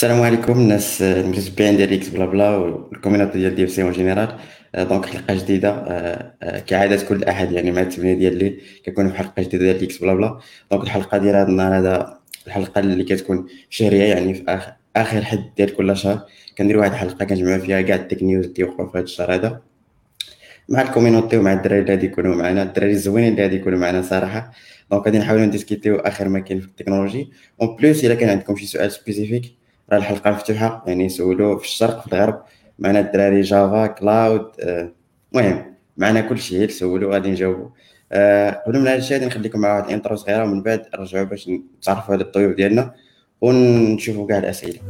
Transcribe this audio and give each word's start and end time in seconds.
السلام 0.00 0.22
عليكم 0.22 0.52
الناس 0.52 1.02
المتتبعين 1.02 1.76
ديال 1.76 1.92
إكس 1.92 2.08
بلا 2.08 2.26
بلا 2.26 2.56
والكوميونيتي 2.56 3.38
ديال 3.38 3.54
دي 3.54 3.64
اف 3.64 3.70
سي 3.70 3.82
اون 3.82 3.92
جينيرال 3.92 4.38
دونك 4.74 5.06
حلقه 5.06 5.34
جديده 5.34 5.70
كعاده 6.66 7.04
كل 7.08 7.24
احد 7.24 7.52
يعني 7.52 7.70
مع 7.70 7.80
الثمانيه 7.80 8.14
ديال 8.14 8.32
الليل 8.32 8.60
كنكون 8.86 9.10
في 9.10 9.18
حلقه 9.18 9.42
جديده 9.42 9.64
ديال 9.64 9.82
إكس 9.82 9.98
بلا 9.98 10.14
بلا 10.14 10.38
دونك 10.70 10.82
الحلقة 10.82 11.18
ديال 11.18 11.36
هذا 11.36 11.48
النهار 11.48 11.78
هذا 11.78 12.18
الحلقة 12.46 12.78
اللي 12.78 13.04
كتكون 13.04 13.46
شهريه 13.70 14.04
يعني 14.04 14.34
في 14.34 14.44
اخر 14.48 14.72
اخر 14.96 15.24
حد 15.24 15.44
ديال 15.56 15.74
كل 15.76 15.96
شهر 15.96 16.26
كندير 16.58 16.78
واحد 16.78 16.92
الحلقة 16.92 17.24
كنجمعوا 17.24 17.58
فيها 17.58 17.80
كاع 17.82 17.96
التك 17.96 18.22
نيوز 18.22 18.44
اللي 18.44 18.64
وقعوا 18.64 18.90
في 18.90 18.98
هذا 18.98 19.04
الشهر 19.04 19.34
هذا 19.34 19.60
مع 20.68 20.82
الكوميونيتي 20.82 21.36
ومع 21.36 21.52
الدراري 21.52 21.80
اللي 21.80 21.90
غادي 21.90 22.06
يكونوا 22.06 22.34
معنا 22.34 22.62
الدراري 22.62 22.92
الزوينين 22.92 23.32
اللي 23.32 23.42
غادي 23.42 23.56
يكونوا 23.56 23.78
معنا 23.78 24.02
صراحة 24.02 24.52
دونك 24.90 25.04
غادي 25.06 25.18
نحاولوا 25.18 25.46
نديسكوتيو 25.46 25.96
اخر 25.96 26.28
ما 26.28 26.40
كاين 26.40 26.60
في 26.60 26.66
التكنولوجي 26.66 27.30
اون 27.62 27.76
بليس 27.76 28.04
الا 28.04 28.14
كان 28.14 28.28
عندكم 28.28 28.56
شي 28.56 28.66
سؤال 28.66 28.92
سبيسيفيك 28.92 29.59
الحلقة 29.98 30.30
مفتوحة 30.30 30.84
يعني 30.86 31.08
سولوا 31.08 31.58
في 31.58 31.64
الشرق 31.64 32.00
في 32.00 32.12
الغرب. 32.12 32.42
معنا 32.78 33.00
الدراري 33.00 33.40
جافا 33.40 33.86
كلاود 33.86 34.50
آه، 34.60 34.92
المهم 35.34 35.74
معنا 35.96 36.20
كل 36.20 36.38
شيء 36.38 36.68
سولوا 36.68 37.14
غادي 37.14 37.30
نجاوبوا 37.30 37.68
آه، 38.12 38.50
قبل 38.66 38.80
من 38.80 38.86
هذا 38.86 38.96
الشيء 38.96 39.16
غادي 39.16 39.26
نخليكم 39.26 39.60
مع 39.60 39.76
واحد 39.76 39.84
الانترو 39.88 40.16
صغيرة 40.16 40.44
ومن 40.44 40.62
بعد 40.62 40.86
نرجعوا 40.94 41.24
باش 41.24 41.48
نتعرفوا 41.48 42.14
على 42.14 42.24
الضيوف 42.24 42.56
ديالنا 42.56 42.94
ونشوفوا 43.40 44.26
كاع 44.26 44.38
الأسئلة. 44.38 44.80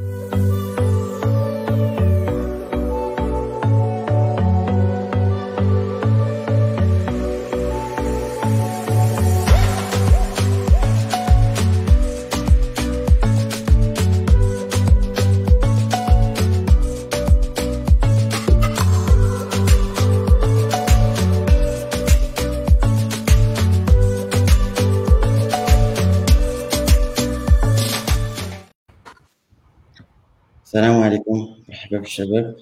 مرحبا 31.91 32.03
بالشباب 32.03 32.57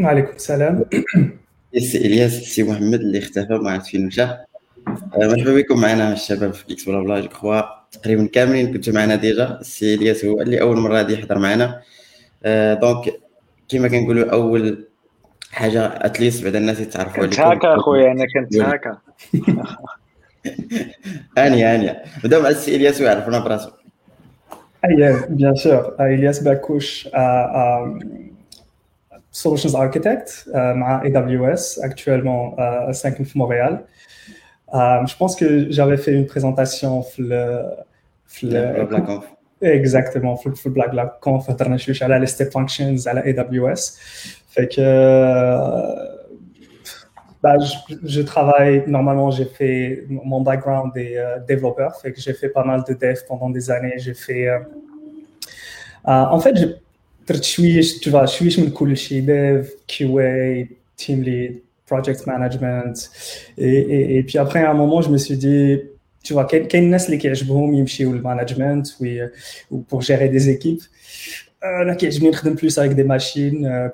وعليكم 0.00 0.32
السلام. 0.36 0.84
السي 1.76 1.98
إلياس 1.98 2.38
السي 2.38 2.62
محمد 2.62 3.00
اللي 3.00 3.18
اختفى 3.18 3.52
ما 3.52 3.70
عرفت 3.70 3.86
فين 3.86 4.06
مشى 4.06 4.22
آه، 4.22 4.46
مرحبا 5.16 5.54
بكم 5.54 5.80
معنا 5.80 6.12
الشباب 6.12 6.54
في 6.54 6.72
إكس 6.72 6.84
بلا 6.88 7.02
بلا 7.02 7.20
جو 7.20 7.28
كخوا 7.28 7.60
تقريبا 7.92 8.26
كاملين 8.26 8.72
كنتوا 8.72 8.92
معنا 8.92 9.14
ديجا. 9.16 9.58
السي 9.60 9.94
إلياس 9.94 10.24
هو 10.24 10.40
اللي 10.40 10.60
أول 10.60 10.76
مرة 10.76 10.94
غادي 10.96 11.12
يحضر 11.14 11.38
معنا. 11.38 11.80
آه، 12.44 12.74
دونك 12.74 13.12
كما 13.68 13.88
كنقولوا 13.88 14.32
أول 14.32 14.84
حاجة 15.52 15.86
اتليست 15.86 16.44
بعد 16.44 16.56
الناس 16.56 16.80
يتعرفوا 16.80 17.26
كنت 17.26 17.40
عليكم. 17.40 17.66
هكا 17.68 17.76
أخويا 17.76 18.12
أنا 18.12 18.24
كنت 18.34 18.56
هكا. 18.56 18.98
هانيه 21.38 21.74
هانيه 21.74 22.02
نبداو 22.24 22.42
مع 22.42 22.48
السي 22.48 22.76
إلياس 22.76 23.00
ويعرفونا 23.00 23.38
براسو 23.38 23.70
Ah, 24.86 24.90
yeah, 25.02 25.16
bien 25.40 25.54
sûr. 25.56 25.80
Uh, 25.98 26.04
Solutions 29.30 29.74
Architect 29.74 30.48
euh, 30.48 30.58
euh, 30.58 30.82
à 30.82 31.02
AWS, 31.04 31.80
actuellement 31.82 32.54
à 32.58 32.92
5 32.92 33.34
Montréal. 33.34 33.84
Euh, 34.74 35.06
je 35.06 35.16
pense 35.16 35.36
que 35.36 35.70
j'avais 35.70 35.96
fait 35.96 36.12
une 36.12 36.26
présentation 36.26 37.04
le, 37.18 37.62
le, 38.42 38.84
Black 38.84 39.08
Off. 39.08 39.24
Exactement, 39.60 40.36
full, 40.36 40.54
Black 40.66 40.92
Lab 40.92 41.18
Conf, 41.20 41.46
je 41.48 41.92
suis 41.92 42.04
allé 42.04 42.14
à 42.14 42.50
Functions, 42.50 42.96
à 43.06 43.14
la 43.14 43.22
AWS. 43.22 43.98
Fait 44.48 44.68
que 44.68 46.18
bah, 47.42 47.56
je, 48.04 48.20
travaille, 48.22 48.84
normalement 48.86 49.30
j'ai 49.30 49.44
fait, 49.44 50.04
mon 50.08 50.42
background 50.42 50.96
est 50.96 51.16
euh, 51.16 51.38
développeur, 51.46 51.96
fait 51.96 52.12
que 52.12 52.20
j'ai 52.20 52.34
fait 52.34 52.48
pas 52.48 52.64
mal 52.64 52.82
de 52.86 52.94
dev 52.94 53.18
pendant 53.26 53.50
des 53.50 53.70
années, 53.70 53.94
j'ai 53.98 54.14
fait... 54.14 54.48
En 56.04 56.40
fait, 56.40 56.56
j'ai 56.56 56.76
درت 57.29 57.43
شويش 57.43 57.99
tu 57.99 58.09
vois 58.11 58.25
شويش 58.25 58.59
من 58.59 58.69
كل 58.69 58.97
شيء 58.97 59.25
dev, 59.25 59.65
QA, 59.91 60.67
team 60.97 61.23
lead, 61.23 61.53
project 61.91 62.27
management 62.27 63.09
et, 63.57 63.77
et, 63.95 64.17
et 64.17 64.23
puis 64.23 64.37
après 64.37 64.61
à 64.63 64.71
un 64.71 64.73
moment 64.73 65.01
je 65.01 65.09
me 65.09 65.17
suis 65.17 65.37
dit 65.37 65.79
tu 66.23 66.33
vois 66.33 66.45
كاين 66.45 66.65
كاين 66.65 66.83
الناس 66.83 67.05
اللي 67.05 67.17
كيعجبهم 67.17 67.73
يمشيو 67.73 68.13
للمانجمنت 68.13 68.87
و 69.01 69.27
ou 69.71 69.77
pour 69.89 70.01
gérer 70.01 70.29
des 70.29 70.49
équipes 70.49 70.83
انا 71.63 71.93
كيعجبني 71.93 72.29
نخدم 72.29 72.55
plus 72.55 72.73
avec 72.77 72.93
des 72.95 73.03
machines 73.15 73.65
euh, 73.65 73.89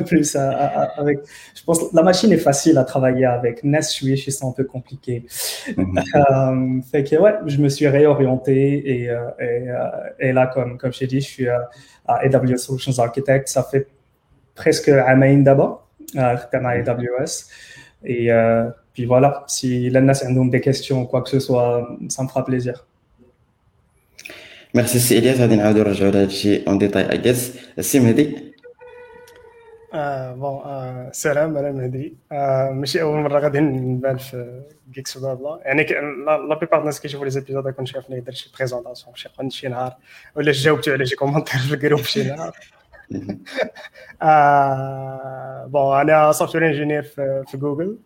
plus 0.09 0.35
à- 0.35 0.51
à- 0.65 0.81
à- 0.81 0.99
avec 1.01 1.19
je 1.57 1.63
pense 1.63 1.79
que 1.79 1.95
la 1.95 2.03
machine 2.03 2.31
est 2.33 2.43
facile 2.49 2.77
à 2.77 2.83
travailler 2.83 3.25
avec 3.25 3.63
NES 3.63 3.81
شويش 3.81 4.29
c'est 4.29 4.45
un 4.45 4.51
peu 4.51 4.63
compliqué 4.75 5.23
euh, 5.69 6.81
fait 6.91 7.03
que 7.03 7.15
ouais, 7.23 7.35
je 7.53 7.57
me 7.63 7.69
suis 7.69 7.87
réorienté 7.87 8.57
et, 8.93 9.09
euh, 9.09 9.15
et, 9.39 9.69
euh, 9.69 10.25
et 10.27 10.31
là, 10.33 10.47
comme, 10.53 10.77
comme 10.79 10.91
je 10.93 10.99
t'ai 10.99 11.07
dit, 11.07 11.21
je 11.21 11.29
suis 11.35 11.47
euh, 11.47 11.59
à 12.11 12.15
AWS 12.25 12.57
Solutions 12.67 12.97
Architect. 13.07 13.47
Ça 13.47 13.63
fait 13.71 13.87
presque 14.55 14.89
un 14.89 15.15
main 15.15 15.37
d'abord, 15.47 15.73
euh, 16.17 16.35
à 16.67 16.69
AWS. 16.79 17.33
Et 18.13 18.23
euh, 18.31 18.69
puis 18.93 19.05
voilà, 19.05 19.29
si 19.47 19.89
l'ANAS 19.93 20.19
a 20.23 20.27
des 20.55 20.61
questions 20.61 20.97
ou 21.03 21.05
quoi 21.11 21.21
que 21.23 21.29
ce 21.35 21.39
soit, 21.47 21.71
ça 22.09 22.21
me 22.23 22.27
fera 22.27 22.43
plaisir. 22.49 22.75
ميرسي 24.74 24.96
السي 24.96 25.18
الياس 25.18 25.40
غادي 25.40 25.56
نعاودو 25.56 25.78
نرجعوا 25.78 26.10
لهذا 26.10 26.24
الشيء 26.24 26.68
اون 26.68 26.78
ديتاي 26.78 27.12
اي 27.12 27.18
جيس 27.18 27.58
السي 27.78 28.00
مهدي 28.00 28.54
آه 29.94 30.34
بون 30.34 30.62
آه 30.64 31.10
سلام 31.12 31.56
أنا 31.56 31.72
مهدي 31.72 32.16
آه 32.32 32.70
ماشي 32.70 33.02
اول 33.02 33.18
مره 33.18 33.38
غادي 33.38 33.60
نبان 33.60 34.16
في 34.16 34.62
جيكس 34.92 35.16
ولا 35.16 35.34
بلا 35.34 35.60
يعني 35.64 35.86
لا 36.26 36.58
بيبار 36.58 36.80
الناس 36.80 37.00
كيشوفوا 37.00 37.24
لي 37.24 37.30
زيبيزود 37.30 37.68
كنت 37.68 37.86
شافني 37.88 38.20
درت 38.20 38.34
شي 38.34 38.50
بريزونطاسيون 38.56 39.16
شي 39.16 39.28
قن 39.28 39.50
شي 39.50 39.68
نهار 39.68 39.96
ولا 40.36 40.52
جاوبتو 40.52 40.92
على 40.92 41.06
شي 41.06 41.16
كومونتير 41.16 41.60
في 41.60 41.74
الجروب 41.74 42.00
شي 42.00 42.24
نهار 42.24 42.56
آه 44.22 45.66
بون 45.66 46.00
أنا 46.00 46.32
سوفت 46.32 46.54
وير 46.54 46.66
انجينير 46.66 47.02
في, 47.02 47.44
في 47.48 47.56
جوجل 47.56 47.98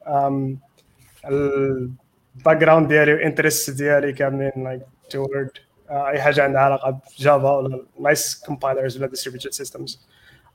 الباك 1.25 2.57
جراوند 2.57 2.89
ديالي 2.89 3.13
والانترست 3.13 3.71
ديالي 3.71 4.13
كاملين 4.13 4.53
لايك 4.57 4.83
تورد 5.11 5.51
اي 5.92 6.22
حاجه 6.22 6.44
عندها 6.44 6.62
علاقه 6.62 7.00
بجافا 7.20 7.52
ولا 7.52 7.86
نايس 8.00 8.44
كومبايلرز 8.46 8.98
ولا 8.98 9.12
distributed 9.12 9.54
systems 9.64 9.92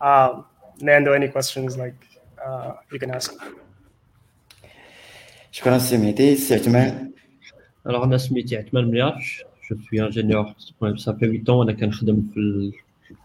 um, 0.03 0.37
اللي 0.81 0.93
عنده 0.93 1.19
any 1.19 1.33
questions 1.33 1.73
like 1.73 2.21
uh, 2.39 2.73
you 2.95 2.99
can 2.99 3.11
ask 3.11 3.33
شكرا 5.53 5.77
السي 5.77 5.99
مهدي 5.99 6.33
السي 6.33 6.55
عثمان 6.55 7.13
Alors, 7.89 8.03
أنا 8.03 8.19
سميتي 8.19 8.57
عثمان 8.57 8.85
ملياش 8.85 9.45
je 9.63 9.75
suis 9.75 10.01
ingénieur 10.01 10.55
ça 10.97 11.15
fait 11.15 11.27
8 11.27 11.49
ans 11.49 11.63
أنا 11.63 11.73
كنخدم 11.73 12.23
في 12.35 12.41
ال 12.41 12.73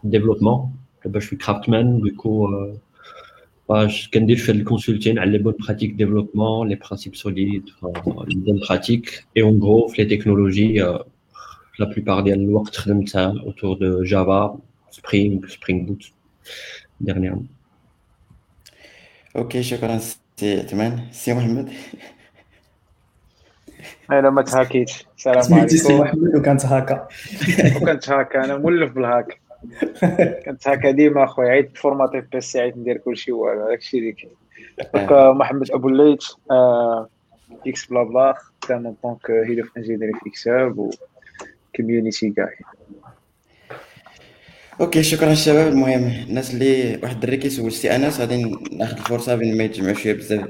développement 0.06 0.60
دابا 1.04 1.20
je 1.20 1.24
suis 1.24 1.38
craftsman 1.38 2.00
du 2.00 2.16
coup 2.16 2.46
euh, 2.46 2.74
bah, 3.68 3.88
je 3.88 4.10
كندير 4.10 4.36
في 4.36 4.52
الكونسلتين 4.52 5.18
على 5.18 5.38
les 5.38 5.42
bonnes 5.42 5.66
pratiques 5.66 5.96
développement 5.96 6.64
les 6.64 6.76
principes 6.76 7.16
solides 7.16 7.68
enfin, 7.82 8.24
les 8.28 8.36
bonnes 8.36 8.60
pratiques 8.60 9.26
et 9.36 9.42
en 9.42 9.52
gros 9.52 9.88
في 9.88 10.02
les 10.02 10.08
technologies 10.08 10.80
euh, 10.80 10.98
la 11.82 11.86
plupart 11.86 12.20
ديال 12.22 12.40
الوقت 12.40 12.76
خدمتها 12.76 13.34
autour 13.34 13.78
de 13.78 14.08
Java 14.10 14.56
Spring 14.90 15.46
Spring 15.48 15.88
Boot 15.88 16.12
dernièrement 17.04 17.58
اوكي 19.36 19.62
شكرا 19.62 19.96
السي 19.96 20.60
عثمان 20.60 20.98
السي 21.10 21.34
محمد 21.34 21.72
انا 24.10 24.30
ما 24.30 24.42
تهاكيتش 24.42 25.06
السلام 25.16 25.40
سميتي 25.40 25.76
سي 25.76 25.92
عليكم 25.92 26.18
محمد 26.18 26.36
وكانت 26.36 26.66
هكا 26.66 27.08
وكنت 27.76 28.10
هاكا 28.10 28.44
انا 28.44 28.56
مولف 28.56 28.92
بالهاك 28.92 29.40
كنت 30.46 30.68
هاكا 30.68 30.90
ديما 30.90 31.24
اخويا 31.24 31.48
عيط 31.48 31.76
فورماتي 31.76 32.20
بيسي 32.20 32.60
عيط 32.60 32.76
ندير 32.76 32.96
كلشي 32.96 33.32
والو 33.32 33.68
داكشي 33.68 33.98
اللي 33.98 34.12
كاين 34.12 34.32
دونك 34.94 35.12
آه، 35.12 35.32
محمد 35.32 35.70
ابو 35.70 35.88
الليث 35.88 36.26
آه، 36.50 37.08
اكس 37.66 37.86
بلا 37.86 38.02
بلا 38.02 38.34
خدام 38.64 38.86
اون 38.86 38.96
طونك 39.02 39.30
هيد 39.30 39.58
اوف 39.58 39.76
انجينيري 39.76 40.12
في 40.12 40.30
كساب 40.30 40.78
و 40.78 40.90
كوميونيتي 41.75 42.29
كاع 42.29 42.49
أوكي 44.81 45.03
شكرا 45.03 45.31
الشباب 45.31 45.67
المهم 45.67 46.07
الناس 46.29 46.53
اللي 46.53 46.99
واحد 47.03 47.15
الدري 47.15 47.37
كيسول 47.37 47.71
سي 47.71 47.95
انس 47.95 48.19
غادي 48.19 48.55
ناخذ 48.71 48.97
الفرصة 48.97 49.35
بين 49.35 49.57
ما 49.57 49.63
يتجمعوا 49.63 49.93
شوية 49.93 50.13
بزاف 50.13 50.47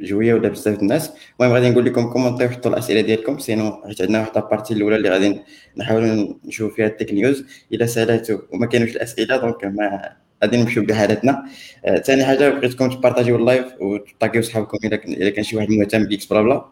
جوية 0.00 0.34
ولا 0.34 0.48
بزاف 0.48 0.82
الناس. 0.82 1.12
المهم 1.40 1.54
غادي 1.54 1.70
نقول 1.70 1.84
لكم 1.84 2.10
كومونتيو 2.10 2.48
حطوا 2.48 2.70
الأسئلة 2.70 3.00
ديالكم. 3.00 3.38
سينو 3.38 3.82
حيت 3.86 4.00
عندنا 4.00 4.18
واحد 4.18 4.36
البارتي 4.36 4.74
الأولى 4.74 4.96
اللي 4.96 5.08
غادي 5.08 5.40
نحاولوا 5.76 6.34
نشوفوا 6.44 6.76
فيها 6.76 6.86
التك 6.86 7.12
نيوز 7.12 7.44
إلا 7.72 7.86
سألاتو 7.86 8.38
وما 8.52 8.66
كانوش 8.66 8.90
الأسئلة 8.90 9.36
دونك 9.36 9.64
ما 9.64 10.12
غادي 10.42 10.56
نمشيو 10.56 10.82
بحالتنا. 10.84 11.44
آه، 11.84 11.98
ثاني 11.98 12.24
حاجة 12.24 12.48
بغيتكم 12.48 12.90
تبارطاجيو 12.90 13.36
اللايف 13.36 13.66
وتطاقيو 13.80 14.42
صحابكم 14.42 14.78
إلا 15.06 15.30
كان 15.30 15.44
شي 15.44 15.56
واحد 15.56 15.70
مهتم 15.70 16.04
بيكس 16.04 16.26
بلا 16.26 16.42
بلا. 16.42 16.64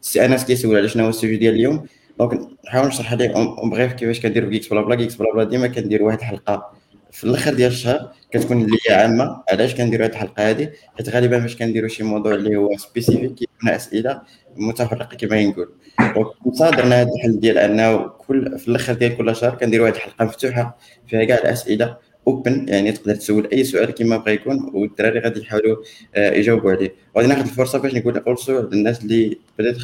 سي 0.00 0.24
انس 0.24 0.44
كيسول 0.44 0.76
على 0.76 0.88
شنو 0.88 1.04
هو 1.04 1.10
السوجي 1.10 1.36
ديال 1.36 1.54
اليوم؟ 1.54 1.86
دونك 2.20 2.48
نحاول 2.66 2.86
نشرح 2.86 3.12
عليهم 3.12 3.70
بغيف 3.70 3.92
كيفاش 3.92 4.20
كنديروا 4.20 4.50
كيكس 4.50 4.68
بلا 4.68 4.80
بلا 4.80 4.94
كيكس 4.94 5.14
بلا 5.14 5.32
بلا 5.34 5.44
ديما 5.44 5.66
كندير 5.66 6.02
واحد 6.02 6.18
الحلقة 6.18 6.72
في 7.12 7.24
الأخر 7.24 7.54
ديال 7.54 7.70
الشهر 7.70 8.12
كتكون 8.30 8.62
اللي 8.62 8.76
هي 8.90 8.94
عامة. 8.94 9.42
علاش 9.52 9.74
كنديروا 9.74 10.06
هذه 10.06 10.12
الحلقة 10.12 10.50
هذه 10.50 10.70
حيت 10.98 11.08
غالبا 11.08 11.40
فاش 11.40 11.56
كنديروا 11.56 11.88
شي 11.88 12.02
موضوع 12.02 12.34
اللي 12.34 12.56
هو 12.56 12.76
سبيسيفيك 12.76 13.34
كيكون 13.34 13.68
أسئلة 13.68 14.22
متفرقة 14.56 15.16
كما 15.16 15.44
نقول 15.44 15.68
دونك 16.00 16.76
درنا 16.76 17.00
هذا 17.00 17.08
الحل 17.16 17.40
ديال 17.40 17.58
أنه 17.58 18.08
كل 18.08 18.58
في 18.58 18.68
الأخر 18.68 18.92
ديال 18.92 19.16
كل 19.16 19.36
شهر 19.36 19.54
كنديروا 19.54 19.86
واحد 19.86 19.96
الحلقة 19.96 20.24
مفتوحة 20.24 20.78
فيها 21.06 21.24
كاع 21.24 21.38
الأسئلة 21.38 21.96
اوبن 22.26 22.66
يعني 22.68 22.92
تقدر 22.92 23.14
تسول 23.14 23.48
أي 23.52 23.64
سؤال 23.64 23.90
كما 23.90 24.16
بغى 24.16 24.34
يكون 24.34 24.70
والدراري 24.74 25.20
غادي 25.20 25.40
يحاولوا 25.40 25.76
آه، 26.14 26.30
يجاوبوا 26.30 26.72
عليه. 26.72 26.94
وغادي 27.14 27.28
ناخذ 27.28 27.42
الفرصة 27.42 27.78
باش 27.78 27.94
نقول 27.94 28.18
اولسو 28.18 28.60
للناس 28.60 29.02
اللي 29.02 29.38
بدات 29.58 29.76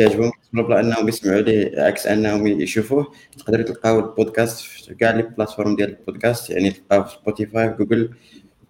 كيعجبهم 0.00 0.32
بلا 0.52 0.80
انهم 0.80 1.08
يسمعوا 1.08 1.40
ليه 1.40 1.82
عكس 1.82 2.06
أنهم 2.06 2.46
يشوفوه. 2.46 3.12
تقدروا 3.38 3.64
تلقاو 3.64 3.98
البودكاست 3.98 4.60
في 4.60 4.94
كاع 4.94 5.10
لي 5.10 5.22
بلاتفورم 5.22 5.76
ديال 5.76 5.88
البودكاست 5.88 6.50
يعني 6.50 6.70
تلقاو 6.70 7.04
في 7.04 7.16
سبوتيفاي 7.22 7.68
جوجل 7.68 8.10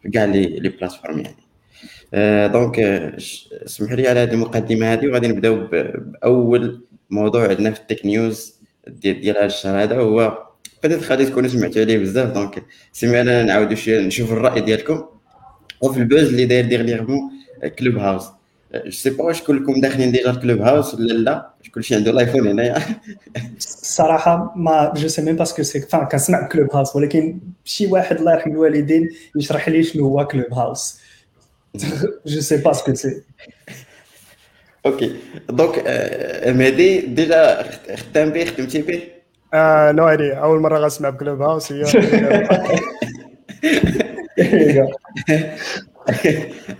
في 0.02 0.10
كاع 0.10 0.24
لي 0.24 0.68
بلاتفورم 0.68 1.18
يعني. 1.18 1.36
آه 2.14 2.46
دونك 2.46 2.78
اسمحوا 2.78 3.96
لي 3.96 4.08
على 4.08 4.20
هذه 4.20 4.32
المقدمة 4.32 4.92
هذه 4.92 5.06
وغادي 5.06 5.28
نبداو 5.28 5.66
بأول 5.66 6.84
موضوع 7.10 7.48
عندنا 7.48 7.70
في 7.70 7.80
التك 7.80 8.06
نيوز 8.06 8.54
ديال 8.86 9.36
هذا 9.36 9.46
الشهر 9.46 9.82
هذا 9.82 9.96
هو 9.96 10.46
بدأت 10.84 11.02
غادي 11.02 11.26
تكونوا 11.26 11.48
سمعتوا 11.48 11.82
عليه 11.82 11.98
بزاف. 11.98 12.32
دونك 12.32 12.64
سمعنا 12.92 13.42
نعاودوا 13.42 13.74
شوية 13.74 14.00
نشوف 14.00 14.32
الرأي 14.32 14.60
ديالكم. 14.60 15.04
وفي 15.80 15.98
البوز 15.98 16.22
اللي 16.22 16.44
داير 16.44 16.66
ديغنيغمون 16.66 17.20
كلوب 17.78 17.96
هاوس 17.96 18.24
جو 18.75 18.91
سي 18.91 19.09
با 19.09 19.23
واش 19.23 19.43
كلكم 19.43 19.81
داخلين 19.81 20.11
ديجا 20.11 20.33
كلوب 20.33 20.61
هاوس 20.61 20.93
ولا 20.93 21.13
لا 21.13 21.49
كلشي 21.73 21.95
عنده 21.95 22.11
الايفون 22.11 22.47
هنايا 22.47 22.81
الصراحه 23.57 24.53
ما 24.55 24.93
جو 24.95 25.07
سي 25.07 25.21
ميم 25.21 25.35
باسكو 25.35 25.63
سي 25.63 25.81
فان 25.81 26.05
كنسمع 26.05 26.47
كلوب 26.47 26.75
هاوس 26.75 26.95
ولكن 26.95 27.39
شي 27.65 27.87
واحد 27.87 28.17
الله 28.17 28.33
يرحم 28.33 28.51
الوالدين 28.51 29.09
يشرح 29.35 29.69
لي 29.69 29.83
شنو 29.83 30.07
هو 30.07 30.27
كلوب 30.27 30.53
هاوس 30.53 30.99
جو 32.25 32.41
سي 32.41 32.57
با 32.57 32.73
سكو 32.73 32.93
سي 32.93 33.21
اوكي 34.85 35.15
دونك 35.49 35.83
مهدي 36.47 36.99
ديجا 37.01 37.71
خدام 37.95 38.29
به 38.29 38.45
خدمتي 38.45 38.81
به 38.81 39.03
آه 39.53 39.91
نو 39.91 40.09
ايديا 40.09 40.35
اول 40.35 40.59
مره 40.59 40.79
غنسمع 40.79 41.09
بكلوب 41.09 41.41
هاوس 41.41 41.71
هي 41.71 41.83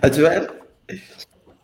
اتوان 0.04 0.46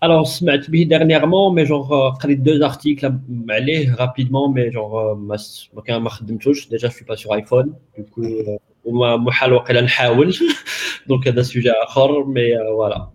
Alors, 0.04 0.26
سمعت 0.26 0.70
به 0.70 0.84
dernièrement 0.88 1.52
mais 1.52 1.64
genre 1.64 1.92
euh, 1.92 2.10
قريت 2.10 2.40
deux 2.42 2.60
articles 2.62 3.12
عليه 3.50 3.94
rapidement 3.94 4.48
mais 4.48 4.70
genre 4.72 4.98
euh, 4.98 5.14
ما 5.14 5.36
ما 5.74 5.82
كان 5.82 6.02
ما 6.02 6.10
خدمتوش 6.10 6.68
déjà 6.68 6.88
je 6.88 6.94
suis 6.94 7.04
pas 7.04 7.16
sur 7.16 7.32
iPhone 7.32 7.72
du 7.96 8.04
coup 8.04 8.24
euh, 8.24 8.58
وما 8.84 9.16
محال 9.16 9.52
وقيلا 9.52 9.80
نحاول 9.80 10.36
دونك 11.08 11.28
هذا 11.28 11.42
سوجي 11.42 11.70
اخر 11.70 12.24
مي 12.24 12.58
فوالا 12.58 13.08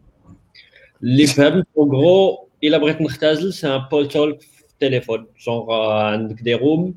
اللي 1.04 1.28
فهمت 1.28 1.68
en 1.80 1.86
gros 1.86 2.48
الا 2.64 2.78
بغيت 2.78 3.02
نختزل 3.02 3.54
سي 3.54 3.68
ان 3.76 3.82
بول 3.92 4.08
تولك 4.08 4.42
في 4.42 4.64
التليفون 4.72 5.26
جونغ 5.46 5.72
عندك 5.72 6.42
دي 6.42 6.54
روم 6.54 6.96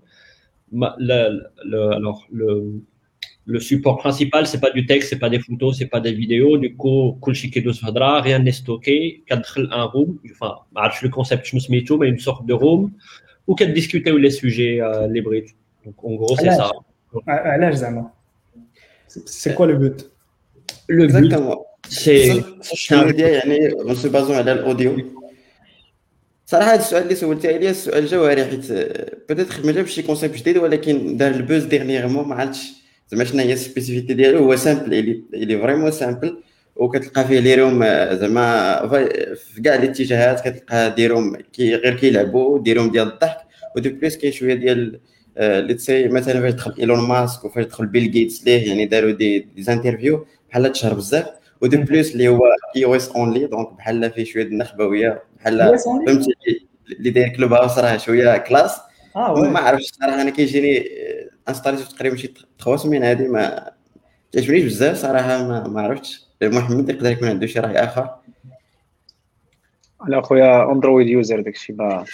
le, 0.73 1.51
le, 1.65 1.91
alors, 1.93 2.27
le, 2.33 2.81
le 3.47 3.61
support 3.61 3.99
principal, 3.99 4.47
c'est 4.47 4.61
pas 4.61 4.71
du 4.71 4.87
texte, 4.87 5.11
c'est 5.11 5.19
pas 5.19 5.31
des 5.31 5.41
photos, 5.41 5.79
c'est 5.79 5.87
pas 5.87 6.01
des 6.01 6.13
vidéos. 6.13 6.57
Du 6.57 6.77
coup, 6.77 7.19
rien 7.23 8.39
n'est 8.39 8.53
stocké. 8.53 9.25
un 9.31 9.85
room, 9.85 10.19
enfin, 10.33 10.55
le 11.03 11.09
concept, 11.09 11.47
je 11.47 11.57
me 11.57 11.61
suis 11.61 11.87
mais 11.99 12.09
une 12.09 12.19
sorte 12.19 12.47
de 12.47 12.55
room 12.55 12.93
où 13.47 13.55
qu'elle 13.55 13.73
discuter 13.75 14.13
les 14.13 14.31
sujets, 14.31 14.81
euh, 14.81 15.09
les 15.09 15.23
bridges. 15.23 15.55
Donc, 15.85 15.97
en 16.05 16.15
gros, 16.15 16.37
c'est 16.37 16.51
ça. 16.51 16.71
C'est 19.07 19.55
quoi 19.55 19.67
le 19.67 19.77
but 19.77 20.11
Le 20.87 21.05
Exactement. 21.05 21.57
but, 21.57 21.91
c'est. 21.91 22.31
En 23.89 23.95
se 23.95 24.09
basant 24.09 24.35
à 24.35 24.55
l'audio. 24.55 24.97
صراحه 26.51 26.75
هذا 26.75 26.81
السؤال 26.81 27.03
اللي 27.03 27.15
سولتي 27.15 27.55
عليه 27.55 27.71
السؤال 27.71 28.07
جوهري 28.07 28.45
حيت 28.45 28.73
بيتيتر 29.29 29.67
ما 29.67 29.73
جابش 29.73 29.95
شي 29.95 30.03
كونسيبت 30.03 30.37
جديد 30.37 30.59
ولكن 30.59 31.17
دار 31.17 31.31
البوز 31.31 31.65
ديغنيغمون 31.65 32.29
ما 32.29 32.35
عرفتش 32.35 32.73
زعما 33.08 33.24
شنو 33.24 33.42
هي 33.42 33.54
السبيسيفيتي 33.54 34.14
ديالو؟ 34.14 34.40
هو 34.40 34.56
سامبل 34.56 35.24
اللي 35.34 35.60
فريمون 35.60 35.92
سامبل 35.92 36.38
وكتلقى 36.76 37.28
فيه 37.28 37.40
لي 37.40 37.56
روم 37.56 37.84
زعما 38.16 38.88
في 39.36 39.62
كاع 39.62 39.76
الاتجاهات 39.76 40.48
كتلقى 40.48 40.96
ديروم 40.96 41.36
كي 41.36 41.76
غير 41.76 41.98
كيلعبوا 41.98 42.60
ديروم 42.60 42.92
ديال 42.92 43.08
الضحك 43.08 43.38
ودو 43.76 43.90
بليس 43.90 44.18
كاين 44.18 44.32
شوية 44.32 44.54
ديال 44.54 45.00
ليتسي 45.38 46.08
مثلا 46.08 46.42
فاش 46.42 46.54
دخل 46.54 46.74
إيلون 46.80 47.00
ماسك 47.00 47.46
وفاش 47.46 47.66
دخل 47.66 47.86
بيل 47.86 48.12
جيتس 48.12 48.46
ليه 48.46 48.68
يعني 48.68 48.86
داروا 48.86 49.12
دي 49.12 49.48
زانترفيو 49.58 50.26
بحال 50.50 50.72
تشهر 50.72 50.94
بزاف. 50.94 51.26
ودو 51.62 51.78
بليس 51.78 52.14
اللي 52.14 52.28
هو 52.28 52.42
اي 52.76 52.86
أو 52.86 52.96
اس 52.96 53.10
اونلي 53.10 53.48
دونك 53.48 53.74
بحال 53.74 54.12
فيه 54.12 54.24
شوية 54.24 54.44
النخبوية 54.44 55.24
بحال 55.40 55.80
فهمتي 56.08 56.32
اللي 57.00 57.10
داير 57.10 57.30
كلوب 57.30 57.54
هاوس 57.54 57.78
راه 57.80 57.98
شوية 57.98 58.38
كلاس. 58.38 58.78
آه 59.16 59.42
ما 59.42 59.60
عرفتش 59.60 59.92
صراحة 59.92 60.22
أنا 60.22 60.30
كيجيني 60.30 60.90
انستاليت 61.50 61.82
تقريبا 61.82 62.16
شي 62.16 62.34
300 62.60 63.12
هذه 63.12 63.28
ما 63.28 63.72
تعجبنيش 64.32 64.64
بزاف 64.64 64.98
صراحة 64.98 65.48
ما, 65.48 65.68
ما 65.68 65.82
عرفتش. 65.82 66.26
محمد 66.44 66.90
يقدر 66.90 67.12
يكون 67.12 67.28
عنده 67.28 67.48
شي 67.48 67.60
رأي 67.60 67.84
آخر. 67.84 68.16
أنا 70.08 70.20
اخويا 70.20 70.72
اندرويد 70.72 71.08
يوزر 71.08 71.42
داكشي 71.42 71.74
ما 71.74 72.06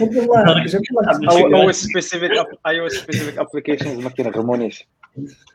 جاب 0.00 0.10
الله 0.10 1.64
أو 1.64 1.72
سبيسيفيك 1.72 2.30
اي 2.66 2.80
أو 2.80 2.88
سبيسيفيك 2.88 3.38
ابليكيشنز 3.38 3.98
ما 4.04 4.10
كينغرمونيش 4.10 4.88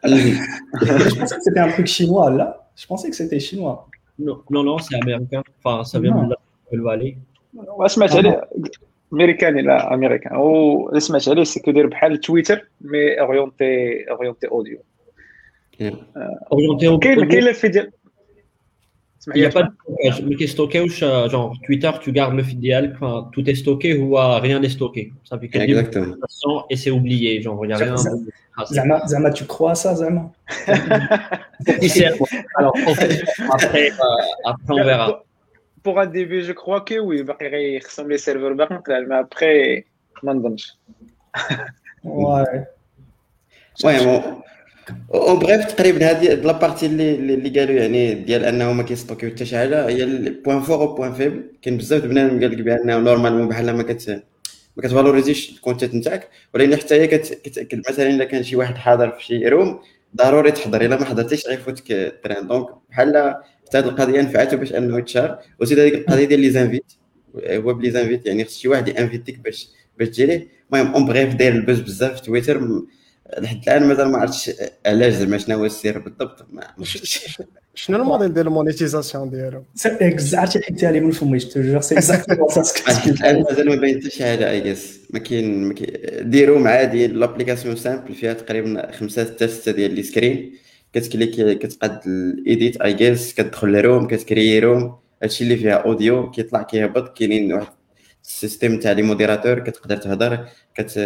سيتي 0.06 1.63
ان 1.63 1.74
تروك 1.75 1.88
شينوا 1.88 2.30
لا 2.30 2.62
جو 2.77 2.88
بونسي 2.89 3.07
كو 3.07 3.13
سيتي 3.13 3.39
شينوا 3.39 3.75
نو 4.19 4.44
نو 4.51 4.77
سي 4.77 4.95
امريكان 4.95 5.44
فا 5.65 5.83
سا 5.83 6.00
فيان 6.00 6.13
من 6.13 6.33
الفالي 6.74 7.18
سمعت 7.88 8.15
عليه 8.15 8.50
Valley. 9.08 9.14
سمعت 9.14 9.44
عليه 9.44 9.55
امريكاني 9.55 9.62
لا 9.62 9.94
امريكان 9.94 10.37
و 10.37 10.99
سمعت 10.99 11.29
عليه 11.29 11.44
سي 11.44 11.61
كيدير 11.61 11.87
بحال 11.87 12.20
تويتر 12.20 12.69
مي 12.81 13.20
اورينتي 13.20 14.05
اورينتي 14.11 14.46
اوديو 14.49 14.79
اورينتي 16.52 16.88
اوديو 16.88 16.99
كاين 16.99 17.29
كاين 17.29 17.52
في 17.52 17.69
ديال 17.69 17.91
Il 19.35 19.41
n'y 19.41 19.46
a 19.46 19.50
pas 19.50 19.62
de 19.62 19.73
stockage. 19.82 20.23
Mais 20.26 20.37
qui 20.37 20.44
est 20.44 20.46
stocké, 20.49 20.87
genre 21.32 21.56
Twitter, 21.64 21.91
tu 22.02 22.12
gardes 22.12 22.37
le 22.37 22.43
feed 22.43 22.61
d'IAL, 22.61 22.87
tout 23.32 23.49
est 23.49 23.55
stocké 23.55 23.96
ou 23.96 24.17
rien 24.46 24.61
n'est 24.61 24.69
stocké. 24.69 25.12
Ça 25.25 25.38
fait 25.38 25.49
que 25.49 25.58
Exactement. 25.58 26.67
et 26.70 26.76
c'est 26.76 26.91
oublié. 26.91 27.41
Genre, 27.41 27.58
il 27.64 27.69
n'y 27.69 27.75
a 27.75 27.79
rien. 27.79 27.96
Zama, 28.77 29.06
Zama, 29.06 29.31
tu 29.31 29.44
crois 29.46 29.72
à 29.72 29.74
ça, 29.74 29.94
Zama 29.94 30.31
Alors, 32.56 32.74
après, 33.56 33.91
euh, 33.91 34.51
après, 34.53 34.74
on 34.81 34.84
verra. 34.84 35.24
Pour 35.83 36.00
un 36.00 36.07
début, 36.07 36.42
je 36.44 36.54
crois 36.54 36.81
que 36.81 36.98
oui. 37.00 37.24
Il 37.42 37.81
ressemble 37.83 38.12
les 38.12 38.18
serveurs, 38.18 38.56
mais 38.56 39.16
après, 39.16 39.86
ما 40.24 40.33
نظنش. 40.33 40.78
Ouais. 42.04 42.68
Ouais, 43.83 44.00
bon. 44.06 44.42
اون 45.14 45.40
بريف 45.40 45.66
تقريبا 45.66 46.12
هذه 46.12 46.33
لابارتي 46.33 46.86
اللي 46.86 47.16
اللي 47.16 47.59
قالوا 47.59 47.76
يعني 47.76 48.14
ديال 48.14 48.45
انه 48.45 48.74
ما 48.74 48.83
كيستوكيو 48.83 49.30
حتى 49.30 49.45
شي 49.45 49.57
حاجة 49.57 49.88
هي 49.88 50.04
البوان 50.04 50.62
فور 50.62 50.81
أو 50.81 50.95
بوان 50.95 51.14
فيبل 51.14 51.44
كاين 51.62 51.78
بزاف 51.78 52.06
بنادم 52.06 52.40
قال 52.40 52.52
لك 52.52 52.62
بانه 52.62 52.98
نورمالمون 52.98 53.48
بحال 53.48 53.71
ما 53.76 53.83
كت 53.83 54.09
ما 54.78 54.83
كتفالوريزيش 54.83 55.52
الكونتنت 55.52 55.95
نتاعك 55.95 56.30
ولكن 56.54 56.78
حتى 56.78 56.95
هي 56.95 57.07
كتاكد 57.07 57.81
مثلا 57.90 58.09
الا 58.09 58.26
كان 58.26 58.44
شي 58.44 58.56
واحد 58.56 58.78
حاضر 58.78 59.09
في 59.09 59.24
شي 59.24 59.48
روم 59.48 59.80
ضروري 60.16 60.52
تحضر 60.52 60.81
الا 60.81 61.00
ما 61.00 61.06
حضرتيش 61.06 61.48
غيفوتك 61.48 61.92
الترند 61.92 62.48
دونك 62.48 62.68
بحال 62.90 63.36
حتى 63.69 63.78
هذه 63.78 63.85
القضية 63.85 64.21
نفعته 64.21 64.57
باش 64.57 64.73
أنه 64.73 64.97
يتشهر 64.97 65.40
وزيد 65.59 65.80
هذيك 65.80 65.95
القضية 65.95 66.26
ديال 66.26 66.40
لي 66.40 66.49
زانفيت 66.49 66.85
هو 67.45 67.73
بلي 67.73 67.92
زانفيت 67.92 68.26
يعني 68.26 68.45
خص 68.45 68.57
شي 68.57 68.68
واحد 68.68 68.88
ينفيتيك 68.88 69.40
باش 69.40 69.69
باش 69.99 70.07
تجي 70.07 70.26
ليه. 70.26 70.47
المهم 70.73 70.94
اون 70.94 71.06
بريف 71.06 71.35
داير 71.35 71.54
البوز 71.54 71.80
بزاف 71.80 72.16
في 72.16 72.21
تويتر. 72.21 72.61
لحد 73.38 73.61
الآن 73.68 73.88
مازال 73.88 74.07
ما 74.07 74.18
عرفتش 74.18 74.52
علاش 74.85 75.14
زعما 75.14 75.38
شنو 75.38 75.57
هو 75.57 75.66
السر 75.66 75.99
بالضبط 75.99 76.45
شنو 77.76 77.97
الموديل 77.97 78.33
ديال 78.33 78.47
المونيتيزاسيون 78.47 79.30
ديالو؟ 79.30 79.64
عرفتي 80.33 80.59
حكيتها 80.59 80.92
لي 80.92 80.99
من 80.99 81.11
فمي 81.11 81.38
جو 81.38 81.81
سي 81.81 81.95
اكزاكتومون 81.95 82.49
الآن 83.07 83.44
مازال 83.44 83.69
ما 83.69 83.76
باين 83.76 84.02
حتى 84.02 84.09
شي 84.09 84.23
حاجة 84.23 84.52
اي 84.52 84.61
جيس 84.61 84.99
ما 85.09 85.19
كاين 85.19 85.64
ما 85.64 85.73
كاين 85.73 86.30
ديرو 86.30 86.68
عادي 86.68 87.07
لابليكاسيون 87.07 87.76
سامبل 87.76 88.14
فيها 88.14 88.33
تقريبا 88.33 88.92
خمسة 88.92 89.26
ستة 89.26 89.47
ستة 89.47 89.71
ديال 89.71 89.94
لي 89.94 90.04
سكرين 90.04 90.54
كتكليك 90.94 91.60
كتقاد 91.60 92.02
الإيديت 92.08 92.81
اي 92.81 92.94
جيس 92.94 93.34
كتدخل 93.34 93.72
لروم 93.72 94.08
كتكري 94.08 94.60
روم 94.60 95.00
هادشي 95.24 95.44
اللي 95.44 95.58
فيها 95.58 95.74
أوديو 95.74 96.31
كيطلع 96.31 96.62
كيهبط 96.62 97.18
كاينين 97.18 97.54
واحد 97.54 97.74
السيستيم 98.24 98.80
تاع 98.80 98.92
لي 98.92 99.02
موديراتور 99.02 99.60
كتقدر 99.60 99.98
تهضر 99.98 100.48
كت... 100.76 101.00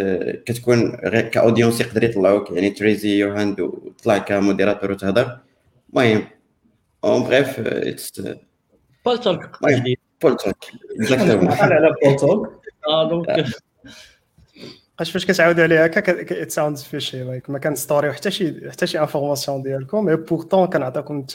كتكون 0.46 0.96
كأودينس 1.20 1.80
يقدر 1.80 2.04
يطلعوك. 2.04 2.50
يعني 2.50 2.70
تريزي 2.70 3.18
يور 3.18 3.40
هاند 3.40 3.60
وتطلع 3.60 4.18
كموديراتور 4.18 4.92
وتهضر. 4.92 5.38
المهم 5.90 6.26
اون 7.04 7.24
بريف 7.24 7.60
اتس 7.60 8.22
بول 9.04 9.18
توك 9.18 9.40
بول 10.22 10.36
توك 10.36 10.56
اكزاكتومون 11.00 11.48
على 11.48 11.94
بول 12.04 12.16
توك 12.16 12.60
آه 14.94 15.04
دونك 15.04 15.08
قاش 15.08 15.10
فاش 15.10 15.26
كتعاود 15.26 15.60
عليها 15.60 15.86
هكا 15.86 16.42
ات 16.42 16.50
ساوندز 16.50 16.82
فيشي 16.82 17.24
لايك 17.24 17.50
ما 17.50 17.58
كنستوريو 17.58 18.12
حتى 18.12 18.30
شي 18.30 18.70
حتى 18.70 18.86
شي 18.86 19.00
انفورماسيون 19.00 19.62
ديالكم 19.62 20.04
مي 20.04 20.16
بورتون 20.16 20.66
كنعطيكم 20.66 21.26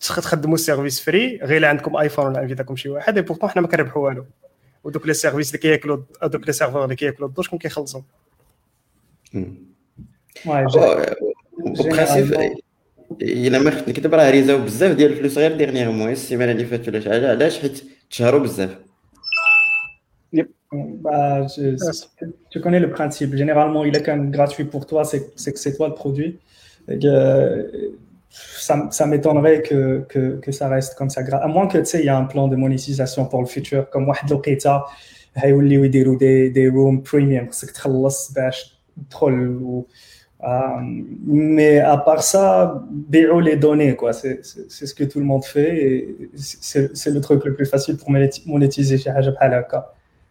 تخدموا 0.00 0.56
سيرفيس 0.56 1.00
فري 1.00 1.40
غير 1.42 1.64
عندكم 1.64 1.96
ايفون 1.96 2.26
ولا 2.26 2.42
انفيتاكم 2.42 2.76
شي 2.76 2.88
واحد 2.88 3.16
اي 3.16 3.22
بورتون 3.22 3.50
حنا 3.50 3.62
ما 3.62 3.68
كنربحوا 3.68 4.02
والو 4.02 4.26
ودوك 4.84 5.06
لي 5.06 5.14
سيرفيس 5.14 5.48
اللي 5.48 5.58
كياكلوا 5.58 6.02
دوك 6.22 6.46
لي 6.46 6.52
سيرفور 6.52 6.84
اللي 6.84 6.96
كياكلوا 6.96 7.28
الضو 7.28 7.42
شكون 7.42 7.58
كيخلصوا 7.58 8.02
برانسيب 11.66 12.54
الا 13.22 13.58
ما 13.58 13.70
خفت 13.70 13.88
نكتب 13.88 14.14
راه 14.14 14.30
ريزاو 14.30 14.58
بزاف 14.58 14.96
ديال 14.96 15.12
الفلوس 15.12 15.38
غير 15.38 15.56
ديغنيغمون 15.56 16.12
السيمانه 16.12 16.52
اللي 16.52 16.64
فاتت 16.64 16.88
ولا 16.88 17.00
شحال 17.00 17.26
علاش 17.26 17.58
حيت 17.58 17.84
تشهروا 18.10 18.40
بزاف 18.40 18.78
Bah, 20.71 21.45
je, 21.47 21.75
tu 22.49 22.59
connais 22.61 22.79
le 22.79 22.89
principe. 22.89 23.35
Généralement, 23.35 23.83
il 23.85 23.95
est 23.95 24.03
quand 24.03 24.15
même 24.15 24.31
gratuit 24.31 24.65
pour 24.65 24.85
toi, 24.85 25.03
c'est 25.03 25.53
que 25.53 25.59
c'est 25.59 25.75
toi 25.75 25.87
le 25.87 25.93
produit. 25.93 26.39
Et 26.89 26.99
que, 26.99 27.95
ça, 28.29 28.87
ça 28.91 29.05
m'étonnerait 29.05 29.61
que, 29.61 30.05
que, 30.09 30.39
que, 30.39 30.51
ça 30.51 30.67
reste 30.67 30.95
comme 30.95 31.09
ça. 31.09 31.21
À 31.21 31.47
moins 31.47 31.67
que 31.67 31.77
tu 31.77 31.85
sais, 31.85 31.99
il 31.99 32.05
y 32.05 32.09
a 32.09 32.17
un 32.17 32.25
plan 32.25 32.47
de 32.47 32.55
monétisation 32.55 33.25
pour 33.25 33.41
le 33.41 33.47
futur, 33.47 33.89
comme 33.91 34.07
واحد 34.09 34.31
الوقيته 34.31 34.81
هيوليو 35.35 35.83
يديروا 35.83 36.17
des, 36.17 36.49
des 36.49 36.69
rooms 36.69 37.01
premium 37.01 37.49
خصك 37.49 37.71
تخلص 37.71 38.31
باش 38.31 38.79
تدخل 39.09 39.47
و 39.47 39.85
euh, 40.43 40.47
mais 41.25 41.79
à 41.79 41.97
part 41.97 42.21
ça, 42.21 42.83
BO 42.91 43.39
les 43.39 43.55
données, 43.55 43.95
quoi. 43.95 44.11
C'est 44.11 44.43
ce 44.43 44.93
que 44.93 45.05
tout 45.05 45.19
le 45.19 45.25
monde 45.25 45.45
fait 45.45 45.71
et 45.85 46.29
c'est 46.35 47.11
le 47.11 47.21
truc 47.21 47.45
le 47.45 47.53
plus 47.53 47.65
facile 47.65 47.95
pour 47.95 48.11
monétiser 48.11 48.97
chez 48.97 49.09
Hajab 49.09 49.35
Halaka. 49.39 49.93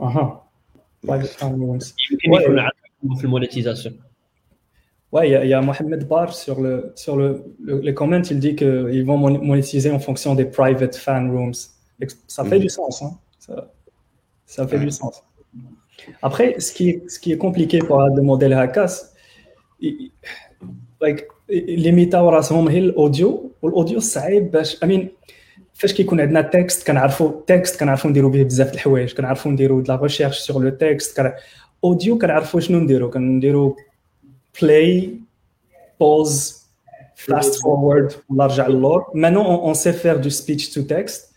اها 0.00 0.48
يمكن 1.04 1.28
يكون 3.04 3.16
في 3.16 3.24
المونيتيزاسيون 3.24 4.00
Ouais, 5.12 5.30
il 5.30 5.46
y, 5.46 5.48
y, 5.48 5.54
a 5.54 5.62
Mohamed 5.62 6.08
Bar 6.08 6.34
sur 6.34 6.60
le 6.60 6.92
sur 6.96 7.16
le, 7.16 7.44
le 7.60 7.78
les 7.86 7.94
comments, 7.94 8.26
il 8.28 8.40
dit 8.40 8.56
qu'ils 8.56 9.06
vont 9.06 9.16
monétiser 9.16 9.90
en 9.92 10.00
fonction 10.00 10.34
des 10.34 10.44
private 10.44 10.96
fan 10.96 11.30
rooms. 11.30 11.54
Ça 12.26 12.44
fait 12.44 12.56
mm 12.56 12.58
-hmm. 12.58 12.66
du 12.66 12.68
sens, 12.68 12.94
hein. 13.04 13.12
Ça, 13.38 13.54
ça 14.54 14.62
fait 14.68 14.78
ouais. 14.78 14.84
du 14.84 14.90
sens. 15.00 15.14
Après, 16.28 16.48
ce 16.64 16.70
qui 16.76 16.84
est, 16.90 16.98
ce 17.12 17.18
qui 17.22 17.28
est 17.34 17.38
compliqué 17.46 17.78
pour 17.88 17.98
le 18.18 18.22
modèle 18.30 18.54
Hakas, 18.64 18.94
like, 21.00 21.20
les 21.48 21.92
méta 21.92 22.20
راسهم 22.20 22.68
هي 22.68 22.78
الاوديو 22.78 23.50
والاوديو 23.62 24.00
صعيب 24.00 24.50
باش 24.50 24.76
I 24.84 24.86
mean 24.86 25.02
فاش 25.80 25.92
كيكون 25.92 26.20
عندنا 26.20 26.42
تكست 26.42 26.86
كنعرفوا 26.86 27.32
تكست 27.46 27.80
كنعرفوا 27.80 28.10
نديروا 28.10 28.30
به 28.30 28.42
بزاف 28.42 28.70
د 28.70 28.74
الحوايج 28.74 29.12
كنعرفوا 29.14 29.52
نديروا 29.52 29.82
لا 29.82 29.96
ريشيرش 29.96 30.38
سور 30.38 30.62
لو 30.62 30.70
تكست 30.70 31.32
اوديو 31.84 32.18
كنعرفوا 32.18 32.60
شنو 32.60 32.78
نديروا 32.78 33.10
كنديروا 33.10 33.74
بلاي 34.62 35.14
بوز 36.00 36.66
فاست 37.14 37.62
فورورد 37.62 38.12
ولا 38.30 38.46
رجع 38.46 38.66
للور 38.66 39.04
maintenant 39.14 39.46
on, 39.46 39.70
on 39.70 39.74
sait 39.74 39.92
faire 39.92 40.20
du 40.20 40.30
speech 40.30 40.70
to 40.74 40.82
text 40.82 41.34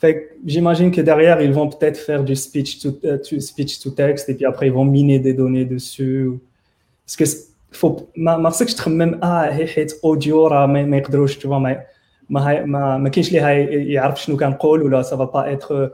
fait 0.00 0.16
j'imagine 0.46 0.90
que 0.90 1.00
derrière 1.00 1.40
ils 1.42 1.52
vont 1.52 1.68
peut-être 1.68 1.98
faire 2.08 2.22
du 2.24 2.36
speech 2.36 2.70
to, 2.82 2.88
uh, 2.88 3.18
to 3.26 3.40
speech 3.40 3.72
to 3.82 3.90
text 3.90 4.28
et 4.28 4.34
puis 4.34 4.46
après 4.52 4.66
ils 4.66 4.72
vont 4.72 4.88
miner 4.96 5.18
des 5.18 5.34
données 5.34 5.66
dessus 5.74 6.30
parce 7.04 7.16
que 7.16 7.24
faut 7.72 7.96
ما 8.16 8.36
ما 8.36 8.50
خصكش 8.50 8.74
تخمم 8.74 9.20
اه 9.22 9.52
هي 9.52 9.66
حيت 9.66 9.92
اوديو 10.04 10.46
راه 10.46 10.66
ما 10.66 10.96
يقدروش 10.96 11.36
تو 11.36 11.58
ما 12.30 12.40
ما 12.44 12.64
ما 12.64 12.98
ما 12.98 13.08
كاينش 13.08 13.28
اللي 13.28 13.40
هاي 13.40 13.64
يعرف 13.92 14.22
شنو 14.22 14.36
كنقول 14.36 14.82
ولا 14.82 15.02
ça 15.02 15.16
va 15.16 15.26
pas 15.26 15.50
être 15.50 15.92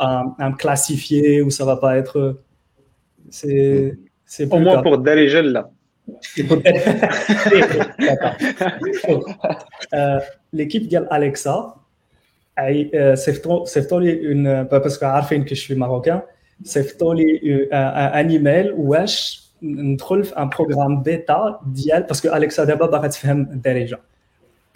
um, 0.00 0.56
classifié 0.56 1.42
ou 1.42 1.50
ça 1.50 1.64
va 1.64 1.76
pas 1.76 1.96
être 1.96 2.36
c'est 3.30 3.96
c'est 4.26 4.52
au 4.52 4.58
moins 4.58 4.82
pour 4.82 4.94
الدارجه 4.94 5.40
لا 5.40 5.70
l'équipe 10.52 10.88
ديال 10.88 11.08
Alexa 11.10 11.82
صيفطوا 13.64 14.00
لي 14.00 14.32
une 14.32 14.68
parce 14.70 14.98
que 14.98 15.04
عارفين 15.04 15.44
que 15.44 15.54
je 15.54 15.60
suis 15.60 15.74
marocain 15.74 16.20
صيفطوا 16.64 17.14
لي 17.14 17.68
un 18.14 18.28
email 18.30 18.78
واش 18.78 19.42
ندخل 19.62 20.24
في 20.24 20.36
ان 20.36 20.48
بروغرام 20.48 21.02
بيتا 21.02 21.60
ديال 21.66 22.02
باسكو 22.02 22.36
اليكسا 22.36 22.64
دابا 22.64 22.86
باغا 22.86 23.06
تفهم 23.06 23.40
الدارجه 23.40 23.98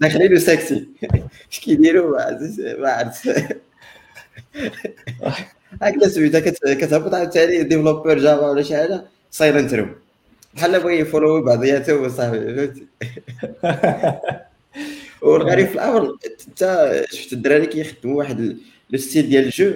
داخلين 0.00 0.38
سكسي 0.38 0.88
اش 1.52 1.60
كيديروا 1.64 2.16
ما 2.78 2.88
عرفت. 2.90 3.28
هكذا 5.82 6.08
سميتها 6.08 6.40
كتهبط 6.74 7.14
عاوتاني 7.14 7.62
ديفلوبر 7.62 8.18
جافا 8.18 8.50
ولا 8.50 8.62
شي 8.62 8.76
حاجة 8.76 9.04
سايلنت 9.30 9.74
روم 9.74 9.94
بحال 10.54 10.80
بغا 10.80 10.90
يفولو 10.90 11.42
بعضياتهم 11.44 12.04
وصافي 12.04 12.54
فهمتي 12.54 12.86
والغريب 15.22 15.66
في 15.66 15.74
الأمر 15.74 16.16
حتى 16.48 17.02
شفت 17.12 17.32
الدراري 17.32 17.66
كيخدموا 17.66 18.18
واحد 18.18 18.56
لو 18.90 18.98
ستيل 18.98 19.28
ديال 19.28 19.44
الجو؟ 19.44 19.74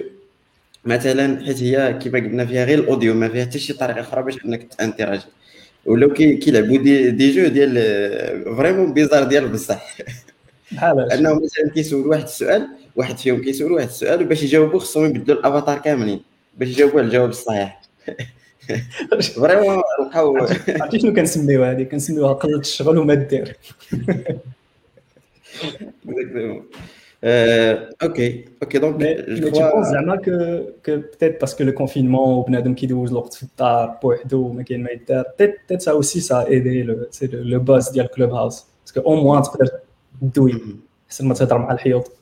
مثلا 0.85 1.45
حيت 1.45 1.63
هي 1.63 1.99
كما 2.03 2.19
قلنا 2.19 2.45
فيها 2.45 2.65
غير 2.65 2.79
الأوديو 2.79 3.13
ما 3.13 3.29
فيها 3.29 3.45
حتى 3.45 3.59
شي 3.59 3.73
طريقة 3.73 3.99
أخرى 3.99 4.23
باش 4.23 4.45
إنك 4.45 4.73
تانتيراجي 4.73 5.25
ولاو 5.85 6.13
كيلعبوا 6.13 6.77
دي, 6.77 7.11
دي 7.11 7.31
جو 7.31 7.47
ديال 7.47 8.55
فريمون 8.57 8.93
بيزار 8.93 9.23
ديال 9.23 9.47
بصح 9.47 9.97
بحال 10.71 11.11
انهم 11.11 11.43
مثلا 11.43 11.69
كيسول 11.73 12.07
واحد 12.07 12.23
السؤال 12.23 12.67
واحد 12.95 13.17
فيهم 13.17 13.41
كيسول 13.41 13.71
واحد 13.71 13.87
السؤال 13.87 14.23
وباش 14.23 14.43
يجاوبوا 14.43 14.79
خصهم 14.79 15.05
يبدلوا 15.05 15.39
الأفاتار 15.39 15.77
كاملين 15.77 16.21
باش 16.57 16.69
يجاوبوا 16.69 16.99
على 16.99 17.07
الجواب 17.07 17.29
الصحيح. 17.29 17.81
فريمون 19.35 19.81
لقاو 20.01 20.37
عرفتي 20.37 20.99
شنو 20.99 21.13
كنسميوها 21.13 21.71
هذه؟ 21.71 21.83
كنسميوها 21.83 22.33
قلة 22.33 22.59
الشغل 22.59 22.97
وما 22.97 23.13
دير. 23.13 23.57
Euh, 27.24 27.90
ok, 28.04 28.18
ok, 28.62 28.72
donc 28.78 28.94
mais, 29.00 29.24
je 29.26 29.42
mais 29.42 29.50
crois... 29.50 29.70
tu 29.70 29.76
penses 29.76 29.90
زعما 29.90 30.16
que, 30.16 30.72
que 30.82 30.92
peut-être 30.96 31.38
parce 31.38 31.54
que 31.54 31.64
le 31.64 31.72
confinement 31.72 32.28
وبنادم 32.28 32.74
كيدوز 32.74 33.10
الوقت 33.10 33.34
في 33.34 33.42
الدار 33.42 33.98
بوحدو 34.02 34.46
وما 34.46 34.62
كاين 34.62 34.82
ما 34.82 34.90
يدار 34.90 35.24
peut-être 35.24 35.54
peut-être 35.66 35.82
ça 35.82 35.94
aussi 35.96 36.20
ça 36.20 36.38
a 36.38 36.48
aidé 36.48 36.82
le 36.82 37.08
c'est 37.10 37.32
le, 37.32 37.42
le 37.42 37.58
buzz 37.58 37.92
ديال 37.92 38.08
كلوب 38.10 38.30
هاوس 38.30 38.60
parce 38.60 38.92
que 38.92 39.00
au 39.00 39.16
moins 39.16 39.42
تقدر 39.42 39.70
دوي 40.22 40.60
احسن 41.08 41.26
ما 41.28 41.34
تهضر 41.34 41.58
مع 41.58 41.72
الحيوط 41.72 42.12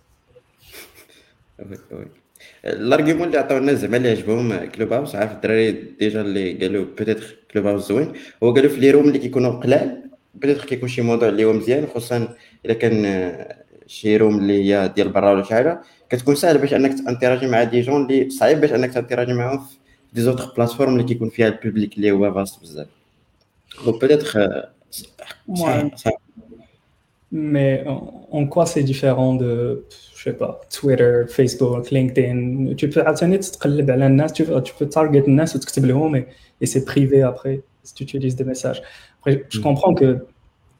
الارغيومون 2.64 3.26
اللي 3.26 3.38
عطاو 3.38 3.58
الناس 3.58 3.78
زعما 3.78 3.96
اللي 3.96 4.10
عجبهم 4.10 4.64
كلوب 4.64 4.92
هاوس 4.92 5.14
عارف 5.14 5.32
الدراري 5.32 5.72
ديجا 5.72 6.20
اللي 6.20 6.52
قالوا 6.52 6.84
بيتيتر 6.98 7.36
كلوب 7.50 7.66
هاوس 7.66 7.88
زوين 7.88 8.12
هو 8.42 8.54
قالوا 8.54 8.70
في 8.70 8.80
لي 8.80 8.90
روم 8.90 9.08
اللي 9.08 9.18
كيكونوا 9.18 9.50
قلال 9.52 10.02
بيتيتر 10.34 10.64
كيكون 10.64 10.88
شي 10.88 11.02
موضوع 11.02 11.28
اللي 11.28 11.44
هو 11.44 11.52
مزيان 11.52 11.86
خصوصا 11.86 12.28
الا 12.64 12.74
كان 12.74 13.04
شي 13.90 14.16
روم 14.16 14.38
اللي 14.38 14.74
هي 14.74 14.92
ديال 14.96 15.08
برا 15.08 15.32
ولا 15.32 15.42
شي 15.42 15.54
حاجه 15.54 15.80
كتكون 16.10 16.34
ساهل 16.34 16.58
باش 16.58 16.74
انك 16.74 17.04
تانتيراجي 17.04 17.46
مع 17.46 17.64
دي 17.64 17.80
جون 17.80 18.02
اللي 18.02 18.30
صعيب 18.30 18.60
باش 18.60 18.72
انك 18.72 18.94
تانتيراجي 18.94 19.32
معاهم 19.32 19.58
في 19.58 19.76
دي 20.12 20.20
زوتر 20.20 20.52
بلاتفورم 20.56 20.92
اللي 20.92 21.04
كيكون 21.04 21.28
فيها 21.28 21.48
البوبليك 21.48 21.96
اللي 21.96 22.10
هو 22.10 22.34
فاست 22.34 22.60
بزاف 22.60 22.86
دونك 23.84 24.00
بيتيتر 24.00 24.62
Mais 27.32 27.84
en 28.30 28.44
quoi 28.46 28.66
c'est 28.72 28.84
différent 28.92 29.34
de, 29.34 29.84
je 30.16 30.22
sais 30.24 30.36
pas, 30.42 30.52
Twitter, 30.76 31.14
Facebook, 31.36 31.90
LinkedIn 31.90 32.74
Tu 32.76 32.88
peux 32.88 32.98
عاوتاني 32.98 33.38
تتقلب 33.38 33.90
على 33.90 34.06
الناس, 34.06 34.32
tu 34.32 34.44
peux, 34.44 34.62
tu 34.62 34.72
peux 34.78 34.88
target 34.88 35.28
الناس 35.28 35.56
وتكتب 35.56 35.84
لهم 35.84 36.24
et 36.62 36.66
c'est 36.66 36.84
privé 36.84 37.22
après. 37.22 37.60
si 37.86 37.94
tu 37.94 38.02
utilises 38.04 38.36
des 38.36 38.44
messages. 38.44 38.82
Après, 39.18 39.44
je 39.48 39.58
mm. 39.58 39.62
comprends 39.62 39.94
que 39.94 40.26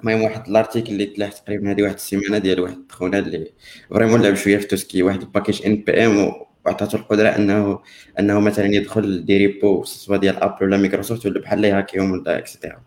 المهم 0.00 0.22
واحد 0.22 0.48
الارتيكل 0.48 0.92
اللي 0.92 1.06
تلاح 1.06 1.32
تقريبا 1.32 1.70
هذه 1.70 1.82
واحد 1.82 1.94
السيمانة 1.94 2.38
ديال 2.38 2.60
واحد 2.60 2.78
خونا 2.90 3.18
اللي 3.18 3.52
فريمون 3.90 4.22
لعب 4.22 4.34
شوية 4.34 4.58
في 4.58 4.66
توسكي 4.66 5.02
واحد 5.02 5.22
الباكيج 5.22 5.66
ان 5.66 5.76
بي 5.76 6.06
ام 6.06 6.32
وعطاتو 6.66 6.96
القدرة 6.98 7.28
انه 7.28 7.80
أنه 8.18 8.40
مثلا 8.40 8.66
يدخل 8.74 9.24
دي 9.24 9.38
ريبو 9.38 9.84
سواء 9.84 10.18
ديال 10.18 10.36
ابل 10.36 10.64
ولا 10.64 10.76
مايكروسوفت 10.76 11.26
ولا 11.26 11.40
بحال 11.40 11.58
اللي 11.58 11.70
هاكيهم 11.70 12.10
ولا 12.12 12.38
اكسيتيرا 12.38 12.82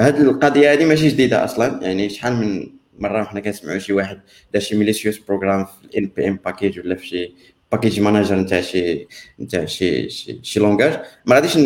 هاد 0.00 0.20
القضية 0.20 0.72
هذه 0.72 0.84
ماشي 0.84 1.08
جديدة 1.08 1.44
أصلا 1.44 1.82
يعني 1.82 2.08
شحال 2.08 2.36
من 2.36 2.70
مرة 2.98 3.24
حنا 3.24 3.40
كنسمعوا 3.40 3.78
شي 3.78 3.92
واحد 3.92 4.20
دار 4.52 4.62
شي 4.62 4.76
ميليسيوس 4.76 5.18
بروغرام 5.18 5.64
في 5.64 5.72
الان 5.84 6.10
بي 6.16 6.28
ام 6.28 6.38
باكيج 6.44 6.78
ولا 6.80 6.94
في 6.94 7.06
شي 7.06 7.34
باكيج 7.72 8.00
مانجر 8.00 8.36
نتاع 8.36 8.60
شي 8.60 9.06
نتاع 9.40 9.64
شي 9.64 10.10
شي, 10.10 10.40
شي 10.42 10.60
لونغاج 10.60 11.00
ما 11.26 11.34
غاديش 11.34 11.58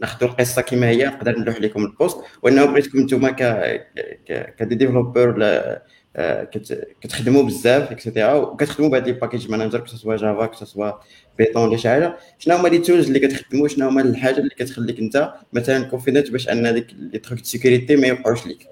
ناخذوا 0.00 0.30
القصة 0.30 0.62
كما 0.62 0.88
هي 0.88 1.06
نقدر 1.06 1.38
نلوح 1.38 1.60
لكم 1.60 1.84
البوست. 1.84 2.18
وإنه 2.42 2.64
بغيتكم 2.64 3.00
نتوما 3.00 3.30
ك 3.30 3.42
ك 4.58 4.62
ديفلوبر 4.62 5.28
ولا 5.28 5.82
آه، 6.16 6.44
كتخدموا 7.00 7.42
بزاف 7.42 7.90
اكسيتيرا 7.92 8.34
وكتخدموا 8.34 8.90
بهاد 8.90 9.06
لي 9.06 9.12
باكيج 9.12 9.50
مانجر 9.50 9.80
كو 9.80 10.14
جافا 10.14 10.46
كو 10.46 10.92
بيتون 11.38 11.68
ولا 11.68 11.76
شي 11.76 11.88
حاجة. 11.88 12.16
شنو 12.38 12.56
هما 12.56 12.68
لي 12.68 12.78
تولز 12.78 13.06
اللي 13.06 13.18
كتخدموا 13.18 13.68
شنو 13.68 13.88
هما 13.88 14.02
الحاجة 14.02 14.38
اللي 14.38 14.50
كتخليك 14.50 14.98
انت 14.98 15.34
مثلا 15.52 15.84
كونفيدنت 15.84 16.30
باش 16.30 16.48
أن 16.48 16.66
هذيك 16.66 16.86
لي 16.98 17.18
تروك 17.18 17.44
سيكوريتي 17.44 17.96
ما 17.96 18.06
يوقعوش 18.06 18.46
ليك؟ 18.46 18.68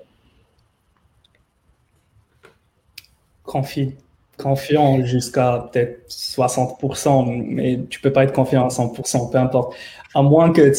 confiant 4.37 5.03
jusqu'à 5.05 5.69
peut-être 5.71 6.09
60%, 6.09 7.45
mais 7.47 7.79
tu 7.89 7.99
peux 8.01 8.11
pas 8.11 8.23
être 8.23 8.33
confiant 8.33 8.65
à 8.65 8.69
100%, 8.69 9.31
peu 9.31 9.37
importe. 9.37 9.75
À 10.13 10.21
moins 10.21 10.51
que 10.51 10.71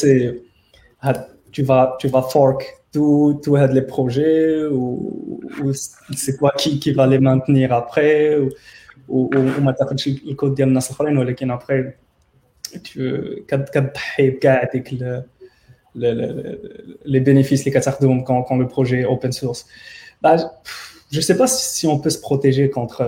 tu 1.52 1.62
vas, 1.62 1.96
tu 2.00 2.08
vas 2.08 2.22
fork 2.22 2.64
tout, 2.92 3.40
tout 3.42 3.56
les 3.56 3.82
projets 3.82 4.64
ou, 4.66 5.40
ou 5.62 5.72
c'est 5.72 6.36
quoi 6.36 6.52
qui, 6.56 6.78
qui 6.78 6.92
va 6.92 7.06
les 7.06 7.18
maintenir 7.18 7.72
après 7.72 8.36
ou, 8.36 8.50
ou, 9.08 9.30
ou 9.34 9.60
ما 9.60 9.72
تاخذش 9.72 10.08
الكود 10.08 10.54
ديال 10.54 10.68
الناس 10.68 10.90
الاخرين 10.90 11.18
ولكن 11.18 11.58
après 11.58 11.92
tu 12.74 13.00
كتضحي 13.48 14.30
بكاع 14.30 14.62
هذيك 14.64 14.88
les 17.04 17.20
bénéfices 17.20 17.60
اللي 17.60 17.70
كتاخذهم 17.70 18.24
quand, 18.24 18.42
quand 18.48 18.56
le 18.56 18.68
projet 18.68 19.00
est 19.00 19.06
open 19.06 19.32
source 19.32 19.66
bah, 20.22 20.36
je 21.10 21.20
sais 21.20 21.36
pas 21.36 21.46
si 21.46 21.86
on 21.86 21.98
peut 21.98 22.10
se 22.10 22.20
protéger 22.20 22.70
contre 22.70 23.02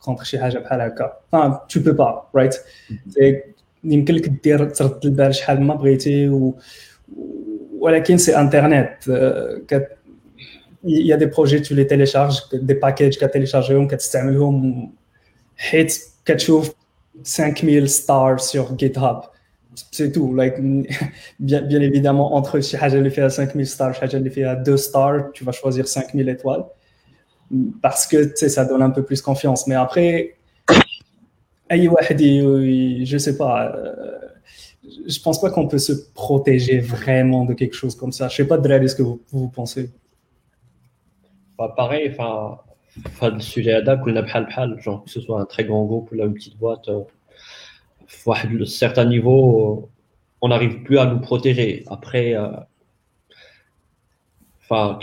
contre 0.00 0.24
شي 0.24 0.38
حاجه 0.38 0.58
بحال 0.58 0.80
هكا 0.80 1.12
enfin 1.32 1.60
tu 1.68 1.80
peux 1.80 1.96
pas 1.96 2.30
right 2.34 2.56
يمكن 3.84 4.14
لك 4.14 4.28
دير 4.28 4.70
ترد 4.70 5.04
البال 5.04 5.34
شحال 5.34 5.62
ما 5.62 5.74
بغيتي 5.74 6.28
و 6.28 6.54
ولكن 7.78 8.18
c'est 8.18 8.34
internet 8.34 9.10
il 10.84 11.06
y 11.06 11.12
a 11.12 11.16
des 11.16 11.28
projets 11.28 11.62
tu 11.62 11.74
les 11.74 11.86
télécharges 11.86 12.38
des 12.52 12.74
packages 12.74 13.18
كتيليشارجيهم 13.18 13.88
كتستعملهم 13.88 14.92
حيت 15.56 15.98
كتشوف 16.24 16.74
5000 17.24 17.88
stars 17.88 18.40
sur 18.40 18.76
GitHub 18.76 19.20
c'est 19.90 20.12
tout 20.12 20.34
like 20.34 20.56
bien, 21.40 21.62
bien 21.62 21.80
évidemment 21.80 22.34
entre 22.34 22.60
شي 22.60 22.78
حاجه 22.78 22.94
اللي 22.94 23.10
فيها 23.10 23.28
5000 23.28 23.68
stars 23.68 23.92
شي 23.92 24.00
حاجه 24.00 24.16
اللي 24.16 24.30
فيها 24.30 24.52
2 24.52 24.78
stars 24.78 25.32
tu 25.38 25.44
vas 25.44 25.52
choisir 25.52 25.86
5000 25.86 26.28
étoiles 26.28 26.64
parce 27.81 28.07
que 28.07 28.35
ça 28.35 28.65
donne 28.65 28.81
un 28.81 28.89
peu 28.89 29.03
plus 29.03 29.21
confiance. 29.21 29.67
Mais 29.67 29.75
après, 29.75 30.35
je 33.05 33.17
sais 33.17 33.37
pas. 33.37 33.75
Euh, 33.75 34.17
je 35.07 35.19
pense 35.19 35.41
pas 35.41 35.49
qu'on 35.49 35.67
peut 35.67 35.79
se 35.79 35.93
protéger 36.13 36.79
vraiment 36.79 37.45
de 37.45 37.53
quelque 37.53 37.75
chose 37.75 37.95
comme 37.95 38.11
ça. 38.11 38.29
Je 38.29 38.37
sais 38.37 38.47
pas, 38.47 38.57
Drell, 38.57 38.89
ce 38.89 38.95
que 38.95 39.03
vous, 39.03 39.49
pensez? 39.49 39.91
Bah, 41.57 41.73
pareil, 41.75 42.09
enfin, 42.11 42.59
le 43.29 43.39
sujet 43.39 43.73
à 43.73 43.81
genre 44.79 45.03
que 45.03 45.09
ce 45.09 45.19
soit 45.19 45.41
un 45.41 45.45
très 45.45 45.65
grand 45.65 45.85
groupe 45.85 46.11
ou 46.11 46.15
une 46.15 46.33
petite 46.33 46.57
boîte, 46.57 46.87
euh, 46.87 47.01
à 48.27 48.45
un 48.45 48.65
certain 48.65 49.05
niveau, 49.05 49.83
euh, 49.83 49.89
on 50.41 50.49
n'arrive 50.49 50.83
plus 50.83 50.99
à 50.99 51.05
nous 51.05 51.19
protéger. 51.19 51.83
Après, 51.87 52.35
enfin, 54.61 54.97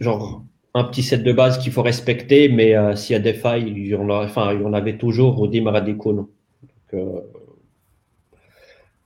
genre, 0.00 0.42
un 0.77 0.83
petit 0.85 1.03
set 1.03 1.23
de 1.23 1.31
base 1.31 1.59
qu'il 1.59 1.71
faut 1.71 1.83
respecter, 1.83 2.49
mais 2.49 2.73
s'il 2.95 3.13
y 3.13 3.17
a 3.17 3.19
des 3.19 3.33
failles, 3.33 3.65
il 3.67 3.87
y 3.87 3.95
en, 3.95 4.09
a, 4.09 4.25
enfin, 4.25 4.53
il 4.53 4.61
y 4.61 4.65
en 4.65 4.73
avait 4.73 4.97
toujours 4.97 5.39
au 5.39 5.47
démarrage 5.47 5.83
des 5.83 5.93
Donc, 5.93 6.27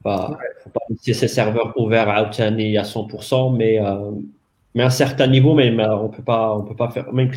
pas, 0.02 0.38
faut 0.62 0.70
pas 0.70 0.80
laisser 0.90 1.14
ces 1.14 1.28
serveurs 1.28 1.72
ouverts 1.76 2.08
à 2.08 2.22
Outani 2.22 2.78
à 2.78 2.82
100%, 2.82 3.56
mais, 3.56 3.80
euh, 3.80 4.12
mais 4.74 4.82
à 4.82 4.86
un 4.86 4.90
certain 4.90 5.26
niveau, 5.26 5.54
mais, 5.54 5.70
mais 5.70 5.86
on 5.86 6.08
peut 6.08 6.22
pas, 6.22 6.56
on 6.56 6.62
peut 6.62 6.76
pas 6.76 6.90
faire. 6.90 7.12
Mais 7.12 7.28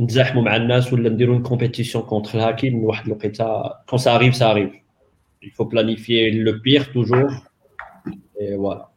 نتزاحموا 0.00 0.42
مع 0.42 0.56
الناس 0.56 0.92
ولا 0.92 1.10
نديروا 1.10 1.38
une 1.38 1.42
compétition 1.42 2.00
contre 2.02 2.36
le 2.36 2.42
hacking 2.42 2.74
واحد 2.74 3.06
الوقيته 3.06 3.62
quand 3.86 3.98
ça 3.98 4.14
arrive 4.14 4.32
ça 4.32 4.50
arrive 4.50 4.72
il 5.42 5.50
faut 5.50 5.66
planifier 5.66 6.30
le 6.30 6.60
pire 6.60 6.92
toujours 6.92 7.30
et 8.40 8.54
voilà 8.54 8.90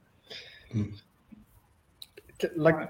Like 2.45 2.89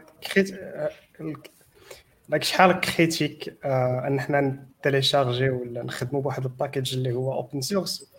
شحال 2.40 2.80
كريتيك 2.80 3.58
أن 3.64 4.20
حنا 4.20 4.66
تيليشارجي 4.82 5.50
ولا 5.50 5.82
نخدموا 5.82 6.22
بواحد 6.22 6.44
الباكيج 6.44 6.94
اللي 6.94 7.12
هو 7.12 7.32
اوبن 7.32 7.61
سورس 7.61 8.12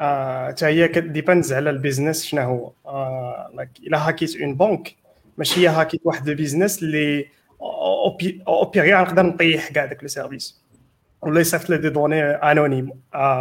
حتى 0.00 0.66
هي 0.66 0.88
كديباندز 0.88 1.52
على 1.52 1.70
البيزنس 1.70 2.24
شنو 2.24 2.42
هو. 2.42 2.72
لايك 3.54 3.70
إلا 3.78 4.08
هاكيت 4.08 4.36
اون 4.40 4.54
بنك 4.54 4.96
ماشي 5.38 5.60
هي 5.60 5.68
هاكيت 5.68 6.00
واحد 6.04 6.28
البيزنس 6.28 6.82
اللي 6.82 7.26
اوبيغي 8.48 8.92
نقدر 8.92 9.22
نطيح 9.22 9.68
كاع 9.68 9.84
داك 9.84 10.02
لو 10.02 10.08
سيرفيس 10.08 10.60
ولا 11.22 11.40
يصيفط 11.40 11.70
لي 11.70 11.78
دي 11.78 11.88
دوني 11.88 12.22
انونيم 12.22 12.90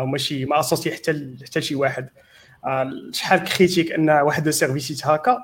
ماشي 0.05 0.45
ما 0.45 0.59
اسوسي 0.59 0.91
حتى 0.91 1.35
حتى 1.45 1.61
شي 1.61 1.75
واحد. 1.75 2.09
شحال 3.11 3.43
كريتيك 3.43 3.91
أن 3.91 4.09
واحد 4.09 4.47
السيرفيس 4.47 4.91
يتهاكا؟ 4.91 5.43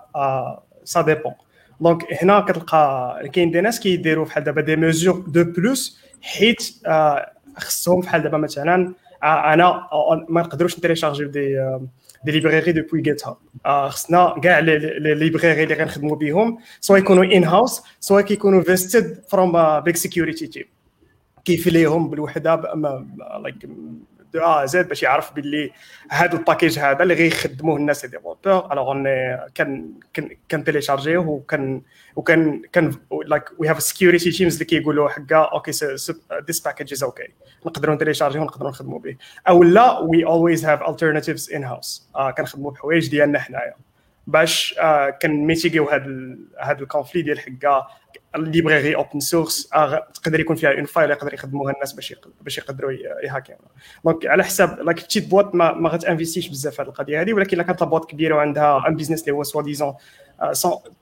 سا 0.84 1.02
ديبون 1.02 1.34
دونك 1.82 2.24
هنا 2.24 2.40
كتلقى 2.40 3.30
كاين 3.34 3.52
دي 3.52 3.62
ناس 3.62 3.80
كيديروا 3.80 4.26
بحال 4.26 4.44
دابا 4.44 4.62
دي 4.62 4.76
ميزور 4.76 5.20
دو 5.20 5.44
بلوس 5.44 6.00
حيت 6.22 6.74
خصهم 7.58 8.00
بحال 8.00 8.22
دابا 8.24 8.38
مثلا 8.38 8.94
أنا 9.24 9.88
ما 10.30 10.42
نقدروش 10.42 10.78
نتيليشارجيو 10.78 11.28
دي 11.28 11.78
دي 12.26 12.32
ليبراري 12.32 12.72
دوبوي 12.72 13.02
جيت 13.02 13.28
هاب 13.28 13.38
خصنا 13.90 14.36
كاع 14.44 14.60
لي 14.60 15.00
ليبراري 15.16 15.64
اللي 15.64 15.76
غنخدموا 15.76 16.16
بهم 16.16 16.58
سواء 16.82 17.00
يكونوا 17.00 17.24
ان 17.24 17.44
هاوس 17.44 17.82
سواء 18.00 18.22
كيكونوا 18.24 18.62
فيستد 18.62 19.24
فروم 19.30 19.80
بيك 19.80 19.96
سيكيورتي 19.96 20.48
تيم 20.48 20.66
كيفليهم 21.46 22.10
بالوحدة 22.10 22.56
لايك 23.44 23.56
دو 24.34 24.40
ا 24.42 24.66
زد 24.66 24.88
باش 24.88 25.04
يعرف 25.04 25.34
باللي 25.34 25.72
هذا 26.10 26.34
الباكيج 26.34 26.80
هذا 26.80 27.04
اللي 27.04 27.14
غيخدموه 27.14 27.78
الناس 27.78 28.06
ديفلوبور 28.06 28.74
الوغ 28.74 28.94
كان 29.56 29.94
كان 30.50 30.64
تيليشارجيوه 30.64 31.30
وكان 31.30 31.82
وكان 32.16 32.62
كان 32.74 32.96
لايك 33.26 33.44
وي 33.58 33.70
هاف 33.70 33.84
سكيورتي 33.84 34.32
تيمز 34.32 34.54
اللي 34.54 34.66
كيقولوا 34.66 35.10
حكا 35.10 35.38
أوكي 35.38 35.72
ذيس 36.48 36.60
باكيج 36.60 36.94
از 36.94 37.04
أوكي 37.04 37.28
نقدروا 37.66 37.96
نتيليشارجيوه 37.96 38.44
ونقدروا 38.44 38.70
نخدموا 38.70 39.00
به. 39.00 39.16
أو 39.50 39.64
لا 39.64 40.00
وي 40.00 40.26
اولويز 40.26 40.66
هاف 40.66 40.80
alternatives 40.80 41.56
ان 41.56 41.64
هاوس 41.64 42.10
كنخدموا 42.38 42.72
بحوايج 42.72 43.10
ديالنا 43.10 43.40
حنايا. 43.40 43.74
باش 44.28 44.76
uh, 44.78 45.10
كنميتيغيو 45.22 45.90
هذا 45.90 46.36
هذا 46.60 46.80
الكونفلي 46.80 47.22
ديال 47.22 47.40
حكا 47.40 47.88
الليبراري 48.36 48.96
اوبن 48.96 49.20
سورس 49.20 49.70
تقدر 50.14 50.40
يكون 50.40 50.56
فيها 50.56 50.72
اون 50.72 50.86
فايل 50.86 51.12
يقدر 51.12 51.34
يخدموها 51.34 51.74
الناس 51.74 51.94
باش 51.94 52.16
باش 52.42 52.58
يقدروا 52.58 52.92
يهاكيوها 53.24 53.62
دونك 54.06 54.26
على 54.26 54.44
حساب 54.44 54.80
لايك 54.80 55.04
بتيت 55.04 55.28
بوات 55.28 55.56
ما, 55.56 55.74
ما 55.74 55.90
غتانفيستيش 55.90 56.50
بزاف 56.50 56.82
هذه 56.82 56.88
القضية 56.88 57.22
هذه 57.22 57.34
ولكن 57.34 57.54
الا 57.54 57.64
كانت 57.64 57.84
بوات 57.84 58.06
كبيرة 58.06 58.36
وعندها 58.36 58.88
ان 58.88 58.96
بيزنس 58.96 59.22
اللي 59.22 59.32
هو 59.32 59.44
سوا 59.44 59.62
ديزون 59.62 59.94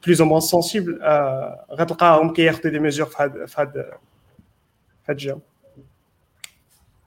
بلوز 0.05 0.21
أو 0.21 0.27
موان 0.27 0.41
سونسيبل 0.41 0.99
غتلقاهم 1.71 2.33
كياخذوا 2.33 2.71
دي 2.71 2.79
ميزور 2.79 3.05
في 3.05 3.23
هذا 3.23 3.45
في 3.45 3.61
هذا 3.61 3.97
الجو. 5.09 5.39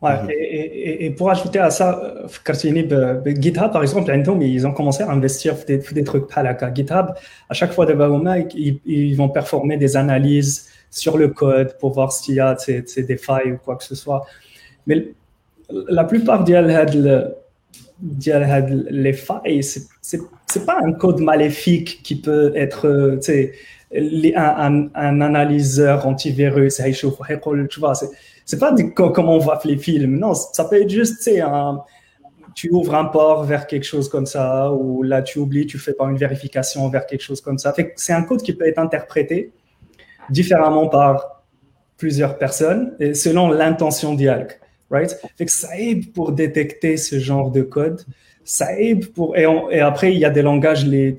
Ouais, 0.03 0.21
mhm. 0.21 0.31
et, 0.31 1.07
et, 1.07 1.11
pour 1.11 1.31
ajouter 1.31 1.61
à 1.61 1.71
ça, 1.71 2.15
GitHub, 3.41 3.71
par 3.71 3.83
exemple, 3.83 4.11
ils 4.41 4.67
ont 4.67 4.73
commencé 4.73 5.05
à 5.05 5.11
investir 5.11 5.55
dans 5.55 5.65
des, 5.65 5.79
des 5.79 6.05
trucs 6.05 6.27
pas 6.27 6.75
GitHub, 6.75 7.07
à 7.49 7.55
chaque 7.55 7.73
fois, 7.73 7.87
ils, 8.57 8.81
ils 8.85 9.15
vont 9.15 9.29
performer 9.29 9.77
des 9.77 9.97
analyses 9.97 10.69
sur 10.91 11.17
le 11.17 11.29
code 11.29 11.79
pour 11.79 11.93
voir 11.93 12.13
s'il 12.13 12.35
y 12.35 12.41
a 12.41 12.57
des 12.57 13.17
failles 13.17 13.53
ou 13.53 13.59
quoi 13.65 13.77
que 13.77 13.85
ce 13.85 13.95
soit. 13.95 14.27
Mais 14.89 15.07
la 15.71 16.05
plupart 16.05 16.43
des 16.43 16.57
les 18.91 19.13
failles, 19.13 19.63
c'est 19.63 20.19
n'est 20.19 20.67
pas 20.67 20.79
un 20.85 20.93
code 20.93 21.21
maléfique 21.21 22.03
qui 22.03 22.17
peut 22.17 22.53
être 22.57 23.19
un, 24.35 24.89
un, 24.95 25.21
analyseur 25.21 26.07
antivirus. 26.07 26.81
Tu 27.71 27.81
vois, 27.81 27.95
c'est 27.95 28.11
pas 28.59 28.75
comme 28.95 29.29
on 29.29 29.39
voit 29.39 29.61
les 29.65 29.77
films. 29.77 30.19
Non, 30.19 30.35
ça 30.35 30.65
peut 30.65 30.81
être 30.81 30.91
juste 30.91 31.23
tu 32.55 32.71
ouvres 32.71 32.95
un 32.95 33.07
port 33.07 33.45
vers 33.45 33.67
quelque 33.67 33.85
chose 33.85 34.09
comme 34.09 34.27
ça, 34.27 34.71
ou 34.73 35.03
là 35.03 35.23
tu 35.23 35.39
oublies, 35.39 35.67
tu 35.67 35.79
fais 35.79 35.95
pas 35.95 36.05
une 36.11 36.17
vérification 36.17 36.89
vers 36.89 37.07
quelque 37.07 37.23
chose 37.23 37.41
comme 37.41 37.59
ça. 37.59 37.75
C'est 37.97 38.13
un 38.13 38.23
code 38.23 38.43
qui 38.43 38.53
peut 38.53 38.67
être 38.67 38.79
interprété 38.79 39.53
différemment 40.31 40.89
par 40.89 41.43
plusieurs 41.97 42.39
personnes 42.39 42.95
et 42.99 43.15
selon 43.15 43.51
l'intention 43.51 44.15
dialogue, 44.15 44.53
right? 44.91 45.17
Ça 45.47 45.79
aide 45.79 46.13
pour 46.13 46.33
détecter 46.33 46.97
ce 46.97 47.19
genre 47.19 47.51
de 47.51 47.63
code. 47.63 48.03
Ça 48.45 48.79
aide 48.79 49.13
pour 49.13 49.37
et, 49.37 49.47
et 49.71 49.81
après 49.81 50.13
il 50.13 50.19
y 50.19 50.25
a 50.25 50.31
des 50.31 50.43
langages 50.43 50.85
les, 50.85 51.17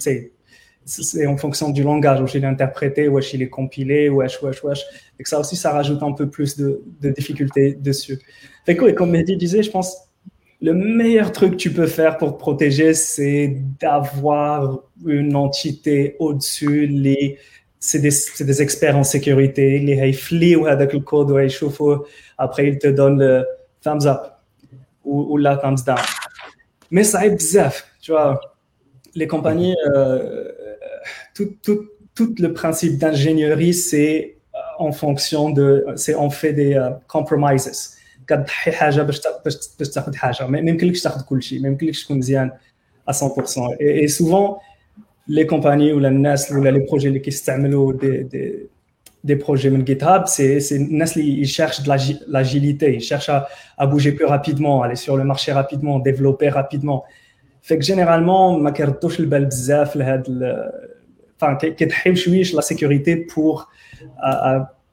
c'est 0.85 1.25
en 1.25 1.37
fonction 1.37 1.69
du 1.69 1.83
langage 1.83 2.21
où 2.21 2.25
il 2.33 2.43
est 2.43 2.47
interprété, 2.47 3.07
où 3.07 3.19
il 3.19 3.41
est 3.41 3.49
compilé, 3.49 4.09
wesh, 4.09 4.41
wesh, 4.41 4.63
wesh. 4.63 4.83
Et 5.19 5.23
que 5.23 5.29
ça 5.29 5.39
aussi, 5.39 5.55
ça 5.55 5.71
rajoute 5.71 6.03
un 6.03 6.11
peu 6.11 6.29
plus 6.29 6.57
de, 6.57 6.81
de 7.01 7.09
difficultés 7.09 7.73
dessus. 7.73 8.19
Fait 8.65 8.75
que, 8.75 8.85
et 8.85 8.93
comme 8.93 9.11
Mehdi 9.11 9.37
disait, 9.37 9.63
je 9.63 9.71
pense, 9.71 9.95
le 10.61 10.73
meilleur 10.73 11.31
truc 11.31 11.51
que 11.51 11.57
tu 11.57 11.73
peux 11.73 11.87
faire 11.87 12.17
pour 12.17 12.33
te 12.33 12.39
protéger, 12.39 12.93
c'est 12.93 13.57
d'avoir 13.81 14.79
une 15.05 15.35
entité 15.35 16.15
au-dessus 16.19 16.87
les 16.87 17.37
c'est 17.79 17.99
des, 17.99 18.11
des, 18.39 18.61
experts 18.61 18.97
en 18.97 19.03
sécurité. 19.03 19.77
Les 19.79 20.55
ou 20.55 20.65
avec 20.67 20.93
le 20.93 21.01
code 21.01 21.31
ou 21.31 22.05
après 22.37 22.67
ils 22.69 22.79
te 22.79 22.87
donnent 22.87 23.19
le 23.19 23.45
thumbs 23.81 24.05
up 24.05 24.21
ou, 25.03 25.35
la 25.35 25.57
thumbs 25.57 25.83
down. 25.85 25.97
Mais 26.91 27.03
ça 27.03 27.25
aide 27.25 27.35
bzaf, 27.35 27.85
tu 28.01 28.11
vois. 28.11 28.39
Les 29.15 29.27
compagnies, 29.27 29.75
euh, 29.93 30.49
tout, 31.34 31.56
tout, 31.62 31.80
tout, 32.14 32.34
le 32.38 32.52
principe 32.52 32.98
d'ingénierie, 32.98 33.74
c'est 33.74 34.36
euh, 34.54 34.58
en 34.78 34.92
fonction 34.92 35.50
de, 35.50 35.86
c'est 35.96 36.14
on 36.14 36.30
fait 36.30 36.52
des 36.52 36.72
uh, 36.74 36.94
compromises. 37.06 37.94
كتضحي 38.28 38.72
حاجه 38.72 39.02
باش 39.02 39.20
باش 39.78 39.88
تاخذ 39.88 40.16
حاجه 40.16 40.46
ما 40.46 40.58
يمكنلكش 40.58 41.02
تاخذ 41.02 41.22
كل 41.22 41.42
شيء 41.42 41.60
ما 41.60 41.68
يمكنلكش 41.68 42.04
تكون 42.04 42.18
مزيان 42.18 42.50
à 43.06 43.12
100% 43.12 43.76
et, 43.80 44.04
et 44.04 44.08
souvent 44.08 44.60
les 45.28 45.46
compagnies 45.46 45.92
ou 45.92 46.00
les 46.00 46.80
projets 46.80 47.20
qui 47.20 47.32
s'améliorent 47.32 47.94
des, 47.94 48.68
des, 49.22 49.36
projets 49.36 49.70
de 49.70 49.86
GitHub, 49.86 50.22
c'est 50.26 50.58
ils 51.16 51.46
cherchent 51.46 51.82
de 51.82 51.88
l'agilité, 52.28 52.94
ils 52.94 53.00
cherchent 53.00 53.30
à, 53.82 53.86
bouger 53.86 54.12
plus 54.12 54.24
rapidement, 54.24 54.82
aller 54.82 54.96
sur 54.96 55.16
le 55.16 55.24
marché 55.24 55.52
rapidement, 55.52 55.98
développer 55.98 56.48
rapidement. 56.48 57.04
Fait 57.60 57.78
que 57.78 57.84
généralement, 57.84 58.58
ma 58.58 58.72
touche 58.72 59.18
le 59.18 59.26
bel 59.26 59.46
bzaf, 59.46 59.96
enfin, 61.40 61.58
la 62.54 62.62
sécurité 62.62 63.16
pour 63.16 63.70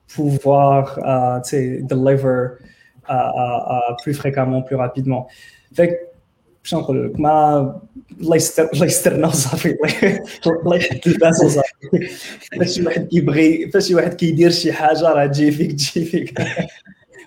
pouvoir 0.08 1.00
deliver 1.92 2.48
plus 4.04 4.14
fréquemment, 4.14 4.62
plus 4.62 4.76
rapidement. 4.76 5.28
Fait 5.74 6.16
باش 6.66 6.74
نقول 6.74 7.10
لك 7.10 7.20
ما 7.20 7.82
الله 8.22 8.36
يستر 8.36 8.70
الله 8.74 8.86
يسترنا 8.86 9.28
وصافي 9.28 9.78
الله 10.48 10.76
يحد 10.76 11.00
الباس 11.08 11.44
وصافي 11.44 12.08
فاش 12.60 12.76
شي 12.76 12.86
واحد 12.86 13.08
كيبغي 13.08 13.72
فاش 13.72 13.88
شي 13.88 13.96
واحد 13.96 14.14
كيدير 14.14 14.52
شي 14.52 14.74
حاجه 14.74 15.02
راه 15.02 15.26
تجي 15.26 15.52
فيك 15.52 15.72
تجي 15.72 16.06
فيك 16.06 16.42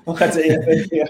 واخا 0.07 0.27
تعيا 0.27 0.83
فيها 0.83 1.07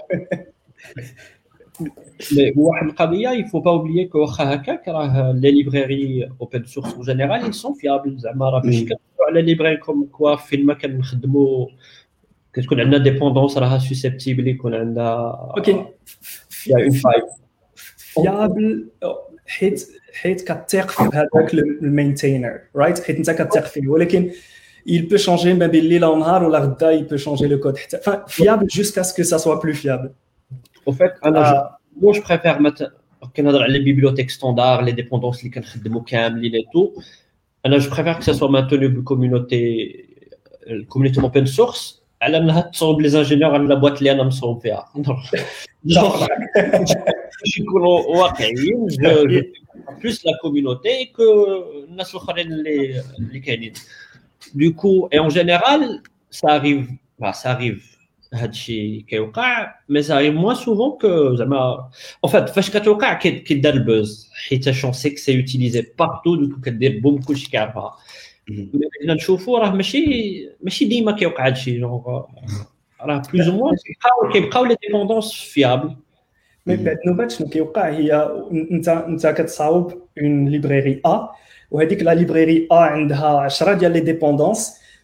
واحد 2.55 2.87
القضيه 2.87 3.29
يفو 3.29 3.59
با 3.59 3.71
اوبليي 3.71 4.05
كو 4.05 4.19
واخا 4.19 4.53
هكاك 4.53 4.87
راه 4.87 5.31
لي 5.31 5.51
ليبراري 5.51 6.29
اوبن 6.41 6.65
سورس 6.65 6.93
اون 6.93 7.01
جينيرال 7.01 7.53
سون 7.53 7.73
فيابل 7.73 8.17
زعما 8.17 8.49
راه 8.49 8.61
باش 8.61 8.75
كنهضروا 8.75 9.27
على 9.29 9.41
ليبراري 9.41 9.77
كوم 9.77 10.05
كوا 10.05 10.35
فين 10.35 10.65
ما 10.65 10.73
كنخدموا 10.73 11.67
كتكون 12.53 12.79
عندنا 12.79 13.03
ديبوندونس 13.03 13.57
راها 13.57 13.77
سوسيبتيبل 13.77 14.47
يكون 14.47 14.75
عندها 14.75 15.51
اوكي 15.57 15.85
يا 16.67 16.83
اون 16.83 16.91
فايف 16.91 17.23
فيابل 17.97 18.89
حيت 19.47 19.87
حيت 20.21 20.51
كتثيق 20.51 20.89
في 20.89 21.03
هذاك 21.03 21.53
المينتينر 21.53 22.59
رايت 22.75 22.99
حيت 22.99 23.17
انت 23.17 23.31
كتثيق 23.31 23.65
فيه 23.65 23.87
ولكن 23.87 24.31
il 24.89 25.01
peut 25.09 25.21
changer 25.25 25.45
ما 25.45 25.67
بين 25.67 25.83
ليله 25.83 26.09
ونهار 26.09 26.43
ولا 26.43 26.59
غدا 26.59 26.99
il 26.99 27.05
peut 27.05 27.21
changer 27.21 27.47
le 27.47 27.57
code 27.57 27.77
حتى 27.77 27.97
fiable 28.27 28.69
jusqu'à 28.69 29.03
ce 29.03 29.13
que 29.13 29.23
ça 29.23 29.37
soit 29.39 29.59
plus 29.59 29.73
fiable 29.73 30.11
au 30.86 30.92
fait, 30.92 31.12
ah. 31.22 31.78
moi, 32.00 32.12
je 32.12 32.20
préfère 32.20 32.60
mettre 32.60 32.92
les 33.68 33.80
bibliothèques 33.80 34.30
standards, 34.30 34.82
les 34.82 34.92
dépendances, 34.92 35.42
les 35.42 35.50
et 36.54 36.66
tout. 36.72 36.92
Alors, 37.62 37.80
je 37.80 37.88
préfère 37.88 38.18
que 38.18 38.24
ça 38.24 38.34
soit 38.34 38.50
maintenu 38.50 38.88
par 38.88 38.98
la 38.98 39.02
communauté, 39.02 40.08
euh, 40.70 40.84
communauté 40.88 41.20
open 41.20 41.46
source. 41.46 42.02
Elle 42.20 42.34
a 42.36 42.70
semble 42.72 43.02
les 43.02 43.16
ingénieurs 43.16 43.54
à 43.54 43.58
la 43.58 43.76
boîte 43.76 44.00
les 44.00 44.14
me 44.14 44.30
sont 44.30 44.56
PA. 44.56 44.86
Genre, 45.86 46.26
je 47.44 47.62
oh, 47.74 48.26
plus 50.00 50.24
la 50.24 50.32
communauté 50.40 51.12
que 51.14 51.86
les 53.30 53.40
canines. 53.40 53.74
Du 54.54 54.74
coup, 54.74 55.08
et 55.10 55.18
en 55.18 55.28
général, 55.28 56.00
ça 56.30 56.48
arrive, 56.50 56.88
ça 57.32 57.50
arrive 57.50 57.82
جينيرال 58.33 58.33
سا 58.33 58.37
اريف 58.37 58.37
سا 58.37 58.37
اريف 58.37 58.43
هادشي 58.43 59.01
كيوقع 59.01 59.75
مي 59.89 60.01
سا 60.01 60.17
اريف 60.17 60.33
موان 60.33 60.55
سوفون 60.55 60.97
كو 61.01 61.35
زعما 61.35 61.89
اون 62.23 62.31
فات 62.31 62.49
فاش 62.49 62.77
كتوقع 62.77 63.13
كيدار 63.13 63.73
البوز 63.73 64.29
حيت 64.47 64.69
شون 64.69 64.93
سي 64.93 65.09
كو 65.09 65.15
سي 65.15 65.33
يوتيليزي 65.33 65.85
بارتو 65.99 66.35
دوكو 66.35 66.61
كدير 66.61 66.99
بوم 66.99 67.21
كلشي 67.21 67.51
كيعرفها 67.51 67.97
ملي 68.49 69.13
نشوفوا 69.13 69.59
راه 69.59 69.71
ماشي 69.71 70.49
ماشي 70.61 70.85
ديما 70.85 71.11
كيوقع 71.11 71.47
هادشي 71.47 71.79
جونغ 71.79 72.23
راه 73.01 73.21
بلوز 73.33 73.49
موان 73.49 73.75
كيبقاو 73.75 74.33
كيبقاو 74.33 74.65
لي 74.65 74.77
ديبوندونس 74.83 75.33
فيابل 75.33 75.95
مي 76.65 76.75
بعد 76.75 76.97
نوبات 77.07 77.31
شنو 77.31 77.47
كيوقع 77.47 77.89
هي 77.89 78.29
انت 78.51 78.89
انت 78.89 79.27
كتصاوب 79.27 79.93
اون 80.21 80.49
ليبراري 80.49 81.01
ا 81.05 81.29
وهذيك 81.71 82.03
لا 82.03 82.13
ليبراري 82.13 82.67
ا 82.71 82.75
عندها 82.75 83.39
10 83.39 83.73
ديال 83.73 83.91
لي 83.91 83.99
ديبوندونس 83.99 84.79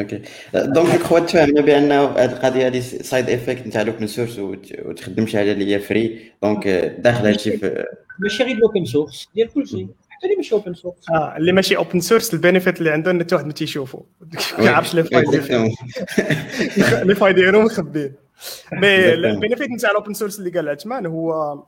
أوكي 0.00 0.22
دونك 0.54 0.96
كخوا 0.96 1.18
تفاهمنا 1.18 1.60
بان 1.60 1.92
هذه 1.92 2.24
القضية 2.24 2.66
هذه 2.66 2.80
سايد 2.80 3.30
افكت 3.30 3.66
نتاع 3.66 3.82
الاوبن 3.82 4.06
سورس 4.06 4.38
وتخدم 4.38 5.26
شي 5.26 5.38
حاجة 5.38 5.52
اللي 5.52 5.74
هي 5.74 5.78
فري 5.78 6.32
دونك 6.42 6.68
داخل 6.98 7.26
هادشي 7.26 7.56
في 7.56 7.84
ماشي 8.18 8.44
غير 8.44 8.56
الاوبن 8.56 8.84
سورس 8.84 9.28
ديال 9.34 9.48
كلشي 9.48 9.86
حتى 10.08 10.26
اللي 10.26 10.36
ماشي 10.36 10.54
اوبن 10.54 10.74
سورس 10.74 11.10
آه 11.10 11.36
اللي 11.36 11.52
ماشي 11.52 11.76
اوبن 11.76 12.00
سورس 12.00 12.34
البينيفيت 12.34 12.78
اللي 12.78 12.90
عنده 12.90 13.10
ان 13.10 13.20
حتى 13.20 13.34
واحد 13.34 13.46
ما 13.46 13.52
تيشوفو 13.52 14.02
ما 14.20 14.64
كيعرفش 14.64 14.94
لي 14.94 15.04
فايد 15.04 15.34
لي 17.04 17.14
فايد 17.14 17.34
ديالهم 17.36 17.64
مخبين 17.64 18.12
مي 18.72 19.14
البينيفيت 19.14 19.70
نتاع 19.70 19.90
الاوبن 19.90 20.14
سورس 20.14 20.38
اللي 20.38 20.50
قال 20.50 20.68
عثمان 20.68 21.06
هو 21.06 21.62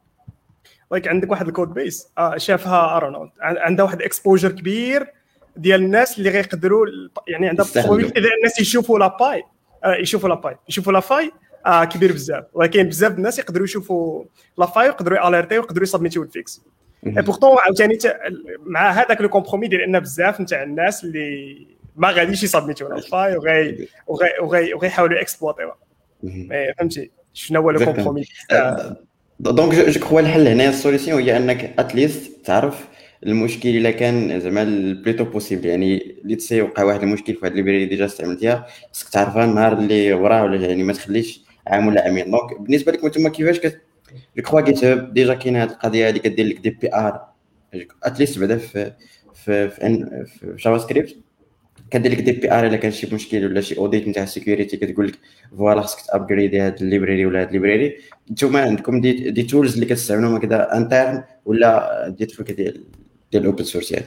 لايك 0.93 1.09
عندك 1.09 1.31
واحد 1.31 1.47
الكود 1.47 1.75
بيس 1.75 2.09
آه 2.19 2.37
شافها 2.37 2.97
ارونولد 2.97 3.31
عندها 3.41 3.85
واحد 3.85 4.03
اكسبوجر 4.03 4.53
كبير. 4.53 5.12
ديال 5.59 5.83
الناس 5.83 6.18
اللي 6.18 6.31
غيقدروا 6.31 6.87
يعني 7.29 7.49
عندها 7.49 7.66
إذا 7.77 8.29
الناس 8.38 8.61
يشوفوا 8.61 8.99
لاباي 8.99 9.42
آه 9.85 9.94
يشوفوا 9.94 10.29
لاباي 10.29 10.57
يشوفوا 10.68 10.92
لافاي 10.92 11.31
آه 11.66 11.85
كبير 11.85 12.12
بزاف. 12.12 12.44
ولكن 12.55 12.83
بزاف 12.83 13.12
الناس 13.12 13.38
يقدروا 13.38 13.64
يشوفوا 13.64 14.25
لافاي 14.59 14.85
ويقدروا 14.85 15.18
يأليرتي 15.18 15.59
ويقدروا 15.59 15.83
يسبميتيو 15.83 16.23
الفيكس. 16.23 16.62
اي 17.07 17.23
بورتون 17.23 17.57
عاوتاني 17.59 17.99
مع 18.66 18.90
هذاك 18.90 19.21
لو 19.21 19.29
كومبرومي 19.29 19.68
ديال 19.68 19.81
أن 19.81 20.01
بزاف 20.01 20.40
نتاع 20.40 20.62
الناس 20.62 21.05
اللي 21.05 21.66
ما 21.97 22.11
غاديش 22.11 22.42
يسبميتيو 22.42 22.88
لافاي 22.88 23.37
وغي 23.37 23.88
وغي 24.40 24.75
وغيحاولوا 24.75 25.21
اكسبلوطيوها 25.21 25.77
فهمتي؟ 26.79 27.11
شنو 27.33 27.61
هو 27.61 27.71
لو 27.71 27.85
كومبرومي 27.85 28.25
دونك 29.40 29.75
جو 29.75 30.01
كخوا 30.01 30.21
الحل 30.21 30.49
هنا 30.49 30.68
السوليسيون 30.68 31.23
هي 31.23 31.37
انك 31.37 31.75
اتليست 31.79 32.47
تعرف 32.47 32.85
المشكل 33.27 33.69
إلا 33.69 33.91
كان 33.91 34.41
زعما 34.41 34.63
البليتو 34.63 35.25
بوسيبل 35.25 35.67
يعني 35.67 36.17
اللي 36.23 36.37
تسي 36.37 36.63
وقع 36.63 36.83
واحد 36.83 37.03
المشكل 37.03 37.35
في 37.35 37.39
واحد 37.43 37.51
الليبراري 37.51 37.87
ديجا 37.87 38.05
استعملتيها 38.05 38.67
خصك 38.93 39.09
تعرفها 39.09 39.45
النهار 39.45 39.73
اللي 39.79 40.13
وراه 40.13 40.43
ولا 40.43 40.67
يعني 40.67 40.83
ما 40.83 40.93
تخليش 40.93 41.43
عام 41.67 41.87
ولا 41.87 42.05
عامين. 42.05 42.31
دونك 42.31 42.61
بالنسبة 42.61 42.93
لكم 42.93 43.07
نتوما 43.07 43.29
كيفاش 43.29 43.61
كت 43.61 43.81
جو 44.37 44.43
كخوا 44.43 44.61
جيت 44.61 44.85
هاب 44.85 45.15
ديجا 45.15 45.35
كاينة 45.35 45.63
هاد 45.63 45.71
القضية 45.71 46.09
اللي 46.09 46.21
كدير 46.21 46.47
لك 46.47 46.59
دي 46.59 46.71
بي 46.71 46.95
ار 46.95 47.29
اتليست 48.03 48.39
بعدا 48.39 48.57
في 48.57 48.93
في 49.35 49.69
في, 49.69 50.25
في 50.27 50.55
جافا 50.59 50.79
سكريبت 50.79 51.17
كدير 51.91 52.13
لك 52.13 52.21
دي 52.21 52.33
بي 52.33 52.53
ار 52.53 52.67
إلا 52.67 52.77
كان 52.77 52.91
شي 52.93 53.15
مشكل 53.15 53.45
ولا 53.45 53.61
شي 53.61 53.79
اوديت 53.79 54.09
نتاع 54.09 54.23
السيكوريتي 54.23 54.77
كتقول 54.77 55.09
لك 55.09 55.19
فوالا 55.59 55.81
خصك 55.81 56.07
تابجريدي 56.13 56.61
هاد 56.61 56.83
الليبراري 56.83 57.27
ولا 57.27 57.41
هاد 57.41 57.47
الليبراري 57.47 57.97
نتوما 58.31 58.61
عندكم 58.61 59.01
دي, 59.01 59.31
دي 59.31 59.43
تولز 59.43 59.75
اللي 59.75 59.87
كتستعملوهم 59.87 60.35
هكذا 60.35 60.77
انترن 60.77 61.25
ولا 61.45 62.09
دي 62.19 62.27
تروك 62.27 62.53
ديال 62.53 62.85
ديال 63.33 63.43
الاوبن 63.43 63.64
سورس 63.64 63.93
يعني. 63.93 64.07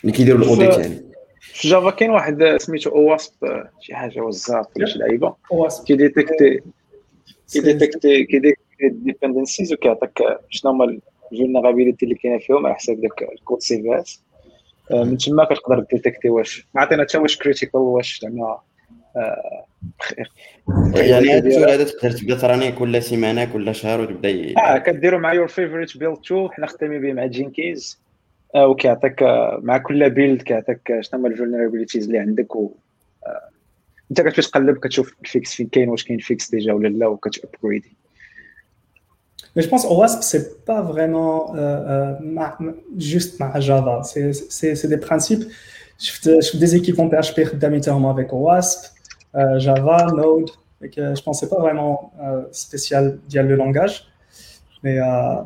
اللي 0.00 0.12
كيديروا 0.12 0.40
الاوديت 0.40 0.78
يعني. 0.78 1.06
في 1.40 1.68
جافا 1.68 1.90
كاين 1.90 2.10
واحد 2.10 2.56
سميتو 2.56 2.90
اواسب 2.90 3.32
شي 3.80 3.94
حاجة 3.94 4.20
وزاف 4.20 4.66
ولا 4.76 4.86
شي 4.86 4.98
لعيبه 4.98 5.34
كيديتيكتي 5.86 6.60
كيديتيكتي 7.52 8.24
كيديتيكتي 8.24 8.88
ديبندنسيز 8.88 9.72
وكيعطيك 9.72 10.22
شنو 10.50 10.70
هما 10.70 10.98
الفولنرابيليتي 11.32 12.04
اللي 12.04 12.14
كاينة 12.14 12.38
فيهم 12.38 12.66
على 12.66 12.74
حساب 12.74 13.00
داك 13.00 13.22
الكود 13.22 13.60
سي 13.60 13.82
في 13.82 14.00
اس 14.00 14.22
من 14.90 15.18
تما 15.18 15.44
كتقدر 15.44 15.80
ديتيكتي 15.92 16.28
واش 16.28 16.66
ما 16.74 16.80
عطينا 16.80 17.02
حتى 17.02 17.18
واش 17.18 17.36
كريتيكال 17.36 17.80
واش 17.80 18.20
زعما 18.20 18.58
يعني 20.94 21.30
هاد 21.30 21.46
التول 21.46 21.70
هذا 21.70 21.84
تقدر 21.84 22.10
تبدا 22.10 22.34
تراني 22.34 22.72
كل 22.72 23.02
سيمانة 23.02 23.44
كل 23.44 23.74
شهر 23.74 24.00
وتبدأ 24.00 24.54
آه 24.58 24.78
كديروا 24.78 25.20
مع 25.20 25.32
يور 25.32 25.48
فيفوريت 25.48 25.96
بيلد 25.96 26.16
تو 26.16 26.48
حنا 26.48 26.66
خدامين 26.66 27.00
به 27.00 27.12
مع 27.12 27.26
جينكيز 27.26 28.00
آه 28.54 28.66
وكيعطيك 28.66 29.22
آه 29.22 29.60
مع 29.62 29.78
كل 29.78 30.10
بيلد 30.10 30.42
كيعطيك 30.42 31.00
شنو 31.00 31.20
هما 31.20 31.28
الفولنرابيليتيز 31.28 32.06
اللي 32.06 32.18
عندك 32.18 32.56
و 32.56 32.72
آه 33.26 33.48
انت 34.10 34.20
كتمشي 34.20 34.50
تقلب 34.50 34.76
كتشوف 34.76 35.14
الفيكس 35.24 35.54
فين 35.54 35.66
كاين 35.66 35.88
واش 35.88 36.04
كاين 36.04 36.18
فيكس 36.18 36.50
ديجا 36.50 36.72
ولا 36.72 36.88
لا 36.88 37.06
وكتابجريدي 37.06 37.96
Mais 39.56 39.62
je 39.62 39.68
pense 39.68 39.86
OWASP, 39.86 40.22
c'est 40.22 40.64
pas 40.66 40.82
vraiment 40.82 41.56
euh, 41.56 42.14
euh, 42.20 42.72
juste 42.98 43.40
ma 43.40 43.58
Java. 43.58 44.02
C'est 44.04 44.86
des 44.86 44.98
principes. 44.98 45.44
Je 45.98 46.10
fais 46.12 46.58
des 46.58 46.76
équipes 46.76 46.98
en 46.98 47.08
PHP 47.08 47.54
d'amitièrement 47.54 48.10
avec 48.10 48.34
OWASP, 48.34 48.84
euh, 48.84 48.88
Java, 49.58 50.06
Node. 50.14 50.50
Et 50.82 50.90
que 50.90 51.14
je 51.14 51.22
que 51.22 51.32
c'est 51.32 51.48
pas 51.48 51.58
vraiment 51.60 52.12
euh, 52.22 52.42
spécial 52.52 53.18
via 53.28 53.42
le 53.42 53.56
langage. 53.56 54.06
Mais, 54.82 54.98
euh, 54.98 55.36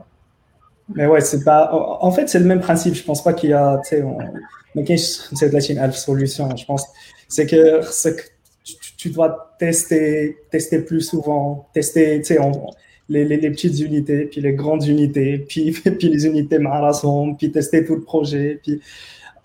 mais 0.95 1.07
ouais, 1.07 1.21
c'est 1.21 1.45
pas. 1.45 1.71
En 1.73 2.11
fait, 2.11 2.29
c'est 2.29 2.41
le 2.41 2.47
même 2.47 2.61
principe. 2.61 2.95
Je 2.95 3.05
pense 3.05 3.23
pas 3.23 3.33
qu'il 3.33 3.51
y 3.51 3.53
a. 3.53 3.81
Tu 3.85 3.97
sais, 3.97 4.05
mais 4.75 4.97
c'est 4.97 5.49
de 5.49 5.55
la 5.55 5.61
Chine 5.61 5.93
solution. 5.93 6.55
Je 6.57 6.65
pense 6.65 6.87
c'est 7.31 7.47
que, 7.47 7.81
que 7.81 8.23
tu, 8.97 9.11
dois 9.11 9.55
tester, 9.59 10.37
tester 10.51 10.81
plus 10.81 11.01
souvent, 11.01 11.69
tester, 11.73 12.21
tu 12.23 12.37
les, 13.09 13.25
les, 13.25 13.51
petites 13.51 13.81
unités, 13.81 14.27
puis 14.27 14.41
les 14.41 14.53
grandes 14.53 14.87
unités, 14.87 15.39
puis, 15.49 15.73
puis 15.73 16.09
les 16.09 16.27
unités 16.27 16.59
marathon, 16.59 17.35
puis 17.35 17.51
tester 17.51 17.85
tout 17.85 17.95
le 17.97 18.03
projet. 18.03 18.61
Puis, 18.63 18.81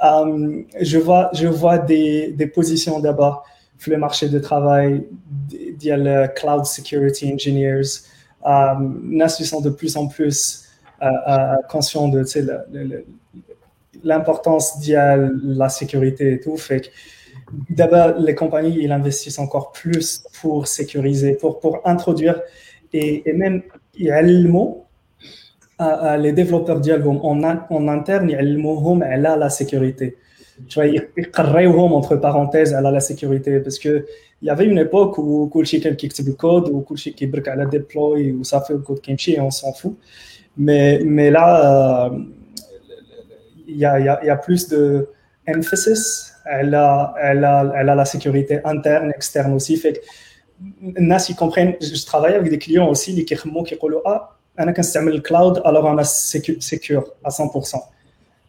euh, 0.03 0.63
je 0.81 0.97
vois, 0.97 1.29
je 1.33 1.47
vois 1.47 1.77
des, 1.77 2.31
des 2.31 2.47
positions 2.47 2.99
d'abord 2.99 3.45
sur 3.78 3.92
le 3.92 3.98
marché 3.98 4.28
du 4.28 4.40
travail, 4.40 5.06
il 5.52 5.82
y 5.82 5.90
a 5.90 5.96
le 5.96 6.28
cloud 6.28 6.64
security 6.66 7.32
engineers, 7.32 7.82
euh, 8.46 9.26
qui 9.36 9.44
sont 9.44 9.60
de 9.60 9.70
plus 9.70 9.96
en 9.96 10.06
plus 10.06 10.64
euh, 11.02 11.06
euh, 11.06 11.54
conscients 11.68 12.08
de 12.08 12.24
l'importance 14.02 14.80
de 14.80 15.56
la 15.58 15.68
sécurité 15.68 16.34
et 16.34 16.40
tout. 16.40 16.56
Fait 16.56 16.80
que 16.80 16.88
d'abord, 17.70 18.18
les 18.18 18.34
compagnies, 18.34 18.78
ils 18.80 18.92
investissent 18.92 19.38
encore 19.38 19.72
plus 19.72 20.22
pour 20.40 20.66
sécuriser, 20.66 21.34
pour, 21.34 21.60
pour 21.60 21.80
introduire 21.84 22.40
et, 22.92 23.28
et 23.28 23.32
même 23.32 23.62
يعلموا 23.98 24.74
les 26.16 26.32
développeurs 26.32 26.78
ديالهم 26.78 27.20
en, 27.22 27.44
en 27.70 27.88
interne 27.88 28.30
يعلموهم 28.30 29.02
على 29.02 29.36
la 29.38 29.50
sécurité 29.50 30.16
tu 30.68 30.74
vois 30.80 30.84
يقريوهم 31.18 32.02
entre 32.02 32.16
parenthèses 32.16 32.72
على 32.72 32.90
la 32.92 33.00
sécurité 33.00 33.60
parce 33.60 33.78
que 33.78 34.04
il 34.42 34.46
y 34.46 34.50
avait 34.50 34.64
une 34.64 34.78
époque 34.78 35.18
où 35.18 35.48
كلشي 35.48 35.80
كان 35.80 35.94
كيكتب 35.94 36.28
الكود 36.28 36.68
وكلشي 36.68 37.10
كيبرك 37.10 37.48
على 37.48 37.70
deploy 37.70 38.40
وصافي 38.40 38.70
الكود 38.70 38.98
كيمشي 38.98 39.36
et 39.36 39.40
on 39.40 39.50
s'en 39.50 39.72
fout 39.72 39.94
mais 40.56 41.00
mais 41.04 41.30
là 41.30 42.10
il 43.68 43.76
y 43.76 43.84
a 43.84 43.98
il 44.00 44.04
y 44.04 44.08
a, 44.08 44.24
y 44.24 44.30
a 44.30 44.36
plus 44.36 44.68
de 44.68 45.08
emphasis 45.48 46.02
elle 46.46 46.74
a, 46.74 47.14
elle 47.28 47.44
a, 47.44 47.72
elle 47.78 47.88
a 47.88 47.94
la 47.94 48.04
sécurité 48.04 48.54
interne 48.64 49.10
externe 49.18 49.52
aussi 49.52 49.76
fait 49.76 49.94
que 49.94 50.00
الناس 50.98 51.30
ils 51.30 51.36
comprennent 51.36 51.74
je 51.80 52.06
travaille 52.06 52.34
avec 52.34 52.50
des 52.50 52.58
clients 52.58 52.88
aussi 52.88 53.10
اللي 53.10 53.22
كيخمموا 53.22 53.64
كيقولوا 53.64 54.06
اه 54.08 54.28
انا 54.58 54.72
كنستعمل 54.72 55.14
الكلاود 55.14 55.58
alors 55.58 55.86
انا 55.86 56.02
secure 56.02 57.04
à 57.24 57.30
100% 57.30 57.78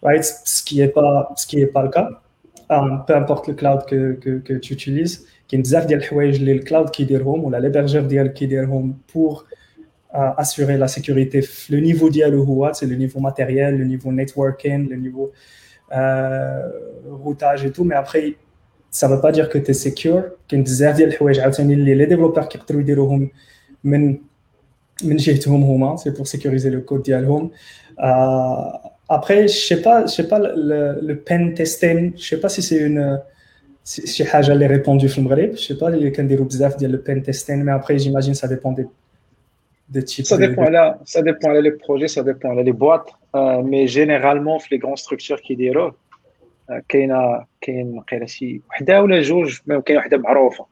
right 0.06 0.24
ce 0.24 0.64
qui 0.64 0.82
est 0.82 0.94
pas 1.00 1.32
ce 1.36 1.46
qui 1.48 1.60
est 1.62 1.68
pas 1.68 1.84
le 1.84 1.90
cas 1.90 2.10
um, 2.70 3.04
peu 3.08 3.16
importe 3.16 3.48
le 3.48 3.54
cloud 3.54 3.86
que 3.86 4.14
que, 4.14 4.40
que 4.40 4.54
tu 4.54 4.74
utilises 4.74 5.26
كاين 5.52 5.62
بزاف 5.62 5.86
ديال 5.86 6.00
الحوايج 6.00 6.36
اللي 6.36 6.52
الكلاود 6.52 6.90
كيديرهم 6.90 7.44
ولا 7.44 7.58
ليبرجور 7.58 8.02
ديالك 8.02 8.34
كيديرهم 8.34 8.98
pour 9.14 9.46
uh, 10.14 10.42
assurer 10.42 10.78
la 10.78 10.88
sécurité 10.88 11.40
le 11.70 11.78
niveau 11.78 12.10
ديالو 12.10 12.44
هو 12.44 12.72
c'est 12.74 12.86
le 12.86 12.96
niveau 12.96 13.20
matériel 13.20 13.78
le 13.78 13.86
niveau 13.86 14.12
networking 14.12 14.90
le 14.90 14.96
niveau 14.96 15.32
euh, 15.92 16.70
routage 17.24 17.66
et 17.66 17.72
tout 17.72 17.84
mais 17.84 17.96
après 17.96 18.36
ça 18.90 19.08
veut 19.08 19.22
pas 19.22 19.32
dire 19.32 19.50
que 19.50 19.58
tu 19.58 19.72
es 19.72 19.74
secure 19.74 20.24
كاين 20.50 20.64
بزاف 20.64 20.96
ديال 20.96 21.10
الحوايج 21.10 21.40
عاوتاني 21.40 21.74
اللي 21.74 21.94
لي 21.94 22.06
ديفلوبر 22.06 22.46
كيقدروا 22.46 22.82
يديروهم 22.82 23.30
من 23.84 24.18
من 25.04 25.16
جهتهم 25.16 25.64
هما 25.64 25.98
c'est 25.98 26.18
pour 26.18 26.28
sécuriser 26.28 26.70
le 26.70 26.82
code 26.92 27.02
ديالهم 27.02 27.52
euh, 28.00 28.92
après 29.10 29.48
je 29.48 29.60
sais 29.70 29.82
pas 29.82 29.98
je 30.06 30.12
sais 30.18 30.28
pas 30.28 30.40
le, 30.40 31.00
le 31.10 31.16
pen 31.28 31.54
testing 31.54 32.00
je 32.16 32.26
sais 32.30 32.40
pas 32.40 32.50
si 32.50 32.62
c'est 32.62 32.82
une 32.90 33.20
شي 33.86 34.26
حاجه 34.26 34.52
اللي 34.52 34.66
ريبوندو 34.66 35.08
في 35.08 35.18
المغرب 35.18 35.56
je 35.56 35.60
sais 35.60 35.80
pas 35.80 35.84
اللي 35.84 36.12
كنديروا 36.12 36.46
بزاف 36.46 36.78
ديال 36.78 36.92
le 36.92 37.10
pen 37.10 37.26
testing 37.30 37.64
mais 37.64 37.72
après 37.72 37.98
j'imagine 37.98 38.34
ça 38.34 38.48
dépend 38.48 38.72
des 38.72 38.86
des 39.90 40.04
types 40.04 40.26
ça 40.26 40.38
dépend 40.38 40.70
là 40.70 41.00
ça 41.06 41.22
dépend 41.22 41.50
là 41.56 41.62
les 41.62 41.76
projets 41.86 42.08
ça 42.08 42.24
dépend 42.24 42.52
là 42.54 42.64
les 42.64 42.78
boîtes 42.84 43.10
euh, 43.36 43.62
mais 43.72 43.88
généralement 43.88 44.60
في 44.60 44.76
les 44.76 44.80
grandes 44.80 45.02
structures 45.06 45.42
qui 45.42 45.56
ديروه 45.56 45.96
كاينه 46.90 47.46
كاين 47.62 48.00
قيله 48.00 48.26
شي 48.26 48.62
وحده 48.70 49.02
ولا 49.02 49.22
جوج 49.22 49.60
كاين 49.86 49.98
وحده 49.98 50.18
معروفه 50.18 50.66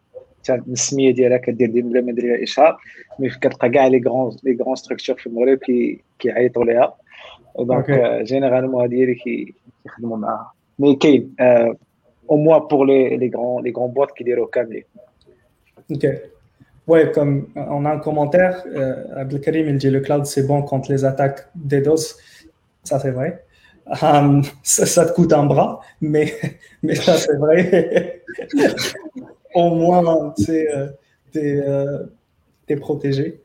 السميه 0.49 1.11
ديالها 1.11 1.37
كدير 1.37 1.69
ديما 1.69 1.89
بلا 1.89 2.01
ما 2.01 2.11
ندير 2.11 2.25
لها 2.25 2.43
اشهار 2.43 2.77
مي 3.19 3.29
كتلقى 3.29 3.69
كاع 3.69 3.87
لي 3.87 4.01
غران 4.07 4.31
لي 4.43 4.57
غران 4.61 4.75
ستركتور 4.75 5.15
في 5.15 5.27
المغرب 5.27 5.57
كي 5.57 6.01
كيعيطوا 6.19 6.65
ليها 6.65 6.95
دونك 7.59 7.91
جينيرالمون 8.21 8.83
هذه 8.83 8.95
هي 8.95 9.03
اللي 9.03 9.15
كيخدموا 9.83 10.17
معاها 10.17 10.53
مي 10.79 10.95
كاين 10.95 11.35
او 12.31 12.37
موا 12.37 12.57
بور 12.57 12.85
لي 12.85 13.17
لي 13.17 13.31
غران 13.35 13.63
لي 13.63 13.71
غران 13.71 13.91
بوات 13.91 14.11
كيديروا 14.11 14.47
كاملين 14.47 14.83
Ok. 15.91 16.05
Ouais, 16.87 17.11
comme 17.11 17.47
on 17.55 17.85
a 17.85 17.91
un 17.91 17.99
commentaire, 17.99 18.63
euh, 18.67 19.21
Abdelkarim, 19.21 19.69
il 19.69 19.77
dit 19.77 19.89
le 19.89 20.01
cloud 20.01 20.25
c'est 20.25 20.45
bon 20.45 20.61
contre 20.61 20.91
les 20.91 21.05
attaques 21.05 21.47
DDoS. 21.55 22.15
Ça 22.83 22.99
c'est 22.99 23.11
vrai. 23.11 23.43
Um, 24.03 24.43
ça, 24.61 24.85
ça, 24.85 25.05
te 25.05 25.13
coûte 25.13 25.33
un 25.33 25.45
bras, 25.45 25.81
mais, 25.99 26.33
mais 26.83 26.95
ça 26.95 27.17
c'est 27.17 27.35
vrai. 27.37 28.23
Au 29.55 29.69
moins, 29.73 30.33
tu 30.37 30.51
es, 30.51 30.67
euh, 31.35 32.05
es, 32.67 32.75
protégé. 32.75 33.41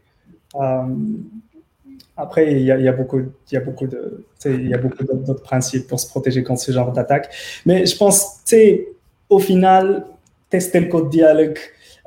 Um, 0.54 1.24
après, 2.21 2.51
il 2.51 2.59
y, 2.61 2.71
a, 2.71 2.91
beaucoup, 2.91 3.19
il 3.19 3.53
y 3.53 3.55
a 3.55 3.61
beaucoup 3.61 3.87
de, 3.87 4.25
il 4.43 4.67
y 4.67 4.73
a 4.73 4.77
beaucoup 4.77 5.05
d'autres 5.05 5.41
principes 5.41 5.87
pour 5.87 6.01
se 6.01 6.09
protéger 6.09 6.43
contre 6.43 6.61
ce 6.61 6.73
genre 6.73 6.91
d'attaque. 6.91 7.33
Mais 7.65 7.85
je 7.85 7.95
pense, 7.95 8.43
tu 8.45 8.87
au 9.29 9.39
final, 9.39 10.05
tester 10.49 10.81
le 10.81 10.87
code 10.87 11.09
dialogue, 11.09 11.57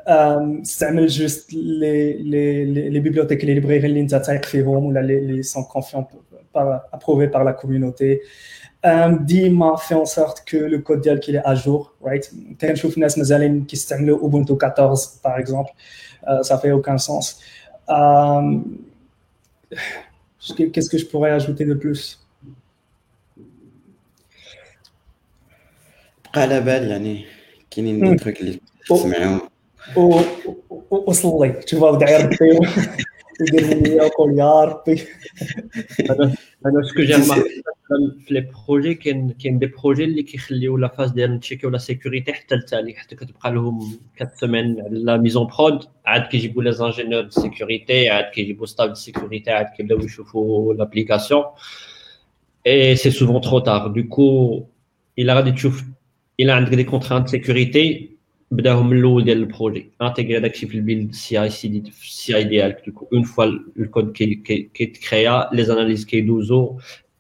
euh, 0.09 0.59
ça 0.65 0.89
amène 0.89 1.09
juste 1.09 1.51
les, 1.53 2.19
les, 2.19 2.67
les, 2.67 2.91
les 2.91 3.01
bibliothèques 3.01 3.43
et 3.45 3.47
les 3.47 3.55
librairies 3.55 4.03
ou 4.67 4.91
les, 4.91 5.21
les 5.21 5.43
sont 5.43 5.65
confiants 5.65 6.07
par, 6.53 6.83
approuvés 6.93 7.29
par 7.29 7.43
la 7.43 7.55
communauté. 7.55 8.21
Euh, 8.85 9.07
um, 9.07 9.25
Dima 9.25 9.77
fait 9.79 9.95
en 9.95 10.05
sorte 10.05 10.45
que 10.45 10.57
le 10.57 10.79
code 10.81 11.01
dialogue 11.01 11.23
il 11.29 11.37
est 11.37 11.47
à 11.47 11.55
jour, 11.55 11.95
right? 12.03 12.31
T'as 12.59 12.75
une 12.75 13.65
qui 13.65 13.77
s'aime 13.77 14.05
le 14.05 14.13
Ubuntu 14.15 14.59
14, 14.59 15.21
par 15.23 15.39
exemple. 15.39 15.71
Uh, 16.27 16.43
ça 16.43 16.59
fait 16.59 16.73
aucun 16.73 16.99
sens. 16.99 17.41
Euh, 17.89 18.59
qu'est-ce 20.72 20.90
que 20.90 20.98
je 20.98 21.06
pourrais 21.06 21.32
ajouter 21.32 21.66
de 21.66 21.74
plus 21.74 22.18
بقى 26.34 26.42
على 26.42 26.62
بال 26.62 26.92
يعني 26.92 27.26
كاينين 27.72 28.12
دي 28.12 28.16
تروك 28.18 28.42
اللي 28.42 28.60
تسمعهم 28.90 29.42
وصلي 30.92 31.62
شوف 31.66 31.84
داعي 31.96 32.24
ربي 32.24 32.60
ce 36.84 36.94
que 36.94 37.04
j'ai 37.06 37.16
remarqué 37.16 37.62
dans 37.90 38.12
les 38.30 38.42
projets 38.42 38.96
كاين 38.96 39.32
كاين 39.32 39.60
دي 39.60 39.66
بروجي 39.66 40.04
اللي 40.04 40.24
كيخليو 40.24 40.78
لا 40.78 40.88
فاز 40.88 41.12
ديال 41.12 41.40
تشيكيو 41.40 41.70
لا 41.70 41.78
سيكوريتي 41.78 42.34
حتى 42.34 42.56
لتالي 42.56 42.94
حتى 42.94 43.16
كتبقى 43.16 43.52
لهم 43.52 44.00
4 44.22 44.36
سيمين 44.36 44.82
على 44.82 45.00
لا 45.00 45.18
ميزون 45.18 45.48
برود 45.48 45.84
عاد 46.06 46.22
كيجيبوا 46.22 46.64
لي 46.64 46.72
زانجينيور 46.72 47.22
دو 47.22 47.30
سيكوريتي 47.30 48.10
عاد 48.10 48.26
كيجيبوا 48.34 48.66
ستاف 48.66 48.88
دو 48.88 48.94
سيكوريتي 48.94 49.52
عاد 49.52 49.66
كيبداو 49.78 50.00
يشوفوا 50.00 50.74
لابليكاسيون 50.74 51.44
et 52.68 52.96
c'est 52.98 53.12
souvent 53.12 53.40
trop 53.40 53.62
tard. 53.62 53.92
Du 53.92 54.10
coup, 54.10 54.66
il 55.18 55.30
a 55.30 55.42
تشوف 55.52 55.84
il 56.42 56.50
a 56.50 56.54
عندك 56.54 56.76
des 56.76 56.86
contraintes 56.86 57.24
de 57.24 57.30
sécurité 57.30 58.18
بداهم 58.52 58.90
من 58.90 58.98
الاول 58.98 59.24
ديال 59.24 59.38
البروجي 59.38 59.92
انتيغري 60.02 60.40
داكشي 60.40 60.68
في 60.68 60.76
البيلد 60.76 61.14
سي 61.14 61.44
اي 61.44 61.50
سي 61.50 61.68
دي 61.68 61.92
في 61.92 62.06
السي 62.06 62.36
اي 62.36 62.44
ديالك 62.44 62.84
دوكو 62.88 63.08
اون 63.14 63.24
فوا 63.24 63.46
الكود 63.80 64.12
كيتكريا 64.74 65.50
لي 65.54 65.64
زاناليز 65.64 66.06
كيدوزو 66.06 66.78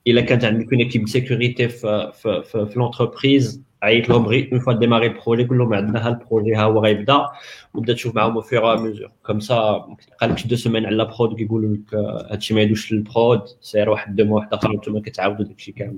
الا 0.07 0.21
كانت 0.21 0.45
عندك 0.45 0.73
اون 0.73 0.81
ايكيب 0.81 1.07
سيكوريتي 1.07 1.69
في 1.69 2.11
في 2.13 2.43
في, 2.43 2.65
في 2.65 2.79
لونتربريز 2.79 3.63
عيط 3.83 4.09
لهم 4.09 4.25
غير 4.25 4.49
اون 4.51 4.59
فوا 4.59 4.73
ديماري 4.73 5.07
البروجي 5.07 5.45
قول 5.45 5.57
لهم 5.57 5.73
عندنا 5.73 6.07
ها 6.07 6.09
البروجي 6.09 6.55
ها 6.55 6.63
هو 6.63 6.79
غيبدا 6.79 7.25
وبدا 7.73 7.93
تشوف 7.93 8.15
معاهم 8.15 8.41
فيغ 8.41 8.83
ميزور 8.83 9.11
كوم 9.25 9.39
سا 9.39 9.85
كتبقى 9.99 10.27
لك 10.27 10.47
دو 10.47 10.55
سيمين 10.55 10.85
على 10.85 11.03
البرود 11.03 11.37
كيقولوا 11.37 11.75
لك 11.75 11.95
هادشي 12.31 12.53
ما 12.53 12.61
يدوش 12.61 12.93
للبرود 12.93 13.41
سير 13.61 13.89
واحد 13.89 14.15
دو 14.15 14.25
موا 14.25 14.35
واحد 14.35 14.53
اخر 14.53 14.71
وانتم 14.71 14.99
كتعاودوا 14.99 15.45
داكشي 15.45 15.71
كامل 15.71 15.97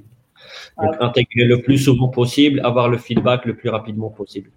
Donc, 0.81 0.95
intégrer 0.99 1.45
le 1.45 1.61
plus 1.61 1.77
souvent 1.77 2.07
possible, 2.07 2.61
avoir 2.61 2.89
le 2.89 2.97
feedback 2.97 3.45
le 3.45 3.55
plus 3.55 3.69
rapidement 3.69 4.09
possible. 4.09 4.49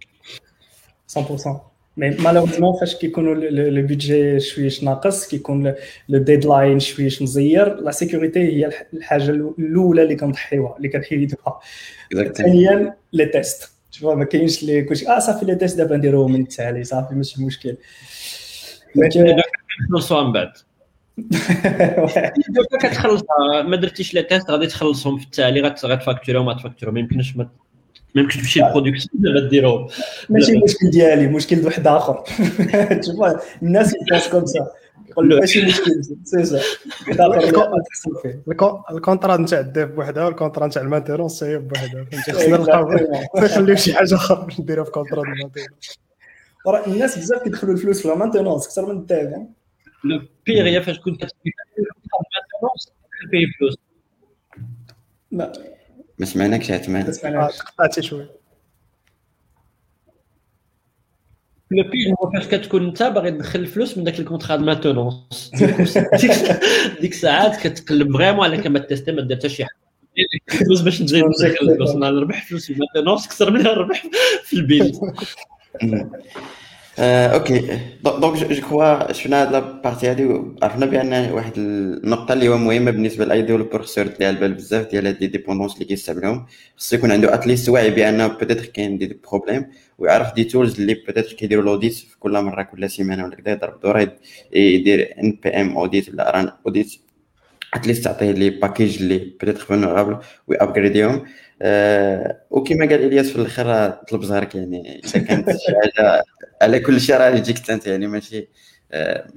100%. 1.10 1.62
Mais 1.98 2.12
malheureusement, 2.20 2.80
فاش 2.80 2.96
كيكونوا 2.96 3.36
le 3.36 3.88
budget 3.88 4.38
شويش 4.38 4.84
ناقص 4.84 5.28
كيكون 5.28 5.74
le 6.12 6.15
deadline 6.15 6.78
شويش 6.78 7.22
مزير 7.22 7.76
لا 7.76 7.91
سيكوريتي 7.91 8.39
هي 8.39 8.72
الحاجة 8.93 9.30
الاولى 9.30 10.04
اللي 10.04 10.15
كنضحيوها 10.15 10.78
اللي 10.78 10.89
كنحيدوها 10.89 11.60
ثانيا 12.36 12.96
لي 13.13 13.26
تيست 13.26 13.72
شوف 13.91 14.13
ما 14.13 14.26
كاينش 14.26 14.62
اللي 14.62 14.82
كلشي 14.84 15.08
آه 15.08 15.20
صافي 15.20 15.46
لي 15.46 15.56
تيست 15.56 15.78
دابا 15.78 15.98
نديروهم 15.98 16.32
من 16.32 16.41
التالي 16.41 16.84
صافي 16.84 17.15
ماشي 17.15 17.46
مشكل 17.46 17.78
نخلصوا 19.89 20.24
من 20.24 20.32
بعد 20.32 20.52
دوكا 22.50 22.88
كتخلص 22.88 23.22
ما 23.65 23.76
درتيش 23.76 24.13
لي 24.13 24.24
تيست 24.24 24.50
غادي 24.50 24.67
تخلصهم 24.67 25.17
في 25.17 25.26
التالي 25.26 25.62
غتفاكتوريهم 25.62 26.46
ما 26.46 26.54
تفاكتوريهم 26.54 26.93
ما 26.93 27.00
يمكنش 27.00 27.38
ما 28.17 28.21
يمكنش 28.23 28.38
تمشي 28.38 28.60
للبرودكسيون 28.60 29.10
دابا 29.13 29.49
ديرهم 29.49 29.88
ماشي 30.30 30.58
مشكل 30.58 30.89
ديالي 30.89 31.27
مشكل 31.27 31.65
واحد 31.65 31.88
آخر. 31.88 32.23
تشوف 33.01 33.15
الناس 33.63 33.95
يبونس 33.95 34.27
كوم 34.27 34.45
سا. 34.45 34.67
يقول 35.10 35.39
ماشي 35.39 35.65
مشكل 35.65 35.91
سي 36.23 36.45
سا. 36.45 36.62
الكونترا 38.91 39.38
نتاع 39.38 39.60
الديف 39.60 39.89
بوحدها 39.89 40.25
والكونترا 40.25 40.67
نتاع 40.67 40.82
المانتيرونس 40.82 41.43
هي 41.43 41.58
بوحدها 41.58 42.03
فهمتي؟ 42.03 42.32
خصنا 42.32 42.58
نلقاو 42.58 42.93
نخليو 43.38 43.75
شي 43.75 43.93
حاجة 43.93 44.15
أخرى 44.15 44.47
نديرها 44.60 44.84
في 44.84 44.91
كونترا 44.91 45.21
المانتيرونس 45.21 45.99
الناس 46.88 47.17
بزاف 47.17 47.43
كيدخلوا 47.43 47.73
الفلوس 47.73 48.01
في 48.01 48.13
المانتيرونس 48.13 48.65
أكثر 48.65 48.93
من 48.93 48.99
الديف 48.99 49.30
لو 50.03 50.21
بيغ 50.45 50.65
هي 50.65 50.82
فاش 50.82 50.99
كنت 50.99 51.25
كتبي 51.25 51.51
المانتيرونس 51.77 52.93
كتبي 53.21 53.45
فلوس 53.60 53.77
ما 56.19 56.25
سمعناكش 56.25 56.71
عثمان. 56.71 57.03
قطعتي 57.43 58.01
شوية 58.01 58.38
لو 61.71 61.84
بي 61.84 62.13
هو 62.21 62.32
فاش 62.32 62.47
كتكون 62.47 62.86
انت 62.86 63.03
باغي 63.03 63.32
تدخل 63.32 63.60
الفلوس 63.60 63.97
من 63.97 64.03
داك 64.03 64.19
الكونترا 64.19 64.56
دو 64.56 64.65
ماتونونس 64.65 65.51
ديك 67.01 67.12
الساعات 67.12 67.67
كتقلب 67.67 68.13
فريمون 68.13 68.45
على 68.45 68.58
كما 68.58 68.80
تيستي 68.80 69.12
ما 69.12 69.21
دير 69.21 69.38
حتى 69.38 69.49
شي 69.49 69.65
حاجة 69.65 69.77
الفلوس 70.53 70.82
باش 70.82 70.99
تدخل 70.99 71.69
الفلوس 71.69 71.89
أنا 71.89 72.10
نربح 72.10 72.47
فلوس 72.47 72.65
في 72.65 72.73
الماتونونس 72.73 73.25
أكثر 73.25 73.51
من 73.51 73.62
نربح 73.62 74.03
في 74.43 74.53
البيل 74.53 74.99
أوكي. 76.99 77.79
دونك 78.03 78.38
جو 78.38 78.67
كوا 78.67 79.12
شفنا 79.12 79.41
هاد 79.41 79.51
لابارتي 79.51 80.07
هادي 80.07 80.41
عرفنا 80.63 80.86
بأن 80.86 81.31
واحد 81.31 81.53
النقطة 81.57 82.33
اللي 82.33 82.47
هو 82.49 82.57
مهمة 82.57 82.91
بالنسبة 82.91 83.25
لأي 83.25 83.41
ديفلوبر 83.41 83.81
خصو 83.81 84.03
ليها 84.19 84.29
البال 84.29 84.53
بزاف 84.53 84.88
ديال 84.91 85.07
هاد 85.07 85.17
لي 85.21 85.27
ديبوندونس 85.27 85.73
اللي 85.73 85.86
كيستعملوهم. 85.86 86.45
خصو 86.77 86.95
يكون 86.95 87.12
عنده 87.12 87.33
اتليست 87.33 87.69
وعي 87.69 87.89
بأن 87.89 88.27
بوتيتر 88.27 88.65
كاين 88.65 88.97
دي 88.97 89.19
بروبليم 89.29 89.65
ويعرف 89.97 90.33
دي 90.33 90.43
تولز 90.43 90.79
اللي 90.79 90.93
بوتيتر 90.93 91.33
كيديروا 91.33 91.63
لوديت 91.63 91.93
في 91.93 92.19
كل 92.19 92.31
مرة 92.41 92.63
كل 92.63 92.89
سيمانة 92.89 93.23
ولا 93.25 93.36
كذا 93.36 93.51
يضرب 93.53 93.79
دورة 93.81 94.15
يدير 94.53 95.13
ان 95.23 95.39
بي 95.43 95.49
ام 95.49 95.77
اوديت 95.77 96.10
ولا 96.10 96.31
ران 96.31 96.51
اوديت 96.65 96.91
اتليست 97.73 98.03
تعطيه 98.05 98.31
لي 98.31 98.49
باكيج 98.49 99.01
اللي 99.01 99.17
بوتيتر 99.17 99.60
فولنرابل 99.60 100.17
ويابجريديهم 100.47 101.25
أه 101.62 102.38
وكما 102.49 102.86
قال 102.86 103.03
إلياس 103.05 103.29
في 103.29 103.36
الآخر 103.36 103.89
طلب 103.89 104.23
زهرك 104.23 104.55
يعني 104.55 105.01
إذا 105.05 105.19
كانت 105.19 105.49
شي 105.51 105.71
حاجة 105.81 106.23
على 106.62 106.80
كل 106.80 107.02
شيء 107.02 107.15
راه 107.15 107.30
يجيك 107.30 107.72
أنت 107.72 107.88
يعني 107.88 108.08
ماشي. 108.08 108.48
أه 108.91 109.28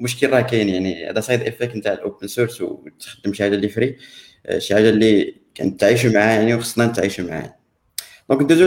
مشكل 0.00 0.30
راه 0.30 0.40
كاين 0.40 0.68
يعني 0.68 1.10
هذا 1.10 1.20
سايد 1.20 1.42
افكت 1.42 1.76
نتاع 1.76 1.92
الاوبن 1.92 2.26
سورس 2.26 2.60
وتخدم 2.60 3.32
شي 3.32 3.42
حاجة 3.42 3.54
اللي 3.54 3.68
فري 3.68 3.96
أه 4.46 4.58
شي 4.58 4.74
حاجة 4.74 4.88
اللي 4.88 5.34
كنتعايشوا 5.56 6.10
معاها 6.10 6.40
يعني 6.40 6.54
وخصنا 6.54 6.86
نتعايشوا 6.86 7.24
معاها. 7.24 7.56
دونك 8.30 8.42
ندوزو 8.42 8.64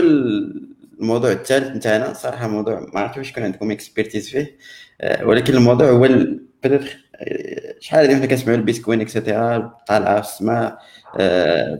الموضوع 1.00 1.32
الثالث 1.32 1.76
نتاعنا. 1.76 2.12
صراحة 2.12 2.48
موضوع 2.48 2.80
ما 2.94 3.00
عرفتش 3.00 3.18
واش 3.18 3.32
كان 3.32 3.44
عندكم 3.44 3.70
اكسبيرتيز 3.70 4.28
فيه 4.28 4.56
أه 5.00 5.26
ولكن 5.26 5.54
الموضوع 5.54 5.90
هو 5.90 6.08
بدات 6.64 6.84
شحال 7.80 8.00
هادي 8.00 8.16
حنا 8.16 8.26
كنسمعوا 8.26 8.58
البيتكوين 8.58 9.00
اكسيتيرا 9.00 9.76
طالعة 9.88 10.20
في 10.20 10.28
السماء 10.28 10.78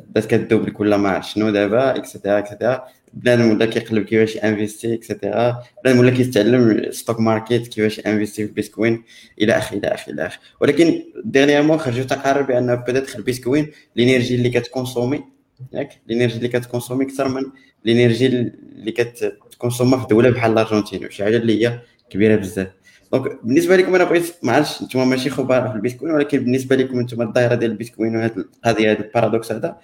بدات 0.08 0.26
كدوبل 0.26 0.70
كل 0.70 0.94
ما 0.94 1.08
عرفت 1.10 1.28
شنو 1.28 1.50
دابا 1.50 1.96
اكسيتيرا 1.96 2.38
اكسيتيرا 2.38 2.88
بنادم 3.14 3.50
ولا 3.50 3.66
كيقلب 3.66 4.04
كيفاش 4.04 4.36
انفيستي 4.36 4.94
اكسيتيرا 4.94 5.62
بنادم 5.84 6.00
ولا 6.00 6.10
كيتعلم 6.10 6.90
ستوك 6.90 7.20
ماركت 7.20 7.66
كيفاش 7.66 8.00
انفيستي 8.00 8.42
في 8.42 8.48
البيتكوين 8.48 9.04
إلى 9.40 9.52
آخره 9.52 9.78
إلى 9.78 9.86
آخره 9.86 10.12
إلى 10.12 10.26
آخره. 10.26 10.40
ولكن 10.60 11.02
ديرنيامون 11.24 11.78
خرجوا 11.78 12.04
تقارير 12.04 12.42
بأن 12.42 12.76
بدات 12.76 13.16
البيتكوين 13.16 13.70
الانرجي 13.96 14.34
اللي 14.34 14.50
كتكونسومي 14.50 15.24
ياك؟ 15.72 16.00
الانرجي 16.06 16.36
اللي 16.36 16.48
كتكونسومي 16.48 17.04
أكثر 17.04 17.28
من 17.28 17.42
الانرجي 17.86 18.26
اللي 18.26 18.92
كتكونسومها 18.92 19.98
في 20.00 20.06
دولة 20.06 20.30
بحال 20.30 20.52
الأرجنتين 20.52 21.06
وشي 21.06 21.24
حاجة 21.24 21.36
اللي 21.36 21.66
هي 21.66 21.80
كبيرة 22.10 22.36
بزاف. 22.36 22.68
دونك 23.12 23.38
بالنسبة 23.44 23.76
لكم 23.76 23.94
أنا 23.94 24.04
بغيت 24.04 24.34
ما 24.42 24.52
عرفتش 24.52 24.82
أنتم 24.82 25.08
ماشي 25.08 25.30
خبراء 25.30 25.68
في 25.68 25.76
البيتكوين 25.76 26.12
ولكن 26.12 26.38
بالنسبة 26.38 26.76
لكم 26.76 26.98
أنتم 26.98 27.22
الدائرة 27.22 27.54
ديال 27.54 27.70
البيتكوين 27.70 28.16
وهذه 28.16 28.32
القضية 28.36 28.92
هذا 28.92 29.00
البارادوكس 29.00 29.52
هذا 29.52 29.76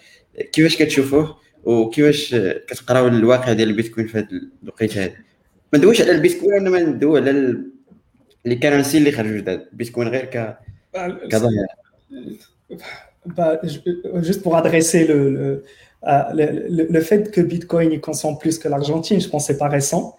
كيفاش 0.52 0.76
كتشوفوه؟ 0.76 1.36
وكيفاش 1.63 2.35
كتقراو 2.67 3.07
الواقع 3.07 3.53
ديال 3.53 3.69
البيتكوين 3.69 4.07
في 4.07 4.17
هذا 4.17 4.27
الوقيته 4.63 5.03
هذا 5.03 5.13
ما 5.73 5.79
ندويش 5.79 6.01
على 6.01 6.11
البيتكوين 6.11 6.53
انما 6.53 6.79
ندوي 6.79 7.19
على 7.19 7.57
لي 8.45 8.55
كارنسي 8.55 8.97
اللي 8.97 9.11
خرجوا 9.11 9.37
جداد 9.37 9.67
البيتكوين 9.71 10.07
غير 10.07 10.25
ك 10.25 10.57
كظاهره 11.31 11.67
Bah, 13.25 13.59
juste 14.21 14.41
pour 14.43 14.55
adresser 14.55 15.05
le, 15.05 15.29
le, 15.37 15.63
le, 16.39 16.45
le, 16.77 16.83
le 16.89 17.01
fait 17.01 17.29
que 17.33 17.41
Bitcoin 17.41 17.91
il 17.91 18.01
consomme 18.01 18.37
plus 18.37 18.57
que 18.57 18.67
l'Argentine, 18.69 19.19
je 19.19 19.27
pense 19.27 19.47
que 19.47 19.53
c'est 19.53 19.59
pas 19.59 19.67
récent. 19.67 20.15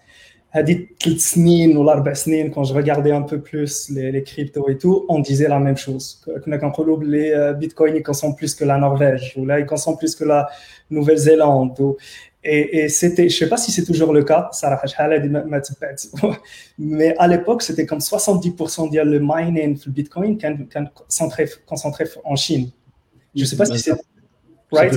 هذه 0.53 0.87
ثلاث 1.03 1.17
سنين 1.17 1.77
ولا 1.77 1.91
اربع 1.91 2.13
سنين 2.13 2.53
quand 2.53 2.63
je 2.63 2.73
regardais 2.73 3.11
un 3.11 3.21
peu 3.21 3.39
plus 3.39 3.89
les, 3.89 4.11
les 4.11 4.23
cryptos 4.23 4.69
et 4.69 4.77
tout 4.77 5.05
on 5.09 5.19
disait 5.19 5.47
la 5.47 5.59
même 5.59 5.77
chose 5.77 6.25
كنا 6.45 6.57
كنقولوا 6.57 6.97
بلي 6.97 7.53
بيتكوين 7.53 8.03
consomme 8.03 8.35
plus 8.35 8.55
que 8.55 8.65
la 8.65 8.77
Norvège 8.77 9.33
ou 9.37 9.45
là 9.45 9.59
il 9.59 9.65
consomme 9.65 9.97
plus 9.97 10.15
que 10.15 10.25
la 10.25 10.49
Nouvelle-Zélande. 10.90 11.96
Et, 12.48 12.84
et 12.84 12.88
c'était, 12.88 13.28
je 13.28 13.34
ne 13.34 13.38
sais 13.40 13.48
pas 13.48 13.56
si 13.56 13.72
c'est 13.72 13.84
toujours 13.84 14.12
le 14.12 14.22
cas, 14.22 14.50
ben, 14.62 16.36
mais 16.78 17.14
à 17.18 17.26
l'époque, 17.26 17.62
c'était 17.62 17.86
comme 17.86 17.98
70% 17.98 18.92
de 18.92 19.00
le 19.00 19.18
mining 19.20 19.76
le 19.84 19.92
Bitcoin 19.92 20.38
concentré, 20.94 21.48
concentré 21.66 22.04
en 22.24 22.36
Chine. 22.36 22.70
Je 23.34 23.40
ne 23.40 23.46
sais 23.46 23.56
pas 23.56 23.66
si 23.66 23.78
c'est. 23.80 23.92
Right? 24.70 24.94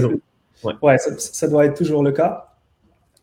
Ouais, 0.63 0.73
ouais 0.81 0.97
ça, 0.97 1.47
doit 1.47 1.65
être 1.65 1.75
toujours 1.75 2.03
le 2.03 2.11
cas. 2.11 2.53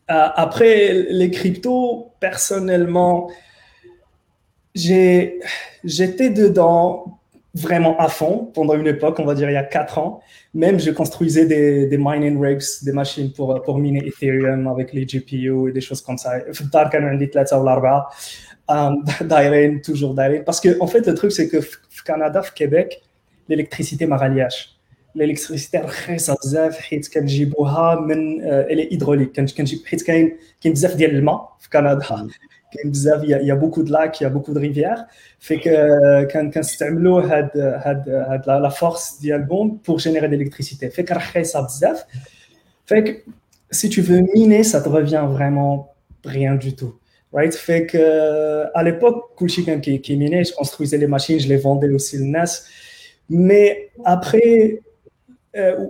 Euh, 0.09 0.27
après, 0.35 0.93
les 1.09 1.31
cryptos, 1.31 2.11
personnellement, 2.19 3.29
j'étais 4.75 5.39
dedans 5.85 7.16
vraiment 7.57 7.97
à 7.97 8.07
fond 8.07 8.51
pendant 8.53 8.75
une 8.75 8.87
époque, 8.87 9.19
on 9.19 9.25
va 9.25 9.35
dire 9.35 9.49
il 9.49 9.53
y 9.53 9.57
a 9.57 9.63
quatre 9.63 9.97
ans. 9.97 10.21
Même 10.53 10.79
je 10.79 10.91
construisais 10.91 11.45
des, 11.45 11.87
des 11.87 11.97
mining 11.97 12.41
rigs, 12.41 12.63
des 12.83 12.91
machines 12.91 13.31
pour, 13.31 13.61
pour 13.63 13.79
miner 13.79 14.07
Ethereum 14.07 14.67
avec 14.67 14.93
les 14.93 15.05
GPU 15.05 15.69
et 15.69 15.71
des 15.71 15.81
choses 15.81 16.01
comme 16.01 16.17
ça. 16.17 16.39
Um, 18.69 19.03
toujours 19.83 20.13
Darren. 20.13 20.43
Parce 20.43 20.59
que, 20.59 20.77
en 20.81 20.87
fait, 20.87 21.05
le 21.07 21.13
truc, 21.13 21.31
c'est 21.31 21.47
que 21.47 21.57
au 21.57 22.03
Canada, 22.05 22.41
au 22.41 22.53
Québec, 22.53 23.01
l'électricité 23.47 24.05
maraliache. 24.05 24.73
L'électricité, 25.15 25.79
euh, 25.79 25.87
elle 28.69 28.79
est 28.79 28.91
hydraulique. 28.91 29.31
Quand 29.35 29.43
il 29.43 29.81
y 30.63 30.69
a 30.69 30.95
des 30.95 31.07
Canada, 31.71 32.23
mm 32.23 32.29
كاين 32.72 32.82
كاين 32.82 32.90
بزاف 32.90 33.20
ديال 33.20 33.40
الماء 33.40 33.40
في 33.40 33.40
كندا 33.40 33.42
il 33.42 33.46
y, 33.46 33.50
a 33.50 33.56
beaucoup 33.56 33.82
de 33.82 33.92
lacs, 33.92 34.20
il 34.20 34.24
y 34.24 34.26
a 34.26 34.30
beaucoup 34.30 34.54
de 34.54 34.58
rivières. 34.58 35.06
Fait 35.38 35.58
que 35.58 36.24
quand 36.32 36.50
quand 36.50 36.62
la, 38.46 38.60
la 38.60 38.70
force 38.70 39.20
d'album 39.22 39.78
pour 39.78 39.98
générer 39.98 40.28
de 40.28 40.32
l'électricité. 40.32 40.90
Fait 40.90 41.04
que 41.04 41.44
ça 41.44 41.66
Fait 42.86 43.04
que 43.04 43.12
si 43.70 43.88
tu 43.88 44.00
veux 44.02 44.20
miner, 44.34 44.62
ça 44.64 44.80
te 44.80 44.88
revient 44.88 45.26
vraiment 45.28 45.94
rien 46.24 46.54
du 46.54 46.74
tout. 46.74 46.94
Right? 47.32 47.54
Fait 47.54 47.86
que 47.86 48.66
à 48.74 48.82
l'époque, 48.82 49.18
Kulchikan 49.38 49.80
qui, 49.80 50.00
qui 50.00 50.16
minait, 50.16 50.44
je 50.44 50.54
construisais 50.54 50.98
les 50.98 51.06
machines, 51.06 51.40
je 51.40 51.48
les 51.48 51.56
vendais 51.56 51.88
aussi 51.88 52.18
le 52.18 52.24
NAS. 52.24 52.52
Mais 53.30 53.90
après, 54.04 54.80
euh, 55.56 55.86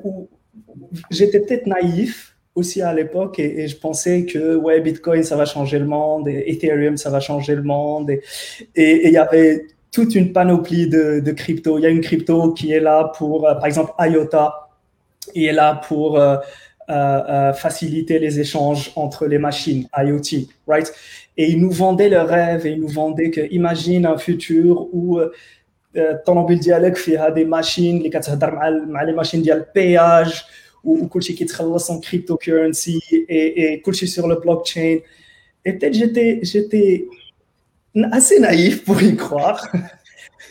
j'étais 1.11 1.41
peut-être 1.41 1.67
naïf 1.67 2.36
aussi 2.58 2.82
à 2.82 2.94
l'époque 2.94 3.40
et, 3.40 3.68
je 3.68 3.78
pensais 3.78 4.26
que 4.26 4.56
ouais, 4.56 4.82
Bitcoin, 4.82 5.24
ça 5.24 5.36
va 5.36 5.46
changer 5.46 5.78
le 5.80 5.86
monde, 5.86 6.28
et 6.28 6.52
Ethereum, 6.52 6.98
ça 6.98 7.10
va 7.10 7.20
changer 7.20 7.56
le 7.56 7.62
monde. 7.62 8.10
Et 8.76 9.08
il 9.08 9.14
y 9.14 9.18
avait 9.18 9.68
toute 9.92 10.16
une 10.16 10.34
panoplie 10.34 10.88
de, 10.88 11.20
de 11.20 11.32
crypto. 11.32 11.78
Il 11.78 11.84
y 11.84 11.86
a 11.86 11.90
une 11.90 12.02
crypto 12.02 12.54
qui 12.54 12.72
est 12.72 12.80
là 12.80 13.12
pour, 13.18 13.48
euh, 13.48 13.54
par 13.54 13.68
exemple, 13.68 13.94
IOTA, 14.00 14.70
qui 15.32 15.46
est 15.46 15.54
là 15.54 15.82
pour 15.88 16.20
euh, 16.20 16.38
euh, 16.90 17.54
faciliter 17.54 18.18
les 18.20 18.40
échanges 18.40 18.92
entre 18.96 19.28
les 19.28 19.38
machines, 19.38 19.88
IoT, 19.96 20.48
right? 20.68 20.92
Et 21.38 21.52
ils 21.52 21.62
nous 21.62 21.72
vendaient 21.72 22.10
le 22.10 22.22
rêve 22.22 22.66
et 22.66 22.72
ils 22.72 22.82
nous 22.82 22.88
vendaient 22.88 23.30
que, 23.30 23.42
imagine 23.52 24.06
un 24.08 24.18
futur 24.18 24.88
où 24.94 25.20
ton 26.26 26.46
dialogue 26.46 26.96
fait 26.96 27.18
ah, 27.18 27.32
des 27.32 27.46
machines, 27.46 28.02
les 28.02 28.10
machines, 28.10 29.06
les 29.06 29.14
machines, 29.14 29.44
le 29.46 29.66
péage, 29.74 30.46
وكلشي 30.87 31.33
كيتخلص 31.33 31.91
en 31.91 32.01
cryptocurrency 32.01 32.99
et, 33.13 33.63
et 33.63 33.81
كلشي 33.83 34.07
sur 34.07 34.29
le 34.29 34.37
blockchain 34.37 34.99
et 35.65 35.73
peut-être 35.73 35.95
j'étais 35.95 36.41
j'étais 36.43 37.07
assez 38.13 38.41
naïf 38.41 38.85
pour 38.85 39.01
y 39.03 39.17
croire 39.17 39.61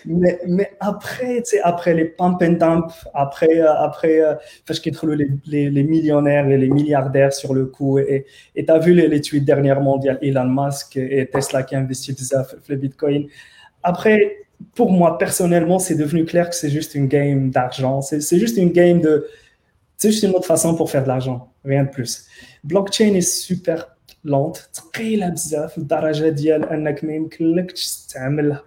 mais, 0.05 0.39
mais 0.47 0.71
après, 0.79 1.37
tu 1.37 1.51
sais, 1.51 1.61
après 1.61 1.93
les 1.93 2.05
pump 2.05 2.41
and 2.41 2.53
dump, 2.53 2.91
après, 3.13 3.59
après, 3.59 4.19
parce 4.65 4.79
qu'ils 4.79 4.97
les, 5.03 5.27
les, 5.45 5.69
les, 5.69 5.83
millionnaires 5.83 6.47
et 6.47 6.57
les 6.57 6.69
milliardaires 6.69 7.33
sur 7.33 7.53
le 7.53 7.65
coup, 7.65 7.99
et 7.99 8.25
tu 8.55 8.71
as 8.71 8.79
vu 8.79 8.93
les, 8.93 9.07
les 9.07 9.21
tweets 9.21 9.45
dernièrement 9.45 9.97
d'Elon 9.97 10.45
Musk 10.45 10.97
et 10.97 11.29
Tesla 11.31 11.63
qui 11.63 11.75
investit 11.75 12.13
dans 12.13 12.43
le 12.67 12.75
Bitcoin. 12.75 13.27
Après, 13.83 14.37
pour 14.75 14.91
moi, 14.91 15.17
personnellement, 15.17 15.79
c'est 15.79 15.95
devenu 15.95 16.25
clair 16.25 16.49
que 16.49 16.55
c'est 16.55 16.69
juste 16.69 16.95
une 16.95 17.07
game 17.07 17.49
d'argent. 17.49 18.01
C'est 18.01 18.39
juste 18.39 18.57
une 18.57 18.71
game 18.71 19.01
de, 19.01 19.27
c'est 20.05 20.11
juste 20.11 20.23
une 20.23 20.35
autre 20.35 20.47
façon 20.47 20.75
pour 20.75 20.89
faire 20.89 21.03
de 21.03 21.07
l'argent, 21.07 21.51
rien 21.65 21.83
de 21.83 21.89
plus. 21.89 22.27
Blockchain 22.63 23.13
est 23.15 23.29
super 23.47 23.85
lente, 24.25 24.69
ثقيلة 24.73 25.29
بزاف 25.29 25.77
لدرجة 25.77 26.29
ديال 26.29 26.69
انك 26.69 27.03
ما 27.03 27.13
يمكنلكش 27.13 27.85
تستعملها. 27.85 28.63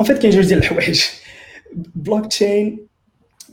En 0.00 0.04
fait, 0.04 0.18
كاين 0.18 0.30
جوج 0.30 0.46
ديال 0.46 0.58
الحوايج. 0.58 1.02
blockchain 2.08 2.72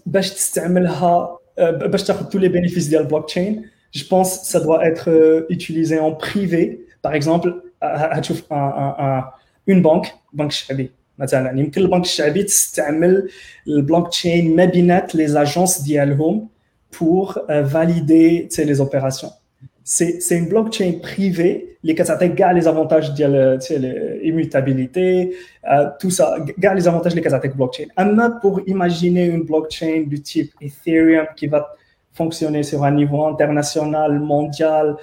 باش 0.05 0.29
تستعملها 0.33 1.39
باش 1.57 2.03
تاخذ 2.03 2.29
tous 2.29 2.39
les 2.39 2.49
bénéfices 2.49 2.89
ديال 2.89 3.07
blockchain, 3.07 3.61
je 3.95 4.03
pense 4.03 4.51
ça 4.51 4.59
doit 4.59 4.85
être 4.85 5.09
euh, 5.09 5.45
utilisé 5.49 5.99
en 5.99 6.11
privé. 6.11 6.79
Par 7.01 7.13
exemple, 7.13 7.53
هتشوف 7.83 8.41
un, 8.51 8.55
un, 8.55 8.95
un, 8.99 9.23
une 9.67 9.81
banque, 9.81 10.07
banque 10.33 10.47
الشعبي 10.47 10.91
مثلا 11.19 11.59
يمكن 11.59 11.81
البنك 11.81 12.03
الشعبي 12.03 12.43
تستعمل 12.43 13.29
البلوك 13.67 14.09
تشين 14.09 14.55
ما 14.55 14.65
بينات 14.65 15.17
les 15.17 15.35
agences 15.35 15.83
ديالهم 15.83 16.47
pour 16.91 17.39
euh, 17.49 17.61
valider 17.61 18.47
les 18.57 18.81
opérations. 18.81 19.31
C'est 19.83 20.19
une 20.31 20.47
blockchain 20.47 20.93
privée 21.01 21.77
qui 21.83 22.43
a 22.43 22.53
les 22.53 22.67
avantages 22.67 23.13
de 23.13 24.23
l'immutabilité, 24.23 25.35
euh, 25.71 25.89
tout 25.99 26.09
ça, 26.09 26.37
garde 26.57 26.77
les 26.77 26.87
avantages 26.87 27.13
de 27.13 27.21
la 27.21 27.39
blockchain. 27.39 27.85
Maintenant, 27.95 28.31
pour 28.41 28.61
imaginer 28.65 29.25
une 29.25 29.43
blockchain 29.43 30.05
du 30.07 30.19
type 30.21 30.51
Ethereum 30.59 31.27
qui 31.35 31.45
va 31.45 31.67
fonctionner 32.13 32.63
sur 32.63 32.83
un 32.83 32.91
niveau 32.91 33.25
international, 33.27 34.19
mondial, 34.19 34.95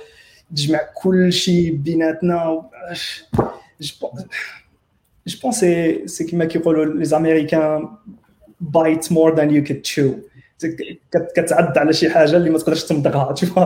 je 0.54 0.72
mets 0.72 0.80
cool 0.96 1.30
maintenant, 1.96 2.70
je 3.78 3.92
pense, 4.00 4.20
je 5.26 5.36
pense 5.36 5.60
que 5.60 6.02
c'est 6.06 6.26
que 6.26 6.98
les 6.98 7.14
Américains 7.14 7.90
bite 8.60 9.10
more 9.10 9.34
than 9.34 9.48
you 9.50 9.62
could 9.62 9.82
chew. 9.84 10.10
كتعد 11.36 11.78
على 11.78 11.92
شي 11.92 12.10
حاجه 12.10 12.36
اللي 12.36 12.50
ما 12.50 12.58
تقدرش 12.58 12.84
تمضغها 12.84 13.32
تشوف 13.32 13.58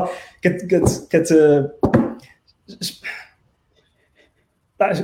كت 0.43 0.67
كت 0.67 1.07
كت 1.11 1.29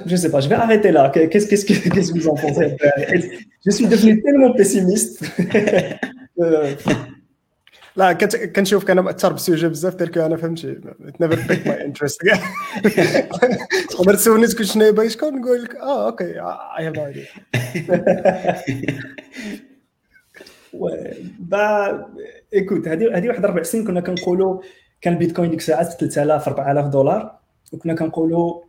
je 0.06 0.16
sais 0.16 0.30
pas, 0.30 0.40
je 0.40 0.48
vais 0.48 0.54
arrêter 0.54 0.90
là. 0.92 1.10
Qu'est-ce 1.10 1.46
qu'est-ce 1.48 1.64
qu'est-ce 1.66 2.12
que 2.12 2.18
vous 2.18 2.28
en 2.28 2.34
pensez 2.34 2.76
Je 3.64 3.70
suis 3.70 3.86
devenu 3.86 4.22
tellement 4.22 4.52
pessimiste. 4.52 5.24
لا 7.97 8.13
كنت 8.13 8.35
كنشوف 8.35 8.83
كان 8.83 8.99
مأثر 8.99 9.33
بالسوجي 9.33 9.67
بزاف 9.67 9.95
دير 9.95 10.25
أنا 10.25 10.37
فهمتي. 10.37 10.79
نيفر 11.21 11.47
بيك 11.47 11.67
ماي 11.67 11.85
انترست 11.85 12.21
تقدر 13.89 14.15
تسولني 14.15 14.47
تقول 14.47 14.67
شنو 14.67 14.91
باغي 14.91 15.09
شكون 15.09 15.41
نقول 15.41 15.63
لك؟ 15.63 15.75
آه 15.75 16.07
أوكي 16.07 16.25
اي 16.25 16.87
هاف 16.87 16.95
نو 16.95 17.05
ايديا 17.05 17.25
با 21.39 22.05
إيكوت 22.53 22.87
هذه 22.87 23.17
هذه 23.17 23.27
واحد 23.27 23.45
أربع 23.45 23.63
سنين 23.63 23.87
كنا 23.87 24.01
كنقولوا 24.01 24.61
كان 25.01 25.13
البيتكوين 25.13 25.49
ديك 25.49 25.59
الساعات 25.59 25.87
3000 25.87 26.47
4000 26.47 26.85
دولار 26.85 27.39
وكنا 27.71 27.95
كنقولوا 27.95 28.61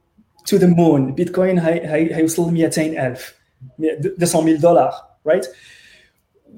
تو 0.46 0.56
ذا 0.56 0.66
مون 0.66 1.14
بيتكوين 1.14 1.58
هي 1.58 2.14
هيوصل 2.16 2.48
ل 2.48 2.52
200000 2.52 3.34
200000 3.78 4.60
دولار 4.60 4.92
رايت 5.26 5.44
right? 5.44 5.48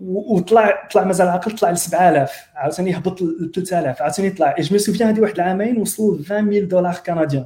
وطلع 0.01 0.87
طلع 0.93 1.03
مازال 1.03 1.27
عاقل 1.27 1.51
طلع 1.51 1.71
ل 1.71 1.77
7000 1.77 2.31
عاوتاني 2.55 2.97
هبط 2.97 3.21
ل 3.21 3.51
3000 3.55 4.01
عاوتاني 4.01 4.29
طلع 4.29 4.55
جو 4.59 4.77
سوفيان 4.77 5.09
هذه 5.09 5.19
واحد 5.19 5.35
العامين 5.35 5.81
وصلوا 5.81 6.17
ل 6.17 6.19
20000 6.19 6.63
دولار 6.63 6.95
كنديان 7.05 7.45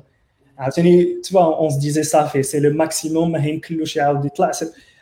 عاوتاني 0.57 1.21
تبا 1.23 1.43
اون 1.43 1.69
سي 1.69 1.79
ديزي 1.79 2.03
صافي 2.03 2.43
سي 2.43 2.59
لو 2.59 2.73
ماكسيموم 2.73 3.31
ما 3.31 3.45
يمكنلوش 3.45 3.95
يعاود 3.95 4.25
يطلع 4.25 4.51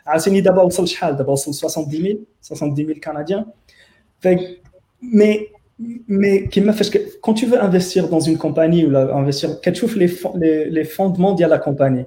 عاوتاني 0.06 0.40
دابا 0.40 0.62
وصل 0.62 0.88
شحال 0.88 1.16
دابا 1.16 1.32
وصل 1.32 1.54
70000 1.54 2.18
70000 2.40 2.98
كنديان 2.98 3.44
مي 5.02 5.46
مي 6.08 6.38
كيما 6.38 6.72
فاش 6.72 6.98
كون 7.20 7.34
تو 7.34 7.46
فو 7.46 7.56
انفستير 7.56 8.04
دون 8.04 8.20
اون 8.28 8.36
كومباني 8.36 8.84
ولا 8.84 9.18
انفستير 9.18 9.50
كتشوف 9.62 9.96
لي 9.96 10.10
لي 10.70 10.84
فوندمون 10.84 11.34
ديال 11.34 11.50
لا 11.50 11.56
كومباني 11.56 12.06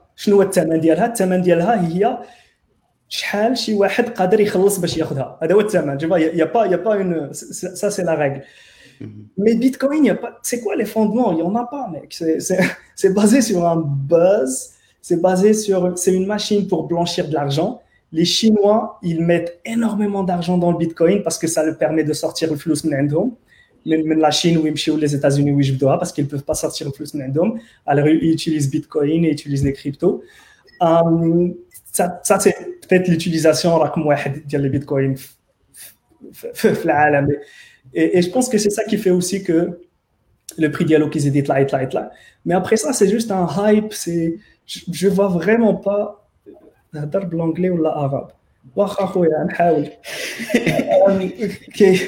شنو 0.20 0.36
هو 0.36 0.42
الثمن 0.42 0.80
ديالها 0.80 1.06
الثمن 1.06 1.42
ديالها 1.42 1.88
هي 1.88 2.18
شحال 3.08 3.58
شي 3.58 3.74
واحد 3.74 4.08
قادر 4.08 4.40
يخلص 4.40 4.78
باش 4.78 4.96
ياخذها 4.96 5.38
هذا 5.42 5.54
هو 5.54 5.60
الثمن 5.60 5.96
جو 5.96 6.16
يا 6.16 6.44
با 6.44 6.66
يا 6.66 6.76
با 6.76 6.94
اون 6.94 7.32
سا 7.32 7.88
سي 7.88 8.02
لا 8.02 8.14
رègle 8.14 8.42
Mais 9.36 9.54
Bitcoin, 9.54 10.04
y 10.04 10.10
a 10.10 10.14
pas, 10.14 10.38
c'est 10.42 10.60
quoi 10.60 10.74
les 10.76 10.86
fondements 10.86 11.32
Il 11.32 11.36
n'y 11.36 11.42
en 11.42 11.54
a 11.54 11.66
pas, 11.66 11.88
mec. 11.88 12.18
C'est 12.94 13.12
basé 13.12 13.42
sur 13.42 13.66
un 13.66 13.76
buzz, 13.76 14.70
c'est 15.02 15.20
basé 15.20 15.52
sur, 15.52 15.96
c'est 15.98 16.14
une 16.14 16.26
machine 16.26 16.66
pour 16.66 16.86
blanchir 16.86 17.28
de 17.28 17.34
l'argent. 17.34 17.82
Les 18.12 18.24
Chinois, 18.24 18.98
ils 19.02 19.22
mettent 19.22 19.60
énormément 19.64 20.22
d'argent 20.22 20.56
dans 20.56 20.70
le 20.70 20.78
Bitcoin 20.78 21.22
parce 21.22 21.38
que 21.38 21.46
ça 21.46 21.64
leur 21.64 21.76
permet 21.76 22.04
de 22.04 22.12
sortir 22.12 22.50
le 22.50 22.56
flux 22.56 22.72
de 22.72 22.88
من 23.86 24.18
la 24.18 24.30
Chine 24.30 24.58
ou 24.58 24.96
les 24.96 25.14
États-Unis 25.14 25.52
où 25.52 25.62
je 25.62 25.72
dois 25.72 25.96
parce 25.98 26.12
qu'ils 26.12 26.24
ne 26.24 26.28
peuvent 26.28 26.44
pas 26.44 26.54
sortir 26.54 26.86
le 26.88 26.92
plus 26.92 27.14
d'indom. 27.14 27.58
Alors 27.86 28.08
ils 28.08 28.32
utilisent 28.32 28.70
Bitcoin 28.70 29.24
et 29.24 29.30
utilisent 29.30 29.64
les 29.64 29.72
cryptos. 29.72 30.22
Um, 30.80 31.54
ça, 31.92 32.20
ça 32.24 32.38
c'est 32.40 32.56
peut-être 32.82 33.08
l'utilisation 33.08 33.78
رقم 33.78 34.06
واحد 34.06 34.46
ديال 34.46 34.62
les 34.62 34.70
Bitcoin 34.70 35.20
في 36.32 36.84
العالم. 36.84 37.28
Et, 37.94 38.18
et 38.18 38.22
je 38.22 38.30
pense 38.30 38.48
que 38.48 38.58
c'est 38.58 38.70
ça 38.70 38.82
qui 38.84 38.98
fait 38.98 39.10
aussi 39.10 39.44
que 39.44 39.58
le 40.58 40.70
prix 40.70 40.84
dialogue 40.84 41.10
qu'ils 41.10 41.26
éditent 41.26 41.48
là, 41.48 41.60
là, 41.60 41.88
là. 41.92 42.10
Mais 42.44 42.54
après 42.54 42.76
ça, 42.76 42.92
c'est 42.92 43.08
juste 43.08 43.30
un 43.30 43.46
hype. 43.56 43.92
C'est, 43.92 44.38
je, 44.66 44.80
je 45.00 45.08
vois 45.08 45.28
vraiment 45.28 45.74
pas 45.74 46.04
نهضر 46.94 47.22
l'anglais 47.32 47.70
ou 47.70 47.78
l'arabe. 47.78 48.32
واخا 48.76 49.06
خويا 49.06 49.44
نحاول 49.44 49.88
كي 51.74 52.00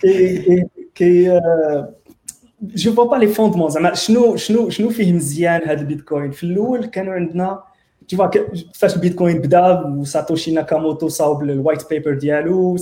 كي 0.00 0.64
كي 0.94 1.40
جو 2.62 2.92
فوا 2.92 3.04
با 3.04 3.16
لي 3.16 3.26
فوندمون 3.26 3.70
زعما 3.70 3.94
شنو 3.94 4.36
شنو 4.36 4.70
شنو 4.70 4.90
فيه 4.90 5.12
مزيان 5.12 5.68
هذا 5.68 5.80
البيتكوين 5.80 6.30
في 6.30 6.44
الاول 6.44 6.84
كانوا 6.86 7.14
عندنا 7.14 7.62
tu 8.12 8.16
vois 8.16 8.38
فاش 8.74 8.96
البيتكوين 8.96 9.38
بدا 9.38 9.86
وساتوشي 9.86 10.52
ناكاموتو 10.52 11.08
صاوب 11.08 11.42
الوايت 11.42 11.90
بيبر 11.90 12.14
ديالو 12.14 12.76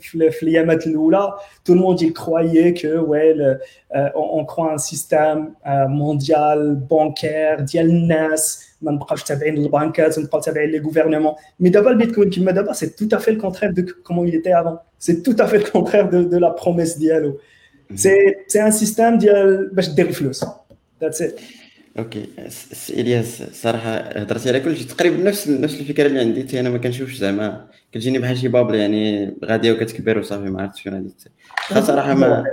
في 0.00 0.42
الايامات 0.42 0.86
الاولى 0.86 1.32
tout 1.64 1.74
le 1.74 1.80
monde 1.80 2.00
il 2.00 2.12
croyait 2.12 2.74
que 2.74 2.98
ouais 2.98 3.32
le, 3.34 3.58
euh, 3.96 4.10
on 4.14 4.44
croit 4.44 4.72
un 4.72 4.78
système 4.78 5.40
euh, 5.66 5.88
mondial 5.88 6.76
bancaire 6.90 7.60
ديال 7.60 7.90
الناس 7.90 8.68
ما 8.82 8.92
نبقاوش 8.92 9.22
تابعين 9.22 9.54
للبنكات 9.54 10.18
ونبقاو 10.18 10.40
تابعين 10.40 10.70
لي 10.70 10.78
غوفرنمون 10.78 11.32
مي 11.60 11.68
دابا 11.68 11.90
البيتكوين 11.90 12.30
كيما 12.30 12.52
دابا 12.52 12.72
سي 12.72 12.86
tout 12.86 13.16
à 13.16 13.18
fait 13.18 13.32
le 13.32 13.40
contraire 13.40 13.72
de 13.72 13.82
comment 13.82 14.24
il 14.24 14.34
était 14.34 14.52
avant 14.52 14.78
c'est 14.98 15.22
tout 15.22 15.36
à 15.38 15.46
fait 15.46 15.58
le 15.58 15.70
contraire 15.70 16.08
de, 16.10 16.22
de 16.24 16.38
la 16.38 16.50
promesse 16.50 16.98
ديالو 16.98 17.40
سي 17.94 18.14
سي 18.46 18.62
ان 18.62 18.70
سيستيم 18.70 19.18
ديال 19.18 19.70
باش 19.72 19.88
دير 19.88 20.06
الفلوس 20.06 20.44
ذاتس 21.02 21.22
ات 21.22 21.40
اوكي 21.98 22.26
الياس 22.90 23.42
صراحه 23.52 23.96
هضرتي 23.96 24.48
على 24.48 24.60
كلشي 24.60 24.84
تقريبا 24.84 25.16
نفس 25.16 25.48
نفس 25.48 25.80
الفكره 25.80 26.06
اللي 26.06 26.20
عندي 26.20 26.42
حتى 26.42 26.60
انا 26.60 26.70
ما 26.70 26.78
كنشوفش 26.78 27.16
زعما 27.16 27.66
كتجيني 27.92 28.18
بحال 28.18 28.38
شي 28.38 28.48
بابل 28.48 28.74
يعني 28.74 29.34
غاديه 29.44 29.72
وكتكبر 29.72 30.18
وصافي 30.18 30.50
ما 30.50 30.62
عرفتش 30.62 30.82
فين 30.82 30.92
غادي 30.92 31.86
صراحه 31.86 32.14
ما 32.14 32.44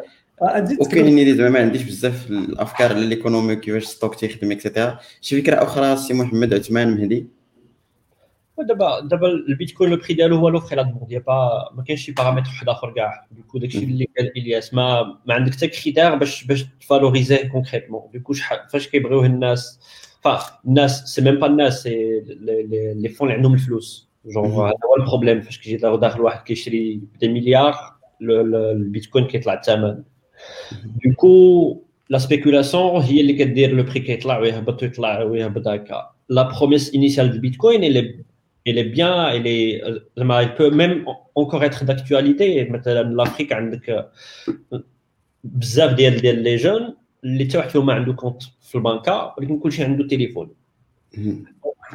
وكاين 0.80 1.18
اللي 1.18 1.34
زعما 1.34 1.51
ما 1.51 1.59
عنديش 1.59 1.82
بزاف 1.82 2.30
الأفكار 2.30 2.93
على 2.93 3.07
ليكونومي 3.07 3.57
كيفاش 3.57 3.84
ستوك 3.84 4.14
تيخدم 4.14 4.53
اكسيتيرا 4.53 4.99
شي 5.20 5.43
فكرة 5.43 5.62
أخرى 5.62 5.97
سي 5.97 6.14
محمد 6.14 6.55
عثمان 6.55 6.91
مهدي 6.91 7.26
دابا 8.68 9.01
دابا 9.01 9.28
البيتكوين 9.28 9.91
لو 9.91 9.97
بري 9.97 10.14
ديالو 10.14 10.36
هو 10.36 10.49
لوفر 10.49 10.76
لا 10.76 10.82
دوموند 10.82 11.22
با 11.26 11.70
ما 11.74 11.82
كاينش 11.82 12.05
شي 12.05 12.12
بارامتر 12.12 12.51
واحد 12.51 12.68
آخر 12.68 12.91
كاع. 12.91 13.26
دوكو 13.30 13.59
داكشي 13.59 13.78
اللي 13.78 14.09
قال 14.18 14.38
إلياس 14.38 14.74
ما 14.74 15.03
ما 15.26 15.34
عندك 15.34 15.55
حتى 15.55 15.68
كريتير 15.68 16.14
باش 16.14 16.45
باش 16.45 16.66
تفالوريزي 16.80 17.49
كونكريتمون 17.49 18.03
دوكو 18.14 18.32
شحال 18.32 18.59
فاش 18.68 18.88
كيبغيوه 18.88 19.26
الناس 19.26 19.80
فا 20.20 20.41
الناس 20.66 21.05
سي 21.05 21.22
ميم 21.22 21.41
با 21.41 21.47
الناس 21.47 21.82
سي 21.82 22.20
لي 22.97 23.09
فون 23.09 23.28
اللي 23.28 23.36
عندهم 23.36 23.55
الفلوس. 23.55 24.11
جونغ 24.26 24.66
هذا 24.66 24.74
هو 24.84 24.97
البروبليم 24.97 25.41
فاش 25.41 25.59
كيجي 25.59 25.76
داخل 25.76 26.20
واحد 26.20 26.45
كيشري 26.45 27.01
بدي 27.14 27.28
مليار 27.28 27.74
البيتكوين 28.22 29.26
كيطلع 29.26 29.55
الثمن. 29.55 30.03
دوكو 31.06 31.82
لا 32.10 32.18
سبيكولاسيون 32.18 33.01
هي 33.01 33.22
اللي 33.22 33.34
كدير 33.34 33.72
لو 33.72 33.84
بري 33.84 33.99
كيطلع 33.99 34.38
ويهبط 34.38 34.84
ويطلع 34.84 35.24
ويهبط 35.24 35.68
هكا 35.68 36.10
لا 36.30 36.41
بروميس 36.41 36.95
انيسيال 36.95 37.32
دو 37.32 37.39
بيتكوين 37.39 37.84
اللي 37.84 38.26
elle 38.68 38.80
est 38.80 38.91
bien, 38.99 39.30
elle 39.30 39.45
est, 39.45 39.84
elle 40.18 40.56
peut 40.56 40.72
même 40.72 41.06
encore 41.36 41.64
être 41.64 41.86
d'actualité. 41.86 42.68
Maintenant, 42.68 43.03
l'Afrique 43.18 43.51
a 43.51 43.60
بزاف 45.45 45.93
ديال 45.93 46.22
ديال 46.22 46.43
لي 46.43 46.56
جون 46.56 46.95
اللي 47.24 47.45
حتى 47.45 47.58
واحد 47.58 47.70
فيهم 47.70 47.86
ما 47.86 47.93
عنده 47.93 48.14
كونت 48.14 48.43
في 48.62 48.76
البنكه 48.76 49.36
ولكن 49.38 49.60
كلشي 49.60 49.84
عنده 49.84 50.08
تليفون 50.08 50.49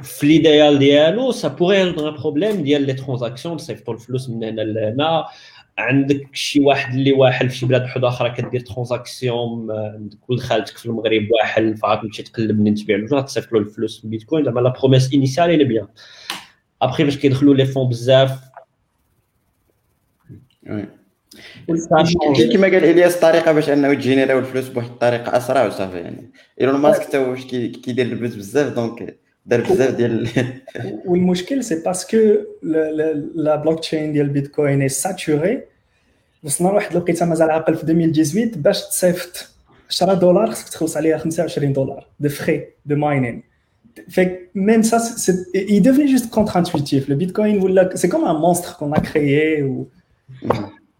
في 0.02 0.26
ليديال 0.26 0.78
ديالو 0.78 1.32
سا 1.32 1.48
بوغي 1.48 1.82
ان 1.82 1.92
بروبليم 1.92 2.62
ديال 2.62 2.82
لي 2.82 2.92
ترانزاكسيون 2.92 3.56
تصيفطوا 3.56 3.94
الفلوس 3.94 4.30
من 4.30 4.44
هنا 4.44 4.60
لهنا 4.60 5.24
عندك 5.77 6.29
شي 6.33 6.59
واحد 6.59 6.93
اللي 6.93 7.11
واحل 7.11 7.49
في 7.49 7.57
شي 7.57 7.65
بلاد 7.65 7.83
وحده 7.83 8.07
أخرى 8.07 8.29
كدير 8.29 8.59
ترانزاكسيون 8.59 9.71
عندك 9.71 10.29
ولد 10.29 10.39
خالتك 10.39 10.77
في 10.77 10.85
المغرب 10.85 11.27
واحل 11.31 11.77
فعاد 11.77 12.01
تمشي 12.01 12.23
تقلب 12.23 12.59
منين 12.59 12.75
تبيع 12.75 12.97
له. 12.97 13.21
تصيفط 13.21 13.51
له 13.51 13.59
الفلوس 13.59 13.99
بالبيتكوين 13.99 14.45
زعما 14.45 14.59
لا 14.59 14.73
بروميس 14.79 15.13
انيسيال 15.13 15.49
اللي 15.49 15.63
بيان 15.63 15.87
ابخي 16.81 17.03
باش 17.03 17.17
كيدخلوا 17.17 17.55
لي 17.55 17.65
فون 17.65 17.89
بزاف 17.89 18.39
كيما 22.51 22.67
قال 22.67 22.85
إلياس 22.85 23.15
الطريقة 23.15 23.51
باش 23.51 23.69
أنه 23.69 23.93
تجينيراو 23.93 24.39
الفلوس 24.39 24.67
بواحد 24.67 24.89
الطريقة 24.89 25.37
أسرع 25.37 25.65
وصافي 25.65 25.97
يعني. 25.97 26.31
ايلون 26.61 26.79
ماسك 26.79 27.01
حتى 27.01 27.17
هو 27.17 27.35
كيدير 27.35 28.05
الفلوس 28.05 28.35
بزاف 28.35 28.73
دونك 28.73 29.24
دار 29.46 29.60
بزاف 29.60 29.94
ديال 29.94 30.28
والمشكل 31.06 31.64
سي 31.64 31.82
باسكو 31.82 32.18
لا 33.34 33.56
بلوك 33.56 33.80
تشين 33.80 34.12
ديال 34.12 34.26
البيتكوين 34.26 34.82
اي 34.82 34.88
ساتوري 34.88 35.62
وصلنا 36.42 36.68
لواحد 36.68 36.90
الوقيته 36.90 37.26
مازال 37.26 37.50
عاقل 37.50 37.74
في 37.74 37.82
2018 37.82 38.58
باش 38.60 38.88
تصيفط 38.88 39.48
10 39.90 40.14
دولار 40.14 40.50
خصك 40.50 40.68
تخلص 40.68 40.96
عليها 40.96 41.18
25 41.18 41.72
دولار 41.72 42.06
دو 42.20 42.28
فري 42.28 42.66
دو 42.86 42.96
ماينين 42.96 43.50
Fait 44.08 44.50
même 44.54 44.82
ça, 44.82 44.98
il 45.54 45.82
devenait 45.82 46.08
juste 46.08 46.30
contre-intuitif. 46.30 47.08
Le 47.08 47.16
Bitcoin, 47.16 47.54
c'est 48.00 48.08
comme 48.08 48.24
un 48.24 48.38
monstre 48.46 48.76
qu'on 48.78 48.92
a 48.92 49.00
créé. 49.00 49.62
Ou... 49.62 49.88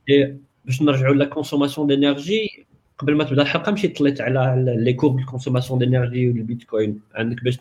Et 0.09 0.37
باش 0.65 0.83
نرجعوا 0.83 1.15
لا 1.15 1.25
كونسوماسيون 1.25 1.87
دينيرجي 1.87 2.64
قبل 2.99 3.15
ما 3.15 3.25
تبدا 3.25 3.43
الحلقه 3.43 3.73
مشيت 3.73 3.99
طليت 3.99 4.21
على 4.21 4.65
لي 4.79 4.93
كورب 4.93 5.19
الكونسوماسيون 5.19 5.79
دينيرجي 5.79 6.29
والبيتكوين 6.29 7.01
عندك 7.15 7.45
باش 7.45 7.59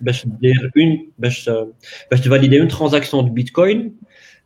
باش 0.00 0.26
دير 0.26 0.72
اون 0.76 1.10
باش 1.18 1.50
باش 2.10 2.20
تفاليدي 2.20 2.60
اون 2.60 2.68
ترانزاكسيون 2.68 3.24
دو 3.24 3.32
بيتكوين 3.32 3.96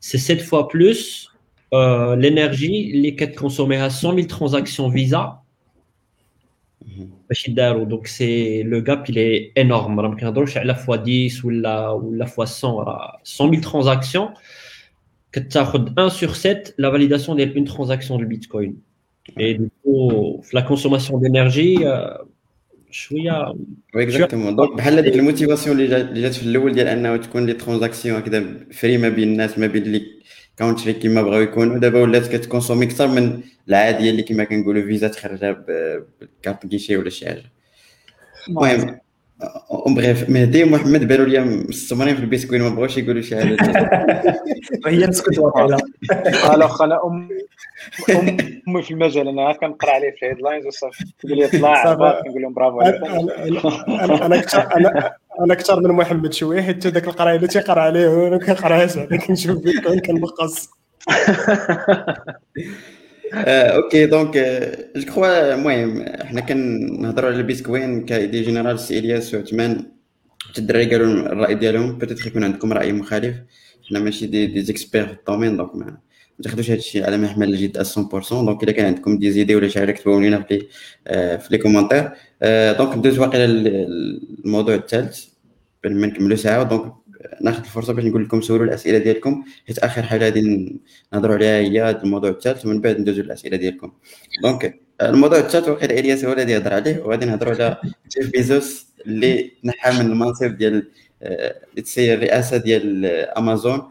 سي 0.00 0.18
7 0.18 0.42
فوا 0.42 0.60
بلوس 0.60 1.28
l'énergie 2.14 2.94
اللي 2.94 3.10
كتكونسوميها 3.10 3.88
100 3.88 3.90
000 3.90 4.22
ترانزاكسيون 4.22 4.90
فيزا 4.92 5.44
donc 7.90 8.06
c'est 8.06 8.62
le 8.62 8.80
gap 8.80 9.08
il 9.08 9.18
est 9.18 9.52
énorme 9.56 9.98
à 9.98 10.64
la 10.64 10.74
fois 10.74 10.98
10 10.98 11.44
ou 11.44 11.50
la 11.50 11.96
ou 11.96 12.12
la 12.12 12.26
fois 12.26 12.46
100 12.46 12.84
100 13.22 13.50
000 13.50 13.62
transactions 13.62 14.34
que 15.32 15.40
tu 15.40 15.58
as 15.58 15.72
1 15.96 16.10
sur 16.10 16.36
7 16.36 16.74
la 16.78 16.90
validation 16.90 17.34
d'une 17.34 17.64
transaction 17.64 18.18
de 18.18 18.24
bitcoin 18.24 18.74
Et 19.37 19.53
du 19.55 19.69
coup 19.83 20.41
la 20.53 20.61
consommation 20.61 21.17
d'énergie 21.17 21.77
شوية 22.91 23.53
وي 23.95 24.03
اكزاكتومون 24.03 24.55
دونك 24.55 24.73
بحال 24.77 24.93
هذيك 24.93 25.15
الموتيفاسيون 25.15 25.79
اللي 25.79 26.21
جات 26.21 26.33
في 26.33 26.43
الأول 26.43 26.73
ديال 26.73 26.87
أنه 26.87 27.17
تكون 27.17 27.45
لي 27.45 27.53
ترانزاكسيون 27.53 28.17
هكذا 28.17 28.43
فري 28.71 28.97
ما 28.97 29.09
بين 29.09 29.27
الناس 29.27 29.59
ما 29.59 29.67
بين 29.67 29.83
لي 29.83 30.01
كونتري 30.57 30.93
كيما 30.93 31.21
بغاو 31.21 31.41
يكونوا. 31.41 31.77
دابا 31.77 32.01
ولات 32.01 32.27
كتكونسومي 32.27 32.85
أكثر 32.85 33.07
من 33.07 33.41
العادية 33.67 34.09
اللي 34.09 34.21
كيما 34.23 34.43
كنقولوا 34.43 34.81
فيزا 34.81 35.07
تخرجها 35.07 35.65
بكارت 36.21 36.65
كيشي 36.65 36.97
ولا 36.97 37.09
شي 37.09 37.25
حاجة. 37.25 37.43
المهم. 38.49 38.99
بغيف 39.87 40.29
مهدي 40.29 40.63
ومحمد 40.63 41.07
بانوا 41.07 41.25
لي 41.25 41.39
مستمرين 41.39 42.15
في 42.15 42.21
البيتكوين 42.21 42.61
ما 42.61 42.69
بغاوش 42.69 42.97
يقولوا 42.97 43.21
شي 43.21 43.35
حاجة. 43.35 43.57
هي 44.87 45.07
نسكت 45.07 45.39
واقيلا 45.39 45.77
الوغ 46.53 46.83
أنا 46.83 47.05
ام 47.05 47.29
امي 48.67 48.81
في 48.81 48.91
المجال. 48.91 49.27
أنا 49.27 49.53
كنقرأ 49.53 49.91
عليه 49.91 50.11
في 50.11 50.25
الهيدلاينز 50.25 50.65
وصافي. 50.65 51.05
تقول 51.19 51.37
لي 51.37 51.47
طلع 51.47 51.93
كنقول 51.93 52.41
لهم 52.41 52.53
برافو 52.53 52.81
أنا 52.81 54.25
أنا 54.25 54.25
أنا 55.39 55.53
أكثر 55.53 55.79
من 55.79 55.91
محمد 55.91 56.33
شوية. 56.33 56.61
حيت 56.61 56.87
ذاك 56.87 57.07
القرايه 57.07 57.35
اللي 57.35 57.47
تيقرأ 57.47 57.81
عليه 57.81 58.07
وأنا 58.07 58.37
كنقراها 58.37 58.85
زعما 58.85 59.17
كنشوف 59.17 59.63
بيتكوين 59.63 59.99
كنبقص 59.99 60.69
أوكي 63.33 64.05
دونك 64.05 64.37
جو 64.95 65.05
كخوا 65.05 65.53
المهم 65.53 66.05
حنا 66.23 66.41
كنهضروا 66.41 67.29
على 67.29 67.39
البيتكوين 67.39 68.05
كايدي 68.05 68.41
جينيرال 68.41 68.79
سي 68.79 68.99
إلياس 68.99 69.33
وعثمان 69.33 69.85
الدراري 70.57 70.85
قالوا 70.85 71.07
الرأي 71.07 71.55
ديالهم 71.55 71.97
بيتيتر 71.97 72.27
يكون 72.27 72.43
عندكم 72.43 72.73
رأي 72.73 72.93
مخالف. 72.93 73.35
حنا 73.89 73.99
ماشي 73.99 74.25
دي 74.27 74.45
دي 74.45 74.61
زيكسبير 74.61 75.07
في 75.07 75.13
الدومين 75.13 75.57
دونك 75.57 75.75
ما 75.75 75.97
تاخذوش 76.43 76.69
هذا 76.69 76.79
الشيء 76.79 77.05
على 77.05 77.17
محمل 77.17 77.49
الجد 77.49 77.83
100% 77.83 78.29
دونك 78.31 78.63
إلا 78.63 78.71
كان 78.71 78.85
عندكم 78.85 79.19
دي 79.19 79.31
زيدي 79.31 79.55
ولا 79.55 79.67
شي 79.67 79.79
حاجة 79.79 79.91
كتبوا 79.91 80.21
لنا 80.21 80.41
في 80.41 80.65
في 81.39 81.47
لي 81.51 81.57
كومونتير 81.57 82.11
دونك 82.77 82.97
ندوز 82.97 83.19
واقيلا 83.19 83.45
الموضوع 84.45 84.75
الثالث 84.75 85.25
قبل 85.85 85.95
ما 85.95 86.07
نكملوا 86.07 86.37
ساعة. 86.37 86.63
دونك 86.63 86.93
ناخذ 87.41 87.59
الفرصة 87.59 87.93
باش 87.93 88.05
نقول 88.05 88.23
لكم 88.23 88.41
سولوا 88.41 88.65
الأسئلة 88.65 88.97
ديالكم 88.97 89.43
حيت 89.67 89.79
آخر 89.79 90.03
حاجة 90.03 90.23
غادي 90.23 90.79
نهضروا 91.13 91.35
عليها 91.35 91.59
هي 91.59 91.89
الموضوع 91.89 92.29
الثالث 92.29 92.65
ومن 92.65 92.81
بعد 92.81 92.99
ندوزوا 92.99 93.23
الاسئله 93.23 93.57
ديالكم. 93.57 93.91
دونك 94.43 94.79
الموضوع 95.01 95.39
الثالث 95.39 95.69
وقيل 95.69 95.91
الياس 95.91 96.25
هو 96.25 96.33
الذي 96.33 96.51
يهضر 96.51 96.73
عليه 96.73 96.99
وغادي 96.99 97.25
نهضروا 97.25 97.53
على 97.53 97.77
جيف 98.17 98.31
بيزوس 98.31 98.87
اللي 99.05 99.51
نحى 99.63 100.03
من 100.03 100.11
المنصب 100.11 100.57
ديال 100.57 100.87
تسير 101.83 102.13
الرئاسه 102.13 102.57
ديال 102.57 103.05
امازون 103.37 103.81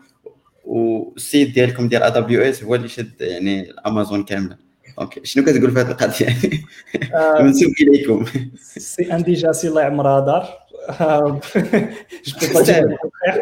والسيد 0.64 1.53
ديالكم 1.53 1.89
ديال 1.89 2.03
ا 2.03 2.09
دبليو 2.09 2.43
اس 2.43 2.64
هو 2.64 2.74
اللي 2.74 2.89
شد 2.89 3.20
يعني 3.20 3.72
امازون 3.87 4.24
كاملة. 4.24 4.57
دونك 4.99 5.24
شنو 5.24 5.45
كتقول 5.45 5.70
في 5.70 5.81
هذه 5.81 5.91
القضية؟ 5.91 6.26
منسوب 7.45 7.72
إليكم. 7.81 8.24
سي 8.79 9.12
ان 9.12 9.22
ديجا 9.22 9.53
سي 9.53 9.68
الله 9.68 9.83
يعمرها 9.83 10.20
دار. 10.20 10.68
je 10.89 12.32
peux 12.39 12.54
pas 12.54 12.64
dire 12.64 12.84
le 12.84 12.95
contraire. 13.04 13.39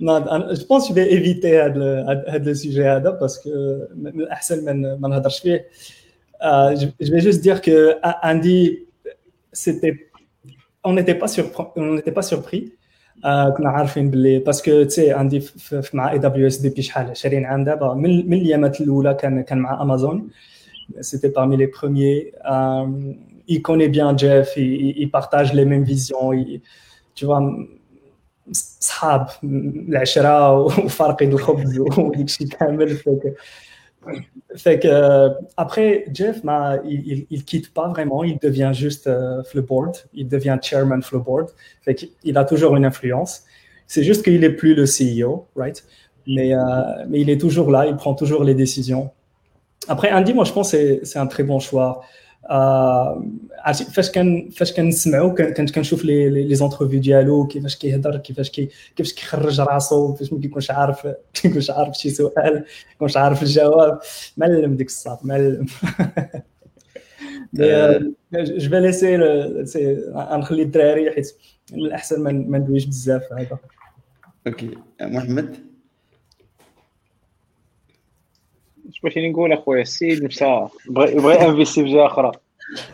non, 0.00 0.24
je 0.58 0.64
pense 0.64 0.88
que 0.88 0.90
je 0.90 0.94
vais 0.94 1.12
éviter 1.12 1.52
le 1.74 2.54
sujet 2.54 3.00
parce 3.18 3.38
que 3.38 3.88
je 7.00 7.10
vais 7.12 7.20
juste 7.20 7.40
dire 7.40 7.60
que 7.60 7.96
Andy, 8.22 8.86
c'était, 9.52 10.08
on 10.84 10.92
n'était 10.92 11.14
pas 11.14 11.28
surpris, 11.28 11.64
on 11.76 11.94
n'était 11.94 12.12
pas 12.12 12.22
surpris. 12.22 12.72
آه 13.24 13.50
كنا 13.50 13.68
عارفين 13.68 14.10
باللي 14.10 14.38
باسكو 14.38 14.82
تي 14.82 15.12
عندي 15.12 15.42
مع 15.92 16.12
اي 16.12 16.18
دبليو 16.18 16.46
اس 16.46 16.56
ديبي 16.56 16.82
شحال 16.82 17.10
20 17.10 17.44
عام 17.44 17.64
دابا 17.64 17.94
من 17.94 18.30
من 18.30 18.36
الايامات 18.36 18.80
الاولى 18.80 19.14
كان 19.14 19.40
كان 19.42 19.58
مع 19.58 19.82
امازون 19.82 20.28
سيتي 21.00 21.28
بارمي 21.28 21.56
لي 21.56 21.66
بروميي 21.66 22.32
il 23.48 23.62
connaît 23.62 23.88
bien 23.88 24.16
Jeff 24.16 24.54
il, 24.56 24.98
il 24.98 25.10
partage 25.10 25.52
les 25.52 25.64
mêmes 25.64 25.84
visions 25.84 26.32
il, 26.32 26.60
tu 27.14 27.24
vois 27.26 27.42
صحاب 28.52 29.28
العشره 29.44 30.52
وفارقين 30.60 31.32
الخبز 31.32 31.78
وديك 31.78 32.26
الشيء 32.26 32.48
كامل 32.48 32.88
فك 32.88 33.34
fait 34.56 34.80
que 34.80 34.88
euh, 34.88 35.30
après 35.56 36.04
Jeff 36.12 36.42
ma, 36.42 36.78
il, 36.84 37.26
il, 37.30 37.44
quitte 37.44 37.72
pas 37.72 37.88
vraiment 37.88 38.24
il 38.24 38.36
devient 38.38 38.72
juste 38.74 39.06
euh, 39.06 39.42
board 39.54 39.96
il 40.12 40.26
devient 40.28 40.58
chairman 40.60 41.00
le 41.12 41.18
board 41.20 41.50
fait 41.82 41.94
qu'il 41.94 42.36
a 42.36 42.44
toujours 42.44 42.74
une 42.76 42.84
influence 42.84 43.44
c'est 43.86 44.02
juste 44.02 44.24
qu'il 44.24 44.42
est 44.42 44.56
plus 44.62 44.74
le 44.74 44.86
CEO 44.94 45.46
right 45.56 45.84
mais 46.26 46.52
euh, 46.52 46.58
mais 47.08 47.20
il 47.20 47.30
est 47.30 47.40
toujours 47.40 47.70
là 47.70 47.86
il 47.86 47.94
prend 47.94 48.14
toujours 48.14 48.42
les 48.42 48.54
décisions 48.54 49.12
après 49.86 50.12
Andy 50.12 50.34
moi 50.34 50.44
je 50.44 50.52
pense 50.52 50.70
c'est 50.70 51.00
c'est 51.04 51.20
un 51.20 51.28
très 51.28 51.44
bon 51.44 51.60
choix 51.60 52.02
عرفتي 52.49 53.83
فاش 53.93 54.11
كان 54.11 54.49
فاش 54.49 54.73
كنسمعو 54.73 55.35
كنت 55.35 55.75
كنشوف 55.75 56.05
لي 56.05 56.29
لي 56.29 56.55
زونترفيو 56.55 56.99
ديالو 56.99 57.47
كيفاش 57.47 57.75
كيهضر 57.75 58.17
كيفاش 58.17 58.49
كي 58.49 58.69
كيفاش 58.95 59.13
كيخرج 59.13 59.61
راسو 59.61 60.13
فاش 60.13 60.33
ما 60.33 60.39
كيكونش 60.41 60.71
عارف 60.71 61.07
كيكونش 61.33 61.69
عارف 61.69 61.97
شي 61.97 62.09
سؤال 62.09 62.65
كيكونش 62.91 63.17
عارف 63.17 63.43
الجواب. 63.43 63.99
معلم 64.37 64.75
ديك 64.75 64.87
الصاط 64.87 65.25
معلم. 65.25 65.65
جو 67.53 68.69
في 68.69 68.79
ليسي 68.79 69.17
نخلي 70.37 70.61
الدراري 70.61 71.11
حيت 71.11 71.35
من 71.73 71.79
الأحسن 71.79 72.21
ما 72.23 72.57
ندويش 72.57 72.85
بزاف 72.85 73.33
هذا. 73.33 73.57
أوكي. 74.47 74.71
محمد؟ 75.01 75.57
اش 78.89 79.01
بغيتي 79.01 79.29
نقول 79.29 79.53
أخويا 79.53 79.81
السيد 79.81 80.23
مشى 80.23 80.45
بغى 80.89 81.45
انفيستي 81.47 81.83
في 81.83 81.89
جهة 81.89 82.05
أخرى. 82.05 82.31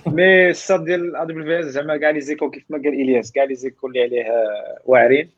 مي 0.07 0.49
الصاد 0.49 0.83
ديال 0.85 1.15
ا 1.15 1.23
دبليو 1.23 1.59
اس 1.59 1.65
زعما 1.65 1.97
كاع 1.97 2.09
لي 2.09 2.21
زيكو 2.21 2.49
كيف 2.49 2.63
ما 2.69 2.77
قال 2.77 2.87
إلياس 2.87 3.31
كاع 3.31 3.43
لي 3.43 3.55
زيكو 3.55 3.87
اللي 3.87 4.01
عليه 4.03 4.23
آه، 4.23 4.77
واعرين. 4.85 5.29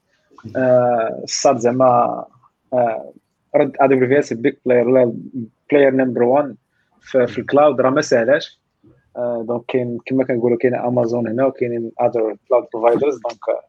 الصاد 1.23 1.57
زعما 1.57 2.25
آه، 2.73 3.13
رد 3.55 3.71
ا 3.81 3.85
دبليو 3.85 4.19
اس 4.19 4.33
بيك 4.33 4.57
بلاير 4.65 5.11
بلاير 5.71 5.93
نمبر 5.93 6.23
1 6.23 6.55
في 7.01 7.37
الكلاود 7.39 7.81
راه 7.81 7.89
ما 7.89 8.01
ساهلاش 8.01 8.59
دونك 9.17 9.65
كاين 9.67 9.97
كما 10.05 10.23
كنقولوا 10.23 10.57
كاين 10.57 10.75
امازون 10.75 11.27
هنا 11.27 11.45
وكاينين 11.45 11.91
اذر 12.01 12.35
كلاود 12.49 12.65
بروفايدرز 12.73 13.19
دونك 13.19 13.59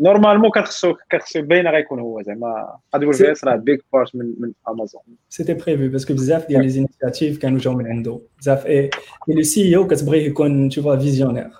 نورمالمون 0.00 0.50
كنخصو 0.50 0.94
كنخصو 1.12 1.42
باينه 1.42 1.70
غيكون 1.70 2.00
هو 2.00 2.22
زعما 2.22 2.76
ا 2.94 2.98
دبليو 2.98 3.32
اس 3.32 3.44
راه 3.44 3.56
بيك 3.56 3.84
بارت 3.92 4.16
من 4.16 4.34
من 4.38 4.52
امازون 4.68 5.02
سيتي 5.28 5.54
بريفي 5.54 5.88
باسكو 5.88 6.14
بزاف 6.14 6.48
ديال 6.48 6.62
لي 6.62 6.68
زينيسياتيف 6.68 7.38
كانوا 7.38 7.58
جاو 7.58 7.74
من 7.74 7.86
عنده 7.86 8.20
بزاف 8.38 8.66
اي 8.66 8.90
لو 9.28 9.42
سي 9.42 9.76
او 9.76 9.86
كتبغيه 9.86 10.26
يكون 10.26 10.68
تو 10.68 10.82
فوا 10.82 10.96
فيزيونير 10.96 11.50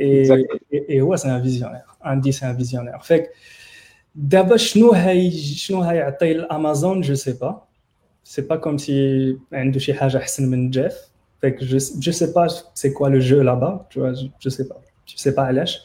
اي 0.00 0.46
اي 0.72 1.00
هو 1.00 1.16
سي 1.16 1.28
ان 1.28 1.42
فيزيونير 1.42 1.82
عندي 2.02 2.32
سي 2.32 2.46
ان 2.46 2.56
فيزيونير 2.56 2.98
فيك 2.98 3.30
دابا 4.14 4.56
شنو 4.56 4.90
هاي 4.90 5.30
شنو 5.30 5.82
هيعطي 5.82 6.32
الامازون 6.32 7.00
جو 7.00 7.14
سي 7.14 7.32
با 7.32 7.62
سي 8.24 8.42
با 8.42 8.56
كوم 8.56 8.78
سي 8.78 9.38
عنده 9.52 9.78
شي 9.78 9.94
حاجه 9.94 10.16
احسن 10.18 10.50
من 10.50 10.70
جيف 10.70 10.94
فيك 11.40 11.64
جو 11.64 11.78
جو 11.98 12.12
سي 12.12 12.32
با 12.32 12.46
سي 12.74 12.90
كوا 12.90 13.08
لو 13.08 13.18
جو 13.18 13.42
لابا 13.42 13.86
تو 13.90 14.12
جو 14.40 14.50
سي 14.50 14.62
با 14.62 14.76
جو 15.06 15.16
سي 15.16 15.30
با 15.30 15.42
علاش 15.42 15.80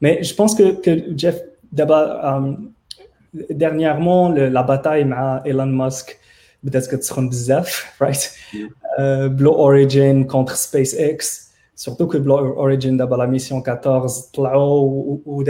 Mais 0.00 0.22
je 0.22 0.34
pense 0.34 0.54
que, 0.54 0.80
Jeff, 1.16 1.40
d'abord, 1.72 2.24
euh, 2.24 2.52
dernièrement, 3.50 4.30
la 4.30 4.62
bataille 4.62 5.02
avec 5.02 5.46
Elon 5.46 5.66
Musk, 5.66 6.18
peut-être 6.64 6.88
que 6.88 6.96
tu 6.96 7.28
bzaf, 7.28 7.94
right? 8.00 8.32
Euh, 8.98 9.28
Blue 9.28 9.48
Origin 9.48 10.26
contre 10.26 10.56
SpaceX, 10.56 11.52
surtout 11.74 12.06
que 12.06 12.18
Blue 12.18 12.32
Origin, 12.32 12.96
d'abord, 12.96 13.18
la 13.18 13.26
mission 13.26 13.60
14, 13.62 14.30
ou 14.36 15.22
ou 15.24 15.42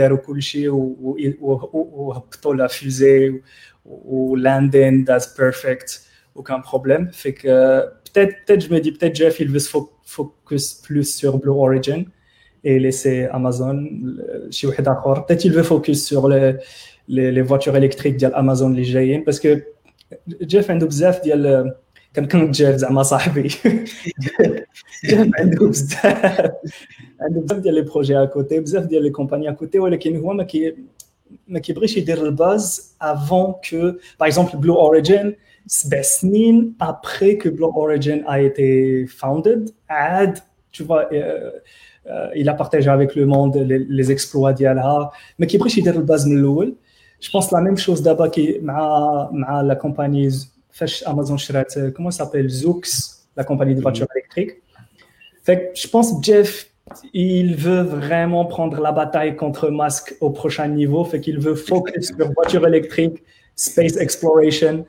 ou 2.43 2.53
la 2.53 2.69
fusée, 2.69 3.41
ou 3.85 4.35
landing, 4.35 5.05
that's 5.05 5.27
perfect, 5.27 6.03
aucun 6.35 6.59
problème. 6.59 7.09
Fait 7.11 7.33
que 7.33 7.85
peut-être, 8.13 8.35
peut 8.45 8.59
je 8.59 8.69
me 8.69 8.79
dis, 8.79 8.91
peut-être 8.91 9.15
Jeff, 9.15 9.39
il 9.39 9.49
veut 9.49 9.59
se 9.59 9.69
focus 10.03 10.73
plus 10.75 11.15
sur 11.15 11.37
Blue 11.37 11.51
Origin 11.51 12.05
et 12.64 12.78
laisser 12.78 13.26
Amazon 13.26 13.76
chez 14.50 14.66
Peut-être 14.66 15.44
il 15.44 15.52
veut 15.52 15.62
focus 15.62 16.04
sur 16.04 16.28
les, 16.28 16.54
les, 17.08 17.30
les 17.30 17.42
voitures 17.42 17.76
électriques 17.76 18.16
d'Amazon 18.16 18.70
les 18.70 18.84
جايين 18.84 19.24
parce 19.24 19.40
que 19.40 19.62
Jeff 20.40 20.70
عنده 20.70 20.86
بزاف 20.86 21.22
ديال 21.22 21.74
كان 22.14 22.26
كان 22.26 22.50
جيف 22.50 22.76
زعما 22.76 23.02
صاحبي 23.02 23.42
جيف 25.04 25.30
عنده 25.38 25.68
بزاف 25.68 26.50
عنده 27.20 27.40
بزاف 27.40 27.58
ديال 27.58 27.74
لي 27.74 27.80
بروجي 27.80 28.22
اكوتي 28.22 28.60
بزاف 28.60 28.84
ديال 28.84 29.02
لي 29.02 29.10
كومباني 29.10 29.50
اكوتي 29.50 29.78
ولكن 29.78 30.16
هو 30.16 30.32
ما 30.32 30.42
كي 30.42 30.74
ما 31.48 31.58
كيبغيش 31.58 31.96
يدير 31.96 32.26
الباز 32.26 32.94
افون 33.02 33.54
كو 33.70 33.76
باغ 34.20 34.28
اكزومبل 34.28 34.58
بلو 34.58 34.74
اوريجين 34.74 35.36
سبع 35.66 36.02
سنين 36.02 36.74
ابخي 36.80 37.34
كو 37.34 37.50
بلو 37.50 37.70
اوريجين 37.70 38.24
ا 38.26 38.34
ايتي 38.34 39.06
فاوندد 39.06 39.70
عاد 39.90 40.38
tu 40.76 40.84
vois 40.84 41.04
euh, 41.12 41.50
il 42.35 42.49
a 42.49 42.53
partagé 42.53 42.89
avec 42.89 43.15
le 43.15 43.25
monde 43.25 43.55
les, 43.55 43.79
les 43.79 44.11
exploits 44.11 44.53
d'Yalha, 44.53 45.11
mais 45.37 45.47
qui 45.47 45.57
brise 45.57 45.75
le 45.85 46.01
base 46.01 46.25
de 46.25 46.75
Je 47.19 47.29
pense 47.29 47.51
la 47.51 47.61
même 47.61 47.77
chose 47.77 48.01
d'abord 48.01 48.31
qui 48.31 48.59
la 48.63 49.75
compagnie 49.75 50.29
Amazon 51.05 51.37
comment 51.95 52.11
ça 52.11 52.25
s'appelle? 52.25 52.49
Zoox, 52.49 53.27
la 53.35 53.43
compagnie 53.43 53.75
de 53.75 53.81
voitures 53.81 54.07
électriques. 54.15 54.61
Fait 55.43 55.71
je 55.75 55.87
pense 55.87 56.13
Jeff 56.23 56.71
il 57.13 57.55
veut 57.55 57.81
vraiment 57.81 58.45
prendre 58.45 58.79
la 58.81 58.91
bataille 58.91 59.35
contre 59.35 59.69
Musk 59.69 60.15
au 60.19 60.29
prochain 60.31 60.67
niveau, 60.67 61.03
fait 61.03 61.21
qu'il 61.21 61.39
veut 61.39 61.55
focus 61.55 62.07
sur 62.07 62.31
voiture 62.33 62.67
électrique, 62.67 63.23
space 63.55 63.97
exploration, 63.97 64.85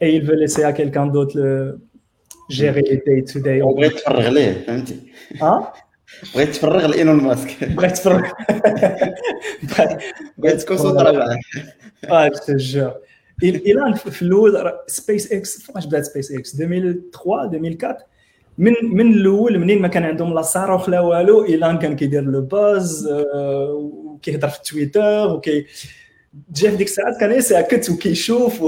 et 0.00 0.16
il 0.16 0.24
veut 0.24 0.34
laisser 0.34 0.64
à 0.64 0.72
quelqu'un 0.72 1.06
d'autre 1.06 1.38
le 1.38 1.80
gérer 2.48 2.82
les 2.82 2.98
day-to-day. 2.98 3.62
On 3.62 3.74
va 3.74 3.86
être 3.86 4.02
Hein? 5.40 5.66
بغيت 6.34 6.48
تفرغ 6.48 6.86
لإيلون 6.86 7.16
ماسك. 7.16 7.64
بغيت 7.64 7.96
تفرغ. 7.96 8.22
بغيت 10.38 10.60
تكون 10.60 10.76
صوت 10.76 10.94
معاه. 10.94 11.38
آه 12.04 12.30
جو 12.48 12.90
إلى 13.42 13.96
في 13.96 14.22
الأول 14.22 14.72
سبيس 14.86 15.32
إكس 15.32 15.62
فاش 15.62 15.86
بدات 15.86 16.04
سبيس 16.04 16.32
إكس 16.32 16.60
2003 16.60 17.44
2004 17.56 17.98
من 18.58 18.72
من 18.82 19.12
الأول 19.12 19.58
منين 19.58 19.82
ما 19.82 19.88
كان 19.88 20.04
عندهم 20.04 20.34
لا 20.34 20.42
صاروخ 20.42 20.88
لا 20.88 21.00
والو 21.00 21.44
إيلان 21.44 21.78
كان 21.78 21.96
كيدير 21.96 22.22
لو 22.22 22.40
باز 22.40 23.08
وكيهضر 23.70 24.48
في 24.48 24.62
تويتر 24.62 25.34
وكي 25.34 25.66
جا 26.52 26.70
في 26.70 26.76
ديك 26.76 26.86
الساعات 26.86 27.20
كان 27.20 27.40
ساكت 27.40 27.90
وكيشوف 27.90 28.62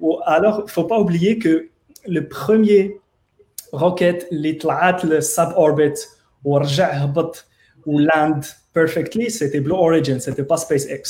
و 0.00 0.20
الوغ 0.28 0.66
فو 0.66 0.82
با 0.82 0.96
اوبليي 0.96 1.34
كو 1.34 1.48
لو 2.06 2.22
بروميير 2.46 2.98
روكيت 3.74 4.32
اللي 4.32 4.52
طلعت 4.52 5.04
للساب 5.04 5.48
اوربيت 5.48 6.08
ورجع 6.43 6.91
هبط 6.91 7.45
ولاند 7.85 8.45
perfectly, 8.73 9.29
c'était 9.29 9.59
Blue 9.59 9.79
Origin, 9.87 10.19
c'était 10.19 10.43
pas 10.43 10.57
SpaceX. 10.57 11.03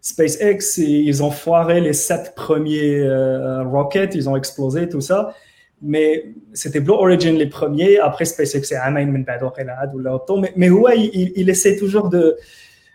SpaceX, 0.00 0.78
ils 0.78 1.22
ont 1.22 1.30
foiré 1.30 1.80
les 1.80 1.92
sept 1.92 2.34
premiers 2.34 3.00
euh, 3.00 3.62
rockets, 3.64 4.14
ils 4.14 4.26
ont 4.30 4.36
explosé, 4.36 4.88
tout 4.88 5.02
ça. 5.02 5.34
Mais 5.82 6.08
c'était 6.54 6.80
Blue 6.80 6.98
Origin 7.06 7.34
les 7.36 7.50
premiers, 7.58 7.98
après 7.98 8.24
SpaceX 8.24 8.62
c'est 8.64 8.76
Amain 8.76 9.06
من 9.06 9.24
بعد 9.24 9.42
وقيلا 9.42 9.92
ولا 9.94 10.10
auto. 10.14 10.36
Mais, 10.40 10.52
mais 10.56 10.70
ouais, 10.70 10.98
il, 10.98 11.32
il 11.36 11.50
essaie 11.50 11.76
toujours 11.76 12.08
de, 12.08 12.36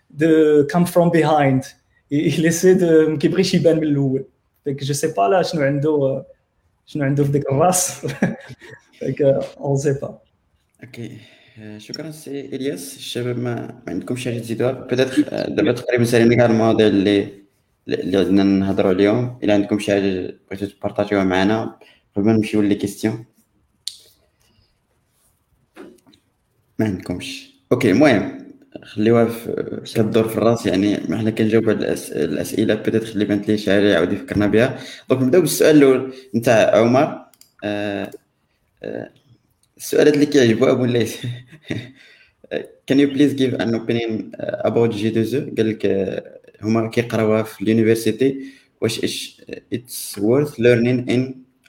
de 0.09 0.67
come 0.71 0.87
from 0.87 1.11
behind. 1.11 1.63
Il, 2.09 2.39
il 2.39 2.45
essaie 2.45 2.75
de 2.75 3.09
مكيبغيش 3.09 3.53
يبان 3.53 3.77
من 3.77 3.83
الاول. 3.83 4.25
Donc 4.67 4.83
je 4.83 4.93
sais 4.93 5.13
pas 5.13 5.29
là 5.29 5.41
شنو 5.41 5.61
عنده 5.61 6.25
شنو 6.85 7.03
عنده 7.03 7.23
في 7.23 7.31
ديك 7.31 7.51
الراس. 7.51 8.05
Donc 9.01 9.21
on 9.59 9.75
sait 9.75 9.99
pas. 9.99 10.23
Okay. 10.83 11.11
شكرا 11.78 12.10
سي 12.10 12.40
الياس 12.40 12.96
الشباب 12.96 13.38
ما, 13.38 13.54
ما 13.54 13.82
عندكم 13.88 14.16
شي 14.16 14.30
حاجة 14.30 14.40
تزيدوها 14.40 14.72
بيتيتر 14.72 15.22
دابا 15.48 15.72
تقريبا 15.72 16.04
سالينا 16.04 16.36
كاع 16.36 16.46
المواضيع 16.46 16.86
اللي 16.86 17.28
اللي 17.88 18.18
عندنا 18.18 18.42
نهضروا 18.44 18.90
عليهم 18.90 19.38
الا 19.44 19.54
عندكم 19.54 19.78
شي 19.78 19.92
حاجة 19.92 20.34
بغيتو 20.50 20.66
تبارطاجيوها 20.66 21.24
معنا 21.24 21.78
قبل 22.16 22.26
ما 22.26 22.32
نمشيو 22.32 22.62
لي 22.62 22.74
كيستيون 22.74 23.24
ما 26.78 26.86
عندكمش 26.86 27.50
أوكي 27.72 27.90
المهم 27.90 28.40
خليوها 28.82 29.24
في 29.24 29.92
كدور 29.94 30.28
في 30.28 30.36
الراس 30.38 30.66
يعني 30.66 30.96
حنا 30.96 31.30
كنجاوب 31.30 31.70
على 31.70 31.94
الاسئله 32.12 32.74
بيتيتر 32.74 33.08
اللي 33.08 33.24
بانت 33.24 33.48
لي 33.48 33.58
شي 33.58 33.70
حاجة 33.70 33.88
يعاود 33.88 34.12
يفكرنا 34.12 34.46
بها 34.46 34.78
دونك 35.10 35.22
نبداو 35.22 35.40
بالسؤال 35.40 35.76
الأول 35.76 36.14
نتاع 36.34 36.76
عمر 36.78 37.26
آه 37.64 38.10
آه 38.82 39.10
السؤالات 39.80 40.14
اللي 40.14 40.26
كيعجبوا 40.26 40.70
أبو 40.70 40.84
الليث. 40.84 41.16
Can 42.90 42.98
you 42.98 43.08
please 43.14 43.32
give 43.40 43.52
an 43.64 43.74
opinion 43.80 44.12
uh, 44.34 44.68
about 44.68 44.90
G2E 44.92 45.56
قال 45.56 45.68
لك 45.70 45.86
uh, 45.86 46.64
هما 46.64 46.88
كيقراوها 46.90 47.42
في 47.42 47.62
اليونيفرسيتي. 47.62 48.44
واش 48.80 49.00
it's 49.74 50.18
worth 50.18 50.52
learning 50.58 51.08
in 51.08 51.20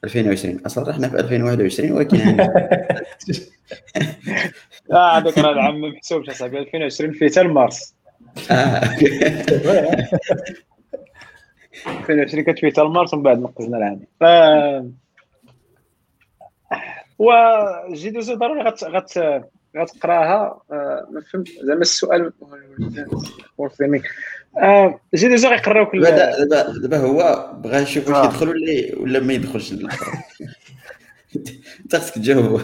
2020 0.03 0.59
أصلا 0.66 0.91
إحنا 0.91 1.09
في 1.09 1.20
2021 1.20 1.91
ولكن 1.91 2.18
يعني 2.18 2.41
آه 4.91 5.18
هذاك 5.18 5.38
راه 5.38 5.51
العام 5.51 5.82
ما 5.82 5.89
محسوبش 5.89 6.30
أصاحبي. 6.30 6.59
2020 6.59 7.12
فيه 7.12 7.30
حتى 7.30 7.43
لمارس. 7.43 7.95
آه. 8.51 8.82
2020 11.88 12.43
كانت 12.43 12.59
فيه 12.59 12.70
حتى 12.70 12.82
لمارس 12.82 13.14
ومن 13.14 13.24
بعد 13.24 13.39
نقزنا 13.39 13.78
العام. 13.78 14.01
ف 17.22 17.24
و 17.24 17.93
جي 17.93 18.09
دوزو 18.09 18.36
ضروري 18.36 18.61
غت 18.61 18.84
غت 18.84 19.43
غتقراها. 19.78 20.61
آه، 20.72 21.07
ما 21.11 21.22
فهمت. 21.22 21.47
زعما 21.61 21.82
السؤال 21.82 22.34
آه، 24.57 24.99
جي 25.13 25.28
دوزو 25.30 25.47
غيقراوك 25.49 25.93
ال- 25.95 26.01
دابا 26.01 26.43
دابا 26.43 26.80
دابا 26.80 26.97
هو 26.97 27.51
بغا 27.63 27.80
يشوف 27.80 28.07
واش 28.07 28.15
آه. 28.17 28.26
يدخل 28.26 28.49
ولا 28.49 28.91
ولا 28.97 29.19
ما 29.19 29.34
يدخلش. 29.34 29.74
انت 31.86 31.95
خصك 31.95 32.15
تجاوبو 32.15 32.59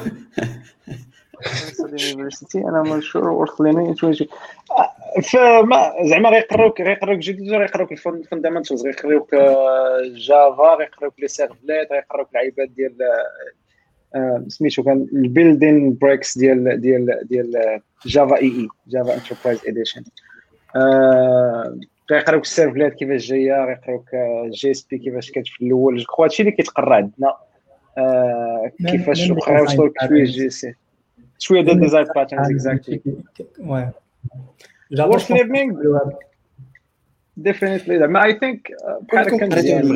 أنا 2.56 2.82
مشهور 2.82 3.30
ورثليني 3.30 3.96
فما 5.32 5.94
زعما 6.04 6.30
غيقراوك 6.30 6.82
غيقراوك 6.82 7.20
جي 7.20 7.34
دوزو 7.34 7.56
غيقراوك 7.56 7.92
الفوندامنتالز 7.92 8.86
غيقراوك 8.86 9.36
جافا 10.16 10.76
غيقراوك 10.80 11.14
لي 11.20 11.28
سيرفليت 11.28 11.92
غيقراوك 11.92 12.28
العيبات 12.32 12.70
ديال 12.70 12.98
سميتو 14.48 14.84
كان 14.84 15.08
البيلدين 15.14 15.94
بريكس 15.94 16.38
ديال 16.38 16.82
ديال 16.82 17.20
ديال 17.24 17.80
جافا 18.06 18.38
اي 18.38 18.48
اي 18.48 18.68
جافا 18.88 19.14
انتربرايز 19.16 19.60
اديشن 19.68 20.04
غيقراوك 22.12 22.44
السيرفليت 22.44 22.94
كيفاش 22.94 23.28
جاية 23.28 23.66
غيقراوك 23.66 24.10
جي 24.50 24.72
اس 24.72 24.88
بي 24.92 24.98
كيفاش 24.98 25.32
كانت 25.32 25.48
في 25.48 25.66
الأول 25.66 25.98
جو 25.98 26.06
كخوا 26.06 26.26
هادشي 26.26 26.44
اللي 26.44 26.52
كيتقرا 26.52 26.96
عندنا. 26.96 27.34
آه، 27.98 28.72
كيفاش 28.88 29.32
design 29.32 29.76
شوية. 29.76 30.24
جي 30.24 30.50
سي 30.50 30.76
شوية 31.40 31.62
ديال 31.62 31.80
ديزاين 31.80 32.06
باترنز 32.16 32.52
اكزاكتلي 32.52 33.02
que 33.38 33.44
le 34.94 35.90
web. 36.00 36.14
ديفينيتلي 37.38 38.00
زعما 38.00 38.24
اي 38.24 38.40
ثينك 38.40 38.72
بحال. 39.02 39.38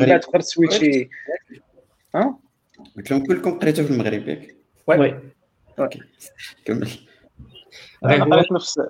بعد 0.06 0.20
تقدر 0.20 0.40
تسويتشي 0.40 1.08
ها 2.14 2.38
قلت 2.96 3.10
لهم 3.10 3.26
كلكم 3.26 3.58
قريتو 3.58 3.84
في 3.84 3.90
المغرب 3.90 4.28
ياك 4.28 4.56
وي 4.86 5.20
كمل 6.64 6.88
أنا 8.04 8.12
غير 8.12 8.24
هو 8.24 8.32
قريت 8.32 8.52
نفس 8.52 8.80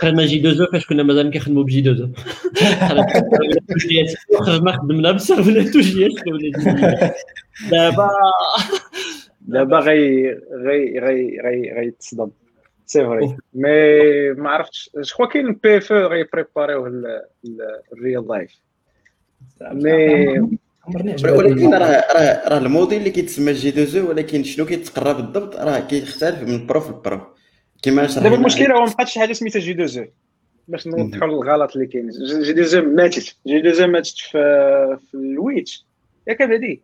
قرينا 0.00 0.26
جي 0.26 0.38
دوزو 0.38 0.66
فاش 0.66 0.86
كنا 0.86 1.02
مازال 1.02 1.30
كنخدموا 1.30 1.62
بجي 1.62 1.80
دوزو 1.80 2.08
خرجنا 4.40 4.72
خدمنا 4.72 5.12
بالسيرفلات 5.12 5.76
وجي 5.76 6.06
اس 6.06 6.12
دابا 7.70 8.10
دابا 9.40 9.78
غي 9.78 10.28
غي 10.52 10.98
غي 10.98 11.40
غي 11.40 11.72
غيتصدم 11.72 12.30
سي 12.86 13.04
فري 13.04 13.36
مي 13.54 14.30
ما 14.32 14.50
عرفتش 14.50 14.90
جو 14.96 15.16
كوا 15.16 15.26
كاين 15.26 15.52
بي 15.52 15.76
اف 15.76 15.92
غيبريباريوه 15.92 17.02
الريال 17.92 18.28
لايف 18.28 18.60
مي 19.60 20.58
عمرني 20.86 21.16
ولكن. 21.24 21.74
راه 21.74 22.04
راه 22.14 22.48
راه 22.48 22.58
الموديل 22.58 22.98
اللي 22.98 23.10
كيتسمى 23.10 23.52
جي 23.52 23.68
2 23.68 24.04
ولكن 24.04 24.44
شنو 24.44 24.66
كيتقرا 24.66 25.12
بالضبط 25.12 25.56
راه 25.56 25.80
كيختلف 25.80 26.42
من 26.42 26.66
بروف 26.66 26.90
لبروف 26.90 27.22
كما 27.82 28.06
شرحنا 28.06 28.22
دابا 28.22 28.34
المشكلة 28.36 28.74
هو 28.74 28.84
ما 28.84 28.90
بقاتش 28.90 29.18
حاجة 29.18 29.32
سميتها 29.32 29.60
جي 29.60 29.72
دو 29.72 29.84
زو 29.86 30.04
باش 30.68 30.86
نوضحوا 30.86 31.28
الغلط 31.28 31.76
اللي 31.76 31.86
كاين. 31.86 32.10
جي 32.42 32.52
دو 32.52 32.62
زو 32.62 32.82
ماتت. 32.82 33.36
جي 33.46 33.60
دو 33.60 33.70
زو 33.70 33.86
ماتت 33.86 34.18
في 34.18 34.98
في 35.10 35.14
الويتش 35.14 35.86
ياك 36.28 36.42
هادي. 36.42 36.82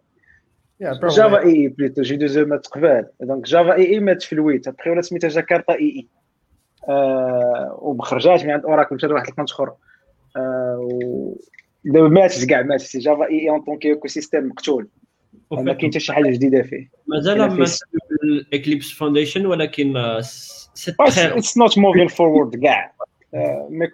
جافا 0.81 1.39
اي 1.39 1.53
اي 1.53 1.69
بليتو 1.69 2.03
جي 2.03 2.17
دو 2.17 2.27
زو 2.27 2.45
مات 2.45 2.67
قبال. 2.67 3.07
دونك 3.21 3.47
جافا 3.47 3.75
اي 3.75 3.87
اي 3.87 4.01
مات 4.01 4.23
في 4.23 4.33
الويت. 4.33 4.69
ابخي 4.69 4.91
ولا 4.91 5.03
سميتها 5.03 5.29
جاكرتا 5.29 5.73
اي 5.73 5.79
اي 5.79 6.07
آه 6.89 7.79
ومخرجات 7.83 8.45
من 8.45 8.51
عند 8.51 8.65
اوراكل 8.65 8.95
مشات 8.95 9.11
واحد 9.11 9.29
الكونت 9.29 9.51
اخر 9.51 9.73
آه 10.37 10.89
و 10.93 11.35
دابا 11.85 12.09
ماتت 12.09 12.45
كاع 12.45 12.63
ماتت 12.63 12.97
جافا 12.97 13.25
إي 13.29 13.41
إي 13.41 13.51
أون 13.51 13.61
طونك 13.61 13.85
ايكو 13.85 14.09
سيستيم 14.09 14.49
مقتول 14.49 14.89
ما 15.51 15.73
كاين 15.73 15.91
حتى 15.91 16.01
شي 16.01 16.13
حاجة 16.13 16.31
جديده 16.31 16.63
فيه. 16.63 16.91
مازال 17.07 17.39
ما 17.39 17.67
الإكليبس 18.25 18.91
فاونديشن 18.93 19.47
ولكن 19.47 19.97
اتس 19.97 21.59
نوت 21.59 21.79
موفين 21.79 22.09
فورورد 22.09 22.57
كاع. 22.63 22.93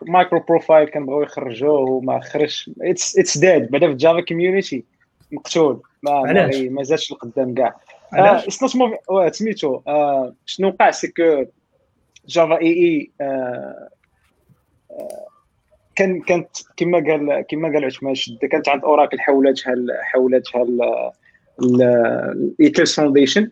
مايكرو 0.03 0.41
بروفايل 0.49 0.89
كنبغيو 0.89 1.22
يخرجوه 1.22 1.80
وما 1.80 2.20
خرجش. 2.20 2.70
اتس 2.82 3.18
اتس 3.18 3.39
ديد 3.39 3.70
بعدا 3.70 3.89
في 3.89 3.95
جافا 3.95 4.20
كوميونيتي 4.20 4.85
مقتول 5.32 5.82
ما 6.03 6.11
ما 6.22 6.28
علاش؟ 6.28 6.55
غي- 6.57 6.68
ما 6.68 6.82
زادش 6.82 7.12
لقدام 7.12 7.55
كاع؟ 7.55 7.76
اتس 8.12 8.62
نوت 8.62 8.76
موفين 8.76 9.32
سميتو 9.32 9.80
آه، 9.87 10.35
شنو 10.47 10.68
وقع؟ 10.68 10.91
سي 10.91 11.09
كو 11.09 11.45
جافا 12.26 12.61
إي 12.61 12.66
إي 12.72 13.11
آه، 13.20 13.89
آه، 14.91 15.26
كان 15.97 16.21
كانت 16.21 16.49
كما 16.77 16.99
قال 16.99 17.45
كما 17.49 17.69
قال 17.69 17.85
عثمان 17.85 18.15
شده 18.15 18.49
كانت 18.49 18.69
عند 18.69 18.85
اوراكل 18.85 19.21
حولتها 19.21 19.75
حولتها 20.03 20.67
الايكليبس 21.63 22.97
فاونديشن 22.97 23.51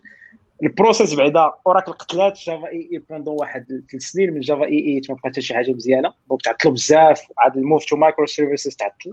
البروسيس 0.63 1.13
بعدا 1.13 1.51
اوراكل 1.67 1.91
قتلات 1.91 2.39
جافا 2.39 2.67
إي 2.67 2.89
إي 2.93 2.97
بوندون 3.09 3.35
واحد 3.39 3.65
ثلاث 3.91 4.03
سنين 4.03 4.33
من 4.33 4.39
جافا 4.39 4.65
إي 4.65 4.79
إي 4.79 5.01
ما 5.09 5.17
حتى 5.23 5.41
شي 5.41 5.53
حاجة 5.53 5.71
مزيانة. 5.71 6.13
دونك 6.29 6.41
تعطلوا 6.41 6.73
بزاف 6.73 7.21
عاد 7.37 7.57
الموف 7.57 7.85
تو 7.85 7.95
مايكرو 7.95 8.25
سيرفيسز 8.25 8.75
تعطل. 8.75 9.11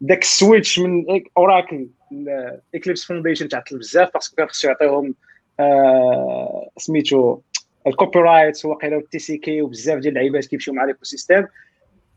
داك 0.00 0.22
السويتش 0.22 0.78
من 0.78 1.04
اوراكل 1.36 1.88
الاكليبس 2.12 3.04
فاونديشن 3.04 3.48
تعطل 3.48 3.78
بزاف 3.78 4.10
باسكو 4.14 4.36
كان 4.36 4.46
خصو 4.46 4.68
يعطيهم 4.68 5.14
آه 5.60 6.70
سميتو 6.76 7.38
الكوبي 7.86 8.18
رايتس 8.18 8.64
وقيلا 8.64 8.96
التي 8.96 9.18
سي 9.18 9.36
كي 9.36 9.62
وبزاف 9.62 9.98
ديال 9.98 10.12
اللعيبات 10.12 10.46
كيمشيو 10.46 10.74
مع 10.74 10.84
الايكو 10.84 11.04
سيستيم 11.04 11.46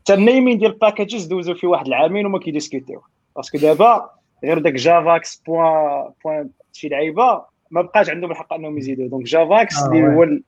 حتى 0.06 0.14
النيمين 0.14 0.58
ديال 0.58 0.70
الباكاجز 0.72 1.24
دوزو 1.24 1.54
فيه 1.54 1.68
واحد 1.68 1.86
العامين 1.86 2.26
وما 2.26 2.38
كيديسكوتيو. 2.38 3.02
باسكو 3.36 3.58
دابا 3.58 4.10
غير 4.44 4.58
داك 4.58 4.72
جافاكس 4.72 5.42
بوان 5.46 6.10
بوان 6.24 6.50
شي 6.72 6.88
لعيبة 6.88 7.44
ما 7.70 7.82
بقاش 7.82 8.10
عندهم 8.10 8.30
الحق 8.30 8.52
أنهم 8.52 8.78
يزيدوا 8.78 9.08
دونك 9.08 9.24
جافاكس 9.24 9.82
اللي. 9.82 10.06
هو 10.16 10.22
ال- 10.22 10.42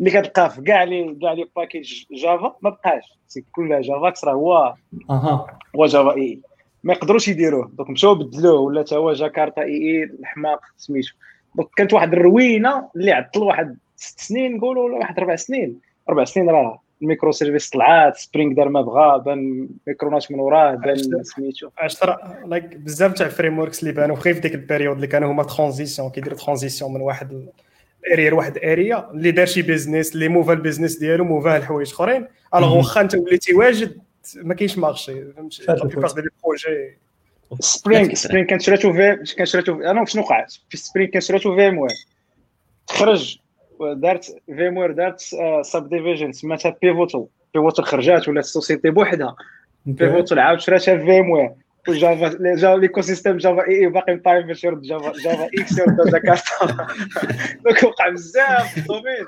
اللي 0.00 0.10
كتلقاه 0.10 0.48
في 0.48 0.62
كاع 0.62 0.84
لي 0.84 1.16
كاع 1.22 1.32
لي 1.32 1.46
باكيج 1.56 2.04
جافا 2.12 2.56
ما 2.62 2.70
بقاش. 2.70 3.02
سي 3.28 3.44
كلها 3.52 3.80
جافاكس 3.80 4.24
راه 4.24 4.32
هو 4.32 4.74
أها. 5.10 5.46
هو 5.76 5.86
جافا 5.86 6.16
إي. 6.16 6.40
ما 6.84 6.92
يقدروش 6.92 7.28
يديروه. 7.28 7.70
دونك 7.74 7.90
مشاو 7.90 8.14
بدلوه 8.14 8.60
ولا 8.60 8.82
تا 8.82 8.96
هو 8.96 9.12
جاكرتا 9.12 9.62
إي 9.62 9.72
إي 9.82 10.02
الحماق 10.02 10.60
سميتو. 10.76 11.12
دونك 11.54 11.68
كانت 11.76 11.92
واحد 11.92 12.12
الروينة 12.12 12.88
اللي 12.96 13.12
عطل 13.12 13.42
واحد 13.42 13.78
ست 13.96 14.20
سنين 14.20 14.56
نقولوا 14.56 14.84
ولا 14.84 14.96
واحد 14.96 15.18
أربع 15.18 15.36
سنين. 15.36 15.80
أربع 16.08 16.24
سنين 16.24 16.50
راه. 16.50 16.81
الميكرو 17.02 17.32
سيرفيس 17.32 17.70
طلعات 17.70 18.16
سبرينغ 18.16 18.54
دار 18.54 18.68
ما 18.68 18.80
بغا 18.82 19.16
بان 19.16 19.68
ميكروناش 19.86 20.30
من 20.30 20.40
وراه 20.40 20.74
بان 20.74 21.22
سميتو. 21.24 21.68
عرفت 21.78 22.04
راه 22.04 22.38
لايك 22.46 22.76
بزاف 22.76 23.12
تاع 23.12 23.26
الفريم 23.26 23.58
وركس 23.58 23.80
اللي 23.82 23.92
بانوا 23.92 24.16
غير 24.16 24.34
في 24.34 24.40
ديك 24.40 24.54
البيريود 24.54 24.94
اللي 24.94 25.06
كانوا 25.06 25.32
هما 25.32 25.42
ترانزيسيون 25.42 26.10
كيديروا 26.10 26.38
ترانزيسيون 26.38 26.94
من 26.94 27.00
واحد 27.00 27.46
اريا 28.12 28.30
لواحد 28.30 28.58
اريا 28.58 29.10
اللي 29.10 29.30
دار 29.30 29.46
شي 29.46 29.62
بيزنس 29.62 30.14
اللي 30.14 30.28
موفا 30.28 30.52
البيزنس 30.52 30.96
ديالو 30.98 31.24
موفاه 31.24 31.58
لحوايج 31.58 31.90
اخرين. 31.92 32.26
الوغ. 32.54 32.76
واخا 32.76 33.00
انت 33.00 33.14
وليتي 33.14 33.54
واجد 33.54 33.96
ما 34.36 34.54
كاينش 34.54 34.78
مارشي 34.78 35.32
فهمتي؟ 35.32 35.64
لا 35.68 35.74
ديال 35.74 35.84
البروجي 35.84 36.98
سبرينغ 37.60 38.14
سبرينغ 38.14 38.46
كان 38.46 38.58
شراتو 38.58 38.92
في 38.92 39.34
كان 39.36 39.46
شراتو 39.46 39.76
في- 39.78 39.90
أنا 39.90 40.04
شنو 40.04 40.22
وقع 40.22 40.46
في 40.68 40.76
سبرينغ 40.76 41.10
كان 41.10 41.20
شراتو 41.20 41.54
في 41.56 41.68
ام 41.68 41.78
وير 41.78 41.90
تخرج 42.86 43.38
دارت 43.84 44.24
في 44.46 44.68
ام 44.68 44.76
وير 44.76 44.92
دارت 44.92 45.20
سب 45.62 45.88
ديفيجن 45.88 46.32
سماتها 46.32 46.76
بيفوتل 46.82 47.26
بيفوتل 47.54 47.82
خرجات 47.82 48.28
ولات 48.28 48.44
سوسيتي 48.44 48.90
بوحدها. 48.90 49.36
بيفوتل 49.86 50.38
عاود 50.38 50.60
شراتها 50.60 50.98
في 50.98 51.20
ام 51.20 51.30
وير 51.30 51.50
وجافا 51.88 52.38
جافا 52.54 52.76
ليكو 52.80 53.00
سيستيم 53.00 53.36
جافا 53.36 53.68
إي 53.68 53.80
اي 53.80 53.86
باقي 53.86 54.14
مطايب 54.14 54.46
باش 54.46 54.64
يرد 54.64 54.82
جافا 54.82 55.12
جافا 55.12 55.46
إكس 55.46 55.78
يرد 55.78 55.96
جاكرتا 56.12 56.86
دونك 57.64 57.82
وقع 57.82 58.08
بزاف 58.08 58.78
الدومين. 58.78 59.26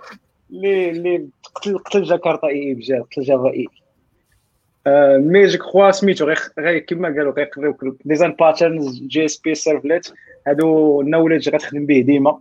اللي 0.50 0.90
اللي 0.90 1.28
قتل 1.54 1.78
قتل 1.78 2.02
جاكرتا 2.02 2.46
إي 2.46 2.62
إي 2.62 2.74
بجد 2.74 3.02
قتل 3.12 3.22
جافا 3.22 3.50
إي 3.50 3.66
مي 5.18 5.46
جو 5.46 5.58
كخوا 5.58 5.90
سميتو 5.90 6.24
غير 6.24 6.38
غير 6.58 6.78
كيما 6.78 7.08
قالوا 7.08 7.32
غيقريوك 7.32 7.84
ديزاين 8.04 8.32
باترنز 8.32 9.02
جي 9.02 9.24
إس 9.24 9.36
بي 9.36 9.54
سيرفليت 9.54 10.12
هادو 10.46 11.00
النوليدج 11.00 11.48
غتخدم 11.48 11.86
به 11.86 12.00
ديما. 12.00 12.40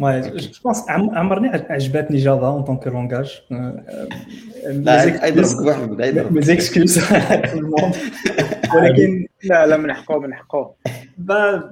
Ouais, 0.00 0.22
je 0.22 0.42
je 0.56 0.60
pense 0.62 0.90
عمرني 0.90 1.48
عجبتني 1.48 2.16
جافا 2.18 2.46
اون 2.46 2.62
طون 2.64 2.76
كو 2.76 2.90
لونغاج 2.90 3.42
لا 4.66 5.26
يضرب 5.26 5.66
واحد 5.66 6.00
يضرب 6.00 6.40
mes 6.44 6.46
excuses 6.46 6.98
à 6.98 7.48
tout 7.48 7.60
le 7.60 7.66
monde 7.66 7.96
ولكن 8.74 9.26
لا 9.44 9.66
لا 9.66 9.76
من 9.76 9.92
حقه 9.92 10.18
من 10.20 10.34
حقه 10.34 10.74
bah 11.28 11.62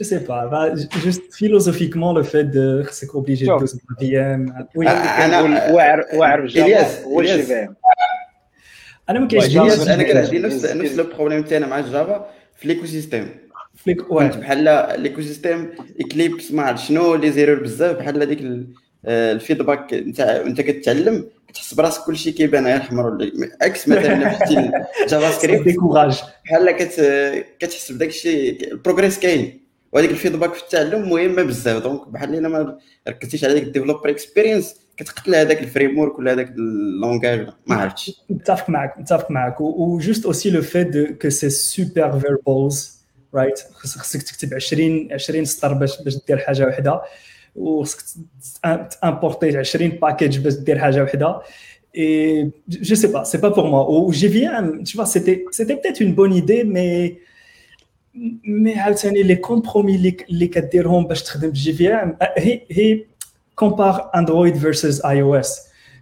je 0.00 0.04
sais 0.04 0.20
pas 0.28 0.42
bah, 0.52 0.74
juste 1.04 1.24
philosophiquement 1.40 2.12
le 2.18 2.22
fait 2.32 2.44
de 2.56 2.66
c'est 2.90 3.08
obligé 3.20 3.46
de 3.46 3.50
Sure. 3.50 3.60
doser 3.60 3.78
la 3.88 3.94
VM 4.00 4.52
oui 4.76 4.88
انا 4.88 5.70
واعر 5.72 6.04
واعر 6.14 6.46
جافا 6.46 6.66
إلياس، 6.66 7.02
هو 7.04 7.20
إلياس. 7.20 7.34
الجي 7.34 7.46
في 7.46 7.54
ام 7.54 7.74
انا 9.10 9.18
ما 9.20 9.26
إلياس، 9.26 9.48
كاينش 9.54 9.76
جافا 9.78 9.94
انا 9.94 10.02
كده. 10.02 10.22
كندير 10.24 10.46
نفس 10.46 10.66
كده. 10.66 10.74
نفس 10.74 10.98
البروبليم 10.98 11.42
تاعنا 11.42 11.66
مع 11.66 11.80
جافا 11.80 12.26
في 12.56 12.68
ليكو 12.68 12.86
سيستيم 12.86 13.28
فليك 13.75 14.01
ouais 14.01 14.37
بحال 14.37 14.67
الايكو 14.67 15.21
سيستيم 15.21 15.71
إكليبس 15.99 16.51
ما 16.51 16.63
عرفت 16.63 16.83
شنو 16.83 17.15
لي 17.15 17.31
زيرور 17.31 17.63
بزاف 17.63 17.97
بحال 17.97 18.21
هذيك 18.21 18.67
آه، 19.05 19.31
الفيدباك 19.31 19.93
نتاع 19.93 20.41
انت 20.41 20.61
كتعلم 20.61 21.25
كتحس 21.47 21.73
براسك 21.73 22.03
كلشي 22.03 22.31
كيبان 22.31 22.67
غير 22.67 22.81
ولا 22.91 23.31
عكس 23.61 23.87
مثلا 23.87 24.41
الجافا 25.03 25.31
ça 25.31 25.33
سكريبت 25.33 25.69
décourage 25.69 26.23
بحال 26.45 26.71
كت 26.71 27.01
كتحس 27.59 27.91
بداك 27.91 28.09
الشيء 28.09 28.71
البروغريس 28.71 29.19
كاين. 29.19 29.63
وهذيك 29.91 30.11
الفيدباك 30.11 30.53
في 30.53 30.63
التعلم 30.63 31.09
مهمة 31.09 31.43
بزاف. 31.43 31.83
دونك 31.83 32.07
بحال 32.07 32.35
الا 32.35 32.49
ما 32.49 32.77
ركزتيش 33.07 33.43
على 33.43 33.53
ديك 33.53 33.63
الديفلوبر 33.63 34.09
اكسبيرينس 34.09 34.75
كتقتل 34.97 35.35
هذاك 35.35 35.61
الفريم 35.61 35.99
ورك 35.99 36.19
ولا 36.19 36.31
هذاك 36.33 36.49
اللونغاج 36.49 37.47
ما 37.67 37.75
عرفتش. 37.75 38.11
متفق 38.29 38.69
معك 38.69 38.97
متفق 38.97 39.31
معك 39.31 39.61
و 39.61 39.65
و 39.65 40.01
juste 40.01 40.25
aussi 40.25 40.49
le 40.51 40.61
fait 40.61 40.85
de 40.85 41.03
que 41.19 41.29
c'est 43.32 43.36
super 43.36 43.40
verbose 43.40 43.40
right 43.40 43.72
خص- 43.74 43.98
خصك 43.98 44.22
تكتب 44.22 44.54
20 44.54 45.08
20 45.12 45.44
سطر 45.44 45.72
باش 45.72 46.02
باش 46.02 46.16
دير 46.28 46.38
حاجه 46.38 46.64
واحده 46.66 47.00
وخصك 47.56 48.04
تامبورتي 49.02 49.58
20 49.58 49.88
باكيج 49.88 50.38
باش 50.38 50.54
دير 50.54 50.78
حاجه 50.78 51.00
واحده 51.02 51.40
et 51.96 52.46
je 52.70 52.94
sais 52.94 53.10
pas 53.14 53.22
c'est 53.30 53.40
pas 53.44 53.50
pour 53.56 53.66
moi 53.72 53.82
au 53.94 54.12
JVM 54.20 54.66
tu 54.86 54.92
vois 54.96 55.06
c'était 55.14 55.38
c'était 55.56 55.76
peut-être 55.80 56.00
une 56.06 56.14
bonne 56.14 56.34
idée 56.42 56.62
mais 56.74 57.18
mais 58.44 58.78
عاوتاني 58.78 59.22
les 59.24 59.38
compromis 59.40 59.94
اللي 59.94 60.16
اللي 60.30 60.46
كديرهم 60.46 61.06
باش 61.06 61.22
تخدم 61.22 61.50
بجي 61.50 61.72
في 61.72 61.88
ام 61.88 62.16
هي 62.38 62.60
هي 62.70 63.04
compare 63.64 64.00
Android 64.16 64.54
versus 64.56 65.00
iOS 65.02 65.48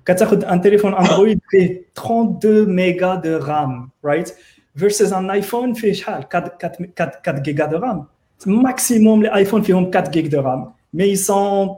كتاخذ 0.06 0.44
ان 0.44 0.60
تليفون 0.60 0.94
اندرويد 0.94 1.40
فيه 1.50 1.82
32 1.98 2.74
ميجا 2.76 3.14
دو 3.14 3.36
رام 3.36 3.90
رايت 4.04 4.34
versus 4.78 5.12
ان 5.12 5.30
ايفون 5.30 5.72
فيه 5.72 5.92
شحال 5.92 6.14
4 6.34 6.58
4 6.64 7.22
4 7.28 7.42
جيجا 7.42 7.66
دو 7.66 7.78
رام 7.78 8.04
ماكسيموم 8.46 9.22
لي 9.22 9.34
ايفون 9.34 9.62
فيهم 9.62 9.84
4 9.84 10.10
جيجا 10.10 10.28
دو 10.28 10.40
رام 10.40 10.72
مي 10.94 11.16
ils 11.16 11.18
sont 11.18 11.76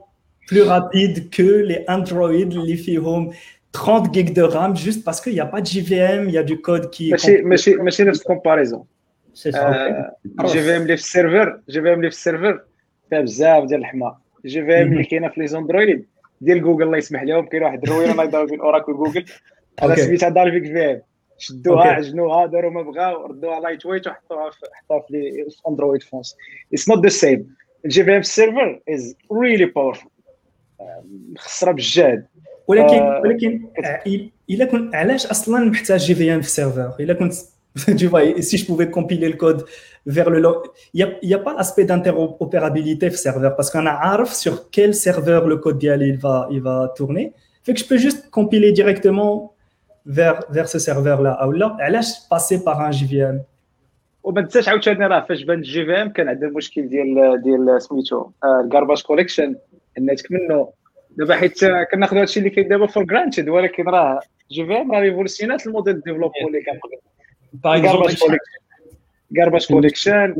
plus 0.51 0.63
rapides 0.63 1.31
que 1.31 1.49
les 1.71 1.85
Android 1.89 2.57
اللي 2.57 2.77
فيهم 2.77 3.31
30 3.73 4.13
gig 4.15 4.33
de 4.33 4.43
RAM 4.43 4.77
juste 4.77 5.05
parce 5.05 5.21
qu'il 5.21 5.35
n'y 5.35 5.41
a 5.41 5.47
pas 5.47 5.61
de 5.61 5.67
JVM, 5.67 6.29
il 6.29 6.35
y 6.35 6.39
a 6.39 6.43
du 6.43 6.61
code 6.61 6.91
qui 6.91 7.09
est 7.09 7.13
ماشي 7.13 7.43
ماشي 7.43 7.77
ماشي 7.77 8.05
نفس 8.05 8.21
الكومباريزون 8.21 8.85
سي 9.35 9.53
سا 9.53 10.13
جي 10.41 10.63
في 10.63 10.77
ام 10.77 10.83
اللي 10.83 10.97
في 10.97 11.03
السيرفر 11.03 11.61
جي 11.69 11.83
في 11.83 11.93
ام 11.93 11.95
اللي 11.95 12.11
في 12.11 12.17
السيرفر 12.17 12.63
فيها 13.11 13.21
بزاف 13.21 13.65
ديال 13.65 13.81
الحماق 13.81 14.19
جي 14.47 14.65
في 14.65 14.83
ام 14.83 14.93
اللي 14.93 15.05
كاينه 15.05 15.29
في 15.29 15.41
لي 15.41 15.47
زوندرويد 15.47 16.07
ديال 16.41 16.63
جوجل 16.63 16.83
الله 16.83 16.99
يسمح 16.99 17.23
لهم 17.23 17.47
كاين 17.47 17.63
واحد 17.63 17.83
الروينه 17.83 18.13
الله 18.13 18.25
يضرب 18.25 18.49
بين 18.49 18.61
اوراكل 18.61 18.93
جوجل 18.93 19.25
انا 19.83 19.91
أوكي. 19.91 20.03
سميتها 20.03 20.29
دالفيك 20.29 20.65
في 20.65 20.91
ام 20.91 21.01
شدوها 21.43 21.79
أوكي. 21.79 21.89
عجنوها 21.89 22.47
داروا 22.47 22.71
ما 22.71 22.83
بغاو 22.83 23.27
ردوها 23.27 23.61
لايت 23.61 23.87
ويت 23.87 24.07
وحطوها 24.07 24.51
في 24.51 24.59
حطوها 24.73 25.01
في 25.01 25.13
لي- 25.13 25.51
في 25.51 25.69
اندرويد 25.69 26.03
فونس 26.03 26.37
اتس 26.73 26.89
نوت 26.89 27.03
ذا 27.03 27.09
سيم 27.09 27.55
الجي 27.85 28.05
في 28.05 28.11
ام 28.15 28.21
السيرفر 28.21 28.81
از 28.89 29.17
ريلي 29.33 29.67
باورفul 29.67 30.09
مخسره 31.35 31.73
بالجهد 31.73 32.27
ولكن 32.69 32.95
آه، 32.97 33.21
ولكن 33.21 33.69
الا 34.51 34.65
كنت 34.65 34.95
علاش 34.95 35.27
اصلا 35.27 35.65
محتاج 35.65 36.01
جي 36.01 36.15
في 36.15 36.35
ام 36.35 36.41
في 36.41 36.47
السيرفر 36.47 36.93
الا 37.01 37.15
كنت 37.15 37.33
tu 37.79 38.07
vois 38.13 38.43
si 38.49 38.57
je 38.61 38.65
pouvais 38.71 38.91
compiler 38.99 39.29
le 39.33 39.37
code 39.45 39.63
vers 40.17 40.29
le 40.35 40.39
lo- 40.45 40.63
il 40.95 41.01
y 41.01 41.03
a, 41.05 41.09
il 41.23 41.29
y 41.33 41.35
a 41.35 41.39
pas 41.39 41.55
l'aspect 41.59 41.85
d'interopérabilité 41.85 43.11
في 43.11 43.17
serveur 43.17 43.57
parce 43.57 43.71
qu'on 43.71 43.87
a 43.87 43.91
عارف 43.91 44.33
sur 44.33 44.71
quel 44.73 44.95
serveur 44.95 45.47
le 45.49 45.57
code 45.65 45.79
ديالي 45.79 46.13
il 46.13 46.19
va 46.19 46.49
il 46.51 46.61
va 46.61 46.93
tourner 46.99 47.33
fait 47.67 47.75
que 47.75 47.81
je 47.81 47.85
peux 47.89 47.99
juste 47.99 48.31
compiler 48.31 48.73
directement 48.73 49.53
vers 50.06 50.40
vers 50.50 50.68
ce 50.68 50.80
serveur 50.80 51.22
là 51.22 51.42
أو 51.42 51.52
لا 51.52 51.78
علاش 51.80 52.28
passer 52.34 52.64
par 52.64 52.82
un 52.82 52.92
JVM 52.92 53.40
وما 54.24 54.42
تنساش 54.42 54.70
عاوتاني 54.70 55.08
راه 55.08 55.26
فاش 55.30 55.44
بان 55.44 55.58
الجي 55.58 55.86
في 55.86 56.02
ام 56.02 56.10
كان 56.10 56.28
عندنا 56.28 56.50
المشكل 56.50 56.88
ديال 56.90 57.42
ديال 57.42 57.82
سميتو 57.82 58.30
الكارباج 58.66 59.02
كوليكشن 59.02 59.56
الناتج 59.98 60.26
منه 60.30 60.70
دابا 61.18 61.36
حيت 61.36 61.66
كناخذ 61.92 62.18
هادشي 62.18 62.40
اللي 62.40 62.50
كاين 62.50 62.68
دابا 62.68 62.88
فور 62.88 63.04
جرانتد 63.04 63.50
ولكن 63.50 63.84
راه 63.84 64.20
جي 64.52 64.66
في 64.66 64.74
ام 64.74 64.92
راه 64.92 65.00
ريفولوسيونات 65.00 65.68
الموديل 65.68 65.94
ديفلوبمون 65.94 66.48
اللي 66.48 66.62
كان 66.62 66.80
قبل 66.80 66.98
كارباج 69.36 69.68
كوليكشن 69.68 70.36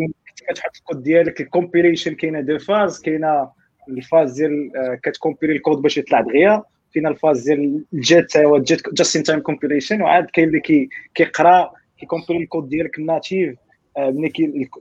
كتحط 0.50 0.72
الكود 0.76 1.04
ديالك 1.04 1.42
الكومبيليشن 1.42 2.16
كاينة 2.16 2.42
دو 2.42 2.58
فاز 2.58 3.02
كاينة 3.02 3.50
الفاز 3.90 4.42
ديال 4.42 4.72
كتكومبيلي 5.04 5.54
الكود 5.54 5.78
باش 5.82 5.98
يطلع 5.98 6.22
دغيا 6.22 6.64
كاينة 6.94 7.10
الفاز 7.10 7.44
ديال 7.44 7.84
الجيت 7.94 8.36
الجيت 8.36 8.94
جاست 8.94 9.16
ان 9.16 9.24
تايم 9.24 9.40
كومبيليشن 9.40 10.02
وعاد 10.02 10.26
كاين 10.26 10.48
اللي 10.48 10.60
كي 10.60 10.90
كيقرا 11.16 11.72
كيكومبيلي 12.00 12.44
الكود 12.44 12.70
ديالك 12.70 13.00
الناتيف 13.00 13.56
آه، 13.98 14.10
ملي 14.10 14.30
كي 14.30 14.72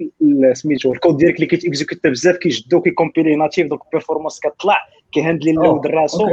سميتو 0.53 0.93
الكود 0.93 1.17
ديالك 1.17 1.35
اللي 1.35 1.47
كيتيكزيكوتا 1.47 2.09
بزاف 2.09 2.37
كيجدو 2.37 2.81
كيكومبيلي 2.81 3.37
ناتيف 3.37 3.67
دونك 3.67 3.83
البيرفورمانس 3.85 4.41
كتطلع 4.41 4.79
كيهندلي 5.13 5.51
اللود 5.51 5.87
راسو 5.87 6.29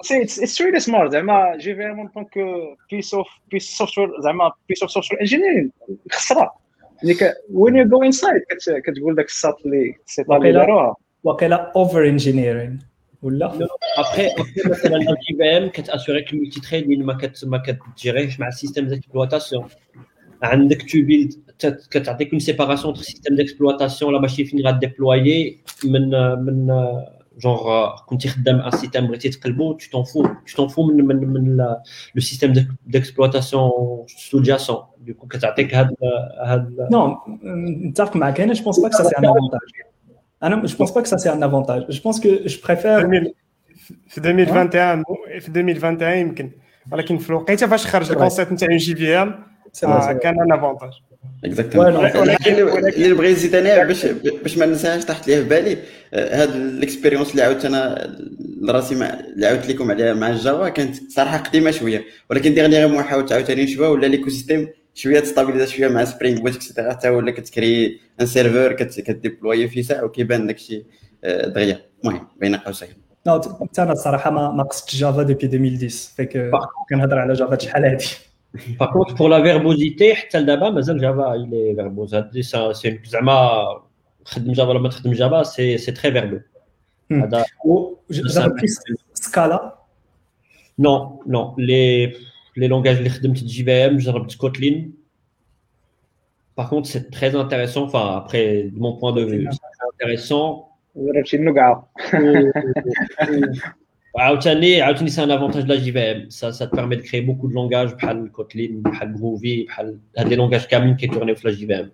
اتس 0.00 0.62
ريلي 0.62 0.80
سمارت 0.80 1.12
زعما 1.12 1.56
جي 1.56 1.74
في 1.74 1.86
ام 1.86 1.98
اون 1.98 2.08
طونك 2.08 2.30
بيس 2.90 3.14
اوف 3.14 3.26
بيس 3.50 3.78
سوفتوير 3.78 4.20
زعما 4.20 4.52
بيس 4.68 4.82
اوف 4.82 4.90
سوفتوير 4.90 5.20
انجينيرين 5.20 5.70
خسرة. 6.10 6.52
يعني 7.02 7.34
وين 7.52 7.76
يو 7.76 7.88
جو 7.88 8.02
انسايد 8.02 8.42
كتقول 8.84 9.14
داك 9.14 9.26
الساط 9.26 9.66
اللي 9.66 9.94
السيطه 10.06 10.36
اللي. 10.36 10.52
داروها. 10.52 10.96
وقيلا 11.24 11.72
اوفر 11.76 12.08
انجينيرين 12.08 12.78
ولا 13.21 13.45
ابخي 13.97 14.27
ابخي 14.27 14.69
مثلا 14.69 14.95
الجي 14.97 15.37
في 15.37 15.57
ام 15.57 15.69
كتاسوريك 15.69 16.33
الملتي 16.33 16.59
تريدين 16.61 17.03
ما 17.03 17.13
كت 17.13 17.45
ما 17.45 17.57
كتجيريش 17.57 18.39
مع 18.39 18.47
السيستم 18.47 18.87
ديكسبلواتاسيون 18.87 19.65
عندك 20.43 20.81
تو 20.81 21.01
بيلد 21.01 21.33
كتعطيك 21.91 22.31
اون 22.31 22.39
سيباراسيون 22.39 22.93
انتر 22.93 23.03
سيستم 23.03 23.35
ديكسبلواتاسيون 23.35 24.13
لا 24.13 24.19
ماشين 24.19 24.45
فين 24.45 24.67
غاديبلويي 24.67 25.57
من 25.83 26.09
من 26.45 26.67
جونغ 27.39 27.95
كنتي 28.05 28.27
خدام 28.27 28.59
ان 28.59 28.71
سيستم 28.71 29.07
بغيتي 29.07 29.29
تقلبو 29.29 29.77
tu 29.77 29.89
t'en 29.89 30.03
fous 30.05 30.27
tu 30.45 30.55
t'en 30.55 30.69
fous 30.69 30.79
من 30.79 31.05
من 31.05 31.27
من 31.27 31.57
لو 32.15 32.21
سيستم 32.21 32.53
ديكسبلواتاسيون 32.87 33.71
سوجاسون 34.07 34.77
دوكو 34.99 35.27
كتعطيك 35.27 35.75
هاد 35.75 35.95
هاد 36.45 36.87
Non, 36.91 37.29
نتفق 37.85 38.15
معك 38.15 38.41
هنا 38.41 38.53
je 38.53 38.61
pense 38.61 38.81
pas 38.81 38.89
que 38.89 38.95
ça 38.95 39.03
c'est 39.03 39.17
un 39.17 39.23
avantage. 39.23 39.90
Ah 40.41 40.49
non, 40.49 40.59
je 40.71 40.75
pense 40.75 40.91
pas 40.93 41.01
que 41.03 41.09
ça 41.13 41.17
c'est 41.17 41.29
un 41.37 41.41
avantage. 41.41 41.83
Je 41.89 42.01
pense 42.01 42.19
que 42.19 42.29
je 42.53 42.57
préfère. 42.59 42.99
2000 43.01 43.33
في 44.07 44.21
2021 44.21 45.03
في 45.39 45.49
2021 45.49 46.17
يمكن 46.17 46.51
ولكن 46.91 47.17
في 47.17 47.29
الوقيته 47.29 47.67
فاش 47.67 47.87
خرج 47.87 48.05
C'est 48.05 48.09
vrai. 48.09 48.11
الكونسيبت 48.11 48.51
نتاع 48.51 48.77
جي 48.77 48.95
في 48.95 49.15
ام 49.15 49.35
C'est 49.73 49.79
vrai, 49.87 50.01
c'est 50.01 50.13
vrai. 50.13 50.19
كان 50.19 50.41
ان 50.41 50.51
افونتاج 50.51 50.89
اكزاكتومون 51.45 52.09
Ouais, 52.09 52.13
non, 52.13 52.17
اللي 52.47 52.89
اللي 52.89 53.13
بغيت 53.13 53.37
نزيد 53.37 53.55
انا 53.55 53.83
باش 53.83 54.05
باش 54.43 54.57
ما 54.57 54.65
ننساهاش 54.65 55.05
طاحت 55.05 55.27
ليها 55.27 55.41
في 55.43 55.49
بالي 55.49 55.77
آه، 56.13 56.41
هاد 56.41 56.49
الاكسبيريونس 56.55 57.31
اللي 57.31 57.41
عاودت 57.41 57.65
انا 57.65 58.09
لراسي 58.61 58.95
مع 58.95 59.05
اللي 59.35 59.47
عاودت 59.47 59.67
لكم 59.69 59.91
عليها 59.91 60.13
مع 60.13 60.29
الجافا 60.29 60.69
كانت 60.69 61.11
صراحه 61.11 61.37
قديمه 61.37 61.71
شويه 61.71 62.03
ولكن 62.29 62.53
ديغنيغمون 62.53 63.03
حاولت 63.03 63.31
عاوتاني 63.31 63.63
نشوفها 63.63 63.87
ولا 63.87 64.07
ليكو 64.07 64.29
سيستيم 64.29 64.67
شوية 64.94 65.20
تستابيليزا 65.20 65.66
شوية 65.66 65.88
مع 65.88 66.04
سبرينغ 66.04 66.40
بوت 66.40 66.56
اكسيتيرا 66.56 66.90
حتى 66.90 67.08
ولا 67.08 67.30
كتكري 67.30 68.00
ان 68.20 68.26
سيرفور 68.26 68.72
كتديبلوي 68.72 69.68
فيه 69.68 69.82
ساعة 69.82 70.04
وكيبان 70.04 70.46
داكشي 70.46 70.86
آه، 71.24 71.46
دغيا. 71.46 71.80
المهم 72.04 72.26
بين 72.40 72.56
قوسين 72.56 72.88
نو 73.26 73.40
حتى 73.60 73.82
أنا 73.82 73.92
الصراحة 73.92 74.30
ما 74.30 74.50
ما 74.50 74.62
قصدتش 74.62 74.96
جافا 74.96 75.22
دوبي 75.22 75.46
2010 75.46 76.14
فيك 76.16 76.50
كنهضر 76.90 77.18
على 77.18 77.32
جافا 77.32 77.58
شحال 77.58 77.84
هادي. 77.84 78.04
Contre, 78.94 79.14
pour 79.14 79.28
la 79.28 79.40
verbosité, 79.40 80.12
حتى 80.14 80.38
لدابا 80.38 80.70
مازال 80.70 81.00
جافا 81.00 81.34
est 81.34 81.76
verbose. 81.76 82.14
هادي 82.14 82.42
سي 82.42 83.00
زعما 83.04 83.62
خدم 84.24 84.52
جافا 84.52 84.70
ولا 84.70 84.80
ما 84.80 84.88
تخدم 84.88 85.12
جافا 85.12 85.42
سي 85.42 85.78
سي 85.78 85.92
تري 85.92 86.12
فيربو. 86.12 86.40
هذا 87.12 87.44
سكالا 89.14 89.78
نو 90.78 91.22
نو 91.26 91.54
لي 91.58 92.12
لي 92.57 92.67
لونغاج 92.67 92.97
اللي 92.97 93.09
خدمت 93.09 93.43
جي 93.43 93.63
في 93.63 93.71
ام 93.71 93.97
جربت 93.97 94.35
كوتلين 94.35 95.07
Par 96.59 96.69
contre, 96.71 96.89
c'est 96.89 97.11
très 97.11 97.35
intéressant. 97.35 97.83
Enfin, 97.83 98.17
après, 98.17 98.63
de 98.73 98.79
mon 98.79 98.93
point 98.99 99.13
de 99.13 99.23
vue, 99.23 99.47
c'est 99.51 99.59
très 99.59 99.87
intéressant. 99.93 100.67
جربت 100.95 101.27
شي 101.27 101.37
النقعه 101.37 101.89
عاوتاني 104.17 104.81
عاوتاني 104.81 105.11
c'est 105.11 105.21
un 105.21 105.29
avantage 105.29 105.65
de 105.65 105.69
la 105.69 105.77
JVM 105.77 106.31
ça 106.31 106.51
ça 106.51 106.67
te 106.67 106.75
permet 106.75 106.97
de 106.97 107.01
créer 107.01 107.21
beaucoup 107.21 107.47
de 107.47 107.53
langages 107.53 107.93
بحال 107.95 108.31
Kotlin 108.31 108.71
بحال 108.71 109.15
Groovy 109.15 109.67
بحال 109.67 109.97
هاد 110.17 110.27
لي 110.27 110.37
langages 110.37 110.67
كاملين 110.67 110.95
كيتورنيو 110.95 111.35
في 111.35 111.47
la 111.47 111.51
JVM 111.51 111.89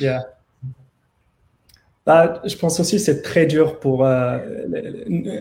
Yeah. 0.00 0.22
Bah, 2.06 2.42
je 2.44 2.56
pense 2.56 2.78
aussi 2.80 2.96
que 2.96 3.02
c'est 3.02 3.22
très 3.22 3.46
dur 3.46 3.78
pour, 3.80 4.04
euh, 4.04 4.38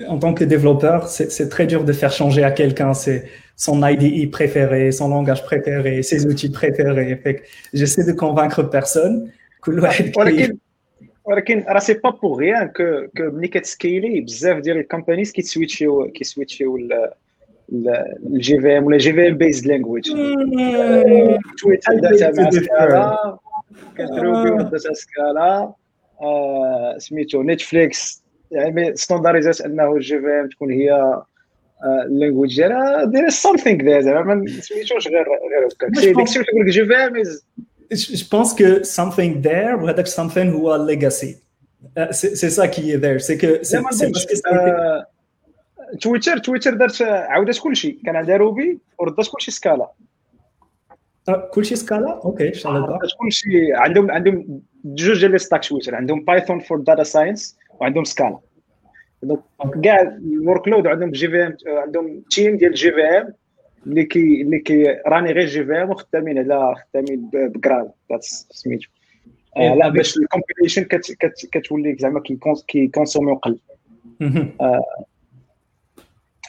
en 0.08 0.18
tant 0.18 0.34
que 0.34 0.44
développeur, 0.44 1.08
c'est 1.08 1.50
très 1.50 1.68
dur 1.68 1.84
de 1.84 1.94
faire 1.94 2.12
changer 2.12 2.44
à 2.44 2.52
quelqu'un 2.52 2.94
son 3.60 3.78
IDE 3.84 4.32
préféré, 4.32 4.92
son 4.92 5.08
langage 5.10 5.44
préféré, 5.44 6.04
ses 6.04 6.26
outils 6.26 6.52
préférés. 6.52 7.16
Fait 7.24 7.38
j'essaie 7.74 8.06
de 8.12 8.14
convaincre 8.24 8.64
personne. 8.64 9.32
ولكن 10.18 10.58
ولكن 11.26 11.66
راه 11.68 11.80
سي 11.80 11.94
با 11.94 12.10
بور 12.10 12.40
ريان 12.40 12.68
كو 12.68 13.08
كو 13.18 13.24
ملي 13.24 13.48
كتسكيلي 13.48 14.22
بزاف 14.22 14.60
ديال 14.60 14.78
الكومبانيز 14.78 15.32
كيتسويتشيو 15.32 16.12
كيسويتشيو 16.12 16.80
الجي 17.70 18.60
في 18.60 18.78
ام 18.78 18.84
ولا 18.84 18.98
جي 18.98 19.14
في 19.14 19.28
ام 19.28 19.38
بيزد 19.38 19.68
لانجويج 19.68 20.12
تويتر 21.60 21.94
داتا 21.94 22.42
مع 22.42 22.50
سكالا 22.50 23.38
كتروبي 23.98 24.64
داتا 24.64 24.94
سكالا 24.94 25.74
سميتو 26.98 27.44
نتفليكس 27.44 28.24
يعني 28.52 28.96
ستاندارديزات 28.96 29.62
انه 29.62 29.96
الجي 29.96 30.20
في 30.20 30.28
ام 30.28 30.50
تكون 30.50 30.72
هي 30.72 31.22
اللانجويج 31.85 32.57
ديالها 32.57 33.05
دير 33.05 33.29
سامثينغ 33.29 33.83
ذير 33.83 34.01
زعما 34.01 34.35
ما 34.35 34.47
سميتوش 34.47 35.09
غير 35.09 35.27
غير 35.51 35.69
هكاك 35.73 36.01
سي 36.01 36.13
ديك 36.13 36.29
الشيء 36.29 36.43
كيقول 36.43 36.67
لك 36.67 36.73
في 36.73 36.95
ام 36.97 37.23
je 37.93 38.25
pense 38.25 38.55
que 38.55 38.85
something 38.85 39.43
there 39.43 39.83
وهذاك 39.83 40.09
something 40.09 40.55
هو 40.55 40.87
legacy. 40.87 41.35
c'est 42.11 42.51
ça 42.59 42.69
qui 42.69 42.93
est 42.93 43.01
there. 43.05 43.21
C'est 43.21 43.39
que 43.43 43.51
c'est 43.63 43.83
parce 43.83 44.01
que 44.01 45.05
تويتر 46.01 46.39
تويتر 46.39 46.75
دارت 46.75 47.03
عاودات 47.03 47.59
كلشي. 47.59 47.91
كان 48.07 48.17
عندها 48.17 48.37
روبي 48.37 48.79
وردات 48.99 49.27
كلشي 49.33 49.51
سكالا 49.51 49.91
كلشي 51.55 51.77
سكالا 51.77 52.21
أوكي 52.25 52.55
شغل 52.55 52.99
كلشي. 53.21 53.73
عندهم 53.75 54.11
عندهم 54.11 54.61
جوج 54.85 55.21
ديال 55.21 55.31
لي 55.31 55.39
ستاك 55.39 55.65
تويتر 55.65 55.95
عندهم 55.95 56.25
بايثون 56.25 56.61
فور 56.61 56.81
داتا 56.81 57.03
ساينس 57.03 57.59
وعندهم 57.81 58.05
سكالا 58.05 58.39
دونك 59.23 59.41
كاع 59.85 60.01
الورك 60.01 60.69
لود 60.69 60.87
عندهم 60.87 61.11
جي 61.11 61.29
في 61.29 61.47
ام 61.47 61.57
عندهم 61.67 62.23
تيم 62.31 62.57
ديال 62.57 62.75
جي 62.75 62.93
في 62.93 63.03
ام 63.03 63.35
اللي 63.87 64.05
كي 64.05 64.43
اللي 64.43 64.59
كي 64.59 64.85
راني 65.07 65.33
غير 65.33 65.47
جي 65.47 65.65
في 65.65 65.83
ام 65.83 65.91
وخدامين 65.91 66.39
على 66.39 66.75
خدامين 66.75 67.31
بكراد 67.33 67.91
سميتو 68.51 68.89
لا 69.57 69.89
باش 69.89 70.17
الكومبيليشن 70.17 70.83
كتولي 71.53 71.97
زعما 71.99 72.23
كيكونسوميو 72.67 73.35
قل 73.35 73.59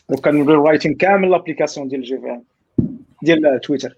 وكان 0.10 0.50
رايتين 0.50 0.96
كامل 0.96 1.32
لابليكاسيون 1.32 1.88
ديال 1.88 2.02
جي 2.02 2.18
في 2.18 2.32
ام 2.32 2.44
ديال 3.24 3.62
تويتر 3.62 3.98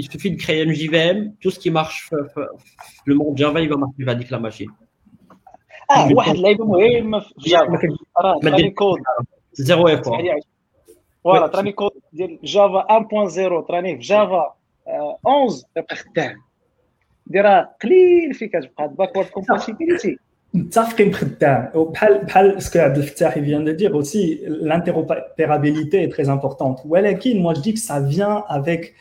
Il 0.00 0.10
suffit 0.10 0.30
de 0.30 0.38
créer 0.44 0.62
une 0.62 0.74
JVM. 0.74 1.18
Tout 1.40 1.50
ce 1.50 1.58
qui 1.58 1.70
marche, 1.70 2.10
le 3.06 3.14
monde 3.14 3.36
Java, 3.38 3.60
il 3.60 3.68
va 3.68 3.76
marcher 3.76 4.08
avec 4.08 4.30
la 4.30 4.38
machine. 4.38 4.70
اه 5.90 6.08
واحد 6.14 6.34
اللعيبه 6.34 6.64
مهم 6.64 7.20
في 7.20 7.50
جافا 7.50 7.78
راه 8.20 8.40
تراني 8.42 8.70
كود 8.70 8.98
زيرو 9.52 9.88
ايفور 9.88 10.22
فوالا 11.24 11.46
تراني 11.46 11.72
كود 11.72 11.90
ديال 12.12 12.38
جافا 12.44 12.86
1.0 13.62 13.68
تراني 13.68 13.96
في 13.96 14.02
جافا 14.02 14.54
11 15.26 15.66
تبقى 15.74 15.96
خدام 15.96 16.36
ديرها 17.26 17.76
قليل 17.82 18.34
فين 18.34 18.48
كتبقى 18.48 18.94
باكورد 18.98 19.26
كومباتيبيليتي 19.26 20.18
متفقين 20.54 21.14
خدام 21.14 21.70
بحال 21.74 22.24
بحال 22.24 22.62
ce 22.62 22.70
que 22.70 22.78
Abdel 22.78 23.02
Fattah 23.02 23.40
vient 23.40 23.60
de 23.60 23.72
dire 23.72 23.94
aussi 23.94 24.40
l'interopérabilité 24.46 26.02
est 26.02 26.12
très 26.12 26.28
importante 26.28 26.86
ولكن 26.86 27.42
moi 27.42 27.54
je 27.54 27.60
dis 27.60 27.74
que 27.74 27.80
ça 27.80 28.00
vient 28.00 28.44
avec 28.48 28.94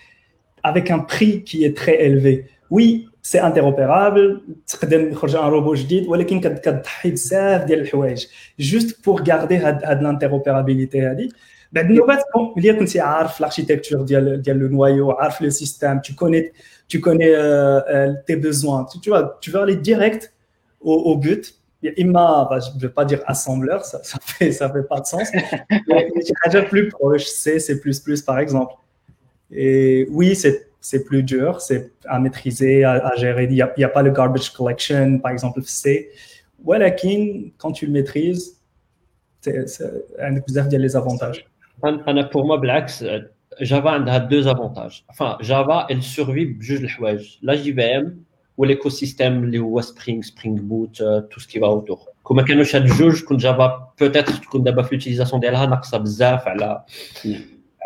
avec 0.64 0.92
un 0.92 1.00
prix 1.00 1.44
qui 1.44 1.64
est 1.64 1.76
très 1.76 2.04
élevé 2.06 2.46
oui 2.72 3.08
c'est 3.22 3.40
interopérable 3.40 4.42
تقدر 4.68 5.12
تخرج 5.12 5.36
un 5.36 5.50
robot 5.50 5.74
جديد 5.74 6.08
ولكن 6.08 6.40
كتضحي 6.40 7.12
بزاف 7.12 7.64
ديال 7.64 7.80
الحوايج 7.80 8.26
juste 8.62 8.92
pour 9.04 9.24
garder 9.24 9.54
هاد 9.54 9.84
هاد 9.84 10.02
l'interopérabilité 10.02 10.96
هذه 10.96 11.30
بعد 11.72 11.90
النوبات 11.90 12.20
ملي 12.58 12.74
كنتي 12.74 13.00
عارف 13.00 13.44
l'architecture 13.44 14.02
ديال 14.02 14.42
ديال 14.42 14.58
لو 14.60 14.68
نوايو 14.68 15.12
عارف 15.12 15.42
لو 15.42 15.50
سيستيم 15.50 16.00
tu 16.00 16.12
connais 16.14 16.52
tu 16.94 17.00
connais 17.00 17.36
euh, 17.36 17.82
euh, 17.90 18.14
tes 18.28 18.36
besoins 18.36 18.86
tu, 18.86 19.00
tu 19.00 19.10
vois 19.10 19.38
tu 19.42 19.52
vas 19.52 19.62
aller 19.62 19.76
direct 19.76 20.34
au, 20.82 20.94
au 20.94 21.18
but 21.18 21.56
Imma, 21.98 22.48
bah, 22.50 22.60
je 22.60 22.76
ne 22.76 22.82
vais 22.82 22.90
pas 22.90 23.06
dire 23.06 23.22
assembleur, 23.26 23.86
ça, 23.86 24.00
ça 24.04 24.18
fait 24.22 24.52
ça 24.52 24.72
fait 24.72 24.84
pas 24.84 25.00
de 25.02 25.06
sens. 25.06 25.28
Mais 25.88 26.10
déjà 26.46 26.62
plus 26.64 26.90
proche, 26.90 27.26
C, 27.26 27.60
C++ 27.60 27.80
par 28.26 28.40
exemple. 28.40 28.74
Et 29.52 30.08
oui, 30.10 30.36
c'est 30.36 30.68
c'est 30.82 31.04
plus 31.04 31.24
dur, 31.24 31.62
c'est 31.62 31.94
à 32.06 32.20
maîtriser, 32.20 32.84
à, 32.84 32.92
à 33.08 33.16
gérer. 33.16 33.46
Il 33.46 33.54
n'y 33.54 33.62
a, 33.62 33.74
a, 33.76 33.90
pas 33.90 34.04
le 34.04 34.12
garbage 34.12 34.52
collection, 34.52 35.18
par 35.18 35.32
exemple, 35.32 35.60
C. 35.64 36.12
Walakin, 36.64 37.50
quand 37.58 37.72
tu 37.72 37.88
le 37.88 37.92
maîtrises, 37.92 38.62
c'est 39.42 39.66
un 40.20 40.34
des 40.34 40.78
les 40.78 40.96
avantages. 40.96 41.46
Pour 42.32 42.46
moi, 42.46 42.58
Blacks, 42.58 43.04
Java 43.62 43.94
a 43.94 44.20
deux 44.20 44.48
avantages. 44.48 45.06
Enfin, 45.10 45.38
Java, 45.42 45.88
elle 45.90 46.04
survit 46.04 46.56
juste 46.60 46.84
le 46.84 47.20
La 47.42 47.56
JVM 47.56 48.16
ou 48.58 48.64
l'écosystème, 48.64 49.46
les 49.46 49.62
Spring, 49.82 50.22
Spring 50.22 50.60
Boot, 50.60 51.02
tout 51.30 51.40
ce 51.40 51.48
qui 51.48 51.60
va 51.60 51.70
autour. 51.70 52.10
Comme 52.24 52.44
كانوا 52.44 52.64
شاد 52.64 52.86
جوج 52.86 53.24
كنت 53.24 53.40
جافا 53.40 53.94
peut-être 53.98 54.42
تكون 54.42 54.64
دابا 54.64 54.82
في 54.82 55.00
l'utilisation 55.00 55.36
ديالها 55.36 55.66
ناقصه 55.66 55.98
بزاف 55.98 56.48
على 56.48 56.84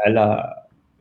على 0.06 0.54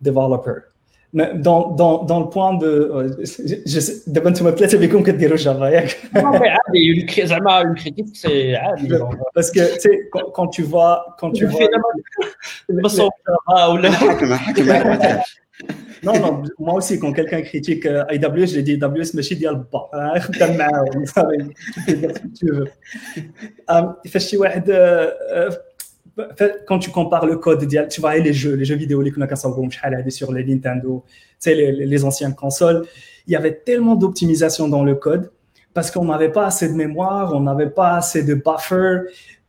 developer. 0.00 0.62
Dans, 1.12 1.70
dans, 1.70 2.04
dans 2.04 2.20
le 2.20 2.28
point 2.28 2.54
de. 2.54 2.66
Euh, 2.66 3.16
je 3.20 3.80
sais, 3.80 4.02
d'abord, 4.06 4.34
tu 4.34 4.42
me 4.42 4.54
plais, 4.54 4.68
c'est 4.68 4.88
comme 4.88 5.02
que 5.02 5.12
tu 5.12 5.16
dis 5.16 5.36
Java. 5.36 5.70
Non, 6.14 6.32
mais 6.72 6.82
une, 6.82 7.06
une 7.06 7.74
critique, 7.74 8.08
c'est. 8.12 8.54
Parce 9.34 9.50
que, 9.50 9.74
tu 9.74 9.80
sais, 9.80 10.08
quand, 10.12 10.30
quand 10.34 10.48
tu 10.48 10.62
vois. 10.62 11.06
Quand 11.18 11.30
tu 11.30 11.46
vois. 11.46 11.60
Non, 16.02 16.20
non, 16.20 16.42
moi 16.58 16.74
aussi, 16.74 16.98
quand 17.00 17.12
quelqu'un 17.12 17.40
critique 17.40 17.86
euh, 17.86 18.04
AWS, 18.08 18.46
je 18.46 18.60
dis 18.60 18.78
AWS, 18.80 19.14
mais 19.14 19.22
je 19.22 19.34
dis 19.34 19.44
le 19.44 19.54
bas. 19.54 19.88
Hein, 19.92 20.20
comme 20.38 20.60
euh, 20.60 21.38
tu 22.38 22.46
veux. 22.46 22.66
Que 24.02 24.18
je 24.18 25.56
quand 26.66 26.78
tu 26.78 26.90
compares 26.90 27.26
le 27.26 27.36
code 27.36 27.68
tu 27.88 28.00
vois 28.00 28.16
les 28.16 28.32
jeux, 28.32 28.54
les 28.54 28.64
jeux 28.64 28.76
vidéo, 28.76 29.02
les 29.02 29.12
sur 30.10 30.32
les 30.32 30.44
Nintendo, 30.44 31.04
tu 31.06 31.34
sais, 31.38 31.54
les, 31.54 31.72
les 31.72 32.04
anciennes 32.04 32.34
consoles, 32.34 32.86
il 33.26 33.32
y 33.32 33.36
avait 33.36 33.54
tellement 33.54 33.94
d'optimisation 33.94 34.68
dans 34.68 34.84
le 34.84 34.94
code 34.94 35.30
parce 35.74 35.90
qu'on 35.90 36.06
n'avait 36.06 36.32
pas 36.32 36.46
assez 36.46 36.68
de 36.68 36.74
mémoire, 36.74 37.34
on 37.34 37.40
n'avait 37.40 37.68
pas 37.68 37.96
assez 37.96 38.22
de 38.22 38.34
buffer. 38.34 39.00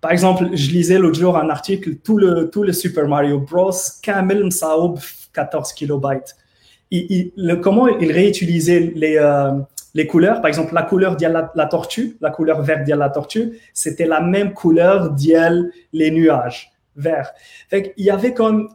Par 0.02 0.12
exemple, 0.12 0.50
je 0.54 0.72
lisais 0.72 1.00
l'autre 1.00 1.18
jour 1.18 1.38
un 1.38 1.50
article, 1.50 1.96
tout 1.96 2.18
le, 2.18 2.50
tout 2.50 2.64
le 2.64 2.74
Super 2.74 3.08
Mario 3.08 3.40
Bros, 3.40 3.72
Kamel 4.02 4.44
Msaoub 4.44 5.00
14 5.32 5.72
kilobytes. 5.74 6.36
Il, 6.92 7.06
il, 7.10 7.32
le, 7.38 7.56
comment 7.56 7.88
il 7.88 8.12
réutilisait 8.12 8.92
les, 8.96 9.18
euh, 9.18 9.52
les 9.97 10.07
couleurs. 10.07 10.41
Par 10.41 10.49
exemple, 10.49 10.75
la 10.75 10.83
couleur 10.83 11.17
de 11.17 11.27
la, 11.27 11.53
la, 11.55 11.67
tortue, 11.67 12.17
la 12.21 12.31
couleur 12.31 12.63
verte 12.63 12.87
de 12.87 12.95
la 12.95 13.11
tortue, 13.11 13.59
c'était 13.75 14.07
la 14.07 14.21
même 14.21 14.53
couleur 14.53 15.11
de 15.11 15.71
les 15.93 16.11
nuages, 16.11 16.73
vert. 16.97 17.33
Fait 17.69 17.95
il 17.97 18.05
y 18.05 18.11
avait 18.11 18.35
comme, 18.35 18.69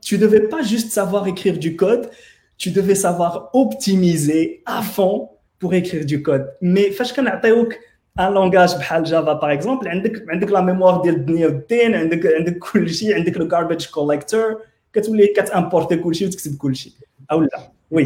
tu 0.00 0.18
devais 0.18 0.40
pas 0.40 0.62
juste 0.62 0.90
savoir 0.92 1.26
écrire 1.26 1.58
du 1.58 1.76
code, 1.76 2.10
tu 2.56 2.70
devais 2.70 2.94
savoir 2.94 3.50
optimiser 3.52 4.62
à 4.66 4.82
fond 4.82 5.30
pour 5.58 5.74
écrire 5.74 6.04
du 6.04 6.22
code. 6.22 6.46
Mais 6.60 6.90
فاش 6.90 7.12
كنعطيوك 7.12 7.74
un 8.18 8.30
langage 8.30 8.76
بحال 8.78 9.06
Java 9.06 9.36
par 9.36 9.50
exemple 9.50 9.88
عندك 9.88 10.24
عندك 10.28 10.50
la 10.50 10.62
mémoire 10.62 11.02
ديال 11.02 11.14
الدنيا 11.14 11.46
والدين 11.46 11.94
عندك 11.94 12.26
عندك 12.26 12.58
كل 12.58 12.90
شيء 12.90 13.14
عندك 13.14 13.38
le 13.38 13.44
garbage 13.44 13.86
collector 13.86 14.58
كتولي 14.92 15.26
كتامبورتي 15.26 15.96
كل 15.96 16.14
شيء 16.14 16.28
وتكتب 16.28 16.56
كل 16.56 16.76
شيء 16.76 16.92
او 17.30 17.40
لا 17.40 17.72
وي 17.91 18.05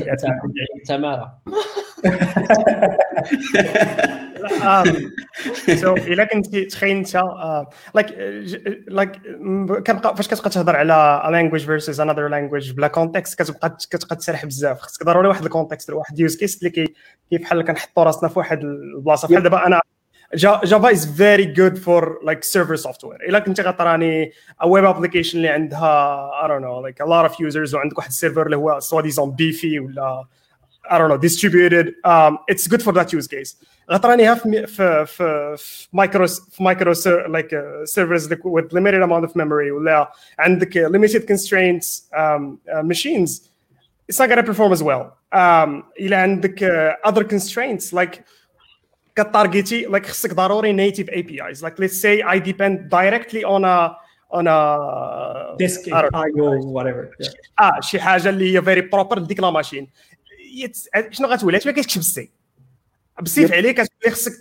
تمارا 0.88 1.40
سو 5.76 5.94
الا 5.94 6.24
كنتي 6.24 6.66
تخيل 6.66 6.98
أنت 6.98 7.24
لايك 7.96 8.12
لايك 8.88 9.12
كنبقى 9.88 10.16
فاش 10.16 10.28
كتبقى 10.28 10.50
تهضر 10.50 10.76
على 10.76 11.22
لانجويج 11.32 11.66
فيرسز 11.66 12.02
انذر 12.02 12.28
لانجويج 12.28 12.72
بلا 12.72 12.88
كونتكست 12.88 13.42
كتبقى 13.42 13.78
كتبقى 13.90 14.16
تسرح 14.16 14.46
بزاف. 14.46 14.80
خصك 14.80 15.04
ضروري 15.04 15.28
واحد 15.28 15.44
الكونتكست 15.44 15.90
واحد 15.90 16.20
يوز 16.20 16.38
كيس 16.38 16.58
اللي 16.58 16.70
كي 16.70 16.94
كيف 17.30 17.42
بحال 17.42 17.66
كنحطوا 17.66 18.04
راسنا 18.04 18.30
في 18.30 18.40
واحد 18.40 18.64
البلاصة. 18.64 19.28
بحال 19.28 19.44
دابا 19.44 19.68
أنا 19.68 19.82
جافا 20.35 20.91
از 20.91 21.17
فيري 21.17 21.45
جود 21.45 21.79
فور 21.79 22.21
لايك 22.25 22.45
سيرفر 22.45 22.77
سوفت 22.77 23.05
وير 23.05 23.21
الا 23.29 23.39
كنت 23.39 23.61
غتراني 23.61 24.33
ويب 24.65 24.85
ابلكيشن 24.85 25.39
اللي 25.39 25.49
عندها 25.49 26.31
I 26.45 26.49
don't 26.49 26.63
know 26.63 26.89
like 26.89 27.07
a 27.07 27.09
lot 27.09 27.31
of 27.31 27.35
users 27.35 27.75
وعندك 27.75 27.99
واحد 27.99 28.09
السيرفر 28.09 28.47
اللي 28.47 28.57
هو 28.57 28.81
سوا 28.81 29.03
ديزون 29.03 29.31
بيفي 29.31 29.81
ولا 29.81 30.25
I 30.89 30.99
don't 30.99 31.11
know 31.11 31.19
distributed 31.19 31.87
um, 32.05 32.39
it's 32.51 32.67
good 32.67 32.83
for 32.83 32.93
that 32.93 33.13
use 33.13 33.27
case 33.27 33.57
غترانيها 33.91 34.35
في 34.35 34.67
في 34.67 35.07
في 35.07 35.57
في 35.57 35.89
مايكرو 35.93 36.27
في 36.27 36.63
مايكرو 36.63 36.95
like 36.95 37.53
uh, 37.53 37.87
servers 37.87 38.29
with 38.29 38.73
limited 38.73 39.03
amount 39.03 39.25
of 39.25 39.33
memory 39.37 39.71
ولا 39.73 40.13
عندك 40.39 40.89
limited 40.89 41.27
constraints 41.27 41.87
um, 42.15 42.59
uh, 42.69 42.83
machines 42.83 43.31
it's 44.09 44.19
not 44.19 44.29
gonna 44.29 44.43
perform 44.43 44.73
as 44.73 44.83
well 44.83 45.17
um, 45.33 45.85
الا 46.01 46.17
عندك 46.17 46.65
uh, 46.65 47.09
other 47.09 47.25
constraints 47.25 47.93
like 47.93 48.23
كتارجيتي 49.16 49.88
like 49.88 50.06
خصك 50.06 50.34
ضروري 50.34 50.92
native 50.92 51.08
APIs 51.08 51.62
like 51.62 51.76
let's 51.84 52.02
say 52.02 52.24
I 52.24 52.40
depend 52.40 52.90
directly 52.90 53.44
on 53.44 53.64
a 53.66 53.92
on 54.38 54.48
a 54.48 55.56
disk 55.60 55.82
IO 56.14 56.62
whatever 56.76 57.30
آه 57.60 57.80
شي 57.82 58.00
حاجة 58.00 58.30
اللي 58.30 58.58
هي 58.58 58.62
فيري 58.62 58.82
بروبر 58.82 59.20
لديك 59.20 59.40
لا 59.40 59.52
ماشين 59.52 59.88
شنو 61.12 61.28
غتولي؟ 61.28 61.60
تولي 61.60 61.74
كتكتب 61.76 62.00
السي. 62.00 62.32
بسيف 63.22 63.54
عليك 63.54 63.82
كتولي 63.82 64.16
خصك 64.16 64.32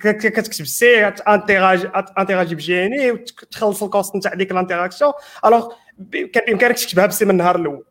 كتكتب 0.00 0.62
السي 0.62 1.06
انتيراجي 1.06 1.88
انتيراجي 2.18 2.54
بجي 2.54 2.86
ان 2.86 2.92
اي 2.92 3.10
وتخلص 3.10 3.82
الكوست 3.82 4.16
نتاع 4.16 4.34
ديك 4.34 4.52
الانتيراكسيون 4.52 5.12
الوغ 5.44 5.72
كان 6.12 6.44
بإمكانك 6.46 6.78
تكتبها 6.78 7.06
بسي 7.06 7.24
من 7.24 7.30
النهار 7.30 7.56
الأول. 7.56 7.84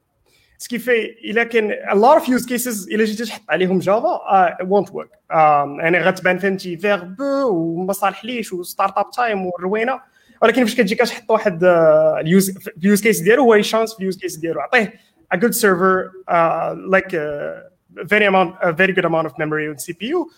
سكيفي 0.58 1.06
الا 1.06 1.44
كان 1.44 1.72
a 1.72 1.96
lot 1.96 2.22
of 2.22 2.26
use 2.26 2.46
cases 2.46 2.88
الا 2.92 3.06
جيتي 3.06 3.26
تحط 3.26 3.42
عليهم 3.50 3.80
جافا 3.80 4.20
uh, 4.62 4.66
work. 4.66 5.10
Um, 5.10 5.80
يعني 5.80 6.00
غتبان 6.00 6.38
فهمتي 6.38 6.78
فيرب 6.78 7.16
وما 7.46 7.94
صالحليش 7.94 8.54
وستارت 8.54 8.98
اب 8.98 9.12
تايم 9.12 9.46
والروينة. 9.46 10.00
ولكن 10.42 10.66
فاش 10.66 10.76
كتجي 10.76 10.96
كتحط 10.96 11.32
واحد 11.32 11.60
اليوز 11.64 12.58
اليوز 12.78 13.02
كيس 13.02 13.20
ديالو 13.20 13.44
هو 13.44 13.62
شانس 13.62 13.94
في 13.94 14.00
اليوز 14.00 14.18
كيس 14.18 14.36
ديالو. 14.36 14.60
عطيه 14.62 14.94
a 15.34 15.38
good 15.38 15.56
server 15.56 16.12
uh, 16.28 16.76
like 16.96 17.14
a 17.14 17.64
very 18.04 18.26
amount 18.26 18.56
a 18.62 18.72
very 18.72 18.94
good 18.94 19.06
amount 19.06 19.28
of 19.28 19.34
memory 19.38 19.66
and 19.70 19.78
CPU 19.80 20.32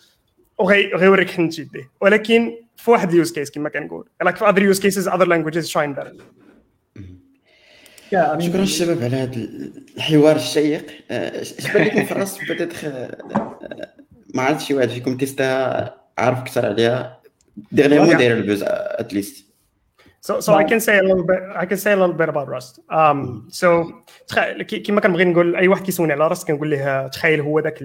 وغيوريك 0.59 1.29
حين 1.29 1.49
تشديه 1.49 1.91
ولكن 2.01 2.51
في 2.77 2.91
واحد 2.91 3.09
اليوز 3.09 3.31
كيس 3.31 3.51
كما 3.51 3.69
كنقول. 3.69 4.09
Like 4.23 4.37
for 4.37 4.45
other 4.45 4.61
use 4.61 4.79
cases 4.79 5.07
other 5.07 5.25
languages 5.25 5.69
shine 5.69 5.93
better. 5.93 6.13
شكرا 8.39 8.63
الشباب 8.63 9.03
على 9.03 9.15
هذا 9.15 9.47
الحوار 9.97 10.35
الشيق 10.35 10.85
اش 11.11 11.71
بان 11.71 11.85
لكم 11.85 12.05
في 12.05 12.11
الراس 12.11 12.39
بدأت 12.49 12.73
ما 14.33 14.43
عرفتش 14.43 14.67
شي 14.67 14.73
واحد 14.73 14.89
فيكم 14.89 15.17
تيستها 15.17 15.95
عارف 16.17 16.39
أكثر 16.39 16.65
عليها 16.65 17.21
ديغنيغمون 17.71 18.17
داير 18.17 18.37
البوز 18.37 18.63
اتليست 18.67 19.45
So, 20.27 20.39
so 20.39 20.55
I 20.55 20.63
can 20.63 20.79
say 20.79 20.97
a 20.97 21.03
little 21.03 21.23
bit. 21.31 21.41
I 21.55 21.65
can 21.67 21.77
say 21.77 21.91
a 21.91 21.95
little 21.95 22.17
bit 22.21 22.29
about 22.29 22.47
Rust. 22.47 22.79
Um, 22.89 23.47
so 23.49 23.67
كما 24.85 25.01
كنبغي 25.01 25.25
نقول 25.25 25.55
أي 25.55 25.67
واحد 25.67 25.85
كيسولني 25.85 26.13
على 26.13 26.35
Rust 26.35 26.45
كنقول 26.47 26.69
ليه 26.69 27.07
تخيل 27.07 27.41
هو 27.41 27.59
ذاك 27.59 27.83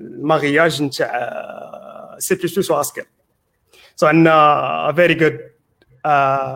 المغياج 0.00 0.82
نتاع 0.82 2.16
سي 2.18 2.34
بلس 2.34 2.56
بلس 2.56 2.70
واسكيل. 2.70 3.04
So 4.00 4.04
عندنا 4.04 4.90
a 4.90 4.92
very 4.92 5.14
good 5.14 5.53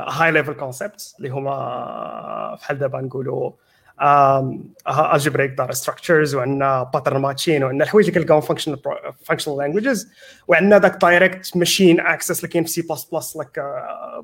هاي 0.09 0.32
ليفل 0.32 0.53
كونسبت 0.53 1.14
اللي 1.18 1.28
هما 1.28 2.55
بحال 2.61 2.78
دابا 2.78 3.01
نقولوا 3.01 3.53
الجبريك 5.14 5.51
دار 5.51 5.72
ستراكشرز 5.72 6.34
وعندنا 6.34 6.82
باترن 6.82 7.20
ماتشين 7.20 7.64
وعندنا 7.64 7.84
الحوايج 7.84 8.09
اللي 8.09 8.20
كنلقاهم 8.20 8.40
فانكشنال 8.40 8.78
فانكشنال 9.24 9.57
لانجويجز 9.57 10.12
وعندنا 10.49 10.78
داك 10.78 11.01
دايركت 11.01 11.57
ماشين 11.57 12.01
اكسس 12.01 12.38
اللي 12.38 12.49
كاين 12.53 12.64
في 12.64 12.70
سي 12.70 12.82
بلس 12.82 13.05
بلس 13.12 13.36
لك 13.36 13.61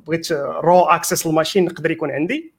بغيت 0.06 0.32
رو 0.32 0.84
اكسس 0.84 1.26
للماشين 1.26 1.64
نقدر 1.64 1.90
يكون 1.90 2.10
عندي 2.10 2.54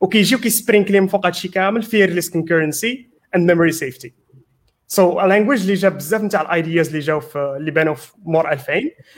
وكيجيو 0.00 0.38
كيسبرينكلي 0.38 1.00
من 1.00 1.06
فوق 1.06 1.26
هادشي 1.26 1.48
كامل 1.48 1.82
فيرليس 1.82 2.30
كونكورنسي 2.30 3.10
اند 3.34 3.50
ميموري 3.50 3.72
سيفتي 3.72 4.19
So 4.89 5.19
a 5.19 5.27
language 5.27 5.61
اللي 5.61 5.73
جاب 5.73 5.97
بزاف 5.97 6.21
نتاع 6.21 6.41
الايدياز 6.41 6.87
اللي 6.87 6.99
جاو 6.99 7.19
في 7.19 7.55
اللي 7.57 7.71
بانوا 7.71 7.93
في 7.93 8.11
مور 8.25 8.51
2000 8.51 8.73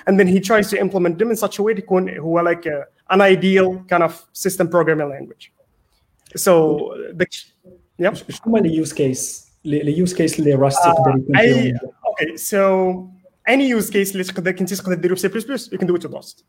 and 0.09 0.13
then 0.13 0.27
he 0.27 0.39
tries 0.39 0.69
to 0.71 0.77
implement 0.77 1.17
them 1.19 1.31
in 1.31 1.47
such 1.47 1.59
a 1.59 1.63
way 1.63 1.77
يكون 1.77 2.17
هو 2.17 2.53
like 2.53 2.65
a, 2.65 3.13
an 3.15 3.21
ideal 3.21 3.83
kind 3.91 4.03
of 4.03 4.13
system 4.33 4.67
programming 4.67 5.09
language. 5.09 5.51
So 6.35 6.51
the 7.13 7.25
yeah. 8.01 8.13
شنو 8.13 8.37
هما 8.45 8.59
لي 8.59 8.75
يوز 8.75 8.93
كيس 8.93 9.47
لي 9.65 9.97
يوز 9.97 10.13
كيس 10.13 10.39
اللي 10.39 10.53
راست 10.53 10.85
يقدر 10.85 11.17
يكون 11.17 11.35
فيهم 11.35 11.77
اوكي 12.07 12.37
سو 12.37 13.05
any 13.49 13.79
use 13.79 13.89
case 13.89 14.11
اللي 14.11 14.23
تقدر 14.23 14.51
كنتي 14.51 14.75
تقدر 14.75 14.93
ديرو 14.95 15.15
في 15.15 15.29
C++ 15.29 15.31
you 15.73 15.77
can 15.77 15.87
do 15.87 15.95
it 15.95 16.03
with 16.03 16.13
Rust. 16.13 16.43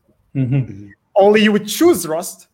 Only 1.15 1.41
you 1.41 1.51
would 1.51 1.67
choose 1.67 2.07
Rust 2.07 2.47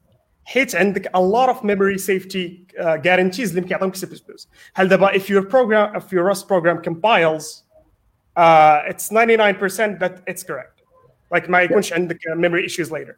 حيت 0.45 0.75
عندك 0.75 1.07
a 1.07 1.19
lot 1.19 1.49
of 1.49 1.63
memory 1.63 1.97
safety 1.97 2.67
uh, 2.68 2.68
guarantees 2.79 3.49
اللي 3.49 3.57
يمكن 3.57 3.71
يعطيهم 3.71 3.91
C++. 3.91 4.05
هل 4.73 4.87
دابا 4.87 5.11
if 5.11 5.23
your 5.29 5.43
program 5.43 5.95
if 5.95 6.11
your 6.11 6.23
Rust 6.33 6.47
program 6.47 6.81
compiles 6.81 7.63
uh, 8.37 8.91
it's 8.91 9.09
99% 9.09 9.99
that 9.99 10.21
it's 10.27 10.43
correct. 10.43 10.81
Like 11.35 11.49
ما 11.49 11.61
يكونش 11.61 11.93
عندك 11.93 12.17
memory 12.35 12.65
issues 12.65 12.91
later. 12.91 13.15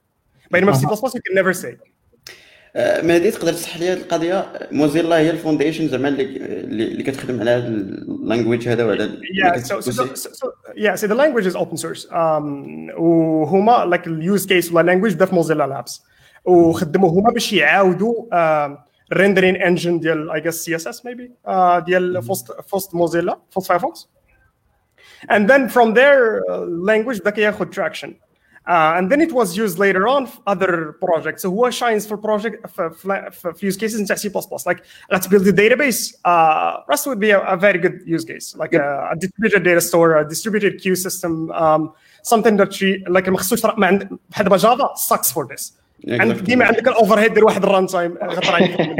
بينما 0.51 0.71
في 0.71 0.87
C++ 0.87 0.89
you 0.89 1.21
can 1.21 1.35
never 1.35 1.53
say. 1.53 1.77
مهدي 2.77 3.31
تقدر 3.31 3.53
تصح 3.53 3.77
لي 3.77 3.89
هذه 3.89 3.97
القضيه 3.97 4.45
موزيلا 4.71 5.17
هي 5.17 5.29
الفونديشن 5.29 5.87
زعما 5.87 6.07
اللي 6.07 6.23
اللي 6.83 7.03
كتخدم 7.03 7.39
على 7.39 7.51
هذا 7.51 7.67
اللانجويج 7.67 8.67
هذا 8.67 8.85
وعلى 8.85 9.09
yeah 9.09 9.57
so, 9.57 9.79
so, 9.79 9.91
so, 9.91 10.29
so 10.31 10.47
yeah 10.75 10.95
so 10.95 11.07
the 11.07 11.15
language 11.15 11.45
is 11.45 11.55
open 11.55 11.77
source 11.77 12.05
um, 12.05 12.97
وهما 12.97 13.97
like 13.97 14.07
اليوز 14.07 14.45
كيس 14.47 14.73
ولا 14.73 14.93
language 14.93 15.13
بدا 15.13 15.25
في 15.25 15.35
موزيلا 15.35 15.67
لابس 15.67 16.03
وخدموا 16.45 17.09
هما 17.09 17.31
باش 17.31 17.53
يعاودوا 17.53 18.13
الريندرين 19.11 19.55
انجن 19.55 19.99
ديال 19.99 20.31
اي 20.31 20.41
جس 20.41 20.65
سي 20.65 20.75
اس 20.75 20.87
اس 20.87 21.05
ميبي 21.05 21.31
ديال 21.85 22.23
فوست 22.23 22.61
فوست 22.67 22.95
موزيلا 22.95 23.39
فوست 23.51 23.67
فايرفوكس 23.67 24.09
and 25.31 25.49
then 25.49 25.69
from 25.69 25.93
there 25.93 26.43
uh, 26.49 26.65
language 26.65 27.19
بدا 27.19 27.29
كياخذ 27.29 27.65
traction 27.71 28.27
Uh, 28.67 28.95
and 28.97 29.09
then 29.09 29.21
it 29.21 29.31
was 29.31 29.55
used 29.55 29.79
later 29.79 30.09
on 30.09 30.27
for 30.27 30.41
other 30.45 30.97
projects. 30.99 31.41
So 31.43 31.49
who 31.49 31.71
shines 31.71 32.05
for 32.05 32.17
project 32.17 32.69
for, 32.69 32.91
for, 32.91 33.55
use 33.61 33.77
cases 33.77 33.97
in 34.01 34.05
C++? 34.05 34.29
Like 34.65 34.83
let's 35.09 35.25
build 35.25 35.47
a 35.47 35.53
database. 35.53 36.13
Uh, 36.25 36.81
Rust 36.89 37.07
would 37.07 37.19
be 37.19 37.31
a, 37.31 37.39
a, 37.53 37.55
very 37.55 37.79
good 37.79 38.01
use 38.05 38.25
case, 38.25 38.55
like 38.57 38.73
a, 38.73 39.09
a, 39.13 39.15
distributed 39.15 39.63
data 39.63 39.79
store, 39.79 40.17
a 40.17 40.27
distributed 40.27 40.81
queue 40.81 40.97
system, 40.97 41.49
um, 41.51 41.93
something 42.23 42.57
that 42.57 42.81
you 42.81 43.01
like 43.07 43.29
مخصوص 43.29 43.65
بحال 43.65 44.19
دابا 44.45 44.57
جافا 44.57 44.95
sucks 44.95 45.31
for 45.31 45.47
this. 45.47 45.71
عندك 46.08 46.40
ديما 46.40 46.64
عندك 46.64 46.88
الاوفر 46.88 47.18
هيد 47.18 47.34
دير 47.34 47.44
واحد 47.44 47.62
الران 47.64 47.86
تايم 47.86 48.18
غطر 48.22 48.54
عليك 48.54 48.76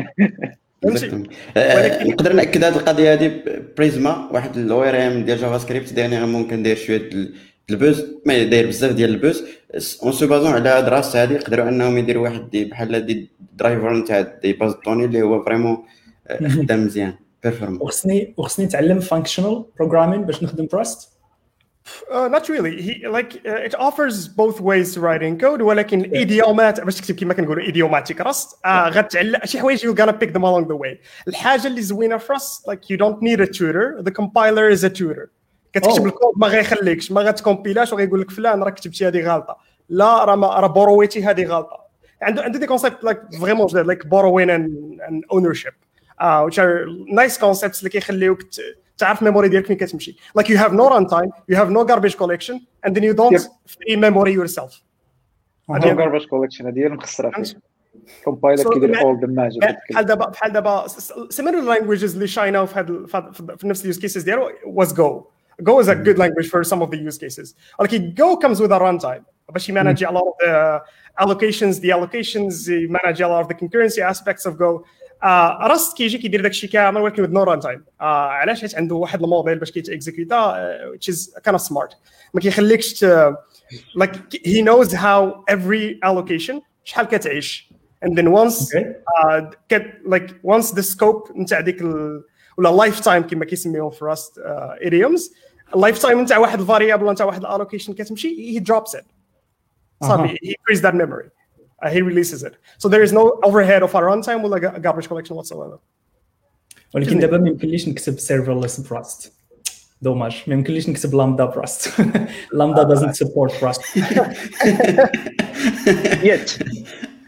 نقدر 2.07 2.33
نأكد 2.33 2.65
هذه 2.65 2.77
القضية 2.77 3.13
هذه 3.13 3.43
بريزما 3.77 4.29
واحد 4.33 4.57
الاو 4.57 4.83
ار 4.83 5.07
ام 5.07 5.25
ديال 5.25 5.39
جافا 5.39 5.59
سكريبت 5.59 5.93
ديرنيغمون 5.93 6.49
كندير 6.49 6.77
شوية 6.77 7.11
البوز 7.71 8.07
ما 8.27 8.43
داير 8.43 8.67
بزاف 8.67 8.93
ديال 8.93 9.11
البوز. 9.11 9.45
اون 10.03 10.13
سو 10.13 10.27
بازون 10.27 10.53
على 10.53 10.69
هاد 10.69 10.89
راس 10.89 11.17
هادي 11.17 11.35
يقدروا 11.35 11.69
أنهم 11.69 11.99
يديروا 11.99 12.23
واحد 12.23 12.51
بحال 12.57 13.07
دي 13.07 13.31
درايفر 13.53 13.93
نتاع 13.93 14.21
دي 14.21 14.53
باز 14.53 14.73
طوني 14.73 15.05
اللي 15.05 15.23
هو 15.23 15.45
فريمون 15.45 15.77
خدام 16.31 16.85
مزيان 16.85 17.15
بيرفورم 17.43 17.79
وخصني 17.83 18.35
وخصني 18.37 18.67
نتعلم 18.67 19.01
فانكشنال 19.01 19.65
بروغرامين 19.77 20.23
باش 20.23 20.43
نخدم 20.43 20.67
براست 20.73 21.12
Uh, 22.12 22.28
not 22.36 22.50
really. 22.50 22.74
He 22.86 22.94
like 23.18 23.32
uh, 23.52 23.68
it 23.68 23.74
offers 23.88 24.16
both 24.42 24.58
ways 24.70 24.94
to 24.94 25.00
writing 25.00 25.38
code 25.40 25.62
ولكن 25.62 26.02
الايديومات 26.02 26.82
باش 26.82 26.96
تكتب 26.96 27.16
كما 27.16 27.34
كنقولوا 27.34 27.64
ايديوماتيك 27.64 28.22
راست 28.22 28.52
uh, 28.56 28.68
غتعلم 28.68 29.40
شي 29.46 29.60
حوايج 29.60 29.88
you 29.88 29.94
gonna 29.96 30.14
pick 30.14 30.30
them 30.34 30.42
along 30.44 30.68
the 30.68 30.76
way. 30.78 30.98
الحاجه 31.28 31.68
اللي 31.68 31.82
زوينه 31.82 32.18
في 32.18 32.34
راست 32.34 32.70
like 32.70 32.80
you 32.94 32.98
don't 32.98 33.20
need 33.22 33.40
a 33.40 33.48
tutor. 33.48 34.02
The 34.04 34.12
compiler 34.12 34.70
is 34.78 34.84
a 34.84 34.90
tutor. 34.90 35.28
كتكتب 35.74 36.06
الكود 36.06 36.34
ما 36.38 36.48
غيخليكش 36.48 37.12
ما 37.12 37.22
غتكومبيلاش 37.22 37.94
وغيقول 37.94 38.22
لك 38.22 38.32
فلان 38.32 38.64
راه 38.64 38.70
كتبتي 38.70 39.08
هذه 39.08 39.22
غلطه 39.34 39.58
لا 39.90 40.26
راه 40.26 40.36
ما 40.36 40.48
راه 40.48 40.68
بورويتي 40.68 41.24
هذه 41.24 41.46
غلطه 41.46 41.80
عنده 42.22 42.44
عنده 42.44 42.60
دي 42.60 42.66
كونسيبت 42.68 43.04
لايك 43.04 43.20
فريمون 43.42 43.68
جداد 43.68 43.86
لايك 43.86 44.08
بوروين 44.08 44.50
اند 44.50 45.24
اونر 45.32 45.54
شيب 45.54 45.74
uh, 46.22 46.50
which 46.50 46.58
are 46.58 46.86
nice 47.16 47.38
concepts 47.38 47.78
اللي 47.80 47.90
كيخليوك 47.90 48.44
ت- 48.44 48.78
تعرف 48.98 49.20
الميموري 49.22 49.48
ديالك 49.50 49.66
فين 49.66 49.78
كتمشي 49.78 50.18
like 50.40 50.44
you 50.46 50.58
have 50.58 50.72
no 50.72 50.90
runtime 50.90 51.30
you 51.52 51.56
have 51.56 51.70
no 51.70 51.84
garbage 51.92 52.16
collection 52.18 52.56
and 52.88 52.92
then 52.94 53.04
you 53.04 53.14
don't 53.14 53.32
Yep. 53.34 53.42
free 53.68 53.96
memory 53.96 54.34
yourself 54.40 54.82
هذا 55.72 55.96
garbage 55.96 56.24
collection 56.26 56.66
هذه 56.66 56.80
هي 56.80 56.88
المخسره 56.88 57.30
فيه 57.44 57.60
كومبايلر 58.26 58.64
So, 58.64 58.74
كيدير 58.74 58.92
ما- 58.92 59.00
all 59.02 59.20
the 59.22 59.28
magic 59.28 59.76
بحال 59.92 60.06
دابا 60.06 60.26
بحال 60.30 60.52
دابا 60.54 60.88
similar 61.34 61.78
languages 61.78 62.14
اللي 62.14 62.28
شاينا 62.28 62.66
في 62.66 62.80
هاد 62.80 63.06
في 63.06 63.18
هاد- 63.18 63.58
في 63.60 63.68
نفس 63.68 63.82
اليوز 63.82 64.00
كيسز 64.00 64.24
ديالو 64.24 64.50
was 64.82 64.88
Go 64.88 65.24
Go 65.70 65.82
is 65.84 65.88
a 65.88 65.96
good 65.96 66.18
language 66.24 66.48
for 66.54 66.64
some 66.64 66.82
of 66.86 66.90
the 66.92 66.98
use 67.12 67.18
cases 67.18 67.56
ولكن 67.80 68.16
Go 68.20 68.38
comes 68.48 68.58
with 68.60 68.72
a 68.72 68.80
runtime 68.80 69.22
باش 69.54 69.70
يمانج 69.70 70.06
a 70.06 70.08
lot 70.08 70.14
of 70.14 70.48
the 70.48 70.82
allocations 71.24 71.80
the 71.80 71.92
allocations 71.92 72.70
يمانج 72.70 73.24
a 73.24 73.28
lot 73.28 73.46
of 73.46 73.48
the 73.48 73.54
concurrency 73.56 74.00
aspects 74.12 74.46
of 74.46 74.54
Go 74.58 74.84
uh, 75.24 75.72
Rust 75.72 75.96
كيجي 75.98 76.18
كيدير 76.18 76.42
داكشي 76.42 76.68
كامل 76.68 77.02
ولكن 77.02 77.26
with 77.26 77.30
no 77.30 77.46
runtime 77.50 77.80
uh, 77.80 78.04
علاش 78.04 78.62
حيت 78.62 78.76
عنده 78.76 78.96
واحد 78.96 79.24
الموديل 79.24 79.60
باش 79.60 79.72
كيتاكزيكوتا 79.72 80.54
uh, 80.54 80.96
which 80.98 81.14
is 81.14 81.40
kind 81.50 81.56
of 81.56 81.62
smart 81.62 81.96
ما 82.34 82.42
كيخليكش 82.42 82.94
ت- 83.00 83.34
like 84.00 84.16
he 84.48 84.62
knows 84.62 84.94
how 84.94 85.44
every 85.52 86.00
allocation 86.10 86.62
شحال 86.84 87.06
كتعيش 87.08 87.70
and 88.06 88.10
then 88.18 88.26
once 88.32 88.58
Okay. 88.76 88.86
uh, 89.24 89.42
get 89.74 89.84
like 90.14 90.30
once 90.44 90.72
the 90.72 90.84
scope 90.84 91.38
نتاع 91.38 91.60
ديك 91.60 91.82
ال 91.82 92.24
ولا 92.58 92.70
لايف 92.70 93.00
تايم 93.00 93.24
كما 93.24 93.46
كيسميوهم 93.46 93.90
في 93.92 94.06
راست 94.06 94.40
idioms 94.88 95.32
اللايف 95.76 96.00
تايم 96.02 96.22
نتاع 96.22 96.38
واحد 96.38 96.60
الفاريبل 96.60 97.12
نتاع 97.12 97.26
واحد 97.26 97.42
الالوكيشن 97.42 97.94
كتمشي 97.94 98.60
he 98.60 98.64
drops 98.64 98.92
it 99.00 99.04
صافي 100.04 100.24
أها. 100.24 100.36
he 100.36 100.54
creates 100.54 100.82
that 100.82 100.94
memory 100.94 101.30
uh, 101.86 101.90
he 101.90 102.02
releases 102.02 102.44
it 102.44 102.54
so 102.84 102.90
there 102.90 103.04
is 103.08 103.12
no 103.14 103.24
overhead 103.48 103.84
of 103.84 103.96
a 103.96 104.00
runtime 104.02 104.44
ولا 104.44 104.60
ga- 104.60 104.80
garbage 104.80 105.08
collection 105.08 105.36
whatsoever 105.36 105.78
ولكن 106.96 107.20
دابا 107.20 107.38
ما 107.38 107.50
يمكنليش 107.50 107.88
نكتب 107.90 108.20
سيرفرلess 108.20 108.90
براست 108.90 109.34
دوماج 110.02 110.44
ما 110.48 110.54
يمكنليش 110.54 110.90
نكتب 110.90 111.16
لامدا 111.16 111.46
براست 111.46 111.90
لامدا 112.54 112.96
doesn't 112.96 113.14
support 113.26 113.62
براست 113.62 113.82
يت 116.24 116.58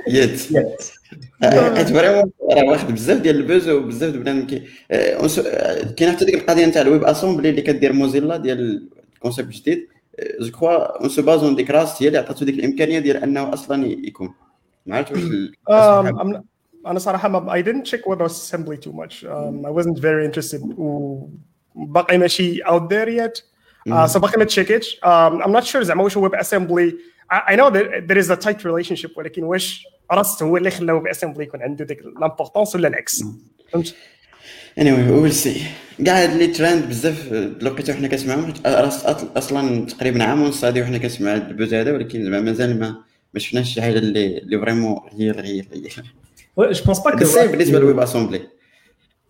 يت 0.08 0.42
yet 0.42 0.84
آه، 1.44 1.76
حيت 1.76 1.88
فريمون 1.90 2.32
راه 2.52 2.64
واخد 2.64 2.92
بزاف 2.94 3.20
ديال 3.22 3.36
البوز 3.36 3.70
وبزاف 3.70 4.14
د 4.14 4.18
بنادم 4.18 4.48
كي 4.48 4.64
آه، 4.92 5.22
ونس- 5.22 5.40
آه، 5.40 5.92
كاين 5.98 6.12
حتى 6.12 6.26
ديك 6.26 6.36
القضيه 6.36 6.66
نتاع 6.66 6.82
الويب 6.82 7.04
اسومبلي 7.04 7.50
اللي 7.50 7.62
كدير 7.62 7.94
موزيلا 7.94 8.38
ديال 8.38 8.88
الكونسيبت 9.16 9.54
جديد 9.54 9.88
جو 10.41 10.51
كخوا 10.51 11.01
اون 11.01 11.09
سو 11.09 11.23
بازون 11.23 11.55
ديك 11.55 11.71
راست 11.71 12.03
هي 12.03 12.09
اللي 12.09 12.19
عطاتو 12.19 12.45
ديك 12.45 12.55
الامكانيه 12.55 12.99
ديال 12.99 13.17
انه 13.17 13.53
أصلا 13.53 13.87
يكون 13.87 14.35
ما 14.87 14.97
عرفتش 14.97 15.23
واش 15.69 16.35
أنا 16.87 16.99
صراحة 16.99 17.29
ما 17.29 17.63
I 17.63 17.65
didn't 17.65 17.91
check 17.91 18.05
WebAssembly 18.05 18.77
too 18.77 18.93
much. 18.93 19.25
Um, 19.25 19.65
I 19.65 19.71
wasn't 19.71 19.99
very 19.99 20.25
interested. 20.27 20.61
وباقي 20.79 22.19
ماشي 22.19 22.65
out 22.65 22.89
there 22.89 23.09
yet. 23.09 23.43
Uh, 23.89 24.07
so 24.07 24.19
باقي 24.19 24.39
ما 24.39 24.45
تشيكيتش 24.45 24.97
um, 24.97 25.43
I'm 25.43 25.53
not 25.53 25.65
sure 25.65 25.83
زعما 25.83 26.03
واش 26.03 26.19
WebAssembly 26.19 26.93
I, 27.33 27.53
I 27.53 27.57
know 27.57 27.71
that 27.71 28.09
there 28.09 28.19
is 28.19 28.31
a 28.31 28.37
tight 28.37 28.65
relationship 28.65 29.19
ولكن 29.19 29.45
واش 29.45 29.87
راست 30.13 30.43
هو 30.43 30.57
اللي 30.57 30.71
خلى 30.71 31.01
WebAssembly 31.01 31.41
يكون 31.41 31.63
عنده 31.63 31.85
ديك 31.85 32.01
الامبورطونس 32.01 32.75
ولا 32.75 32.89
العكس؟ 32.89 33.25
فهمت؟ 33.73 33.95
anyway 34.80 35.12
ويل 35.12 35.32
سي 35.32 35.62
كاع 36.06 36.24
هاد 36.24 36.34
لي 36.38 36.48
ترند 36.48 36.90
بزاف 36.90 37.32
لقيتو 37.62 37.94
حنا 37.94 38.08
كنسمعهم 38.08 38.46
حيت 38.46 38.68
راس 38.68 39.04
أط- 39.04 39.38
اصلا 39.38 39.86
تقريبا 39.86 40.24
عام 40.24 40.42
ونص 40.42 40.66
هادي 40.66 40.82
وحنا 40.82 40.98
كنسمع 40.98 41.36
هاد 41.36 41.50
البوز 41.50 41.74
هذا 41.74 41.94
ولكن 41.94 42.24
زعما 42.24 42.42
مازال 42.42 42.80
ما 42.80 42.96
ما 43.34 43.40
شفناش 43.40 43.74
شي 43.74 43.82
حاجه 43.82 43.98
اللي 43.98 44.38
اللي 44.38 44.60
فريمون 44.60 45.00
غير 45.18 45.42
غير 45.42 45.68
غير 45.74 46.04
Ouais, 46.60 46.74
je 46.74 46.82
pense 46.82 47.00
pas 47.04 47.12
que 47.12 47.22
بس 47.22 47.38
بالنسبه 47.38 47.80
للويب 47.80 48.00
اسومبلي 48.00 48.42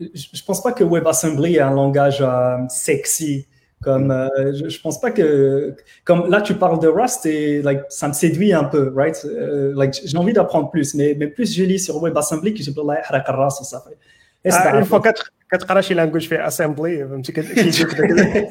je 0.01 0.38
je 0.39 0.43
pense 0.47 0.61
pas 0.65 0.72
que 0.72 0.84
WebAssembly 0.93 1.51
est 1.56 1.65
un 1.72 1.76
langage 1.81 2.19
euh, 2.22 2.57
sexy. 2.88 3.35
Comme 3.88 4.11
euh, 4.11 4.27
je, 4.57 4.65
je 4.76 4.80
pense 4.85 4.97
pas 5.03 5.11
que 5.18 5.27
comme 6.07 6.22
là 6.34 6.39
tu 6.47 6.53
parles 6.64 6.80
de 6.85 6.89
Rust 6.99 7.22
et 7.26 7.61
like 7.68 7.81
ça 7.99 8.06
me 8.11 8.15
séduit 8.23 8.51
un 8.61 8.68
peu, 8.73 8.84
right? 9.01 9.18
Euh, 9.26 9.73
like 9.81 9.93
j'ai 10.10 10.18
envie 10.23 10.35
d'apprendre 10.38 10.68
plus, 10.73 10.88
mais, 10.99 11.10
mais 11.19 11.27
plus 11.35 11.49
je 11.57 11.64
lis 11.72 11.81
sur 11.88 11.95
WebAssembly 12.03 12.49
que 12.56 12.64
je 12.68 12.72
peux 12.76 12.85
là 12.89 12.95
يحرق 12.99 13.30
الراس 13.30 13.61
وصافي. 13.61 13.89
اون 14.46 14.84
فوا 14.84 15.00
كتقرا 15.52 15.80
شي 15.80 15.94
لانجويج 15.94 16.28
فيه 16.28 16.46
اسامبلي 16.46 17.08
فهمتي 17.08 17.32
كيجيك 17.32 17.86
داك 17.94 18.50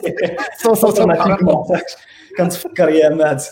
صوت 0.63 0.77
صوت 0.77 0.99
automatiquement. 0.99 1.81
كنتفكر 2.37 2.89
يا 2.89 3.09
مات. 3.09 3.43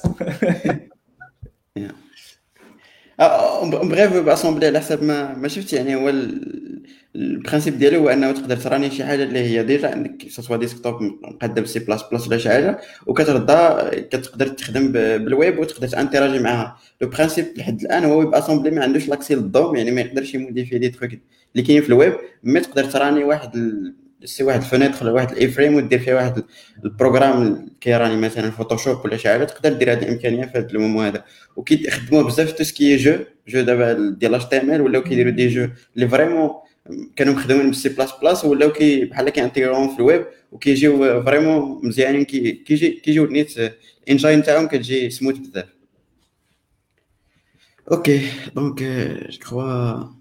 بغيف 3.83 4.13
ويب 4.13 4.29
اسومبلي 4.29 4.67
على 4.67 4.79
حسب 4.79 5.03
ما 5.03 5.33
ما 5.35 5.47
شفت 5.47 5.73
يعني 5.73 5.95
هو 5.95 6.09
ال- 6.09 6.83
البرانسيب 7.15 7.77
ديالو 7.79 7.99
هو 7.99 8.09
انه 8.09 8.31
تقدر 8.31 8.57
تراني 8.57 8.91
شي 8.91 9.03
حاجة 9.05 9.23
اللي 9.23 9.39
هي 9.39 9.63
ديجا 9.63 9.91
عندك 9.91 10.29
سوا 10.29 10.57
ديسكتوب 10.57 11.01
مقاده 11.01 11.61
بسي 11.61 11.79
بلاس 11.79 12.01
بلاس 12.11 12.27
ولا 12.27 12.37
شي 12.37 12.49
حاجة 12.49 12.79
وكترضى 13.07 13.89
كتقدر 14.01 14.47
تخدم 14.47 14.87
ب- 14.91 14.97
بالويب 14.97 15.59
وتقدر 15.59 15.87
تانتراجي 15.87 16.39
معاها 16.39 16.77
لو 17.01 17.09
برانسيب 17.09 17.45
لحد 17.57 17.81
الان 17.81 18.05
هو 18.05 18.19
ويب 18.19 18.33
اسومبلي 18.35 18.71
ما 18.75 18.83
عندوش 18.83 19.07
لاكسي 19.09 19.35
للضوم 19.35 19.75
يعني 19.75 19.91
ما 19.91 20.01
يقدرش 20.01 20.33
يموديفي 20.33 20.77
دي 20.77 20.89
تروك 20.89 21.11
اللي 21.55 21.67
كاينين 21.67 21.83
في 21.83 21.89
الويب 21.89 22.13
مي 22.43 22.59
تقدر 22.59 22.83
تراني 22.85 23.23
واحد 23.23 23.55
ال... 23.55 23.95
سي 24.25 24.43
واحد 24.43 24.61
الفنيتر 24.61 25.03
ولا 25.03 25.11
واحد 25.11 25.31
الاي 25.31 25.47
فريم 25.47 25.75
ودير 25.75 25.99
فيها 25.99 26.15
واحد 26.15 26.37
ال- 26.37 26.43
البروغرام 26.85 27.69
كيراني 27.81 28.15
مثلا 28.17 28.51
فوتوشوب 28.51 29.05
ولا 29.05 29.17
شي 29.17 29.29
حاجة 29.29 29.43
تقدر 29.43 29.73
دير 29.73 29.91
هذه 29.91 30.03
الإمكانية 30.03 30.45
في 30.45 30.57
هذا 30.57 30.67
المومو 30.69 31.01
هذا. 31.01 31.23
وكيخدموا 31.55 32.23
بزاف 32.23 32.51
تو 32.51 32.63
سكي 32.63 32.95
جو 32.97 33.15
جو 33.47 33.61
دابا 33.61 34.15
ديال 34.19 34.35
اش 34.35 34.45
تي 34.45 34.57
ام 34.61 34.71
ال 34.71 34.81
ولاو 34.81 35.03
كيديروا 35.03 35.31
دي 35.31 35.47
جو 35.47 35.67
اللي 35.95 36.07
فريمون 36.09 36.49
كانوا 37.15 37.33
مخدومين 37.33 37.65
بالسي 37.67 37.89
بلاس 37.89 38.11
بلاس 38.21 38.45
ولاو 38.45 38.71
كي 38.71 39.05
بحال 39.05 39.29
كيانتيغروهم 39.29 39.93
في 39.93 39.99
الويب 39.99 40.25
وكيجيو 40.51 41.23
فريمون 41.23 41.87
مزيانين 41.87 42.25
كي 42.25 42.51
كيجي 42.51 42.89
كيجيو 42.89 43.25
نيت 43.25 43.53
الانجين 44.03 44.43
تاعهم 44.43 44.67
كتجي 44.67 45.09
سموث 45.09 45.37
بزاف. 45.37 45.65
أوكي 47.91 48.27
دونك 48.55 48.83
جو 49.29 49.39
كخوا 49.39 50.20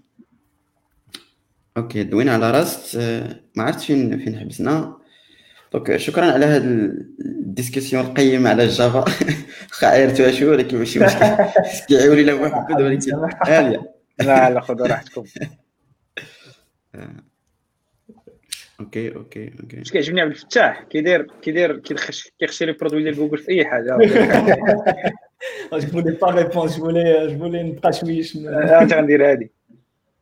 أوكي 1.77 2.03
دوينا 2.03 2.33
على 2.33 2.51
راست. 2.51 2.95
آه، 2.95 3.39
ما 3.55 3.63
عرفتش 3.63 3.85
فين 3.85 4.19
فين 4.19 4.39
حبسنا. 4.39 4.97
دونك 5.73 5.97
شكرا 5.97 6.25
على 6.25 6.45
هذه 6.45 6.63
الديسكسيون 7.19 8.05
القيمة 8.05 8.49
على 8.49 8.63
الجافا. 8.63 9.05
واخا 9.69 9.87
عيرتوها 9.87 10.31
شوية 10.31 10.49
ولكن 10.49 10.77
ماشي 10.77 10.99
مشكل. 10.99 11.35
كيعاوني 11.87 12.23
لا 12.23 12.35
محمد 12.35 12.81
ولكن 12.81 13.11
عاليه 13.41 13.93
لا 14.19 14.49
لا 14.49 14.61
خذوا 14.61 14.87
راحتكم. 14.87 15.23
أوكي 18.79 19.15
أوكي 19.15 19.51
أوكي. 19.59 19.81
اش 19.81 19.91
كيعجبني 19.91 20.21
عبد 20.21 20.31
الفتاح 20.31 20.83
كيدير 20.89 21.27
كيدير 21.41 21.77
كيخش 21.77 22.31
كيخشي 22.39 22.65
لي 22.65 22.71
برودوي 22.71 23.03
ديال 23.03 23.15
جوجل 23.15 23.37
في 23.37 23.51
أي 23.51 23.65
حاجة. 23.65 23.97
Je 25.81 25.87
voulais 25.87 26.13
pas 26.13 26.31
répondre, 26.31 26.71
je 26.71 26.79
voulais 26.79 27.29
je 27.29 27.35
voulais 27.35 27.63
نبقى 27.63 27.93
شويش 27.93 28.35
أنا 28.37 28.87
غندير 28.95 29.31
هادي. 29.31 29.51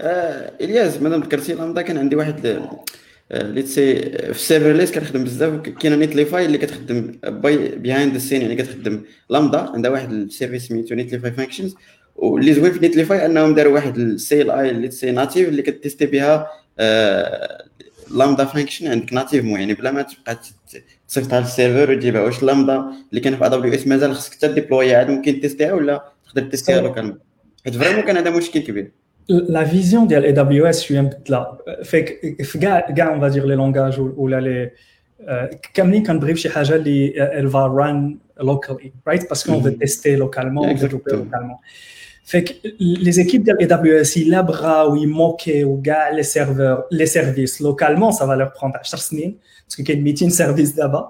آه 0.00 0.52
إلياس 0.60 1.02
مادام 1.02 1.20
ذكرتي 1.20 1.52
لامدا 1.54 1.82
كان 1.82 1.98
عندي 1.98 2.16
واحد 2.16 2.60
ليت 3.30 3.66
سي 3.66 3.96
في 4.10 4.30
السيرفرليس 4.30 4.92
كنخدم 4.92 5.24
بزاف 5.24 5.60
كاينة 5.60 5.96
نيتليفاي 5.96 6.46
اللي 6.46 6.58
كتخدم 6.58 7.18
باي 7.24 7.68
بيهايند 7.68 8.14
السين 8.14 8.42
يعني 8.42 8.54
كتخدم 8.56 9.02
لامدا 9.30 9.58
عندها 9.58 9.90
واحد 9.90 10.12
السيرفيس 10.12 10.68
سميتو 10.68 10.94
نيتليفاي 10.94 11.32
فانكشنز 11.32 11.74
واللي 12.16 12.54
زوين 12.54 12.72
في 12.72 12.78
نيتليفاي 12.78 13.26
أنهم 13.26 13.54
داروا 13.54 13.74
واحد 13.74 13.98
السي 13.98 14.42
ال 14.42 14.50
اي 14.50 14.72
ليت 14.72 14.92
سي 14.92 15.10
ناتيف 15.10 15.48
اللي 15.48 15.62
كتيستي 15.62 16.06
بها 16.06 16.46
آه 16.78 17.64
لامدا 18.10 18.44
فانكشن 18.44 18.86
عندك 18.86 19.12
ناتيف 19.12 19.44
مو 19.44 19.56
يعني 19.56 19.74
بلا 19.74 19.90
ما 19.90 20.02
تبقى 20.02 20.38
تصيفطها 21.08 21.40
للسيرفر 21.40 21.90
وتجيبها. 21.92 22.20
واش 22.20 22.42
لامدا 22.42 22.84
اللي 23.10 23.20
كان 23.20 23.36
في 23.36 23.48
دبليو 23.48 23.74
اس 23.74 23.86
مازال 23.86 24.14
خصك 24.14 24.34
تديبلويها؟ 24.34 24.98
عاد 24.98 25.10
ممكن 25.10 25.40
تيستيها 25.40 25.72
ولا 25.72 26.04
تقدر 26.28 26.42
تيستيها 26.50 26.80
لوكالمون 26.80 27.18
حيت 27.64 27.74
فريمون 27.76 28.02
كان 28.02 28.16
هذا 28.16 28.30
مشكل 28.30 28.60
كبير. 28.60 28.90
La 29.29 29.63
vision 29.63 30.05
de 30.07 30.15
AWS, 30.15 30.73
je 30.73 30.83
suis 30.87 30.97
un 30.97 31.05
peu 31.05 31.17
là. 31.33 31.41
Fait 31.83 32.03
que, 32.05 32.43
في 32.43 32.59
كاع- 32.59 32.79
كاع, 32.91 33.15
on 33.15 33.19
va 33.19 33.29
dire 33.29 33.45
les 33.45 33.55
langages 33.55 33.99
ou, 33.99 34.13
ou 34.17 34.27
là, 34.27 34.39
les 34.41 34.71
euh, 35.29 35.55
كاملين 35.73 36.03
كنبغيو 36.03 36.35
شي 36.35 36.49
حاجه 36.49 36.75
اللي 36.75 37.13
elle 37.39 37.47
va 37.47 37.65
run 37.67 38.17
locally, 38.39 38.91
right? 39.07 39.23
Parce 39.29 39.43
qu'on 39.43 39.59
veut 39.65 39.71
Mhm. 39.71 39.77
tester 39.83 40.15
localement, 40.23 40.61
on 40.61 40.67
veut 40.67 40.73
développer 40.87 41.11
Exactement. 41.11 41.23
localement. 41.25 41.59
Fait 42.31 42.43
que 42.47 42.53
les 43.07 43.17
équipes 43.23 43.43
de 43.49 43.53
AWS, 43.63 44.09
ils 44.21 44.29
labrent 44.35 44.85
ou 44.89 44.95
ils 45.03 45.11
moquent 45.21 45.51
ou 45.69 45.73
les 46.17 46.27
serveurs, 46.37 46.79
les 46.99 47.09
services 47.17 47.55
localement, 47.67 48.11
ça 48.19 48.25
va 48.29 48.35
leur 48.41 48.51
prendre 48.59 48.75
10 48.83 49.01
semaines 49.09 49.35
parce 49.63 49.75
qu'il 49.75 49.87
y 49.89 49.91
a 49.91 49.95
une 49.99 50.05
meeting 50.09 50.31
service 50.43 50.71
là-bas 50.81 51.05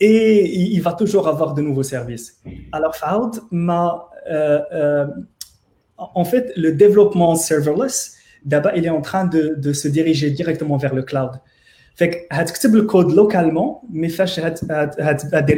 et 0.00 0.20
il 0.76 0.80
va 0.88 0.92
toujours 1.02 1.26
avoir 1.34 1.48
de 1.58 1.62
nouveaux 1.68 1.88
services. 1.96 2.28
Alors, 2.76 2.94
Faoud 3.02 3.32
m'a, 3.66 3.84
euh, 4.30 4.60
euh, 4.80 5.06
en 5.97 6.25
fait, 6.25 6.51
le 6.55 6.71
développement 6.71 7.35
serverless, 7.35 8.15
d'abord, 8.45 8.71
il 8.75 8.85
est 8.85 8.89
en 8.89 9.01
train 9.01 9.25
de, 9.25 9.55
de, 9.57 9.73
se 9.73 9.87
diriger 9.87 10.29
directement 10.31 10.77
vers 10.77 10.93
le 10.93 11.03
cloud. 11.03 11.31
Fait 11.95 12.27
que, 12.29 12.67
le 12.67 12.83
code 12.83 13.11
localement, 13.11 13.81
mais 13.91 14.07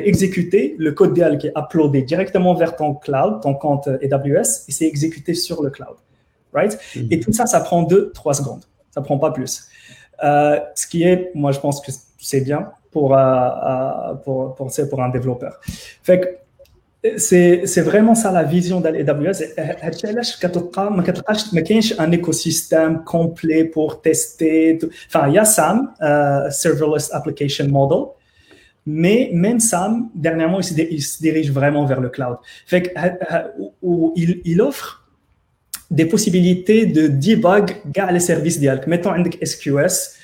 exécuter 0.07 0.75
le 0.79 0.93
code 0.93 1.13
qui 1.37 1.47
est 1.47 1.53
uploadé 1.57 2.01
directement 2.03 2.53
vers 2.53 2.77
ton 2.77 2.93
cloud, 2.95 3.41
ton 3.41 3.53
compte 3.53 3.89
AWS, 3.89 4.65
et 4.67 4.71
c'est 4.71 4.85
exécuté 4.85 5.33
sur 5.33 5.61
le 5.61 5.69
cloud. 5.69 5.97
Right? 6.53 6.79
Mm-hmm. 6.95 7.07
Et 7.11 7.19
tout 7.19 7.33
ça, 7.33 7.45
ça 7.45 7.59
prend 7.59 7.83
2-3 7.83 8.35
secondes. 8.35 8.63
Ça 8.91 9.01
prend 9.01 9.17
pas 9.17 9.31
plus. 9.31 9.67
Euh, 10.23 10.59
ce 10.75 10.87
qui 10.87 11.03
est, 11.03 11.31
moi, 11.35 11.51
je 11.51 11.59
pense 11.59 11.81
que 11.81 11.91
c'est 12.17 12.41
bien 12.41 12.71
pour, 12.91 13.15
euh, 13.15 13.19
euh, 13.19 14.13
pour, 14.15 14.55
pour, 14.55 14.71
pour 14.89 15.03
un 15.03 15.09
développeur. 15.09 15.59
Fait 16.03 16.21
que, 16.21 16.27
c'est 17.17 17.81
vraiment 17.81 18.13
ça 18.13 18.31
la 18.31 18.43
vision 18.43 18.81
d'AWS. 18.81 19.41
a 21.97 22.03
un 22.03 22.11
écosystème 22.11 23.03
complet 23.05 23.63
pour 23.63 24.01
tester. 24.01 24.79
Enfin, 25.07 25.29
il 25.29 25.35
y 25.35 25.37
a 25.37 25.45
SAM, 25.45 25.93
euh, 26.01 26.49
Serverless 26.49 27.13
Application 27.13 27.67
Model, 27.69 28.07
mais 28.85 29.29
même 29.33 29.61
SAM, 29.61 30.09
dernièrement, 30.13 30.59
il 30.59 31.01
se, 31.01 31.21
dirige 31.21 31.51
vraiment 31.51 31.85
vers 31.85 32.01
le 32.01 32.09
cloud. 32.09 32.37
Fait 32.65 32.81
que, 32.81 32.89
euh, 32.89 33.09
euh, 33.31 33.43
où 33.81 34.13
il, 34.17 34.61
offre 34.61 35.07
des 35.89 36.05
possibilités 36.05 36.85
de 36.85 37.07
debug 37.07 37.77
les 38.11 38.19
services 38.19 38.59
dial. 38.59 38.81
Mettons, 38.87 39.13
SQS, 39.41 40.17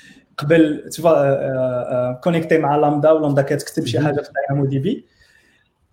tu 0.92 1.00
vas 1.00 2.20
connecter 2.22 2.62
à 2.62 2.76
Lambda 2.76 3.16
ou 3.16 3.20
Lambda, 3.20 3.44
tu 3.44 3.54
as 3.54 3.56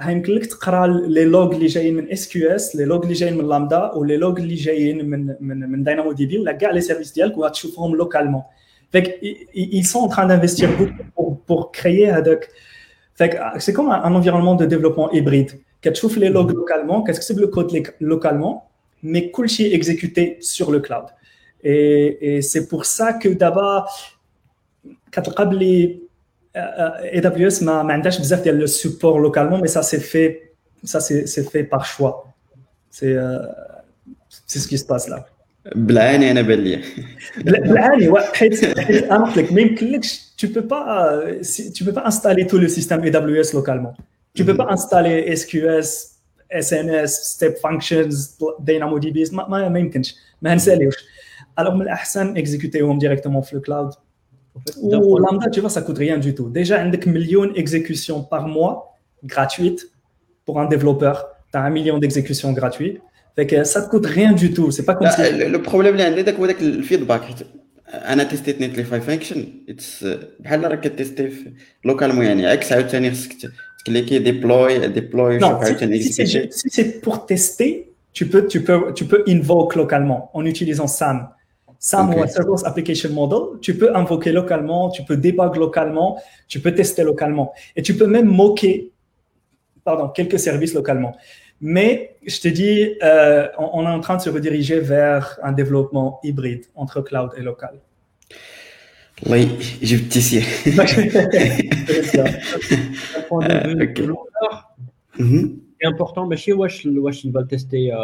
هيمكن 0.02 0.32
لك 0.32 0.46
تقرا 0.46 0.86
لي 0.86 1.24
لوغ 1.24 1.54
اللي 1.54 1.66
جايين 1.66 1.94
من 1.96 2.10
اس 2.10 2.28
كيو 2.28 2.50
اس 2.50 2.76
لي 2.76 2.84
لوغ 2.84 3.02
اللي 3.02 3.14
جايين 3.14 3.38
من 3.38 3.48
لامدا 3.48 3.92
ولي 3.94 4.16
لوغ 4.16 4.36
اللي 4.38 4.54
جايين 4.54 5.10
من 5.10 5.34
من 5.40 5.70
من 5.70 5.84
داينامو 5.84 6.12
دي 6.12 6.26
بي 6.26 6.38
ولا 6.38 6.52
كاع 6.52 6.70
لي 6.70 6.80
سيرفيس 6.80 7.12
ديالك 7.12 7.38
وغتشوفهم 7.38 7.96
لوكالمون 7.96 8.42
فك 8.92 9.20
ils 9.54 9.86
sont 9.86 9.98
en 9.98 10.08
train 10.08 10.26
d'investir 10.26 10.68
beaucoup 10.78 11.04
pour, 11.16 11.40
pour 11.46 11.72
créer 11.72 12.08
هذاك 12.08 12.48
فك 13.14 13.40
c'est 13.58 13.72
comme 13.72 13.90
un, 13.90 14.02
un 14.04 14.14
environnement 14.14 14.54
de 14.54 14.66
développement 14.66 15.10
hybride 15.12 15.56
كتشوف 15.82 16.18
لي 16.18 16.28
لوغ 16.28 16.52
لوكالمون 16.52 17.04
كتكتب 17.04 17.38
لو 17.38 17.50
كود 17.50 17.86
لوكالمون 18.00 18.58
mais 19.06 19.30
كلشي 19.32 19.80
exécuté 19.80 20.38
sur 20.40 20.70
le 20.70 20.80
cloud 20.80 21.06
et, 21.64 22.36
et 22.36 22.42
c'est 22.42 22.68
pour 22.68 22.84
ça 22.84 23.12
que 23.12 23.28
d'abord 23.28 23.90
كتلقى 25.12 25.48
بلي 25.48 26.01
AWS 26.56 27.62
m'a 27.62 27.68
عندهاش 27.68 28.20
بزاف 28.20 28.42
ديال 28.42 28.66
le 28.66 28.70
support 28.70 29.18
localement 29.18 29.58
mais 29.58 29.68
ça 29.68 29.82
c'est 29.82 30.00
fait 30.00 30.52
ça 30.84 31.00
c'est 31.00 31.50
fait 31.50 31.64
par 31.64 31.84
choix 31.84 32.14
c'est 32.90 33.14
euh, 33.16 33.38
c'est 34.46 34.58
ce 34.58 34.68
qui 34.68 34.78
se 34.78 34.84
passe 34.84 35.08
là 35.08 35.26
بالعاني 35.76 36.30
انا 36.30 36.42
بان 36.42 36.58
لي 36.58 36.80
بالعاني 37.36 38.12
حيت 38.34 38.64
انا 38.64 39.24
قلت 39.24 39.36
لك 39.36 39.52
ما 39.52 39.60
يمكنلكش 39.60 40.28
tu 40.42 40.46
peux 40.46 40.66
pas 40.72 41.12
tu 41.76 41.84
peux 41.84 41.92
pas 41.92 42.06
installer 42.06 42.46
tout 42.46 42.58
le 42.58 42.68
système 42.68 43.00
AWS 43.04 43.48
localement 43.58 43.94
tu 44.36 44.44
peux 44.44 44.56
pas 44.56 44.68
installer 44.76 45.36
SQS 45.36 45.88
SNS 46.64 47.10
step 47.34 47.54
functions 47.64 48.14
DynamoDB 48.68 49.34
ما 49.34 49.68
ما 49.68 49.78
يمكنش 49.78 50.16
ما 50.42 50.54
نساليوش 50.54 50.94
alors 51.60 51.70
من 51.70 51.82
الاحسن 51.82 52.36
اكزيكوتيهم 52.36 52.98
ديريكتومون 52.98 53.42
في 53.42 53.52
الكلاود 53.52 53.90
ou 54.82 55.18
Lambda, 55.18 55.48
tu 55.50 55.60
vois, 55.60 55.70
ça 55.70 55.82
coûte 55.82 55.98
rien 55.98 56.18
du 56.18 56.34
tout. 56.34 56.48
Déjà, 56.48 56.80
un 56.80 56.90
million 57.06 57.46
d'exécutions 57.46 58.22
par 58.22 58.48
mois 58.56 58.76
gratuites 59.24 59.82
pour 60.44 60.60
un 60.60 60.66
développeur. 60.66 61.14
Tu 61.52 61.58
as 61.58 61.62
un 61.62 61.70
million 61.70 61.98
d'exécutions 61.98 62.52
gratuites. 62.52 63.00
Fait 63.36 63.46
que 63.46 63.64
ça 63.64 63.82
te 63.82 63.88
coûte 63.88 64.06
rien 64.06 64.32
du 64.32 64.52
tout. 64.52 64.70
C'est 64.70 64.84
pas 64.84 64.94
comme 64.94 65.10
si... 65.10 65.22
Le 65.56 65.60
problème, 65.70 65.96
c'est 65.98 66.56
que 66.58 66.64
le 66.64 66.82
feedback. 66.82 67.22
انا 67.94 68.22
تيستيت 68.22 68.60
نيت 68.60 68.76
لي 68.76 68.84
فاي 68.84 69.00
فانكشن 69.00 69.46
بحال 70.40 70.64
راك 70.64 70.80
كتيستي 70.80 71.32
لوكالمون 71.84 72.24
يعني 72.24 72.46
عكس 72.46 72.72
عاوتاني 72.72 73.10
خصك 73.10 73.32
تكليكي 73.78 74.18
ديبلوي 74.18 74.88
ديبلوي 74.88 75.40
شوف 75.40 75.50
عاوتاني 75.50 76.02
si 76.02 76.70
c'est 76.70 77.00
pour 77.00 77.26
tester 77.26 77.92
tu 78.12 78.26
peux 78.26 78.46
tu 78.46 78.60
peux 78.60 78.92
tu 78.94 79.04
peux 79.04 79.24
invoke 79.28 79.74
localement 79.76 80.30
en 80.34 80.44
utilisant 80.44 80.86
SAM 80.86 81.28
SAM 81.83 82.11
okay. 82.11 82.21
ou 82.21 82.27
Serverless 82.27 82.63
Application 82.63 83.09
Model, 83.09 83.59
tu 83.59 83.77
peux 83.77 83.93
invoquer 83.93 84.31
localement, 84.31 84.89
tu 84.89 85.03
peux 85.03 85.17
débug 85.17 85.57
localement, 85.57 86.17
tu 86.47 86.61
peux 86.61 86.73
tester 86.73 87.03
localement. 87.03 87.53
Et 87.75 87.81
tu 87.81 87.97
peux 87.97 88.07
même 88.07 88.27
moquer 88.27 88.93
pardon, 89.83 90.07
quelques 90.07 90.39
services 90.39 90.73
localement. 90.73 91.13
Mais 91.59 92.15
je 92.25 92.39
te 92.39 92.47
dis, 92.47 92.95
euh, 93.03 93.49
on, 93.57 93.81
on, 93.81 93.83
est 93.83 93.91
en 93.91 93.99
train 93.99 94.15
de 94.15 94.21
se 94.21 94.29
rediriger 94.29 94.79
vers 94.79 95.37
un 95.43 95.51
développement 95.51 96.21
hybride 96.23 96.63
entre 96.73 97.01
cloud 97.01 97.31
et 97.37 97.41
local. 97.41 97.81
Oui, 99.29 99.49
je 99.81 99.97
vais 99.97 100.19
ici. 100.19 100.41
C'est 105.81 105.85
important, 105.85 106.27
mais 106.27 106.37
chez 106.37 106.53
Wash, 106.53 106.85
Wash 106.85 107.25
il 107.25 107.33
va 107.33 107.43
tester. 107.43 107.91
Euh 107.93 107.97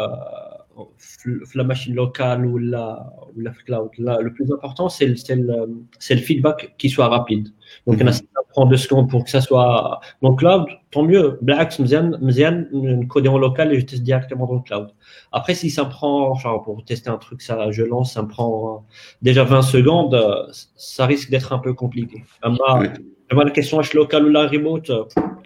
la 1.54 1.64
machine 1.64 1.94
locale 1.94 2.46
ou 2.46 2.58
la, 2.58 3.12
ou 3.34 3.40
la 3.40 3.50
cloud. 3.50 3.90
Le 3.98 4.32
plus 4.32 4.50
important, 4.52 4.88
c'est 4.88 5.06
le, 5.06 5.14
le, 5.34 5.66
le, 6.10 6.16
feedback 6.16 6.74
qui 6.78 6.88
soit 6.88 7.08
rapide. 7.08 7.48
Donc, 7.86 7.96
mm 8.02 8.06
-hmm. 8.06 8.12
ça 8.12 8.22
prend 8.52 8.66
deux 8.66 8.76
secondes 8.86 9.08
pour 9.10 9.24
que 9.24 9.30
ça 9.30 9.40
soit 9.40 10.00
dans 10.22 10.30
le 10.30 10.36
cloud, 10.36 10.64
tant 10.90 11.04
mieux. 11.10 11.38
Black, 11.42 11.68
une 11.78 13.06
code 13.08 13.26
en 13.28 13.38
local 13.38 13.72
et 13.72 13.80
je 13.80 13.86
teste 13.86 14.02
directement 14.02 14.46
dans 14.46 14.58
le 14.62 14.64
cloud. 14.68 14.88
Après, 15.32 15.54
si 15.54 15.68
ça 15.70 15.82
me 15.84 15.90
prend, 15.90 16.34
genre, 16.42 16.62
pour 16.64 16.84
tester 16.84 17.10
un 17.10 17.20
truc, 17.26 17.42
ça, 17.42 17.70
je 17.70 17.82
lance, 17.92 18.08
ça 18.14 18.22
me 18.22 18.28
prend 18.28 18.84
déjà 19.22 19.44
20 19.44 19.62
secondes, 19.62 20.14
ça 20.76 21.06
risque 21.06 21.28
d'être 21.32 21.50
un 21.52 21.58
peu 21.66 21.72
compliqué. 21.74 22.18
oui. 22.80 22.88
la 23.48 23.50
question 23.58 23.76
est 23.80 23.94
local 23.94 24.20
ou 24.26 24.30
la 24.38 24.44
remote, 24.54 24.90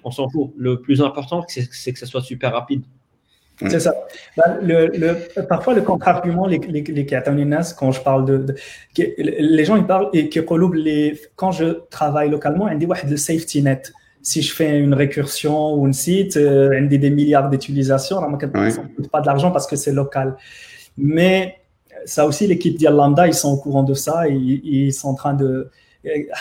on 0.04 0.10
s'en 0.16 0.28
fout. 0.32 0.52
Le 0.56 0.72
plus 0.80 0.98
important, 1.08 1.38
c'est 1.48 1.92
que 1.92 1.98
ça 1.98 2.06
soit 2.06 2.22
super 2.22 2.50
rapide. 2.52 2.84
C'est 3.60 3.80
ça. 3.80 3.94
Ben, 4.36 4.58
le, 4.62 4.86
le, 4.88 5.42
parfois, 5.46 5.74
le 5.74 5.82
contre-argument, 5.82 6.46
les, 6.46 6.58
les, 6.58 6.82
les 6.82 7.06
quand 7.06 7.92
je 7.92 8.00
parle 8.00 8.24
de, 8.24 8.38
de, 8.38 8.56
Les 8.96 9.64
gens, 9.64 9.76
ils 9.76 9.86
parlent 9.86 10.08
et 10.12 10.28
qui 10.28 10.40
les, 10.74 11.20
quand 11.36 11.52
je 11.52 11.80
travaille 11.88 12.30
localement, 12.30 12.72
dit 12.74 12.86
ouais, 12.86 12.98
le 13.08 13.16
safety 13.16 13.62
net. 13.62 13.92
Si 14.22 14.40
je 14.40 14.54
fais 14.54 14.78
une 14.78 14.94
récursion 14.94 15.74
ou 15.74 15.86
un 15.86 15.92
site, 15.92 16.38
euh, 16.38 16.80
on 16.80 16.86
dit 16.86 16.98
des 16.98 17.10
milliards 17.10 17.50
d'utilisations, 17.50 18.18
on 18.18 18.30
ne 18.30 18.36
coûte 18.36 19.10
pas 19.10 19.20
de 19.20 19.26
l'argent 19.26 19.50
parce 19.50 19.66
que 19.66 19.76
c'est 19.76 19.92
local. 19.92 20.36
Mais 20.96 21.56
ça 22.06 22.26
aussi, 22.26 22.46
l'équipe 22.46 22.76
d'Irlanda, 22.76 23.26
ils 23.26 23.34
sont 23.34 23.52
au 23.52 23.56
courant 23.56 23.82
de 23.82 23.94
ça 23.94 24.28
et 24.28 24.32
ils, 24.32 24.92
sont 24.92 25.08
en 25.08 25.14
train 25.14 25.34
de 25.34 25.70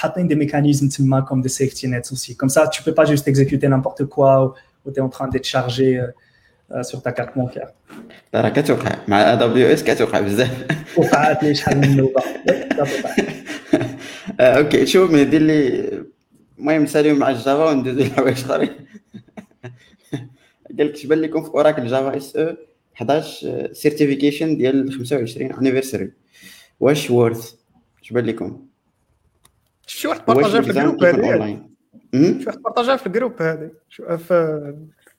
atteindre 0.02 0.27
des 0.27 0.35
mécanismes 0.35 0.90
comme 1.27 1.41
des 1.41 1.49
safety 1.49 1.88
nets 1.88 2.11
aussi. 2.11 2.35
Comme 2.35 2.49
ça, 2.49 2.68
tu 2.68 2.84
peux 2.84 2.94
pas 2.94 3.06
juste 3.06 3.27
exécuter 3.27 3.68
n'importe 3.68 4.06
quoi 4.06 4.56
ou, 4.85 4.91
tu 4.91 4.98
es 4.98 5.02
en 5.02 5.10
train 5.10 5.27
d'être 5.27 5.45
chargé. 5.45 5.99
Euh, 5.99 6.07
sur 6.81 7.02
ta 7.02 7.11
carte 7.11 7.35
bancaire. 7.35 7.72
راه 8.35 8.49
كتوقع 8.49 8.95
مع 9.07 9.34
دبليو 9.34 9.73
اس 9.73 9.84
كتوقع 9.84 10.19
بزاف 10.19 10.68
وقعت 10.98 11.44
لي 11.44 11.56
شحال 11.56 11.77
من 11.77 11.98
نوبه 11.98 12.23
أوكي 14.40 14.85
شوف 14.85 15.15
دير 15.15 15.41
لي 15.41 15.90
المهم 16.60 16.84
نساليو 16.84 17.15
مع 17.15 17.30
الجافا 17.30 17.69
وندوزو 17.69 18.03
لحوايج 18.03 18.38
اخرين 18.38 18.69
قال 20.77 20.88
لك 20.88 20.98
تبان 20.98 21.22
لكم 21.22 21.44
في 21.44 21.49
اوراكل 21.49 21.88
جافا 21.88 22.18
اس 22.18 22.35
أو 22.35 22.56
11 22.95 23.73
سيرتيفيكيشن 23.73 24.57
ديال 24.57 24.94
25 24.94 25.52
انيفرساري 25.52 26.11
واش 26.80 27.11
وورث 27.11 27.53
تبان 28.10 28.26
لكم 28.26 28.65
شي 29.88 30.07
واحد 30.07 30.26
بارطاجها 30.26 30.61
في 30.61 30.68
الجروب 30.68 31.03
هذه 31.03 31.61
شي 32.30 32.48
واحد 32.48 32.64
بارطاجها 32.64 32.95
في 32.95 33.07
الجروب 33.07 33.41
هذه 33.41 33.72
في 34.18 34.73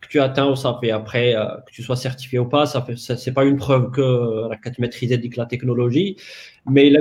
que 0.00 0.08
tu 0.08 0.20
atteins 0.20 0.48
ou 0.50 0.56
ça 0.56 0.78
fait 0.80 0.90
après, 0.90 1.34
euh, 1.34 1.46
que 1.66 1.72
tu 1.72 1.82
sois 1.82 1.96
certifié 1.96 2.38
ou 2.38 2.46
pas, 2.46 2.66
ça 2.66 2.82
fait, 2.82 2.96
c'est 2.96 3.32
pas 3.32 3.44
une 3.44 3.56
preuve 3.56 3.90
que, 3.90 4.48
tu 4.62 4.68
as 4.68 4.72
maîtrisé 4.78 5.18
la 5.36 5.46
technologie. 5.46 6.16
Mais 6.66 6.90
là, 6.90 7.00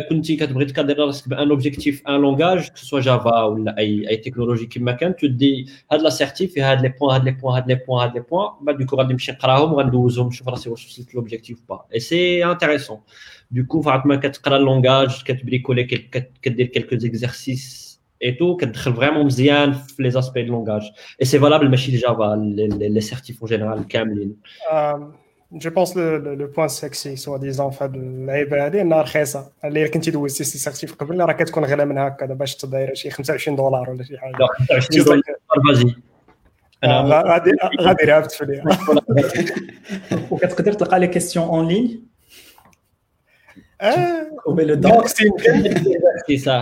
un 1.38 1.49
objectif, 1.49 2.01
un 2.05 2.17
langage, 2.17 2.71
que 2.73 2.80
ce 2.80 2.85
soit 2.85 3.01
Java 3.01 3.49
ou 3.49 3.63
la 3.63 3.73
technologie 4.17 4.67
qui 4.67 4.80
m'accorde, 4.80 5.15
tu 5.17 5.27
te 5.27 5.34
dis, 5.34 5.69
a 5.89 5.97
de 5.97 6.03
la 6.03 6.11
certif, 6.11 6.55
et 6.57 6.61
les 6.81 6.89
points, 6.89 7.19
les 7.23 7.34
points, 7.34 7.63
les 7.67 7.77
points, 7.77 8.11
les 8.13 8.21
points, 8.21 8.57
bah, 8.61 8.73
du 8.73 8.85
coup, 8.85 8.95
on 8.95 8.97
va 8.97 9.05
je 10.76 10.88
si 10.88 11.03
c'est 11.03 11.13
l'objectif 11.13 11.65
pas. 11.65 11.88
Et 11.91 11.99
c'est 11.99 12.41
intéressant. 12.41 13.03
Du 13.51 13.65
coup, 13.65 13.81
tu 13.81 13.89
as 13.89 14.57
le 14.59 14.65
langage, 14.65 15.23
tu 15.23 15.45
bricoler, 15.45 15.88
quelques 15.88 17.03
exercices, 17.03 17.89
et 18.20 18.36
tout, 18.39 18.56
qui 18.56 18.65
est 18.65 18.89
vraiment 19.01 19.24
bien 19.24 19.73
les 19.98 20.16
aspects 20.16 20.44
de 20.48 20.52
langage. 20.56 20.86
Et 21.19 21.24
c'est 21.24 21.39
valable, 21.39 21.69
mais 21.69 21.77
chez 21.77 21.97
Java, 21.97 22.36
les, 22.36 22.69
les, 22.69 22.89
les 22.89 23.05
certifs 23.12 23.43
en 23.43 23.47
général, 23.47 23.78
Camlin. 23.93 24.31
Euh, 24.73 24.98
je 25.65 25.69
pense 25.69 25.94
le, 25.94 26.19
le, 26.19 26.35
le 26.35 26.51
point 26.51 26.69
sexy, 26.69 27.16
soi-disant, 27.16 27.70
fait 27.70 27.90
de 27.93 28.01
l'AIBA 28.27 28.56
هذه 28.66 28.81
انها 28.81 29.02
رخيصه 29.02 29.52
اللي 29.65 29.89
كنتي 29.89 30.11
دوزتي 30.11 30.44
سي 30.44 30.59
سيرتيف 30.59 30.94
قبل 30.94 31.20
راه 31.20 31.32
كتكون 31.32 31.65
غير 31.65 31.85
من 31.85 31.98
هكا 31.98 32.27
باش 32.27 32.56
تداير 32.56 32.94
شي 32.94 33.11
25 33.11 33.56
دولار 33.56 33.90
ولا 33.90 34.05
شي 34.05 34.19
حاجه 34.19 34.32
لا 34.32 34.47
25 34.81 35.05
دولار 35.05 35.23
فازي 35.69 35.94
انا 36.85 37.23
غادي 37.27 37.51
غادي 37.81 38.05
رابط 38.05 38.32
في 38.32 38.44
ليها 38.44 38.78
وكتقدر 40.31 40.73
تلقى 40.73 41.01
لي 41.01 41.06
كيستيون 41.06 41.48
اون 41.48 41.69
لين 41.69 42.09
اه 43.81 44.23
trouver 44.23 44.65
le 44.65 44.73
دونك 44.74 45.05
doc 45.05 45.06
سي 45.06 45.31
C'est 46.28 46.39
ça. 46.39 46.59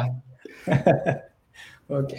أوكي. 1.91 2.18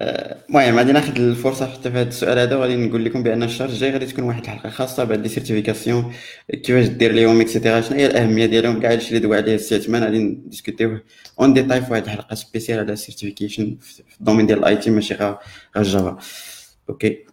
المهم 0.00 0.76
غادي 0.76 0.92
ناخذ 0.92 1.20
الفرصة 1.20 1.66
حتى 1.66 1.90
في 1.90 1.98
هذا 1.98 2.08
السؤال 2.08 2.38
هذا 2.38 2.56
وغادي 2.56 2.76
نقول 2.76 3.04
لكم 3.04 3.22
بأن 3.22 3.42
الشهر 3.42 3.68
الجاي 3.68 3.90
غادي 3.90 4.06
تكون 4.06 4.24
واحد 4.24 4.42
الحلقة 4.42 4.70
خاصة 4.70 5.04
بهاد 5.04 5.22
لي 5.22 5.28
سيرتيفيكاسيون 5.28 6.12
كيفاش 6.52 6.86
دير 6.86 7.12
ليهم 7.12 7.40
اكسيتيرا 7.40 7.80
شنو 7.80 7.96
هي 7.98 8.06
الأهمية 8.06 8.46
ديالهم؟ 8.46 8.80
كاع 8.80 8.92
هادشي 8.92 9.08
اللي 9.08 9.20
دوا 9.20 9.36
عليه 9.36 9.54
السي 9.54 9.74
عثمان 9.74 10.04
غادي 10.04 10.18
نديسكوتيوه 10.18 11.02
اون 11.40 11.54
ديتاي 11.54 11.82
في 11.82 11.92
واحد 11.92 12.04
الحلقة 12.04 12.34
سبيسيال 12.34 12.78
على 12.78 12.92
السيرتيفيكيشن 12.92 13.76
في 13.80 14.02
الدومين 14.20 14.46
ديال 14.46 14.58
الاي 14.58 14.76
تي 14.76 14.90
ماشي 14.90 15.14
غير 15.14 15.36
غير 15.76 15.84
جافا 15.84 16.18
أوكي. 16.90 17.26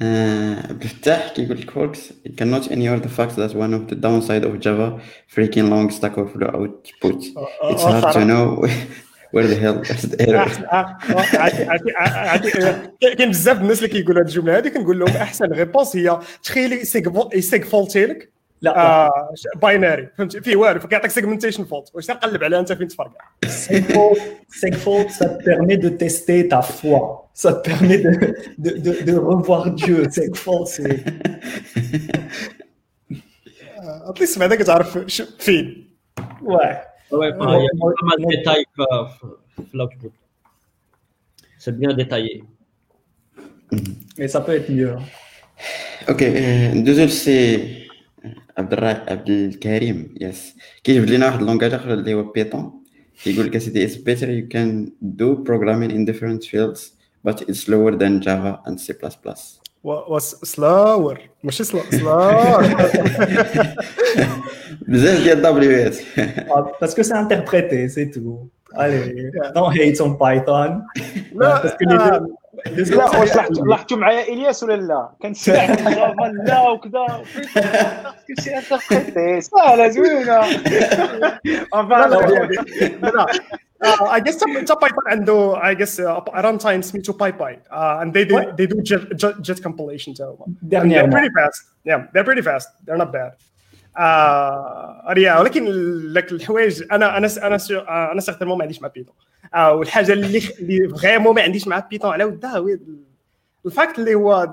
Uh, 0.00 0.04
عبد 0.04 0.82
الفتاح 0.82 1.32
كيقول 1.36 1.60
لك 1.60 1.70
فولكس 1.70 2.08
you 2.28 2.30
cannot 2.30 2.64
ignore 2.66 2.98
the 3.04 3.08
fact 3.18 3.36
that 3.36 3.52
one 3.54 3.72
of 3.74 3.92
the 3.92 3.94
downside 3.94 4.44
of 4.44 4.58
Java 4.66 5.00
freaking 5.34 5.68
long 5.70 5.90
stack 5.90 6.18
overflow 6.18 6.50
output 6.56 7.18
it's 7.70 7.82
hard 7.82 8.14
to 8.14 8.24
know 8.30 8.44
where 9.34 9.46
the 9.52 9.58
hell 9.64 9.78
is 9.82 10.02
the 10.10 10.16
error 10.28 10.38
عرفتي- 10.38 11.96
عرفتي- 11.96 12.90
كاين 13.16 13.30
بزاف 13.30 13.60
الناس 13.60 13.78
اللي 13.78 13.88
كيقولوا 13.88 14.22
هذه 14.22 14.26
الجمله 14.28 14.58
هذه 14.58 14.68
كنقول 14.68 14.98
لهم 14.98 15.08
احسن 15.16 15.44
ريبونس 15.44 15.96
هي 15.96 16.18
تخيلي 16.42 16.80
يسيغ- 16.80 17.34
يسيغ 17.34 17.62
فولتي 17.62 18.06
لك 18.06 18.32
لا 18.62 18.70
لا 18.70 19.06
آه، 19.06 19.34
باينري 19.62 20.08
فهمتي 20.18 20.40
فيه 20.40 20.56
والو 20.56 20.80
فكيعطيك 20.80 21.10
سيجمنتيشن 21.10 21.64
فولت 21.64 21.90
واش 21.94 22.06
تقلب 22.06 22.44
عليها 22.44 22.60
انت 22.60 22.72
فين 22.72 22.88
تفرقع 22.88 23.24
Segfault, 23.46 24.18
Segfault, 24.64 25.08
ça 25.18 25.26
te 25.28 25.44
permet 25.44 25.76
de 25.84 25.88
tester 26.02 26.48
ta 26.52 26.60
foi. 26.62 27.00
Ça 27.42 27.50
te 27.54 27.62
permet 27.70 27.98
de, 28.06 28.10
de, 28.64 28.70
de, 28.84 28.92
de 29.08 29.14
revoir 29.30 29.62
Dieu. 29.70 29.98
Segfault, 30.10 30.64
c'est. 30.74 31.00
اتليست 33.80 34.38
بعدا 34.38 34.54
كتعرف 34.54 34.98
ش- 35.06 35.22
فين 35.22 35.88
Ouais. 36.42 36.74
Ouais, 37.18 37.30
enfin, 37.34 37.58
il 37.58 37.64
y 37.64 37.70
a 37.72 37.74
pas 37.82 38.06
mal 38.10 38.18
de 38.24 38.28
détails 38.36 38.64
euh, 38.80 39.04
f- 39.14 39.36
l'output. 39.78 40.12
C'est 41.62 41.74
bien 41.82 41.92
détaillé. 42.02 42.34
Mais 44.18 44.28
ça 44.34 44.40
peut 44.40 44.54
être 44.60 44.70
mieux. 44.70 44.92
hein. 44.96 45.02
اوكي 46.08 46.38
آه، 46.38 46.74
ندوزو 46.74 47.04
لسي 47.04 47.58
عبد 48.57 48.73
الرا... 48.73 48.87
عبد 48.87 49.29
الكريم 49.29 50.15
يس. 50.21 50.55
كيجبد 50.83 51.09
لنا 51.09 51.25
واحد 51.25 51.41
لونجاج 51.41 51.73
آخر 51.73 51.93
اللي 51.93 52.13
هو 52.13 52.23
بيتون 52.23 52.83
كيقول 53.23 53.45
لك 53.45 53.55
اسيدي 53.55 53.83
اتس 53.83 53.95
بيتر 53.95 54.29
يو 54.29 54.47
كان 54.47 54.91
دو 55.01 55.35
بروغرامين 55.35 55.91
ان 55.91 56.05
ديفرنت 56.05 56.43
فيلدز 56.43 56.93
بات 57.23 57.41
اتس 57.41 57.69
لوور 57.69 57.95
ذان 57.97 58.19
جافا 58.19 58.63
اند 58.67 58.79
سي 58.79 58.93
بلس 59.03 59.17
بلس 59.25 59.59
سلاور 60.43 61.19
ماشي 61.43 61.63
سلاور 61.63 62.63
بزاف 64.81 65.23
ديال 65.23 65.41
دبليو 65.41 65.71
إس. 65.87 66.01
باسكو 66.81 67.01
سي 67.01 67.13
انتربريتي 67.19 67.87
سي 67.89 68.05
تو 68.05 68.37
c'est 68.66 68.74
tout. 68.74 68.80
Allez, 68.82 69.30
don't 69.54 69.70
hate 69.78 70.00
on 70.00 70.12
Python. 70.22 70.70
لا 71.34 71.62
Parce 71.62 71.74
que 71.78 71.84
les 71.84 71.98
deux, 71.98 72.20
les 72.76 72.84
deux- 72.84 72.96
لا 72.96 73.18
واش 73.20 73.36
لاحظتوا 73.36 73.66
لاحظتوا 73.66 73.96
معايا 73.96 74.32
الياس 74.32 74.62
ولا 74.62 74.74
لا 74.74 75.08
كنسمع 75.22 75.66
جافا 75.66 76.32
لا 76.46 76.68
وكذا 76.70 77.06
كلشي 78.28 78.50
انتربريتي 78.58 79.40
سهله 79.40 79.88
زوينه 79.88 80.40
Uh, 83.84 84.06
I 84.16 84.20
guess 84.20 84.38
حتى 84.44 84.74
بايثون 84.80 85.04
عنده 85.06 85.60
I 85.62 85.74
guess 85.74 86.00
uh, 86.00 86.34
ران 86.34 86.58
تايم 86.58 86.82
سميتو 86.82 87.12
باي 87.12 87.32
باي 87.32 87.58
uh, 87.70 88.02
and 88.04 88.12
they 88.12 88.24
do, 88.24 88.34
What? 88.34 88.56
they 88.56 88.66
do 88.66 88.80
jet, 88.82 89.16
jet, 89.16 89.34
jet 89.42 89.62
compilation 89.62 90.14
تاع 90.16 90.26
هما 90.26 90.46
they're 90.46 90.80
dernièrement. 90.80 91.12
pretty 91.12 91.30
fast 91.38 91.62
yeah 91.88 91.98
they're 92.14 92.24
pretty 92.24 92.42
fast 92.42 92.68
they're 92.86 93.02
not 93.04 93.12
bad 93.12 93.32
آه 93.97 95.03
ريا 95.09 95.39
ولكن 95.39 95.65
لك 96.13 96.31
الحوايج 96.31 96.83
أنا 96.91 97.17
أنا 97.17 97.27
أنا 97.47 97.57
آه، 97.71 98.11
أنا 98.11 98.21
سيغتيرمون 98.21 98.57
ما 98.57 98.63
عنديش 98.63 98.81
مع 98.81 98.87
بيتون. 98.87 99.15
آه 99.53 99.73
والحاجة 99.73 100.13
اللي 100.13 100.41
اللي 100.59 100.89
فريمون 100.89 101.35
ما 101.35 101.41
عنديش 101.41 101.67
مع 101.67 101.79
بيتون 101.79 102.11
على 102.11 102.23
ودها 102.23 102.65
الفاكت 103.65 103.99
اللي 103.99 104.15
هو 104.15 104.51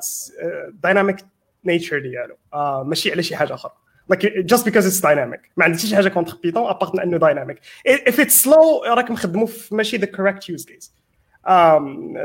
دايناميك 0.82 1.20
آه، 1.20 1.26
نيتشر 1.64 1.98
ديالو. 1.98 2.36
آه، 2.54 2.82
ماشي 2.82 3.12
على 3.12 3.22
شي 3.22 3.36
حاجة 3.36 3.54
أخرى. 3.54 3.72
Like 4.12 4.38
جاست 4.38 4.64
بيكوز 4.64 4.86
اتس 4.86 5.00
دايناميك 5.00 5.40
ما 5.56 5.64
عنديش 5.64 5.86
شي 5.86 5.96
حاجة 5.96 6.08
كونتر 6.08 6.36
بيتون 6.42 6.66
ابارت 6.66 6.94
من 6.94 7.00
إنه 7.00 7.16
دايناميك 7.16 7.60
اف 7.86 8.20
اتس 8.20 8.42
سلو 8.42 8.82
راك 8.86 9.10
مخدمو 9.10 9.46
في 9.46 9.74
ماشي 9.74 9.96
ذا 9.96 10.06
كوريكت 10.06 10.48
يوز 10.48 10.64
كيس 10.64 10.94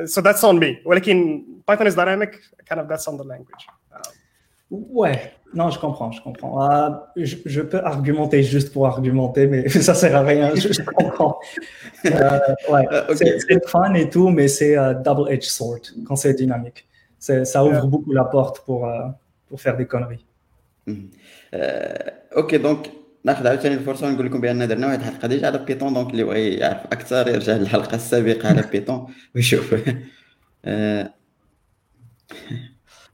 سو 0.06 0.22
ذاتس 0.22 0.46
اون 0.46 0.60
مي 0.60 0.82
ولكن 0.86 1.46
بايثون 1.68 1.88
از 1.88 1.96
دايناميك 1.96 2.42
kind 2.74 2.78
of 2.78 2.82
ذاتس 2.90 3.08
اون 3.08 3.18
ذا 3.18 3.24
لانجويج 3.24 3.62
Ouais, 5.01 5.19
non, 5.55 5.69
je 5.75 5.79
comprends, 5.85 6.11
je 6.17 6.21
comprends. 6.27 6.53
Ah, 6.61 7.13
je, 7.17 7.37
je 7.55 7.61
peux 7.71 7.83
argumenter 7.93 8.43
juste 8.43 8.73
pour 8.73 8.87
argumenter, 8.87 9.47
mais 9.47 9.69
ça 9.89 9.95
sert 10.03 10.15
à 10.17 10.23
rien, 10.23 10.47
je, 10.55 10.69
je 10.79 10.83
comprends. 10.83 11.35
Euh, 12.07 12.11
ouais, 12.73 12.85
Euh, 12.93 13.11
ok. 13.11 13.17
c'est 13.21 13.35
c'est 13.47 13.61
fun 13.75 13.93
et 14.03 14.07
tout, 14.15 14.29
mais 14.37 14.49
c'est 14.57 14.75
euh, 14.77 14.95
double-edged 15.07 15.51
sword 15.59 15.85
quand 16.07 16.17
c'est 16.23 16.35
dynamique. 16.45 16.81
C'est- 17.25 17.45
Ça 17.53 17.59
ouvre 17.65 17.83
Yeah. 17.85 17.93
beaucoup 17.93 18.13
la 18.21 18.27
porte 18.37 18.57
pour, 18.67 18.81
euh, 18.87 19.09
pour 19.49 19.59
faire 19.65 19.77
des 19.81 19.87
conneries. 19.93 20.25
آه، 21.55 22.13
اوكي 22.37 22.59
دونك 22.59 22.91
ناخذ 23.25 23.47
عاوتاني 23.47 23.75
الفرصه 23.75 24.07
ونقول 24.07 24.27
لكم 24.27 24.41
بان 24.41 24.69
درنا 24.69 24.87
واحد 24.87 24.99
الحلقه 25.01 25.29
ديجا 25.29 25.47
على 25.47 25.59
بيتون 25.59 25.95
دونك 25.95 26.11
اللي 26.11 26.25
بغى 26.25 26.55
يعرف 26.55 26.85
اكثر 26.87 27.29
يرجع 27.29 27.53
للحلقه 27.57 27.95
السابقه 27.95 28.49
على 28.49 28.63
بيتون 28.73 29.07
ويشوف 29.35 29.75
آه، 30.65 31.11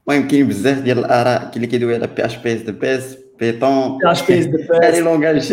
المهم 0.08 0.28
كاين 0.28 0.48
بزاف 0.48 0.78
ديال 0.80 0.98
الاراء 0.98 1.40
كاين 1.40 1.52
اللي 1.56 1.66
كيدوي 1.66 1.94
على 1.94 2.06
بي 2.06 2.24
اش 2.24 2.36
بي 2.36 2.52
از 2.52 2.60
ذا 2.62 2.72
بيست 2.72 3.18
بيتون 3.40 3.98
PHP 3.98 4.24
is 4.26 4.46
the 4.46 4.74
هذه 4.84 4.92
best. 4.92 4.98
لونغاج 4.98 5.52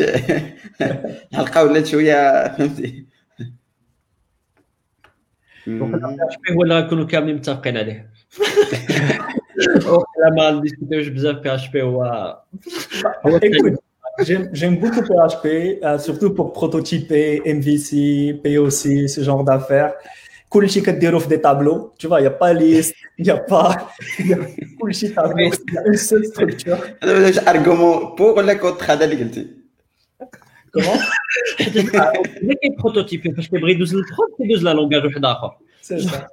الحلقه 1.34 1.64
ولات 1.64 1.86
شويه 1.88 2.48
فهمتي 2.48 3.06
Donc, 5.68 5.96
PHP 5.96 6.52
هو 6.52 6.64
اللي 6.64 6.80
غنكونوا 6.80 7.06
كاملين 7.06 7.36
متفقين 7.36 7.78
عليه. 7.78 8.10
لا 10.24 10.30
ما 10.38 10.52
نديسكوتيوش 10.52 11.08
بزاف 11.08 11.36
PHP 11.36 11.76
هو 11.76 12.04
هو 13.26 13.40
Écoute, 13.40 13.80
j'aime 14.28 14.50
j'aime 14.60 14.78
beaucoup 14.82 15.04
PHP, 15.12 15.46
euh, 15.84 15.98
surtout 16.00 16.32
pour 16.38 16.48
prototyper 16.54 17.42
MVC, 17.58 17.92
POC, 18.44 18.82
ce 19.16 19.22
genre 19.28 19.44
d'affaires. 19.44 19.94
كلشي 20.53 20.81
كديرو 20.81 21.19
في 21.19 21.29
دي 21.29 21.37
تابلو. 21.37 21.95
تشوف 21.99 22.13
يا 22.13 22.29
با 22.29 22.47
ليست 22.47 22.95
يا 23.19 23.47
با 23.51 23.89
كلشي 24.81 25.09
تابلو. 25.09 25.51
اون 25.87 25.97
سول 25.97 26.27
ستركتور 26.27 26.79
هذا 27.03 27.27
واش 27.27 27.39
ارغومون 27.39 28.15
بوغ 28.15 28.39
ولا 28.39 28.55
كونتر 28.55 28.93
هذا 28.93 29.05
اللي 29.05 29.17
قلتي. 29.17 29.47
كومون؟ 30.75 30.99
اللي 32.43 32.55
كيبروتوتيبي 32.63 33.33
فاش 33.33 33.49
كيبغي 33.49 33.73
يدوز 33.73 33.95
للبروب 33.95 34.29
كيدوز 34.39 34.65
لا 34.65 34.75
لونغاج 34.75 35.05
واحد 35.05 35.25
آخر. 35.25 35.51
سي 35.83 35.99
سا 36.01 36.27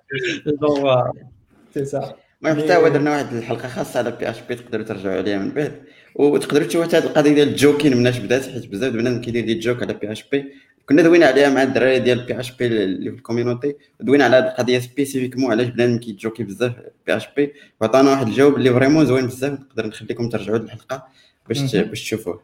سي 1.73 1.85
سا 1.85 2.15
ما 2.41 2.53
حتى 2.53 2.75
هو 2.75 2.87
درنا 2.87 3.11
واحد 3.11 3.33
الحلقة 3.33 3.67
خاصة 3.67 3.99
على 3.99 4.11
بي 4.11 4.29
اش 4.29 4.41
بي 4.49 4.55
تقدروا 4.55 4.85
ترجعوا 4.85 5.17
عليها 5.17 5.37
من 5.37 5.51
بعد. 5.51 5.71
وتقدروا 6.15 6.67
تشوفوا 6.67 6.99
هذه 6.99 7.03
القضية 7.03 7.33
ديال 7.33 7.47
الجوكين 7.47 7.97
مناش 7.97 8.17
بدات 8.17 8.45
حيت 8.45 8.67
بزاف 8.67 8.93
البنات 8.93 9.23
كيدير 9.23 9.45
دي 9.45 9.53
جوك 9.53 9.83
على 9.83 9.93
بي 9.93 10.11
اش 10.11 10.29
بي 10.31 10.53
كنا 10.89 11.01
دوينا 11.01 11.25
عليها 11.25 11.49
مع 11.49 11.63
الدراري 11.63 11.99
ديال 11.99 12.25
بي 12.25 12.39
اش 12.39 12.51
بي 12.51 12.67
اللي 12.67 13.11
في 13.11 13.17
الكوميونيتي 13.17 13.75
دوينا 13.99 14.25
على 14.25 14.35
هذه 14.35 14.47
القضية 14.47 14.79
سبيسيفيكمون 14.79 15.51
علاش 15.51 15.67
بنادم 15.67 15.97
كيتجوكي 15.99 16.43
بزاف 16.43 16.73
بي 17.07 17.17
اش 17.17 17.27
بي. 17.37 17.53
وعطانا 17.81 18.09
واحد 18.11 18.27
الجواب 18.27 18.55
اللي 18.55 18.73
فريمون 18.73 19.05
زوين 19.05 19.27
بزاف 19.27 19.59
نقدر 19.59 19.87
نخليكم 19.87 20.29
ترجعوا 20.29 20.57
للحلقة 20.57 21.07
باش. 21.47 21.75
باش 21.75 22.01
تشوفوه. 22.01 22.41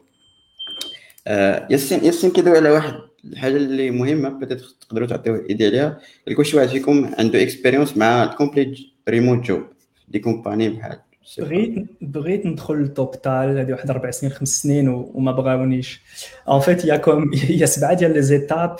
آه، 1.26 1.66
ياسين 1.70 2.04
ياسين 2.04 2.30
كيدوي 2.30 2.56
على 2.56 2.70
واحد 2.70 2.94
الحاجة 3.24 3.56
اللي 3.56 3.90
مهمة 3.90 4.28
بدات 4.28 4.60
تقدروا 4.60 5.06
تعطيو 5.08 5.46
إيدي 5.50 5.66
عليها. 5.66 6.00
واش 6.38 6.54
واحد 6.54 6.68
فيكم 6.68 7.14
عنده 7.18 7.42
اكسبيريونس 7.42 7.96
مع 7.96 8.24
الكومبليت 8.24 8.78
ريموت 9.08 9.46
جوب 9.46 9.62
دي 10.08 10.18
كومباني 10.18 10.68
بحال. 10.68 10.98
بغيت 11.37 11.87
بغيت 12.01 12.45
ندخل 12.45 12.93
لوبيتال 12.97 13.57
هذه 13.57 13.71
واحد 13.71 13.89
اربع 13.89 14.11
سنين 14.11 14.31
خمس 14.31 14.49
سنين 14.49 14.87
وما 14.89 15.31
بغاونيش 15.31 16.01
ان 16.49 16.59
فيت 16.59 16.85
يا 16.85 16.97
كوم 16.97 17.31
يا 17.49 17.65
سبعه 17.65 17.93
ديال 17.93 18.13
لي 18.13 18.21
زيتاب 18.21 18.75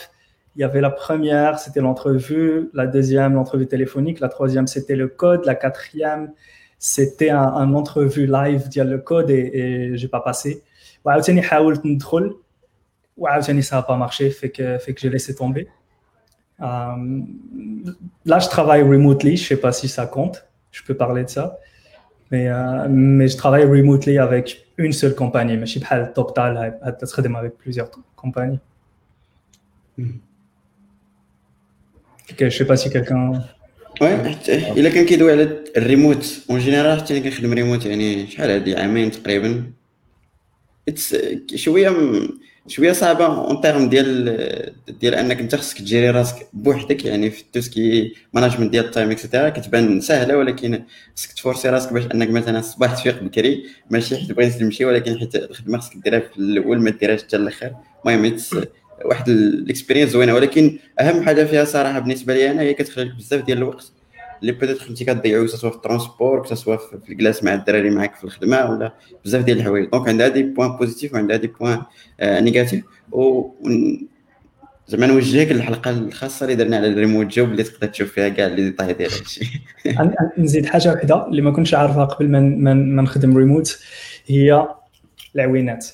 Il 0.58 0.60
y 0.60 0.66
avait 0.66 0.82
la 0.82 0.90
première, 0.90 1.60
c'était 1.60 1.80
l'entrevue, 1.80 2.70
la 2.74 2.86
deuxième, 2.86 3.36
l'entrevue 3.36 3.68
téléphonique, 3.68 4.20
la 4.20 4.28
troisième, 4.28 4.68
c'était 4.68 4.98
le 4.98 5.08
code, 5.08 5.46
la 5.46 5.56
quatrième, 5.56 6.34
c'était 6.78 7.30
un, 7.30 7.50
un 7.64 7.74
entrevue 7.74 8.28
live 8.28 8.68
via 8.70 8.84
le 8.84 8.98
code 8.98 9.30
et, 9.30 9.46
et 9.62 9.98
j'ai 9.98 10.10
pas 10.10 10.20
passé. 10.20 10.62
وعاوتاني 11.06 11.42
حاولت 11.42 11.86
ندخل 11.86 12.36
وعاوتاني 13.18 13.62
ça 13.62 13.78
a 13.78 13.84
pas 13.84 13.98
marché 13.98 14.30
fait 14.30 14.50
que 14.50 14.78
fait 14.78 14.94
que 14.94 15.02
j'ai 15.02 15.10
laissé 15.10 15.36
tomber. 15.36 15.68
Euh, 16.62 17.22
là 18.26 18.40
je 18.40 18.50
travaille 18.50 18.84
remotely, 18.84 19.38
je 19.38 19.46
sais 19.48 19.58
pas 19.58 19.72
si 19.72 19.88
ça 19.88 20.06
compte, 20.06 20.46
je 20.72 20.82
peux 20.84 20.96
parler 20.96 21.24
de 21.24 21.30
ça. 21.30 21.58
Mais, 22.32 22.48
euh, 22.48 22.88
mais 23.18 23.28
je 23.28 23.38
travaille 23.38 23.66
remotely 23.66 24.18
avec 24.18 24.46
une 24.78 24.94
seule 24.94 25.16
compagnie 25.16 25.58
ماشي 25.58 25.80
بحال 25.80 26.14
توبتال 26.14 26.74
تخدم 27.02 27.36
avec 27.38 27.52
plusieurs 27.64 27.90
compagnies. 28.16 28.60
Ok, 32.32 32.40
je 32.40 32.58
sais 32.58 32.66
pas 32.66 32.78
si 32.78 32.90
quelqu'un 32.90 33.42
وي 34.02 34.30
حتى 34.30 34.72
الا 34.80 34.90
كان 34.90 35.06
كيدوي 35.06 35.32
على 35.32 35.64
الريموت 35.78 36.42
اون 36.50 36.60
جينيرال 36.60 37.00
حتى 37.02 37.18
انا 37.18 37.24
كنخدم 37.24 37.54
ريموت 37.54 37.86
يعني 37.86 38.28
شحال 38.28 38.50
هادي 38.50 38.76
عامين 38.76 39.12
تقريبا 39.12 39.64
اتس 40.88 41.16
شويه 41.56 41.90
م- 41.90 42.30
شوية 42.69 42.93
صعبة 42.93 43.27
اون 43.27 43.61
تيرم 43.61 43.89
ديال 43.89 44.75
ديال 45.01 45.15
أنك 45.15 45.41
أنت 45.41 45.55
خصك 45.55 45.79
تجيري 45.79 46.11
راسك 46.11 46.47
بوحدك 46.53 47.05
يعني 47.05 47.31
في 47.31 47.45
توسكي 47.53 48.15
ماناجمنت 48.33 48.71
ديال 48.71 48.85
التايم 48.85 49.11
اكسيتيرا 49.11 49.49
كتبان 49.49 50.01
سهلة 50.01 50.37
ولكن 50.37 50.83
خصك 51.17 51.33
تفورسي 51.33 51.69
راسك 51.69 51.93
باش 51.93 52.05
أنك 52.15 52.31
مثلا 52.31 52.59
الصباح 52.59 52.95
تفيق 52.95 53.23
بكري 53.23 53.65
ماشي 53.91 54.17
حيت 54.17 54.33
بغيتي 54.33 54.59
تمشي 54.59 54.85
ولكن 54.85 55.19
حيت 55.19 55.37
الخدمة 55.37 55.79
خصك 55.79 55.97
ديرها 55.97 56.21
في 56.21 56.37
الأول 56.39 56.81
ما 56.81 56.91
ديرهاش 56.91 57.23
حتى 57.23 57.37
الآخر 57.37 57.73
المهم 58.07 58.37
واحد 59.05 59.29
الاكسبيرينس 59.29 60.11
زوينة 60.11 60.35
ولكن 60.35 60.79
أهم 61.01 61.23
حاجة 61.23 61.45
فيها 61.45 61.65
صراحة 61.65 61.99
بالنسبة 61.99 62.35
لي 62.35 62.51
أنا 62.51 62.63
هي 62.63 62.75
كتخليك 62.75 63.15
بزاف 63.15 63.45
ديال 63.45 63.59
الوقت. 63.59 63.93
اللي 64.41 64.53
بيتيت 64.53 64.83
كنتي 64.89 65.05
كتضيعو 65.05 65.47
سواء 65.47 65.73
في 65.73 65.77
الترونسبور 65.79 66.47
سواء 66.55 66.77
في 66.79 67.09
الجلاس 67.13 67.45
مع 67.45 67.55
الدراري 67.55 67.91
معاك 67.91 68.15
في 68.15 68.25
الخدمة 68.25 68.71
ولا 68.71 68.93
بزاف 69.25 69.45
ديال 69.45 69.59
الحوايج. 69.59 69.91
دونك 69.91 70.09
عندها 70.09 70.29
دي 70.29 70.43
بوان 70.43 70.77
بوزيتيف 70.77 71.15
وعندها 71.15 71.37
دي 71.37 71.47
بوان 71.47 71.83
نيجاتيف 72.23 72.85
و 73.13 73.51
زعما 74.89 75.07
نوجهك 75.07 75.53
للحلقة 75.53 75.91
الخاصة 75.91 76.45
اللي 76.45 76.55
درنا 76.57 76.77
على 76.77 76.89
الريموت 76.89 77.27
جوب 77.27 77.49
اللي 77.51 77.63
تقدر 77.63 77.87
تشوف 77.87 78.13
فيها 78.13 78.29
كاع 78.29 78.47
لي 78.47 78.55
ديتاي 78.63 78.93
ديال 78.93 79.11
هادشي. 79.13 79.63
نزيد 80.39 80.67
حاجة 80.67 80.93
وحدة 80.93 81.27
اللي 81.27 81.43
ما 81.43 81.51
كنتش 81.51 81.75
عارفها 81.75 82.05
قبل 82.05 82.29
ما 82.29 82.41
ما 82.75 83.03
نخدم 83.03 83.37
ريموت 83.37 83.79
هي 84.27 84.67
العوينات. 85.37 85.87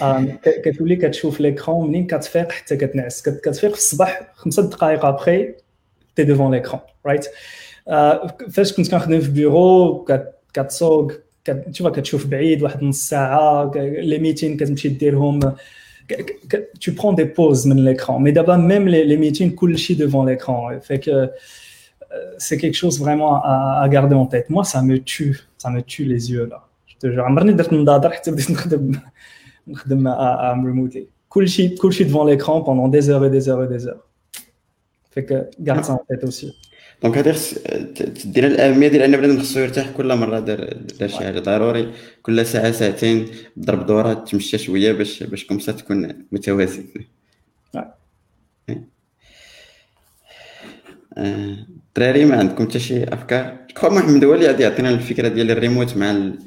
كتولي 0.64 0.96
كتشوف 0.96 1.40
ليكرون 1.40 1.88
منين 1.88 2.06
كتفيق 2.06 2.52
حتى 2.52 2.76
كتنعس. 2.76 3.22
كت- 3.22 3.40
كتفيق 3.44 3.70
في 3.70 3.76
الصباح 3.78 4.32
خمسة 4.34 4.70
دقائق 4.70 5.04
ابخي 5.04 5.54
تي 6.16 6.24
ديفون 6.24 6.54
ليكرون 6.54 6.80
رايت 7.06 7.26
فاش 8.51 8.73
كنت 8.73 8.91
كنخدم 8.91 9.19
في 9.19 9.31
بيرو 9.31 10.03
كت- 10.03 10.33
كتسوق 10.53 11.11
كت- 11.45 11.65
تشوف 11.71 11.87
كتشوف 11.87 12.27
بعيد 12.27 12.63
واحد 12.63 12.83
نص 12.83 13.09
ساعه 13.09 13.69
ك- 13.71 13.77
لي 13.77 14.17
ميتين 14.17 14.57
كتمشي 14.57 14.89
ديرهم 14.89 15.39
tu 16.83 16.91
prends 16.95 17.13
des 17.13 17.25
pauses 17.37 17.65
من 17.67 17.77
l'écran 17.85 18.19
mais 18.19 18.31
d'abord 18.31 18.57
même 18.57 18.87
les, 18.87 19.03
les 19.05 19.17
meetings 19.17 19.55
كلشي 19.55 19.95
devant 19.95 20.23
l'écran 20.23 20.69
fait 20.81 20.99
que 20.99 21.11
euh, 21.11 21.27
c'est 22.37 22.57
quelque 22.57 22.73
chose 22.83 22.99
vraiment 22.99 23.33
à, 23.43 23.81
à 23.83 23.89
garder 23.89 24.15
en 24.15 24.25
tête 24.25 24.49
moi 24.49 24.63
ça 24.63 24.81
me 24.81 24.97
tue 24.97 25.35
ça 25.63 25.69
me 25.69 25.81
tue 25.81 26.05
les 26.05 26.31
yeux 26.31 26.45
là 26.51 26.59
je 26.87 26.95
te 27.01 27.07
jure 27.11 27.19
عمرني 27.25 27.53
درت 27.53 27.73
نضاضر 27.73 28.09
حتى 28.11 28.31
بديت 28.31 28.51
نخدم 28.51 28.91
نخدم 29.67 30.07
à, 30.07 30.11
à 30.17 30.53
remotely 30.55 31.03
كلشي 31.29 31.69
كلشي 31.69 32.03
devant 32.05 32.23
l'écran 32.25 32.61
pendant 32.61 32.87
des 32.87 33.09
heures 33.09 33.25
et 33.25 33.29
des 33.29 33.49
heures 33.49 33.63
et 33.63 33.67
des 33.67 33.87
heures 33.87 34.05
fait 35.11 35.25
que 35.25 35.37
garde 35.59 35.83
ça 35.85 35.93
en 35.93 36.01
tête 36.09 36.23
aussi 36.23 36.47
دونك 37.02 37.18
هذه 37.18 37.32
خص 37.32 37.54
تدير 37.94 38.46
الاهميه 38.46 38.88
ديال 38.88 39.02
أن 39.02 39.16
بنادم 39.16 39.40
خصو 39.40 39.60
يرتاح 39.60 39.90
كل 39.90 40.14
مرة 40.14 40.40
دار 40.40 40.72
دار 41.00 41.08
شي 41.08 41.16
حاجة 41.16 41.38
ضروري. 41.38 41.92
كل 42.22 42.46
ساعة 42.46 42.70
ساعتين 42.70 43.28
ضرب 43.58 43.86
دورات 43.86 44.28
تمشى 44.28 44.58
شوية 44.58 44.92
باش 44.92 45.22
باش 45.22 45.44
كومسا 45.44 45.72
تكون 45.72 46.26
متوازن. 46.32 46.84
نعم. 47.74 47.84
آه، 51.18 51.56
الدراري 51.88 52.24
ما 52.24 52.36
عندكم 52.36 52.68
حتى 52.68 52.78
شي 52.78 53.04
أفكار؟ 53.04 53.56
كو 53.76 53.88
محمد 53.88 54.24
هو 54.24 54.34
اللي 54.34 54.46
غادي 54.46 54.62
يعطينا 54.62 54.90
الفكرة 54.90 55.28
ديال 55.28 55.50
الريموت 55.50 55.96
مع 55.96 56.10
ال... 56.10 56.38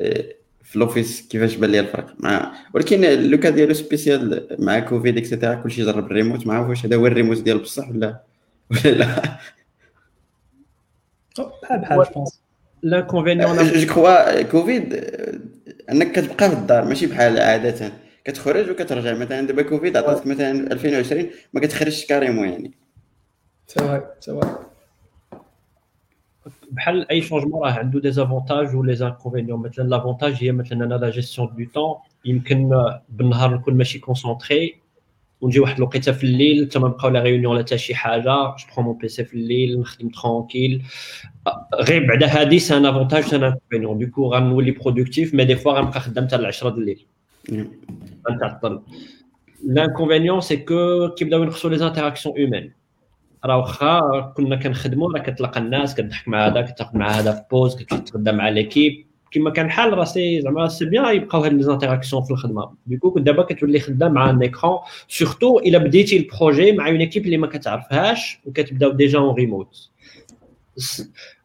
آه، 0.00 0.24
في 0.64 0.76
الأوفيس. 0.76 1.28
كيفاش 1.28 1.54
بان 1.54 1.70
لي 1.70 1.80
الفرق 1.80 2.14
مع 2.18 2.52
ولكن 2.74 3.00
لوكا 3.30 3.50
ديالو 3.50 3.74
سبيسيال 3.74 4.46
مع 4.58 4.78
كوفيد 4.78 5.16
إكسيتيرا 5.16 5.54
كلشي 5.54 5.84
جرب 5.84 6.06
الريموت. 6.06 6.46
ما 6.46 6.54
عرف 6.54 6.68
واش 6.68 6.86
هذا 6.86 6.96
هو 6.96 7.06
الريموت 7.06 7.38
ديال 7.42 7.58
بصح 7.58 7.90
ولا 7.90 8.20
ولا 8.70 8.90
لا. 8.90 9.38
L'inconvénient, 12.82 13.62
جو 13.62 13.86
كخوا 13.86 14.42
كوفيد 14.42 14.94
آه، 14.94 15.40
انك 15.92 16.12
كتبقى 16.12 16.50
في 16.50 16.56
الدار 16.56 16.84
ماشي 16.84 17.06
بحال 17.06 17.38
عادة. 17.38 17.92
كتخرج 18.24 18.70
وكترجع. 18.70 19.14
مثلا 19.14 19.46
دابا 19.46 19.62
كوفيد 19.62 19.96
عطاتك 19.96 20.26
مثلا 20.26 20.72
2020 20.72 21.26
ما 21.52 21.60
كتخرجش 21.60 22.06
كاريمون 22.06 22.48
يعني. 22.48 22.72
C'est 23.68 23.82
vrai 23.82 24.46
بحال 26.70 27.10
أي 27.10 27.22
شونجمون 27.22 27.62
راه 27.62 27.72
عنده 27.72 28.00
دي 28.00 28.12
زافونتاج 28.12 28.76
و 28.76 28.82
لي 28.82 28.96
زانكونفينيون 28.96 29.60
مثلا 29.60 29.84
لافونتاج 29.84 30.34
هي 30.44 30.52
مثلا 30.52 30.84
أنا 30.84 30.94
لا 30.94 31.10
جيستيون 31.10 31.54
دو 31.58 31.64
طون 31.74 31.94
يمكن 32.24 32.70
بالنهار 33.08 33.54
نكون 33.54 33.74
ماشي 33.74 33.98
كونسونطري 33.98 34.76
ونجي 35.40 35.60
واحد 35.60 35.76
الوقيته 35.76 36.12
في 36.12 36.24
الليل 36.24 36.66
حتى 36.70 36.78
ما 36.78 36.88
نبقاو 36.88 37.10
لا 37.10 37.22
ريونيون 37.22 37.52
ولا 37.52 37.62
حتى 37.64 37.78
شي 37.78 37.94
حاجة. 37.94 38.22
جو 38.22 38.54
برون 38.74 38.86
مون 38.86 38.98
بيسي 38.98 39.24
في 39.24 39.34
الليل 39.34 39.80
نخدم 39.80 40.08
ترونكيل 40.08 40.82
غير 41.74 42.06
بعدا 42.06 42.26
هادي 42.40 42.58
سي 42.58 42.76
ان 42.76 42.86
افونتاج 42.86 43.22
سي 43.22 43.36
ان 43.36 43.98
دوكو 43.98 44.34
غنولي 44.34 44.70
برودكتيف 44.70 45.34
مي 45.34 45.44
دي 45.44 45.56
فوا 45.56 45.72
غنبقى 45.72 46.00
خدام 46.00 46.26
حتى 46.26 46.36
ل 46.36 46.46
10 46.46 46.68
الليل. 46.68 47.06
غنتعطل. 48.30 48.80
لانكونفينيون 49.66 50.40
سي 50.40 50.56
كو 50.56 51.08
كيبداو 51.08 51.42
ينقصوا 51.42 51.70
لي 51.70 51.78
زانتيراكسيون 51.78 52.38
هيومان 52.38 52.70
راه 53.44 53.56
واخا 53.56 54.20
كنا 54.36 54.56
كنخدموا 54.56 55.12
راه 55.12 55.18
كتلقى 55.22 55.60
الناس 55.60 55.94
كتضحك 55.94 56.28
مع 56.28 56.46
هذا 56.46 56.60
كتاخذ 56.62 56.98
مع 56.98 57.10
هذا 57.10 57.32
في 57.32 57.42
بوز 57.50 57.76
كتغدا 57.82 58.32
مع 58.32 58.48
ليكيب 58.48 59.06
كما 59.30 59.50
كان 59.50 59.66
الحال 59.66 59.92
راه 59.92 60.04
سي 60.04 60.42
زعما 60.42 60.68
سي 60.68 60.84
بيان 60.84 61.16
يبقاو 61.16 61.44
هاد 61.44 61.52
لي 61.52 61.62
زانتيراكسيون 61.62 62.22
في 62.22 62.30
الخدمة. 62.30 62.72
ديكو 62.86 63.18
دابا 63.18 63.42
كتولي 63.42 63.80
خدام 63.80 64.12
مع 64.12 64.30
ان 64.30 64.42
ايكرون 64.42 64.78
سورتو 65.08 65.58
إلا 65.58 65.78
بديتي 65.78 66.16
البروجي 66.16 66.72
مع 66.72 66.88
اون 66.88 66.96
ايكيب 66.96 67.24
اللي 67.24 67.36
ما 67.36 67.46
كتعرفهاش 67.46 68.38
وكتبداو 68.46 68.90
ديجا 68.90 69.18
اون 69.18 69.34
ريموت 69.34 69.90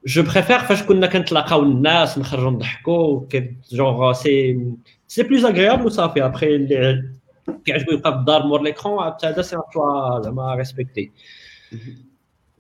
جو 0.06 0.24
بريفير 0.24 0.60
فاش 0.60 0.84
كنا 0.84 1.08
كنتلاقاو 1.08 1.64
الناس 1.64 2.18
نخرجوا 2.18 2.52
نضحكوا 2.52 3.22
جونغ 3.72 4.14
سي 4.14 4.62
سي 5.08 5.24
بلوز 5.24 5.46
اغريابل 5.46 5.86
وصافي 5.86 6.26
ابخي 6.26 6.56
اللي 6.56 7.04
كيعجبو 7.66 7.92
يبقى 7.92 8.12
في 8.12 8.18
الدار 8.18 8.46
مور 8.46 8.62
ليكرون 8.62 9.06
حتى 9.06 9.28
هذا 9.28 9.42
سي 9.42 9.58
شوا 9.74 10.22
زعما 10.22 10.56
ريسبكتي 10.56 11.12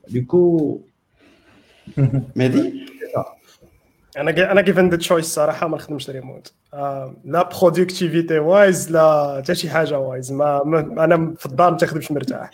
دوكو 0.07 0.79
مهدي 2.35 2.85
أنا 4.17 4.31
كي- 4.31 4.51
أنا 4.51 4.61
كيف 4.61 4.77
عندي 4.77 4.97
تشويس 4.97 5.25
صراحة 5.25 5.67
ما 5.67 5.75
نخدمش 5.77 6.09
ريموت 6.09 6.53
آه، 6.73 7.15
لا 7.25 7.49
برودكتيفيتي 7.61 8.39
وايز 8.39 8.91
لا 8.91 9.41
حتى 9.43 9.55
شي 9.55 9.69
حاجة 9.69 9.99
وايز 9.99 10.31
ما, 10.31 10.61
ما 10.63 11.03
أنا 11.03 11.33
في 11.37 11.45
الدار 11.45 11.71
ما 11.71 11.77
تخدمش 11.77 12.11
مرتاح. 12.11 12.51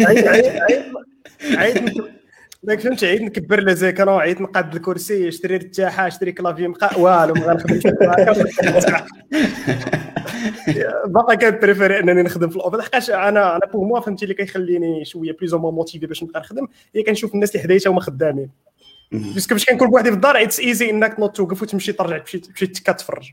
عيد 0.00 0.28
عيد 0.28 0.60
عيد 1.56 1.92
داك 2.62 2.80
فهمتي؟ 2.80 3.06
عيد 3.06 3.22
نكبر 3.22 3.60
لي 3.60 3.74
زيكرون 3.74 4.20
عيد 4.20 4.42
نقاد 4.42 4.74
الكرسي 4.74 5.28
اشتري 5.28 5.56
رتاحة 5.56 6.06
اشتري 6.06 6.32
كلافي 6.32 6.68
مقا 6.68 6.96
والو 6.96 7.34
ما 7.34 7.46
غنخدمش. 7.46 7.82
باقي 11.06 11.36
كنبريفيري 11.36 12.00
انني 12.00 12.22
نخدم 12.22 12.48
في 12.48 12.56
الاوفيس 12.56 12.80
لحقاش 12.80 13.10
أنا 13.10 13.56
أنا 13.56 13.66
بور 13.72 13.86
موا 13.86 14.00
فهمتي 14.00 14.24
اللي 14.24 14.34
كيخليني 14.34 15.04
شوية 15.04 15.32
بليز 15.32 15.54
مو 15.54 15.70
موتيفي 15.70 16.06
باش 16.06 16.22
نبقى 16.22 16.40
نخدم 16.40 16.68
هي 16.94 17.02
كنشوف 17.02 17.34
الناس 17.34 17.50
اللي 17.50 17.62
حدايا 17.62 17.80
هما 17.86 18.00
خدامين. 18.00 18.50
باسكو 19.12 19.54
باش 19.54 19.64
كنكون 19.64 19.90
بوحدي 19.90 20.10
في 20.10 20.16
الدار 20.16 20.42
اتس 20.42 20.60
إيزي 20.60 20.90
إنك 20.90 21.14
تنوض 21.14 21.30
توقف 21.30 21.62
وتمشي 21.62 21.92
ترجع 21.92 22.18
تمشي 22.18 22.38
تمشي 22.38 22.66
كتفرج 22.66 23.30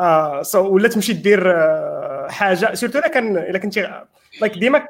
آه 0.00 0.42
سو 0.42 0.68
ولا 0.74 0.88
تمشي 0.88 1.12
دير 1.12 1.52
آه، 1.56 2.28
حاجة. 2.30 2.74
سيرتو 2.74 2.98
الا 2.98 3.08
كان 3.08 3.36
إلا 3.36 3.58
كنتي 3.58 3.80
لايك 4.40 4.58
ديما 4.58 4.86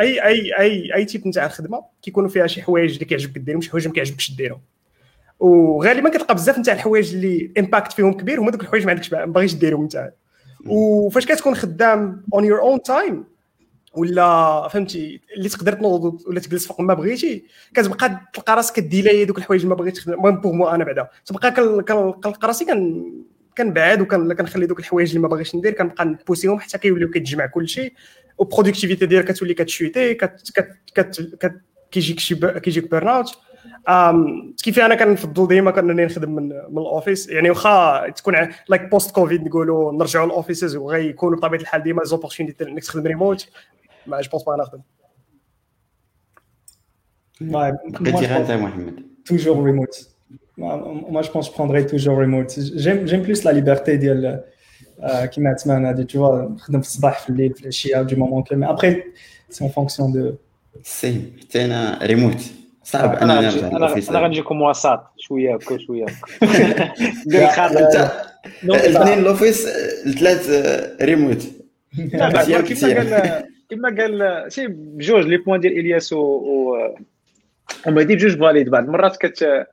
أي 0.00 0.24
أي 0.26 0.58
أي 0.58 0.94
أي 0.94 1.04
تيب 1.04 1.26
نتاع 1.28 1.46
الخدمة 1.46 1.82
كيكونوا 2.02 2.28
فيها 2.28 2.46
شي 2.46 2.62
حوايج 2.62 2.92
اللي 2.92 3.04
كيعجبك 3.04 3.38
ديرهم 3.38 3.60
شي 3.60 3.70
حوايج 3.70 3.86
ما 3.88 3.94
كيعجبكش 3.94 4.30
ديرهم. 4.32 4.60
وغالبا 5.40 6.08
كتلقى 6.08 6.34
بزاف 6.34 6.58
نتاع 6.58 6.74
الحوايج 6.74 7.14
اللي 7.14 7.52
امباكت 7.58 7.92
فيهم 7.92 8.12
كبير 8.12 8.40
هما 8.40 8.50
دوك 8.50 8.62
الحوايج 8.62 8.84
ما 8.84 8.90
عندكش 8.90 9.12
ما 9.12 9.24
باغيش 9.24 9.54
ديرهم 9.54 9.82
انت 9.82 10.12
وفاش 10.66 11.26
كتكون 11.26 11.54
خدام 11.54 12.24
اون 12.34 12.44
يور 12.44 12.60
اون 12.60 12.82
تايم 12.82 13.24
ولا 13.94 14.68
فهمتي 14.68 15.20
اللي 15.36 15.48
تقدر 15.48 15.72
تنوض 15.72 16.20
ولا 16.26 16.40
تجلس 16.40 16.66
فوق 16.66 16.80
ما 16.80 16.94
بغيتي 16.94 17.44
كتبقى 17.74 18.20
تلقى 18.34 18.56
راسك 18.56 18.74
كديلاي 18.74 19.24
دوك 19.24 19.38
الحوايج 19.38 19.62
اللي 19.62 19.74
ما 19.74 19.80
بغيتش 19.80 19.98
تخدم 20.00 20.12
المهم 20.12 20.40
بوغ 20.40 20.52
مو 20.52 20.68
أنا 20.68 20.84
بعدا. 20.84 21.08
تبقى 21.26 21.50
كنلقى 21.50 22.38
راسي 22.44 22.64
كن 22.64 23.12
كنبعد 23.58 24.00
وكنخلي 24.00 24.66
دوك 24.66 24.78
الحوايج 24.78 25.08
اللي 25.08 25.20
ما 25.20 25.28
باغيش 25.28 25.56
ندير 25.56 25.72
كنبقى 25.72 26.04
نبوسيهم 26.04 26.60
حتى 26.60 26.78
كيوليو 26.78 27.10
كيتجمع 27.10 27.46
كلشي. 27.46 27.94
وبرودكتيفيتي 28.38 29.06
ديالك 29.06 29.32
كتولي 29.32 29.54
كتشويتي 29.54 30.18
كيجيك 31.90 32.20
شي 32.20 32.34
كيجيك 32.34 32.90
بيرن 32.90 33.08
اوت 33.08 33.38
كيف 34.62 34.78
أنا 34.78 34.94
كنفضل 34.94 35.48
ديما 35.48 35.70
كانني 35.70 36.04
نخدم 36.04 36.30
من, 36.30 36.48
من 36.48 36.78
الاوفيس 36.78 37.28
يعني 37.28 37.50
واخا 37.50 38.08
تكون 38.08 38.34
لايك 38.68 38.82
بوست 38.82 39.14
كوفيد 39.14 39.44
نقولوا 39.44 39.92
نرجعوا 39.92 40.26
للاوفيسز 40.26 40.76
وغيكونوا 40.76 41.38
بطبيعة 41.38 41.60
الحال 41.60 41.82
ديما 41.82 42.04
زوبورتونيتي 42.04 42.64
انك 42.64 42.84
تخدم 42.84 43.06
ريموت 43.06 43.48
ما 44.06 44.20
جو 44.20 44.30
بونس 44.30 44.44
با 44.44 44.56
نخدم 44.56 44.80
بقيتي 48.00 48.26
غير 48.26 48.36
انت 48.36 48.50
محمد 48.50 49.06
توجور 49.24 49.64
ريموت 49.64 50.08
moi 50.59 51.21
je 51.21 51.31
pense 51.31 51.45
que 51.47 51.51
je 51.51 51.57
prendrais 51.59 51.85
toujours 51.85 52.17
remote 52.17 52.51
j'aime 52.83 53.07
j'aime 53.07 53.23
plus 53.23 53.43
la 53.43 53.53
liberté 53.53 53.95
ديال 53.95 54.43
كيما 55.03 55.53
تمانا 55.53 55.89
هذه 55.89 56.03
tu 56.03 56.17
vois 56.17 56.51
نخدم 56.51 56.81
في 56.81 56.87
الصباح 56.87 57.19
في 57.19 57.29
الليل 57.29 57.53
في 57.53 57.61
العشيه 57.61 58.07
du 58.07 58.15
moment 58.15 58.41
que 58.43 58.55
mais 58.55 58.65
après 58.65 59.05
c'est 59.49 59.63
en 59.63 59.69
fonction 59.69 60.09
de 60.09 60.33
سي 60.83 61.21
حتى 61.41 61.65
انا 61.65 61.99
ريموت 62.03 62.41
صعب 62.83 63.15
انا 63.15 63.39
انا 63.39 64.09
انا 64.09 64.19
غنجيكم 64.19 64.61
وسط 64.61 64.99
شويه 65.17 65.55
هكا 65.55 65.77
شويه 65.77 66.05
ندير 67.27 67.47
خاطر 67.47 68.09
الاثنين 68.63 69.19
الاوفيس 69.19 69.67
الثلاث 70.05 70.49
ريموت 71.01 71.43
كما 72.11 72.27
قال 72.27 73.45
كما 73.69 73.95
قال 74.01 74.45
شي 74.51 74.67
بجوج 74.67 75.25
لي 75.25 75.37
بوان 75.37 75.59
ديال 75.59 75.79
الياس 75.79 76.13
و 76.13 76.41
ومهدي 77.87 78.15
بجوج 78.15 78.39
فاليد 78.39 78.69
بعض 78.69 78.83
المرات 78.83 79.17
كت 79.17 79.67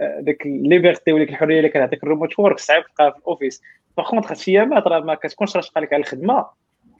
داك 0.00 0.46
الليبرتي 0.46 1.12
وليك 1.12 1.30
الحريه 1.30 1.58
اللي 1.58 1.68
كتعطيك 1.68 2.04
الريموت 2.04 2.38
وورك 2.38 2.58
صعيب 2.58 2.84
تلقاها 2.84 3.10
في 3.10 3.18
الاوفيس 3.18 3.62
باغ 3.96 4.10
كونتخ 4.10 4.32
هاد 4.32 4.38
ايامات 4.48 4.86
راه 4.86 5.00
ما 5.00 5.14
كتكونش 5.14 5.56
راشقه 5.56 5.80
لك 5.80 5.92
على 5.92 6.00
الخدمه 6.00 6.46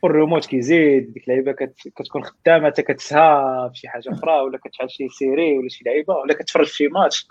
والريموت 0.03 0.47
كيزيد 0.47 1.13
ديك 1.13 1.25
اللعيبه 1.29 1.53
كتكون 1.97 2.25
خدامه 2.25 2.67
حتى 2.67 2.83
كتسها 2.83 3.69
في 3.69 3.79
شي 3.79 3.89
حاجة 3.89 4.13
أخرى 4.13 4.33
ولا 4.33 4.59
كتفعل 4.59 4.91
شي 4.91 5.09
سيري 5.09 5.59
ولا 5.59 5.69
شي 5.69 5.85
لعيبه 5.87 6.15
ولا 6.15 6.35
كتفرج 6.35 6.67
في 6.67 6.77
شي 6.77 6.89
ماتش 6.89 7.27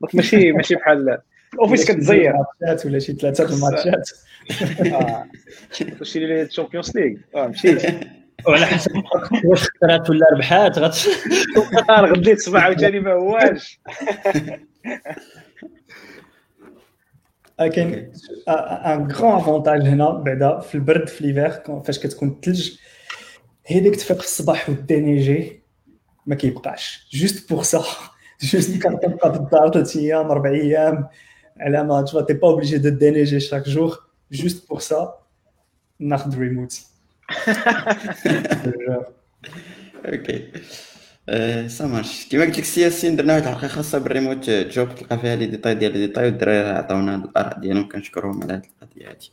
دونك 0.00 0.14
ماشي 0.14 0.52
ماشي 0.52 0.74
بحال 0.74 1.18
الاوفيس 1.54 1.90
كتزير 1.90 2.34
ولا 2.84 2.98
شي 2.98 3.12
ثلاثة 3.12 3.56
الماتشات 3.56 4.10
شي 6.02 6.18
لي 6.18 6.46
تشامبيونز 6.46 6.96
ليغ 6.96 7.16
آه 7.34 7.46
مشيت 7.46 7.82
وعلى 8.46 8.66
حسب 8.66 8.90
واش 9.44 9.62
خسرات 9.62 10.10
ولا 10.10 10.26
ربحات 10.32 10.78
غديت 11.90 12.38
صباح 12.38 12.64
عاوتاني 12.64 13.00
ما 13.00 13.12
هواش 13.12 13.80
كاين 17.57 18.11
ان 18.47 19.11
غران 19.11 19.35
افونتاج 19.35 19.81
هنا 19.81 20.09
بعدا 20.09 20.59
في 20.59 20.75
البرد 20.75 21.07
في 21.07 21.23
ليفير 21.23 21.81
فاش 21.85 21.99
كتكون 21.99 22.29
الثلج 22.29 22.71
هي 23.65 23.79
ديك 23.79 23.95
تفيق 23.95 24.17
في 24.17 24.23
الصباح 24.23 24.69
ودينيجي 24.69 25.63
ما 26.25 26.35
كيبقاش 26.35 27.07
جوست 27.13 27.49
بور 27.53 27.63
سا 27.63 27.83
جوست 28.41 28.77
كتبقى 28.77 29.33
في 29.33 29.39
الدار 29.39 29.71
ثلاث 29.71 29.97
ايام 29.97 30.31
اربع 30.31 30.49
ايام 30.49 31.07
على 31.59 31.83
ما 31.83 32.01
تشوا 32.01 32.21
تي 32.21 32.33
با 32.33 32.47
اوبليجي 32.47 32.77
دو 32.77 32.89
دينيجي 32.89 33.39
شاك 33.39 33.69
جور 33.69 33.99
جوست 34.31 34.69
بور 34.69 34.79
سا 34.79 35.13
ناخذ 35.99 36.39
ريموت 36.39 36.79
اوكي 40.05 40.51
سا 41.66 41.86
مارش 41.86 42.28
كيما 42.30 42.44
قلت 42.44 42.58
لك 42.58 42.64
سي 42.64 42.80
ياسين 42.80 43.16
درنا 43.16 43.34
واحد 43.34 43.46
الحلقة 43.46 43.68
خاصة 43.68 43.98
بالريموت 43.98 44.50
جوب 44.50 44.94
تلقى 44.94 45.18
فيها 45.18 45.36
لي 45.36 45.46
ديتاي 45.46 45.74
ديال 45.74 45.92
لي 45.92 46.06
ديتاي 46.06 46.24
والدراري 46.24 46.58
عطاونا 46.58 47.14
الاراء 47.14 47.58
ديالهم 47.58 47.88
كنشكرهم 47.88 48.42
على 48.42 48.52
هاد 48.52 48.66
القضية 48.82 49.08
هادي. 49.08 49.30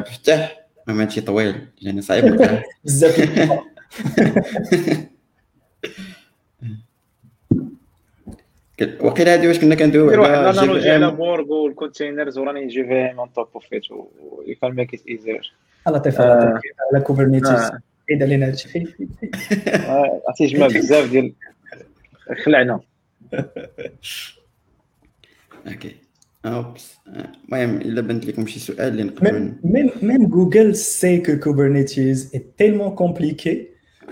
بفتح 0.00 0.66
ما 0.86 1.02
هادشي 1.02 1.20
طويل 1.20 1.66
يعني 1.82 2.02
صعيب 2.02 2.24
بزاف. 2.84 3.48
وقيلا 9.00 9.32
هادي 9.32 9.48
واش 9.48 9.58
كنا 9.58 9.74
كندويو 9.74 10.24
على 10.24 10.50
أنا 10.50 10.62
نرجع 10.62 10.94
على 10.94 11.10
بورغ 11.10 11.52
والكونتينرز 11.52 12.38
وراني 12.38 12.66
جي 12.66 12.84
في 12.84 12.94
إم 12.94 13.20
اون 13.20 13.32
توب 13.32 13.48
اوف 13.54 13.64
ات 13.74 13.90
يو 13.90 14.10
كان 14.62 14.70
ميك 14.70 14.94
ات 14.94 15.00
ايزير 15.08 15.52
على 15.86 16.00
طيف 16.00 16.20
على 16.20 16.60
كوبرنيتيز 17.02 17.70
عيد 18.10 18.22
علينا 18.22 18.46
هادشي 18.46 18.84
عرفتي 20.28 20.46
جمع 20.46 20.66
بزاف 20.66 21.10
ديال 21.10 21.32
خلعنا. 22.44 22.80
أوكي. 25.66 25.96
اوبس 26.44 26.94
المهم 27.06 27.76
إلا 27.76 28.00
بنت 28.00 28.26
لكم 28.26 28.46
شي 28.46 28.60
سؤال 28.60 28.88
اللي 28.88 29.02
نقدروا 29.02 29.50
ميم 29.64 29.90
ميم 30.02 30.26
جوجل 30.26 30.76
سي 30.76 31.18
كو 31.18 31.36
كوبرنيتيز 31.36 32.30
اي 32.34 32.46
تيلمون 32.58 32.94
كومبليكي 32.94 33.68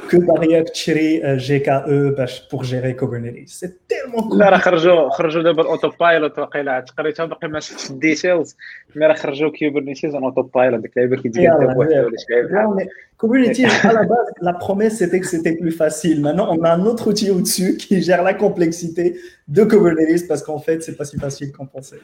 que 0.10 0.16
باغي 0.16 0.64
تشري 0.64 1.38
جي 1.38 1.60
كا 1.60 1.74
او 1.74 2.16
باش 2.16 2.48
بور 2.52 2.64
جيري 2.64 2.94
كوبرنيتيز 2.94 3.50
سي 3.50 3.74
تيلمون 3.90 4.40
لا 4.40 4.50
راه 4.50 4.58
خرجوا 4.58 5.10
خرجوا 5.10 5.44
دابا 5.44 5.62
الاوتو 5.62 5.90
بايلوت 6.00 6.40
واقيلا 6.40 6.80
تقريتها 6.80 7.26
باقي 7.26 7.48
ما 7.48 7.60
شفتش 7.60 7.90
الديتيلز 7.90 8.58
مي 8.96 9.06
راه 9.06 9.14
خرجوا 9.14 9.52
كوبرنيتيز 9.60 10.16
ان 10.16 10.24
اوتو 10.24 10.42
بايلوت 10.42 10.82
ديك 10.82 10.98
اللعيبه 10.98 11.22
كيدير 11.22 11.52
بوحده 11.58 12.06
ولا 12.06 12.18
شي 12.18 12.34
لعيبه 12.34 12.88
Kubernetes, 13.24 13.86
à 13.86 13.94
la 13.94 14.04
base, 14.04 14.30
la 14.42 14.54
promesse, 14.66 14.98
c'était 14.98 15.22
que 15.24 15.30
c'était 15.34 15.56
plus 15.56 15.72
facile. 15.72 16.20
Maintenant, 16.20 16.48
on 16.56 16.62
a 16.64 16.72
un 16.78 16.86
autre 16.86 17.06
outil 17.12 17.30
au-dessus 17.32 17.78
qui 17.78 18.02
gère 18.02 18.22
la 18.22 18.34
complexité 18.34 19.06
de 19.48 19.64
Kubernetes 19.64 20.28
parce 20.28 20.44
qu'en 20.44 20.60
fait, 20.60 20.84
c'est 20.84 20.98
pas 20.98 21.06
si 21.06 21.18
facile 21.18 21.50
qu'on 21.54 21.68
pensait. 21.76 22.04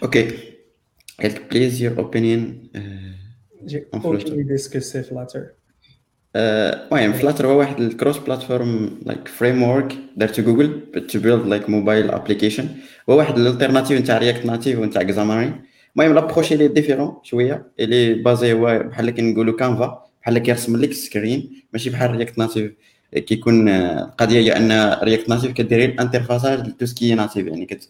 Ok. 0.00 0.16
Help, 1.18 1.38
please, 1.50 1.74
your 1.82 1.98
opinion. 1.98 2.42
Uh, 2.74 3.10
J'ai 3.67 3.87
aucune 3.91 4.39
idée 4.39 4.57
ce 4.57 4.69
que 4.69 4.79
c'est 4.79 5.03
Flutter. 5.03 5.45
المهم 6.37 7.13
فلاتر 7.13 7.47
هو 7.47 7.59
واحد 7.59 7.81
الكروس 7.81 8.17
بلاتفورم 8.17 8.99
لايك 9.05 9.27
فريم 9.27 9.63
ورك 9.63 9.95
دارته 10.17 10.43
جوجل 10.43 10.81
تو 11.09 11.19
بيلد 11.19 11.45
لايك 11.45 11.69
موبايل 11.69 12.11
ابليكيشن 12.11 12.67
هو 13.09 13.17
واحد 13.17 13.37
الالتيرناتيف 13.37 14.01
نتاع 14.01 14.17
رياكت 14.17 14.45
ناتيف 14.45 14.79
ونتاع 14.79 15.01
اكزامارين 15.01 15.61
المهم 15.97 16.15
لابروش 16.15 16.53
اللي 16.53 16.67
ديفيرون 16.67 17.15
شوية 17.23 17.71
اللي 17.79 18.13
بازي 18.13 18.53
هو 18.53 18.83
بحال 18.85 19.09
كنقولوا 19.09 19.57
كانفا 19.57 20.05
بحال 20.21 20.37
كيرسم 20.37 20.77
لك 20.77 20.93
سكرين 20.93 21.63
ماشي 21.73 21.89
بحال 21.89 22.11
رياكت 22.11 22.37
ناتيف 22.37 22.71
كيكون 23.13 23.69
القضية 23.69 24.39
هي 24.39 24.57
ان 24.57 24.99
رياكت 25.03 25.29
ناتيف 25.29 25.51
كديري 25.51 25.85
الانترفاساج 25.85 26.75
تو 26.79 26.85
سكي 26.85 27.15
ناتيف 27.15 27.47
يعني 27.47 27.65
كت 27.65 27.89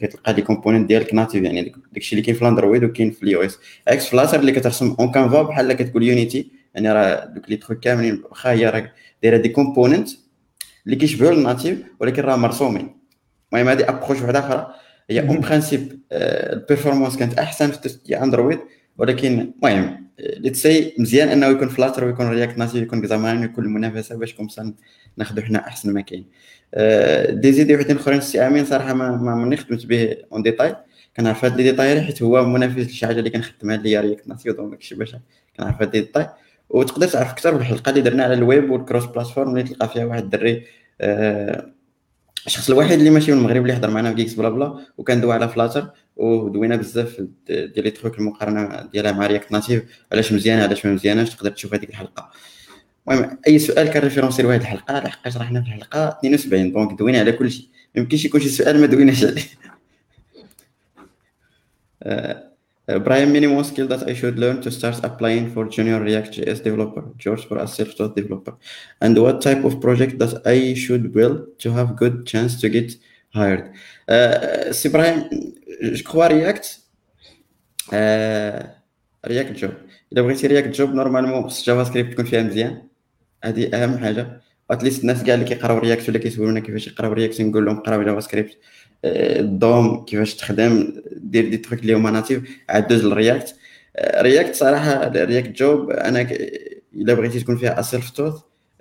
كتلقى 0.00 0.32
لي 0.32 0.42
كومبوننت 0.42 0.88
ديالك 0.88 1.14
ناتيف 1.14 1.42
يعني 1.44 1.74
داكشي 1.92 2.12
اللي 2.12 2.22
كاين 2.22 2.36
في 2.36 2.42
الأندرويد 2.42 2.84
وكاين 2.84 3.10
في 3.10 3.22
اليو 3.22 3.42
إس. 3.42 3.58
عكس 3.88 4.06
فلاتر 4.06 4.40
اللي 4.40 4.52
كترسم 4.52 4.96
اون 5.00 5.10
كانفا 5.10 5.42
بحال 5.42 5.72
كتقول 5.72 6.02
يونيتي 6.02 6.50
يعني 6.74 6.92
راه 6.92 7.24
دوك 7.24 7.50
لي 7.50 7.56
تخوك 7.56 7.78
كاملين 7.80 8.22
واخا 8.30 8.50
هي 8.52 8.70
راه 8.70 8.92
دايرة 9.22 9.36
دي 9.36 9.48
كومبوننت 9.48 10.08
اللي 10.86 10.96
كيشبهوا 10.96 11.32
الناتيف 11.32 11.78
ولكن 12.00 12.22
راه 12.22 12.36
مرسومين. 12.36 12.96
المهم 13.52 13.68
هذه 13.68 13.88
ابروش 13.88 14.20
واحدة 14.20 14.38
أخرى 14.38 14.74
هي 15.10 15.20
اون 15.28 15.40
برانسيب 15.40 16.00
البيرفورمانس 16.12 17.16
كانت 17.16 17.38
أحسن 17.38 17.70
في 17.70 18.22
اندرويد 18.22 18.58
ولكن 19.02 19.52
المهم 19.62 20.06
ليتسي 20.18 20.94
مزيان 20.98 21.28
أنه 21.28 21.46
يكون 21.46 21.68
فلاتر 21.68 22.04
ويكون 22.04 22.28
رياكت 22.28 22.58
ناتيف 22.58 22.82
يكون 22.82 23.02
كزامان 23.02 23.40
ويكون 23.40 23.64
المنافسة 23.64 24.16
باش 24.16 24.34
كومسا 24.34 24.74
ناخذوا 25.16 25.44
حنا 25.44 25.58
أحسن 25.58 25.92
ما 25.92 26.00
كاين. 26.00 26.26
دي 27.40 27.52
زيدي 27.52 27.76
وحدين 27.76 27.96
أخرين 27.96 28.18
السي 28.18 28.46
آمين 28.46 28.64
صراحة 28.64 28.94
ما 28.94 29.16
ما 29.16 29.34
مني 29.34 29.56
خدمت 29.56 29.86
به 29.86 30.16
اون 30.32 30.42
ديتاي 30.42 30.76
كنعرف 31.16 31.44
هاد 31.44 31.56
لي 31.56 31.62
ديتاي 31.62 32.00
حيت 32.00 32.22
هو 32.22 32.44
منافس 32.44 32.78
لشي 32.78 33.06
حاجة 33.06 33.18
اللي 33.18 33.30
كنخدمها 33.30 33.76
اللي 33.76 33.88
هي 33.88 34.00
رياكت 34.00 34.28
ناتيف 34.28 34.56
دونك 34.56 34.70
داكشي 34.70 34.94
باش 34.94 35.16
كنعرف 35.56 35.82
هاد 35.82 35.90
ديتاي 35.90 36.28
وتقدر 36.70 37.08
تعرف 37.08 37.30
أكثر 37.30 37.54
بالحلقة 37.54 37.90
اللي 37.90 38.00
درنا 38.00 38.24
على 38.24 38.34
الويب 38.34 38.70
والكروس 38.70 39.04
بلاتفورم 39.04 39.50
اللي 39.50 39.62
تلقى 39.62 39.88
فيها 39.88 40.04
واحد 40.04 40.22
الدري. 40.22 40.64
الشخص 42.46 42.70
الوحيد 42.70 42.98
اللي 42.98 43.10
ماشي 43.10 43.32
من 43.32 43.38
المغرب 43.38 43.62
اللي 43.62 43.74
حضر 43.74 43.90
معنا 43.90 44.10
في 44.10 44.16
جيكس 44.16 44.34
بلا 44.34 44.48
بلا 44.48 44.78
وكان 44.98 45.20
دوى 45.20 45.34
على 45.34 45.48
فلاتر 45.48 45.88
ودوينا 46.22 46.76
بزاف 46.76 47.20
ديال 47.48 47.84
لي 47.84 47.90
تروك 47.90 48.18
المقارنة 48.18 48.86
ديالها 48.92 49.12
مع 49.12 49.26
رياكت 49.26 49.52
ناتيف 49.52 49.82
علاش 50.12 50.32
مزيانة؟ 50.32 50.62
علاش 50.62 50.86
ما 50.86 50.92
مزياناش 50.92 51.34
تقدر 51.34 51.50
تشوف 51.50 51.74
هذيك 51.74 51.90
الحلقة. 51.90 52.30
المهم 53.08 53.38
أي 53.46 53.58
سؤال 53.58 53.88
كان 53.88 54.02
ريفيرونسي 54.02 54.42
لواحد 54.42 54.60
الحلقة 54.60 55.00
لحقاش 55.00 55.36
راه 55.36 55.44
حنا 55.44 55.60
في 55.62 55.66
الحلقة 55.66 56.08
72 56.08 56.72
دونك 56.72 56.98
دوينا 56.98 57.18
على 57.18 57.32
كل 57.32 57.50
شيء. 57.50 57.66
ما 57.94 58.02
يمكنش 58.02 58.24
يكون 58.24 58.40
شي 58.40 58.48
سؤال 58.48 58.80
ما 58.80 58.86
دويناش 58.86 59.24
عليه. 59.24 59.42
برايم 62.88 63.32
مينيموم 63.32 63.62
سكيل 63.62 63.88
ذات 63.88 64.02
اي 64.02 64.14
شود 64.14 64.38
ليرن 64.38 64.60
تو 64.60 64.70
ستارت 64.70 65.04
ابلاين 65.04 65.50
فور 65.50 65.68
جونيور 65.68 66.02
رياكت 66.02 66.30
جي 66.30 66.52
اس 66.52 66.60
ديفلوبر 66.60 67.12
جورج 67.20 67.38
فور 67.38 67.62
ا 67.62 67.66
سيلف 67.66 68.02
taught 68.02 68.14
ديفلوبر 68.14 68.54
اند 69.02 69.18
وات 69.18 69.42
تايب 69.42 69.62
اوف 69.62 69.76
بروجكت 69.76 70.14
ذات 70.14 70.46
اي 70.46 70.76
شود 70.76 71.12
بيلد 71.12 71.44
تو 71.58 71.70
هاف 71.70 71.92
جود 71.92 72.24
تشانس 72.24 72.60
تو 72.60 72.68
جيت 72.68 73.00
هايرد 73.34 73.72
سي 74.72 74.88
إبراهيم 74.88 75.28
جو 75.82 76.04
كخوا 76.04 76.26
رياكت 76.26 76.80
رياكت 79.26 79.52
جوب 79.52 79.70
الا 80.12 80.22
بغيتي 80.22 80.46
رياكت 80.46 80.68
جوب 80.68 80.94
نورمالمون 80.94 81.42
خص 81.42 81.66
جافا 81.66 81.84
سكريبت 81.84 82.12
تكون 82.12 82.24
فيها 82.24 82.42
مزيان 82.42 82.82
هذه 83.44 83.74
اهم 83.74 83.98
حاجة 83.98 84.40
اتليست 84.70 85.00
الناس 85.00 85.22
كاع 85.22 85.34
اللي 85.34 85.44
كيقراو 85.46 85.78
رياكت 85.78 86.08
ولا 86.08 86.18
كيسولونا 86.18 86.60
كيفاش 86.60 86.86
يقراو 86.86 87.12
رياكت 87.12 87.40
نقول 87.40 87.64
لهم 87.66 87.80
قراو 87.80 88.02
جافا 88.02 88.20
سكريبت 88.20 88.58
الدوم 89.04 90.04
كيفاش 90.04 90.34
تخدم 90.34 91.02
دير 91.12 91.48
دي 91.48 91.56
تروك 91.56 91.80
اللي 91.80 91.94
هما 91.94 92.10
ناتيف 92.10 92.58
عاد 92.68 92.86
دوز 92.88 93.04
للرياكت 93.04 93.54
رياكت 94.00 94.54
صراحة 94.54 95.08
رياكت 95.08 95.48
جوب 95.48 95.90
أنا 95.90 96.20
الا 96.94 97.14
بغيتي 97.14 97.40
تكون 97.40 97.56
فيها 97.56 97.80
اسيلف 97.80 98.10
توث 98.10 98.34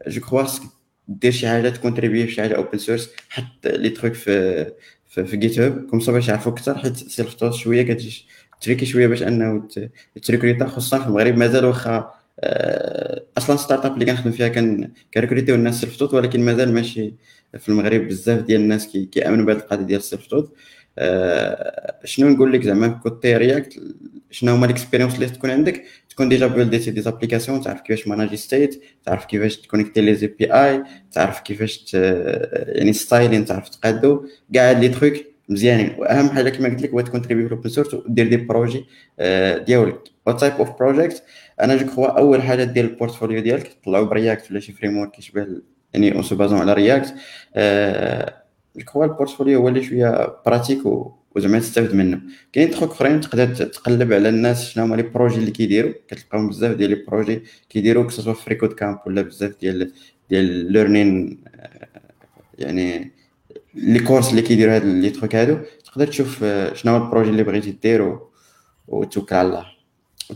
جو 0.07 0.21
كخوا 0.21 0.43
دير 1.07 1.31
شي 1.31 1.47
حاجة 1.47 1.69
تكونتريبي 1.69 2.27
في 2.27 2.31
شي 2.31 2.41
حاجة 2.41 2.55
اوبن 2.55 2.77
سورس 2.77 3.09
حط 3.29 3.67
لي 3.67 3.89
تروك 3.89 4.13
في 4.13 4.65
في, 5.09 5.25
في 5.25 5.37
جيت 5.37 5.59
هاب 5.59 5.87
كوم 5.89 5.99
باش 5.99 6.27
يعرفوا 6.27 6.51
أكثر 6.51 6.77
حيت 6.77 6.97
سيلف 6.97 7.33
توث 7.33 7.53
شوية 7.53 7.83
كتجي 7.83 8.25
تريكي 8.61 8.85
شوية 8.85 9.07
باش 9.07 9.23
أنه 9.23 9.67
تريكريتا 10.23 10.67
خصوصا 10.67 10.99
في 10.99 11.07
المغرب 11.07 11.37
مازال 11.37 11.65
واخا 11.65 12.11
آه، 12.39 13.23
أصلا 13.37 13.57
ستارت 13.57 13.85
اب 13.85 13.93
اللي 13.93 14.05
كنخدم 14.05 14.31
فيها 14.31 14.47
كان 14.47 14.91
كريكريتيو 15.13 15.55
الناس 15.55 15.81
سيلف 15.81 15.95
توث 15.97 16.13
ولكن 16.13 16.45
مازال 16.45 16.73
ماشي 16.73 17.13
في 17.57 17.69
المغرب 17.69 18.07
بزاف 18.07 18.41
ديال 18.41 18.61
الناس 18.61 18.87
كيامنوا 18.87 19.45
بهذه 19.45 19.57
القضية 19.57 19.85
ديال 19.85 19.99
السيلف 19.99 20.27
توث 20.27 20.45
آه، 20.97 21.99
شنو 22.05 22.29
نقول 22.29 22.53
لك 22.53 22.63
زعما؟ 22.63 22.87
كوتي 22.87 23.37
رياكت 23.37 23.79
شنو 24.31 24.53
هما 24.53 24.65
الاكسبيريونس 24.65 25.15
اللي 25.15 25.29
تكون 25.29 25.49
عندك؟ 25.49 25.83
تكون 26.11 26.29
ديجا 26.29 26.47
بيلديتي 26.47 26.91
دي 26.91 27.01
زابليكاسيون 27.01 27.61
تعرف 27.61 27.81
كيفاش 27.81 28.07
ماناجي 28.07 28.37
ستيت 28.37 28.83
تعرف 29.05 29.25
كيفاش 29.25 29.57
تكونيكتي 29.57 30.01
لي 30.01 30.15
زي 30.15 30.27
بي 30.27 30.53
اي 30.53 30.83
تعرف 31.11 31.39
كيفاش 31.39 31.93
يعني 31.93 32.93
ستايلين 32.93 33.45
تعرف 33.45 33.69
تقادو 33.69 34.25
كاع 34.53 34.71
لي 34.71 34.89
تروك 34.89 35.13
مزيانين 35.49 35.95
واهم 35.99 36.29
حاجة 36.29 36.49
كما 36.49 36.69
قلت 36.69 36.81
لك 36.81 36.89
هو 36.89 37.01
تكونتريبي 37.01 37.61
في 37.63 37.69
سورس 37.69 37.93
ودير 37.93 38.27
دي 38.29 38.37
بروجي 38.37 38.85
ديالك 39.65 39.99
وات 40.25 40.39
تايب 40.39 40.53
اوف 40.53 40.79
بروجيكت 40.79 41.23
أنا 41.61 41.75
جو 41.77 41.85
كخوا 41.85 42.07
اول 42.19 42.41
حاجة 42.41 42.63
دير 42.63 42.85
البورتفوليو 42.85 43.41
ديالك 43.41 43.77
طلعوا 43.85 44.05
برياكت 44.05 44.51
ولا 44.51 44.59
شي 44.59 44.71
فريم 44.73 44.97
ورك 44.97 45.19
يشبه 45.19 45.47
يعني 45.93 46.15
اون 46.15 46.23
سو 46.23 46.35
بازون 46.35 46.59
على 46.59 46.73
رياكت 46.73 47.13
جو 48.75 48.85
كخوا 48.85 49.05
البورتفوليو 49.05 49.59
هو 49.59 49.67
اللي 49.67 49.83
شوية 49.83 50.35
براتيك 50.45 50.85
وزعما 51.35 51.59
تستافد 51.59 51.95
منه. 51.95 52.21
كاين 52.53 52.71
تخوك 52.71 52.91
أخرين 52.91 53.21
تقدر 53.21 53.55
تقلب 53.55 54.13
على 54.13 54.29
الناس 54.29 54.69
شنو 54.69 54.83
هما 54.83 54.95
لي 54.95 55.03
بروجي 55.03 55.35
اللي 55.35 55.51
كيديروا. 55.51 55.93
كتلقاهم 56.07 56.49
بزاف 56.49 56.75
ديال 56.75 56.89
لي 56.89 56.95
بروجي 56.95 57.43
كيديروا 57.69 58.07
كسوا 58.07 58.33
في 58.33 58.43
فريكود 58.43 58.73
كامب 58.73 58.99
ولا 59.05 59.21
بزاف 59.21 59.59
ديال 59.61 59.93
ديال 60.29 60.71
ليرنين 60.71 61.43
يعني 62.59 63.11
لي 63.75 63.99
كورس 63.99 64.31
اللي 64.31 64.41
كيديروا 64.41 64.75
هاد 64.75 64.85
لي 64.85 65.09
تروك 65.09 65.35
هادو. 65.35 65.57
تقدر 65.85 66.07
تشوف 66.07 66.45
شنو 66.73 66.97
هو 66.97 67.05
البروجي 67.05 67.29
اللي 67.29 67.43
بغيتي 67.43 67.71
دير 67.71 68.19
وتوكل 68.87 69.35
على 69.35 69.47
الله. 69.47 69.65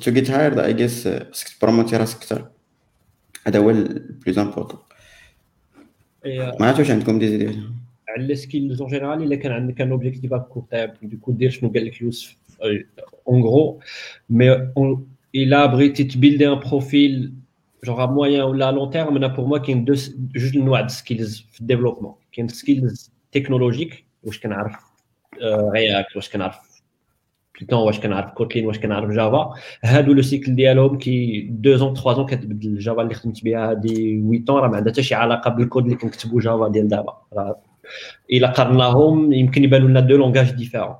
تو 0.02 0.12
جيت 0.12 0.32
هايرد 0.32 0.60
اي 0.60 0.74
جيس 0.74 1.08
خصك 1.08 1.48
تبروموتي 1.50 1.98
راسك 1.98 2.18
أكثر 2.18 2.50
هذا 3.48 3.60
هو 3.60 3.70
البلوز 3.70 4.40
امبورطون 4.40 4.80
ما 6.60 6.68
عرفتش 6.68 6.92
عندكم 6.92 7.20
دي 7.20 7.28
زيدي 7.28 7.62
على 8.09 8.27
لي 8.27 8.35
سكيلز 8.35 8.81
اون 8.81 8.91
جينيرال 8.91 9.23
الا 9.23 9.37
كان 9.37 9.53
عندك 9.53 9.81
ان 9.81 9.91
اوبجيكتيف 9.91 10.33
ا 10.33 10.39
كور 10.39 10.65
تيرم 10.71 10.93
دوكو 11.03 11.33
دير 11.33 11.51
شنو 11.51 11.69
قال 11.69 11.87
لك 11.87 12.01
يوسف 12.01 12.37
اون 13.29 13.43
غرو 13.43 13.81
مي 14.31 14.69
الا 15.35 15.67
بغيتي 15.67 16.05
تبيلدي 16.05 16.49
ان 16.49 16.55
بروفيل 16.55 17.33
جونغ 17.85 18.05
ا 18.05 18.07
مويان 18.07 18.43
ولا 18.43 18.73
لون 18.73 18.91
تيرم 18.91 19.17
انا 19.17 19.27
بور 19.27 19.47
موا 19.47 19.59
كاين 19.59 19.85
دو 19.85 19.95
جوج 20.37 20.57
انواع 20.57 20.81
د 20.81 20.91
سكيلز 20.91 21.47
في 21.53 21.61
الديفلوبمون 21.61 22.15
كاين 22.33 22.49
سكيلز 22.49 23.13
تكنولوجيك 23.33 24.05
واش 24.25 24.41
كنعرف 24.41 24.75
رياكت 25.73 26.17
واش 26.17 26.31
كنعرف 26.31 26.71
بيتون 27.61 27.79
واش 27.79 28.01
كنعرف 28.01 28.31
كوتلين 28.31 28.67
واش 28.67 28.79
كنعرف 28.79 29.11
جافا 29.11 29.55
هادو 29.85 30.13
لو 30.13 30.23
سيكل 30.23 30.55
ديالهم 30.57 30.99
كي 30.99 31.49
2 31.61 31.77
زون 31.77 31.95
3 31.95 32.15
زون 32.15 32.27
كتبدل 32.27 32.69
الجافا 32.69 33.03
اللي 33.03 33.15
خدمت 33.15 33.45
بها 33.45 33.71
هادي 33.71 34.21
8 34.21 34.45
راه 34.49 34.69
ما 34.69 34.77
عندها 34.77 34.93
حتى 34.93 35.03
شي 35.03 35.15
علاقه 35.15 35.51
بالكود 35.51 35.85
اللي 35.85 35.97
كنكتبو 35.97 36.39
جافا 36.39 36.69
ديال 36.69 36.89
دابا 36.89 37.17
الا 38.32 38.48
قارناهم 38.48 39.34
يمكن 39.34 39.64
يبانوا 39.64 39.90
لنا 39.90 40.00
دو 40.00 40.18
لونغاج 40.18 40.52
ديفيرون 40.52 40.96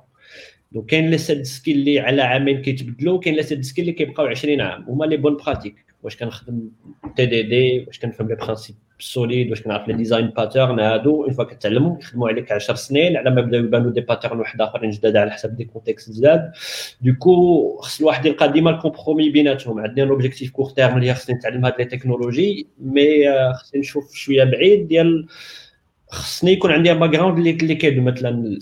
دونك 0.72 0.86
كاين 0.86 1.10
لي 1.10 1.18
سيد 1.18 1.42
سكيل 1.42 1.76
اللي 1.76 2.00
على 2.00 2.22
عامين 2.22 2.62
كيتبدلوا 2.62 3.20
كاين 3.20 3.36
لي 3.36 3.42
سيد 3.42 3.64
سكيل 3.64 3.82
اللي 3.82 3.92
كيبقاو 3.92 4.26
20 4.26 4.60
عام. 4.60 4.84
هما 4.88 5.04
لي 5.04 5.16
بون 5.16 5.36
براتيك 5.36 5.86
واش 6.02 6.16
كنخدم 6.16 6.68
تي 7.16 7.26
دي 7.26 7.42
دي 7.42 7.84
واش 7.86 7.98
كنفهم 7.98 8.28
لي 8.28 8.34
برانسيب 8.34 8.76
سوليد 8.98 9.50
واش 9.50 9.62
كنعرف 9.62 9.88
لي 9.88 9.94
ديزاين 9.94 10.26
باترن 10.26 10.80
هادو. 10.80 11.24
اون 11.24 11.32
فوا 11.32 11.44
كتعلموا 11.44 11.98
يخدموا 12.00 12.28
عليك 12.28 12.52
10 12.52 12.74
سنين. 12.74 13.16
على 13.16 13.30
ما 13.30 13.40
بداو 13.40 13.60
يبانوا 13.60 13.90
دي 13.90 14.00
باترن 14.00 14.38
واحد 14.38 14.60
اخرين 14.60 14.90
جداد 14.90 15.16
على 15.16 15.30
حسب 15.30 15.56
دي 15.56 15.64
كونتكست 15.64 16.10
جداد. 16.18 16.52
دوكو 17.00 17.76
خص 17.78 18.00
الواحد 18.00 18.26
يلقى 18.26 18.52
ديما 18.52 18.70
الكومبرومي 18.70 19.30
بيناتهم. 19.30 19.80
عندنا 19.80 20.04
لوبجيكتيف 20.04 20.50
كور 20.50 20.70
تيرم 20.70 20.96
اللي 20.96 21.14
خصني 21.14 21.36
نتعلم 21.36 21.64
هاد 21.64 21.74
لي 21.78 21.84
تكنولوجي 21.84 22.66
مي 22.78 23.06
خصني 23.54 23.80
نشوف 23.80 24.14
شوية 24.14 24.44
بعيد 24.44 24.88
ديال 24.88 25.26
خصني 26.10 26.52
يكون 26.52 26.70
عندي 26.72 26.94
باك 26.94 27.10
جراوند 27.10 27.38
اللي 27.38 27.50
اللي 27.50 27.74
كيدو 27.74 28.02
مثلا 28.02 28.58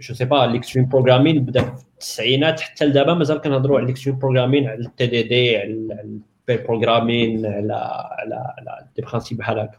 جو 0.00 0.14
سي 0.14 0.24
با 0.24 0.46
ليكستريم 0.46 0.88
بروغرامين 0.88 1.44
بدأ 1.44 1.62
في 1.62 1.82
التسعينات 1.82 2.60
حتى 2.60 2.84
لدابا 2.84 3.14
مازال 3.14 3.40
كنهضروا 3.40 3.78
على 3.78 3.86
ليكستريم 3.86 4.18
بروغرامين 4.18 4.66
على 4.68 4.78
التي 4.78 5.06
دي 5.06 5.22
دي 5.22 5.56
على 5.56 5.70
البير 5.70 6.66
بروغرامين 6.66 7.46
على 7.46 7.74
على 8.18 8.54
على 8.58 8.86
دي 8.96 9.02
برانسيب 9.02 9.38
بحال 9.38 9.58
هكا. 9.58 9.78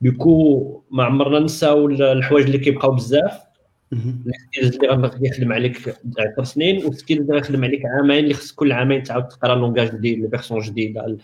دوكو 0.00 0.82
ما 0.90 1.04
عمرنا 1.04 1.38
نساو 1.38 1.86
الحوايج 1.86 2.46
اللي 2.46 2.58
كيبقاو 2.58 2.92
بزاف. 2.92 3.52
السكيلز 3.92 4.74
اللي 4.76 4.88
غادي 4.88 5.28
يخدم 5.28 5.52
عليك 5.52 5.94
10 6.32 6.44
سنين 6.44 6.84
والسكيلز 6.84 7.20
اللي 7.20 7.34
غيخدم 7.34 7.64
عليك 7.64 7.82
عامين 7.86 8.18
اللي 8.18 8.34
خص 8.34 8.52
كل 8.52 8.72
عامين 8.72 9.02
تعاود 9.02 9.28
تقرا 9.28 9.54
لونغاج 9.54 9.94
جديد 9.94 10.30
فيرسون 10.30 10.60
جديدة 10.60 11.16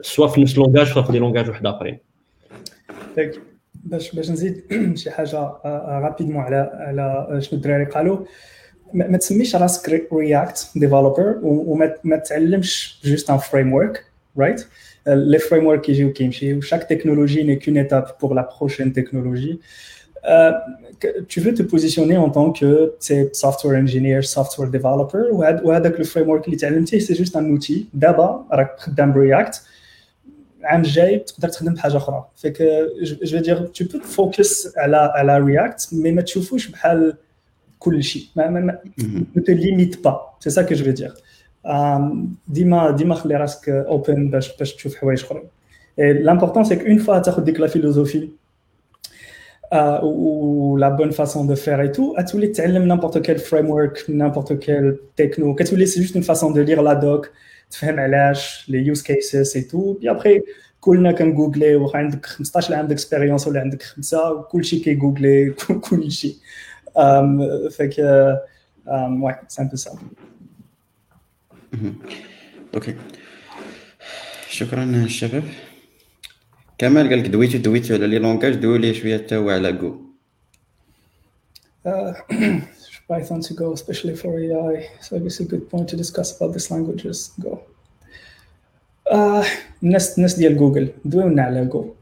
سوا 0.00 0.26
في 0.26 0.42
نفس 0.42 0.58
لونغاج 0.58 0.86
سوا 0.86 1.02
في 1.02 1.12
دي 1.12 1.18
لونغاج 1.18 1.48
واحد 1.48 1.66
اخرين 1.66 1.98
باش 3.84 4.14
باش 4.14 4.30
نزيد 4.30 4.62
شي 4.94 5.10
حاجه 5.10 5.52
رابيدمون 5.64 6.42
على 6.42 6.70
على 6.74 7.40
شنو 7.42 7.58
الدراري 7.58 7.84
قالوا 7.84 8.18
ما 8.94 9.18
تسميش 9.18 9.56
راسك 9.56 10.08
رياكت 10.12 10.70
ديفلوبر 10.76 11.38
وما 11.42 12.16
تعلمش 12.16 13.00
جوست 13.04 13.30
ان 13.30 13.38
فريم 13.38 13.72
ورك 13.72 14.04
رايت 14.38 14.66
لي 15.06 15.38
فريم 15.38 15.66
ورك 15.66 15.88
يجيو 15.88 16.12
كيمشيو 16.12 16.60
chaque 16.60 16.86
technologie 16.88 17.44
n'est 17.44 17.58
qu'une 17.58 17.76
étape 17.76 18.18
pour 18.20 18.34
la 18.34 18.42
prochaine 18.42 18.92
technologie 18.92 19.58
Euh, 20.26 20.52
tu 21.28 21.40
veux 21.40 21.54
te 21.54 21.62
positionner 21.62 22.16
en 22.16 22.30
tant 22.30 22.50
que 22.52 22.94
software 23.32 23.76
engineer, 23.78 24.22
software 24.22 24.70
developer, 24.70 25.32
وهذاك 25.32 25.96
le 25.96 26.04
framework 26.04 26.44
اللي 26.44 26.56
تعلمتيه 26.56 27.00
c'est 27.00 27.14
juste 27.14 27.36
un 27.36 27.56
outil. 27.56 27.84
دابا 27.94 28.44
راك 28.52 28.80
خدام 28.80 29.12
برياكت 29.12 29.62
العام 30.60 30.80
الجاي 30.80 31.18
تقدر 31.18 31.48
تخدم 31.48 31.74
بحاجه 31.74 31.96
اخرى 31.96 32.28
فيك 32.36 32.62
جو 33.02 33.38
دير 33.38 33.66
تو 33.66 33.98
بو 33.98 34.04
فوكس 34.04 34.72
على 34.76 34.96
على 34.96 35.38
رياكت 35.38 35.88
مي 35.92 36.12
ما 36.12 36.22
تشوفوش 36.22 36.68
بحال 36.68 37.16
كل 37.78 38.04
شيء 38.04 38.22
ما 38.36 38.50
ما 38.50 38.60
ما 38.60 39.42
te 39.42 39.52
limite 39.52 40.02
pas 40.02 40.38
c'est 40.40 40.50
ça 40.50 40.64
que 40.64 40.74
je 40.74 40.84
veux 40.84 40.92
dire 40.92 41.14
ديما 42.48 42.90
ديما 42.90 43.14
خلي 43.14 43.36
راسك 43.36 43.68
اوبن 43.68 44.30
باش 44.30 44.56
باش 44.56 44.74
تشوف 44.74 44.96
حوايج 44.96 45.24
اخرين 45.24 45.42
l'important 46.00 46.64
c'est 46.64 46.76
qu'une 46.76 46.98
fois 46.98 47.22
تاخذ 47.22 47.44
ديك 47.44 47.60
لا 47.60 47.66
فيلوزوفي 47.66 48.28
ou 50.02 50.76
la 50.76 50.90
bonne 50.90 51.12
façon 51.12 51.44
de 51.44 51.54
faire 51.54 51.80
et 51.80 51.92
tout, 51.92 52.14
à 52.16 52.24
tous 52.24 52.38
les 52.38 52.52
n'importe 52.68 53.22
quel 53.22 53.38
framework, 53.38 54.04
n'importe 54.08 54.58
quel 54.58 54.98
techno, 55.16 55.56
c'est 55.58 56.02
juste 56.04 56.14
une 56.14 56.22
façon 56.22 56.50
de 56.50 56.60
lire 56.60 56.82
la 56.82 56.94
doc, 56.94 57.32
تفهم 57.70 58.00
علاش 58.00 58.70
لي 58.70 58.78
يوز 58.78 59.02
كيسز 59.02 59.56
اي 59.56 59.62
تو 59.62 59.92
بي 59.92 60.10
ابخي 60.10 60.42
كلنا 60.80 61.12
كنجوجلي 61.12 61.76
واخا 61.76 61.98
عندك 61.98 62.26
15 62.26 62.74
عام 62.74 62.90
اكسبيريونس 62.90 63.46
ولا 63.46 63.60
عندك 63.60 63.82
خمسه 63.82 64.32
وكلشي 64.32 64.78
كيجوجلي 64.78 65.50
كلشي 65.90 66.36
فك 67.70 67.98
واي 68.88 69.36
سامبل 69.48 69.78
سامبل 69.78 70.06
اوكي 72.74 72.94
شكرا 74.50 74.84
الشباب 74.84 75.44
كمال 76.78 77.08
قال 77.08 77.18
لك 77.18 77.26
دويتو 77.26 77.58
دويتو 77.58 77.94
على 77.94 78.06
لي 78.06 78.18
لونغاج 78.18 78.54
دوي 78.54 78.78
لي 78.78 78.94
شويه 78.94 79.18
حتى 79.18 79.36
هو 79.36 79.50
على 79.50 79.72
جو 79.72 80.00
Python 83.10 83.40
to 83.40 83.54
go, 83.54 83.72
especially 83.72 84.16
for 84.16 84.38
AI. 84.38 84.88
So 85.00 85.16
I 85.16 85.18
guess 85.20 85.40
a 85.40 85.44
good 85.44 85.70
point 85.70 85.88
to 85.90 85.96
discuss 85.96 86.36
about 86.36 86.52
these 86.52 86.70
languages. 86.70 87.32
Go. 87.40 87.62
Uh, 89.10 89.44
ناس 89.82 90.18
ناس 90.18 90.34
ديال 90.34 90.56
جوجل 90.56 90.92
دويونا 91.04 91.42
على 91.42 91.64
جو. 91.64 91.94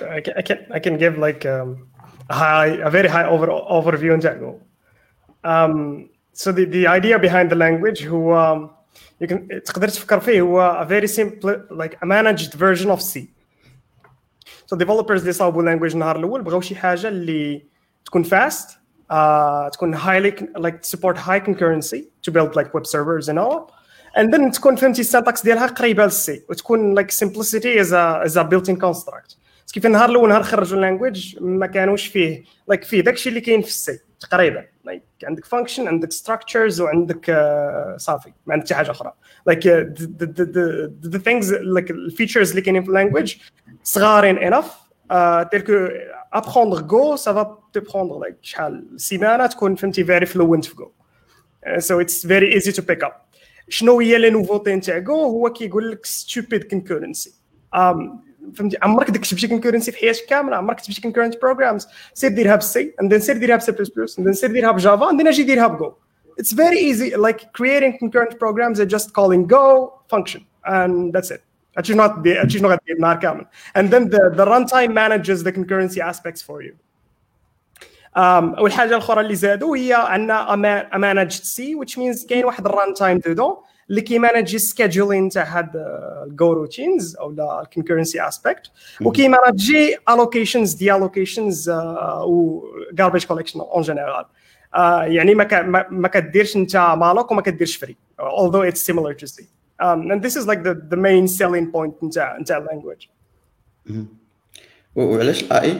I 0.00 0.20
can, 0.20 0.34
I 0.36 0.42
can 0.42 0.58
I 0.70 0.78
can 0.78 0.96
give 0.96 1.18
like 1.18 1.44
um, 1.46 1.88
a 2.30 2.34
high 2.34 2.72
a 2.88 2.90
very 2.90 3.08
high 3.08 3.26
over 3.26 3.46
overview 3.46 4.12
on 4.14 4.20
Django. 4.20 4.50
Um, 5.44 6.08
so 6.32 6.52
the, 6.52 6.64
the 6.64 6.86
idea 6.86 7.18
behind 7.18 7.50
the 7.50 7.56
language 7.56 8.06
هو 8.06 8.34
um, 8.34 8.70
you 9.20 9.26
can 9.26 9.60
تقدر 9.64 9.88
تفكر 9.88 10.20
فيه 10.20 10.40
هو 10.40 10.82
a 10.82 10.86
very 10.86 11.06
simple 11.06 11.50
like 11.70 11.94
a 12.02 12.06
managed 12.06 12.54
version 12.54 12.90
of 12.90 13.00
C. 13.00 13.20
سو 14.66 14.76
ديفلوبرز 14.76 15.20
اللي 15.20 15.32
صاوبوا 15.32 15.62
لانجويج 15.62 15.92
النهار 15.92 16.18
الاول 16.18 16.42
بغاو 16.42 16.60
شي 16.60 16.76
حاجه 16.76 17.08
اللي 17.08 17.62
تكون 18.04 18.22
فاست 18.22 18.78
uh, 19.10 19.70
تكون 19.72 19.94
هايلي 19.94 20.32
like 20.58 20.86
support 20.96 21.16
high 21.16 21.40
concurrency 21.40 22.04
to 22.22 22.32
build 22.32 22.56
like 22.56 22.74
web 22.74 22.86
servers 22.86 23.28
and 23.28 23.38
all 23.38 23.72
and 24.16 24.34
then 24.34 24.50
تكون 24.50 24.76
فهمتي 24.76 25.00
السنتكس 25.00 25.42
ديالها 25.42 25.66
قريبه 25.66 26.04
للسي 26.04 26.44
وتكون 26.48 27.00
like 27.00 27.10
simplicity 27.10 27.78
as 27.82 27.92
a 27.92 28.28
as 28.28 28.36
a 28.36 28.44
built-in 28.44 28.76
construct 28.76 29.36
كيف 29.72 29.86
النهار 29.86 30.10
الاول 30.10 30.28
نهار 30.28 30.42
خرجوا 30.42 30.76
اللانجويج 30.76 31.36
ما 31.40 31.66
كانوش 31.66 32.06
فيه 32.06 32.44
لايك 32.68 32.84
like 32.84 32.86
فيه 32.86 33.00
داكشي 33.00 33.28
اللي 33.28 33.40
كاين 33.40 33.62
في 33.62 33.68
السي 33.68 33.98
تقريبا 34.20 34.64
لايك 34.84 35.02
like 35.02 35.24
عندك 35.26 35.44
فانكشن 35.44 35.88
عندك 35.88 36.12
ستراكشرز 36.12 36.80
وعندك 36.80 37.26
uh, 37.26 37.96
صافي 37.96 38.32
ما 38.46 38.54
عندك 38.54 38.66
حتى 38.66 38.74
حاجه 38.74 38.90
اخرى 38.90 39.12
لايك 39.46 39.60
like, 39.60 39.66
uh, 39.66 40.00
the, 40.00 40.26
the, 40.26 40.44
the, 40.44 41.18
the 41.18 41.22
things 41.22 41.52
like 41.52 41.90
الفيتشرز 41.90 42.50
اللي 42.50 42.62
كاينين 42.62 42.82
في 42.82 42.88
اللانجويج 42.88 43.36
صغارين 43.82 44.38
انف 44.38 44.74
تيل 45.50 45.60
كو 45.60 45.88
ابخوندر 46.34 46.80
جو 46.80 47.16
سا 47.16 47.32
فا 47.32 47.58
te 47.72 47.80
prendre 47.80 48.26
like 48.26 48.34
شحال 48.42 48.86
سيمانه 48.96 49.46
تكون 49.46 49.74
فهمتي 49.74 50.04
فيري 50.04 50.26
فلوينت 50.26 50.64
في 50.64 50.74
جو 50.74 50.90
سو 51.78 52.00
اتس 52.00 52.26
فيري 52.26 52.52
ايزي 52.54 52.72
تو 52.72 52.82
بيك 52.82 53.04
اب 53.04 53.12
شنو 53.68 54.00
هي 54.00 54.18
لي 54.18 54.30
نوفوتي 54.30 54.74
نتاع 54.74 54.98
جو 54.98 55.14
هو 55.14 55.52
كيقول 55.52 55.90
لك 55.90 56.06
ستوبيد 56.06 56.64
كونكورنسي 56.64 57.34
فهمتي 58.54 58.76
عمرك 58.82 59.10
داك 59.10 59.24
شي 59.24 59.48
كونكورنسي 59.48 59.92
في 59.92 59.98
حياتك 59.98 60.26
كامله 60.26 60.56
عمرك 60.56 60.76
كتبتي 60.76 61.00
كونكورنت 61.00 61.42
بروجرامز 61.42 61.86
سير 62.14 62.30
ديرها 62.30 62.56
بالسي 62.56 62.94
اند 63.02 63.16
سير 63.16 63.36
ديرها 63.36 63.56
بسي 63.56 63.72
بلس 63.72 63.88
بلس 63.88 64.18
اند 64.18 64.30
سير 64.30 64.52
ديرها 64.52 64.72
بجافا 64.72 65.10
اند 65.10 65.26
اجي 65.26 65.42
ديرها 65.42 65.66
بجو 65.66 65.92
it's 66.40 66.52
very 66.52 66.80
easy 66.90 67.08
like 67.16 67.40
creating 67.52 67.98
concurrent 67.98 68.38
programs 68.38 68.80
are 68.80 68.90
just 68.96 69.12
calling 69.12 69.46
go 69.46 69.64
function 70.08 70.42
and 70.64 71.12
that's 71.12 71.30
it 71.30 71.42
هادشي 71.77 71.93
شنو 71.93 72.03
غادي 72.03 72.37
هادشي 72.37 72.59
شنو 72.59 72.69
غادير 72.69 72.95
النهار 72.95 73.15
كامل 73.15 73.45
and 73.77 73.83
then 73.91 74.09
the, 74.09 74.35
the 74.37 74.45
runtime 74.45 74.93
manages 74.93 75.43
the 75.43 75.51
concurrency 75.51 75.99
aspects 75.99 76.41
for 76.41 76.61
you. 76.61 76.73
Um, 78.17 78.59
والحاجة 78.59 78.89
الاخرى 78.89 79.21
اللي 79.21 79.35
زادوا 79.35 79.77
هي 79.77 79.93
عندنا 79.93 80.89
a 80.91 80.97
managed 80.97 81.43
C 81.43 81.61
which 81.75 81.97
means 81.97 82.27
كاين 82.29 82.45
واحد 82.45 82.65
الران 82.65 82.93
تايم 82.93 83.17
دودون 83.17 83.55
اللي 83.89 84.01
كيمانجي 84.01 84.59
سكيدجولين 84.59 85.29
تاع 85.29 85.43
هاد 85.43 85.71
الجو 86.27 86.53
روتينز 86.53 87.15
أو 87.15 87.29
الكونكورنسي 87.61 88.27
اسبيكت 88.27 88.71
وكيمانجي 89.01 89.97
الوكيشنز 90.09 90.73
دي 90.73 90.95
الوكيشنز 90.95 91.69
و 92.25 92.61
garbage 93.01 93.25
collection 93.25 93.55
اون 93.55 93.81
جينيرال 93.81 94.25
يعني 95.13 95.35
ما 95.35 95.85
ما 95.89 96.07
كديرش 96.07 96.55
انت 96.55 96.77
مالوك 96.77 97.31
وما 97.31 97.41
كديرش 97.41 97.75
فري 97.75 97.95
although 98.21 98.71
it's 98.71 98.81
similar 98.81 99.13
to 99.13 99.27
C. 99.27 99.43
um, 99.83 100.11
and 100.11 100.21
this 100.21 100.35
is 100.35 100.45
like 100.47 100.63
the 100.63 100.73
the 100.93 100.97
main 100.97 101.27
selling 101.27 101.71
point 101.71 102.03
نتاع 102.03 102.37
نتاع 102.37 102.57
اللانجويج 102.57 103.05
وعلاش 104.95 105.43
الاي 105.43 105.77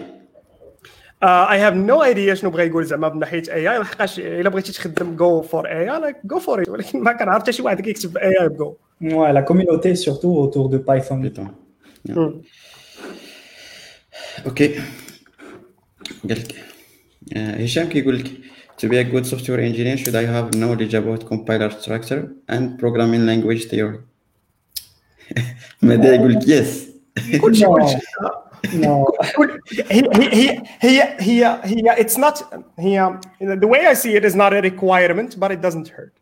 اي 1.24 1.60
هاف 1.60 1.74
نو 1.74 2.04
ايديا 2.04 2.34
شنو 2.34 2.50
بغى 2.50 2.68
يقول 2.68 2.86
زعما 2.86 3.10
من 3.10 3.20
ناحية 3.20 3.44
اي 3.50 3.72
اي 3.72 3.80
لحقاش 3.80 4.20
إلا 4.20 4.50
بغيتي 4.50 4.72
تخدم 4.72 5.16
جو 5.16 5.42
فور 5.42 5.68
اي 5.68 5.94
اي 5.94 6.00
لايك 6.00 6.16
جو 6.24 6.40
فور 6.40 6.64
ولكن 6.70 7.04
ما 7.04 7.14
كنعرف 7.14 7.42
حتى 7.42 7.52
شي 7.52 7.62
واحد 7.62 7.82
كيكتب 7.82 8.18
اي 8.18 8.42
اي 8.42 8.50
بجو 8.50 8.76
Ouais, 9.02 9.34
la 9.34 9.42
communauté 9.42 9.94
surtout 9.96 10.34
autour 10.44 10.70
de 10.70 10.78
Python. 10.78 11.14
بيتون 11.14 11.52
أوكي 14.46 14.76
قال 16.30 16.40
لك 16.40 16.56
آه، 17.34 17.64
هشام 17.64 17.90
كيقول 17.90 18.20
لك 18.20 18.32
to 18.81 18.89
be 18.89 18.97
a 18.99 19.05
good 19.05 19.27
software 19.27 19.61
engineer 19.61 19.97
should 19.97 20.16
I 20.23 20.27
have 20.37 20.47
knowledge 20.62 20.95
about 20.95 21.20
compiler 21.32 21.70
structure 21.81 22.23
and 22.49 22.78
programming 22.78 23.27
language 23.27 23.65
theory 23.70 24.01
ماذا 25.82 26.15
يقول 26.15 26.32
لك 26.32 26.43
yes 26.43 26.91
كلشي 27.41 27.65
No. 27.65 27.74
كلشي 27.74 27.99
No. 28.66 29.07
هي 29.91 30.03
هي 30.32 30.65
هي 30.81 31.16
هي 31.20 31.61
هي 31.65 31.97
it's 31.97 32.16
not 32.16 32.45
هي 32.78 33.19
the 33.41 33.66
way 33.69 33.87
I 33.87 33.95
see 33.95 34.15
it 34.15 34.24
is 34.24 34.35
not 34.35 34.53
a 34.53 34.61
requirement 34.61 35.41
but 35.41 35.51
it 35.51 35.61
doesn't 35.61 35.89
hurt 35.89 36.12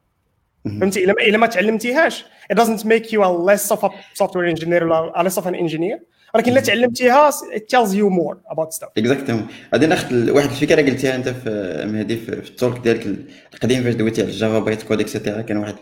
فهمتي 0.65 1.05
الا 1.05 1.13
ما 1.13 1.23
الا 1.23 1.39
ما 1.39 1.47
تعلمتيهاش 1.47 2.25
it 2.53 2.57
doesn't 2.57 2.85
make 2.85 3.13
you 3.13 3.23
a 3.25 3.31
less 3.49 3.71
of 3.71 3.85
a 3.85 3.91
software 4.15 4.47
engineer 4.47 4.83
or 4.89 5.13
a 5.17 5.23
less 5.23 5.39
of 5.39 5.47
an 5.47 5.55
engineer 5.55 5.99
ولكن 6.36 6.52
إلا 6.52 6.62
تعلمتيها 6.62 7.32
tells 7.32 7.90
you 7.90 8.10
more 8.10 8.36
about 8.54 8.70
stuff. 8.80 8.90
اكزاكتومون 8.98 9.48
غادي 9.74 9.86
ناخذ 9.86 10.32
واحد 10.32 10.50
الفكرة 10.50 10.82
قلتيها 10.82 11.16
أنت 11.16 11.30
في 11.30 11.84
مهدي 11.88 12.18
في 12.18 12.30
التولك 12.34 12.80
ديالك 12.80 13.08
القديم 13.54 13.84
فاش 13.84 13.94
دويتي 13.94 14.22
على 14.22 14.32
الجافا 14.32 14.60
بايت 14.60 14.84
كود 14.84 15.00
اكسيتيرا 15.00 15.42
كان 15.42 15.58
واحد 15.58 15.76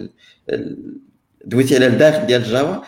دويتي 1.46 1.76
على 1.76 1.88
الداخل 1.88 2.26
ديال 2.28 2.42
الجافا. 2.42 2.82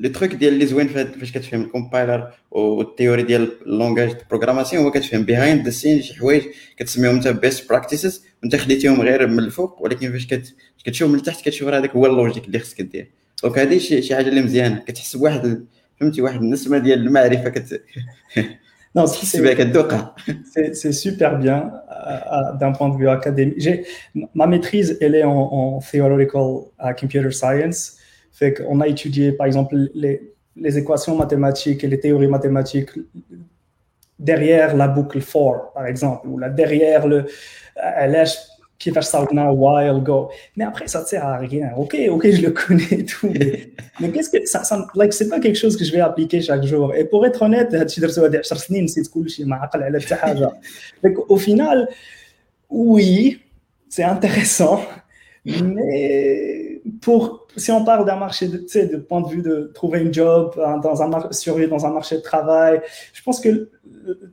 لي 0.00 0.08
تروك 0.08 0.34
ديال 0.34 0.52
اللي 0.52 0.66
زوين 0.66 0.88
فاش 0.88 1.32
كتفهم 1.32 1.62
الكومبايلر 1.62 2.30
والتيوري 2.50 3.22
ديال 3.22 3.52
اللونجاج 3.66 4.16
بروغراماسيون 4.30 4.84
هو 4.84 4.90
كتفهم 4.90 5.22
بيهايند 5.22 5.64
ذا 5.64 5.70
سين 5.70 6.02
شي 6.02 6.14
حوايج 6.14 6.42
كتسميهم 6.76 7.14
أنت 7.14 7.28
بيست 7.28 7.68
براكتيسز 7.68 8.24
وأنت 8.42 8.56
خديتيهم 8.56 9.00
غير 9.00 9.26
من 9.26 9.38
الفوق 9.38 9.82
ولكن 9.82 10.12
فاش 10.12 10.26
كت- 10.26 10.54
كتشوف 10.84 11.10
من 11.10 11.14
التحت 11.18 11.44
كتشوف 11.44 11.68
راه 11.68 11.78
هذاك 11.78 11.90
هو 11.96 12.06
اللوجيك 12.06 12.44
اللي 12.44 12.58
خصك 12.58 12.80
دير. 12.82 13.10
دونك 13.42 13.58
هذه 13.58 13.78
شي 13.78 14.14
حاجة 14.16 14.28
اللي 14.28 14.42
مزيانة. 14.42 14.78
كتحس 14.86 15.16
بواحد 15.16 15.64
فهمتي 15.99 16.21
واحد 16.21 16.41
النسمه 16.41 16.77
ديال 16.77 16.99
المعرفه 16.99 17.49
كت- 17.49 17.81
Non, 18.97 19.03
كتحس 19.05 19.35
بها 19.37 19.53
c'est 19.53 19.57
كتذوقها 19.57 20.15
c'est- 20.27 20.73
c'est 20.73 20.91
super 20.91 21.31
bien 21.43 21.59
euh, 21.61 22.33
euh, 22.35 22.57
d'un 22.59 22.71
point 22.77 22.89
de 22.93 22.97
vue 22.97 23.09
académique. 23.09 23.59
J'ai- 23.65 23.85
Ma 24.39 24.45
maîtrise, 24.47 24.89
elle 25.01 25.15
est 25.15 25.23
en, 25.23 25.41
en 25.59 25.79
theoretical 25.91 26.47
uh, 26.83 26.93
computer 26.99 27.31
science. 27.41 27.79
Fait 28.39 28.51
qu'on 28.55 28.79
a 28.81 28.87
étudié, 28.95 29.25
par 29.39 29.45
exemple, 29.47 29.73
les, 30.03 30.15
les 30.65 30.73
équations 30.81 31.15
mathématiques 31.23 31.81
et 31.85 31.87
les 31.93 31.99
théories 32.05 32.31
mathématiques 32.37 32.91
derrière 34.19 34.75
la 34.75 34.87
boucle 34.87 35.21
for, 35.21 35.71
par 35.73 35.85
exemple, 35.87 36.27
ou 36.27 36.37
là, 36.37 36.49
derrière 36.49 37.03
le 37.07 37.19
qui 38.78 38.92
parce 38.92 39.06
que 39.06 39.12
ça 39.12 39.24
venait 39.24 39.42
a 39.42 39.52
while. 39.52 40.02
Mais 40.56 40.64
après, 40.64 40.86
ça 40.86 41.00
ne 41.00 41.06
sert 41.06 41.26
à 41.26 41.36
rien. 41.38 41.70
OK, 41.76 41.96
OK, 42.10 42.30
je 42.30 42.42
le 42.42 42.50
connais 42.50 43.04
tout. 43.04 43.32
Mais, 44.00 44.10
qu'est-ce 44.10 44.30
que 44.30 44.46
ça, 44.46 44.62
ça 44.62 44.86
like, 44.94 45.12
c'est 45.12 45.28
pas 45.28 45.40
quelque 45.40 45.56
chose 45.56 45.76
que 45.76 45.84
je 45.84 45.92
vais 45.92 46.00
appliquer 46.00 46.40
chaque 46.40 46.64
jour. 46.64 46.94
Et 46.94 47.04
pour 47.04 47.26
être 47.26 47.42
honnête, 47.42 47.74
euh, 47.74 47.84
Donc, 51.02 51.30
au 51.30 51.36
final, 51.36 51.88
oui, 52.70 53.40
c'est 53.88 54.04
intéressant. 54.04 54.80
Mais 55.44 56.82
pour, 57.00 57.46
si 57.56 57.72
on 57.72 57.84
parle 57.84 58.04
d'un 58.04 58.16
marché, 58.16 58.48
de, 58.48 58.58
tu 58.58 58.68
sais, 58.68 58.86
de 58.86 58.98
point 58.98 59.22
de 59.22 59.28
vue 59.28 59.42
de 59.42 59.72
trouver 59.74 60.00
une 60.00 60.12
job, 60.12 60.54
hein, 60.62 60.78
dans 60.78 61.02
un 61.02 61.32
survivre 61.32 61.70
dans 61.70 61.86
un 61.86 61.90
marché 61.90 62.16
de 62.16 62.20
travail, 62.20 62.80
je 63.12 63.22
pense 63.22 63.40
que 63.40 63.70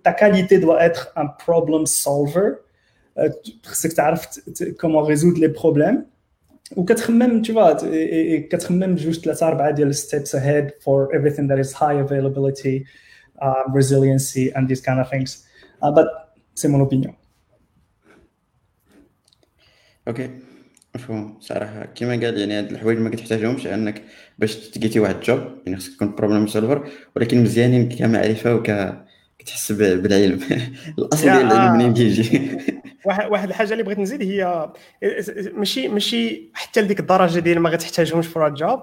ta 0.04 0.12
qualité 0.14 0.60
doit 0.60 0.84
être 0.84 1.14
un 1.16 1.28
problem 1.28 1.86
solver 1.86 2.65
خصك 3.64 3.94
تعرف 3.94 4.40
كومون 4.82 5.06
ريزود 5.06 5.38
لي 5.38 5.48
بروبليم 5.48 6.06
وكتخمم 6.76 7.42
تي 7.42 7.54
فا 7.54 7.74
كتخمم 8.50 8.96
جوج 8.96 9.20
ثلاثة 9.20 9.48
اربعه 9.48 9.72
ديال 9.72 9.88
الستيبس 9.88 10.36
اهيد 10.36 10.72
فور 10.82 11.14
ايفريثينغ 11.14 11.50
ذات 11.50 11.60
از 11.60 11.76
هاي 11.76 12.02
افيلابيليتي 12.02 12.86
ريزيلينسي 13.76 14.50
اند 14.50 14.70
ذيس 14.70 14.82
كاين 14.82 14.98
اوف 14.98 15.10
ثينغس 15.10 15.46
بات 15.84 16.08
سي 16.56 16.68
مون 16.68 16.80
اوبينيون 16.80 17.14
أوكي 20.08 20.30
مفهوم. 20.96 21.38
صراحة 21.40 21.86
كيما 21.86 22.12
قال 22.12 22.40
يعني 22.40 22.54
هاد 22.54 22.72
الحوايج 22.72 23.00
ما 23.00 23.10
كتحتاجهمش 23.10 23.68
انك 23.68 24.04
باش 24.40 24.56
تلقيتي 24.56 25.00
واحد 25.00 25.16
الجوب 25.16 25.40
يعني 25.66 25.78
خصك 25.78 25.94
تكون 25.94 26.16
بروبليم 26.16 26.48
سولفر 26.48 26.90
ولكن 27.16 27.44
مزيانين 27.44 27.90
كمعرفة 27.90 28.56
وكتحس 28.56 29.72
بالعلم. 29.72 30.40
الأصل 31.00 31.24
ديال 31.24 31.42
العلم 31.42 31.74
منين 31.74 31.94
كيجي 31.94 32.52
واحد 33.06 33.32
واحد 33.32 33.50
الحاجة 33.50 33.72
اللي 33.72 33.84
بغيت 33.84 34.00
نزيد 34.00 34.22
هي 34.22 34.70
ماشي 35.54 35.88
ماشي 35.88 36.50
حتى 36.54 36.82
لديك 36.82 37.00
الدرجة 37.00 37.40
ديال 37.40 37.60
ما 37.60 37.70
غتحتاجهمش 37.70 38.28
فور 38.28 38.50
جوب 38.50 38.80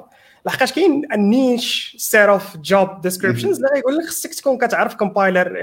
لحقاش 0.46 0.72
كاين 0.72 1.02
النيش 1.12 1.96
سيت 1.98 2.28
اوف 2.28 2.56
جوب 2.56 3.00
ديسكريبشنز 3.02 3.56
اللي 3.56 3.68
غيقول 3.74 3.96
لك 3.96 4.04
خصك 4.06 4.34
تكون 4.34 4.58
كتعرف 4.58 4.94
كومبايلر 4.94 5.58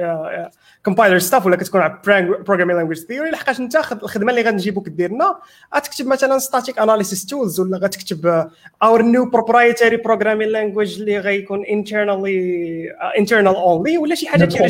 كومبايلر 0.86 1.20
ستاف 1.20 1.46
ولا 1.46 1.56
كتكون 1.56 1.82
عارف 1.82 1.96
بروغرامينغ 2.06 2.78
لانجويج 2.80 2.98
ثيوري 3.00 3.30
لحقاش 3.32 3.60
انت 3.60 3.78
خد- 3.78 4.04
الخدمة 4.04 4.32
اللي 4.32 4.42
غنجيبوك 4.42 4.90
دير 4.90 5.12
لنا 5.12 5.36
غتكتب 5.76 6.08
مثلا 6.08 6.38
ستاتيك 6.40 6.80
اناليسيس 6.80 7.26
تولز 7.26 7.60
ولا 7.60 7.78
غتكتب 7.78 8.48
اور 8.84 9.02
نيو 9.02 9.26
بروبرايتري 9.30 9.98
بروغرامينغ 9.98 10.52
لانجويج 10.52 11.00
اللي 11.00 11.18
غيكون 11.20 11.66
انترنالي 11.66 12.86
انترنال 13.18 13.56
اونلي 13.56 13.98
ولا 13.98 14.16
شي 14.16 14.28
حاجة 14.28 14.44
job. 14.56 14.70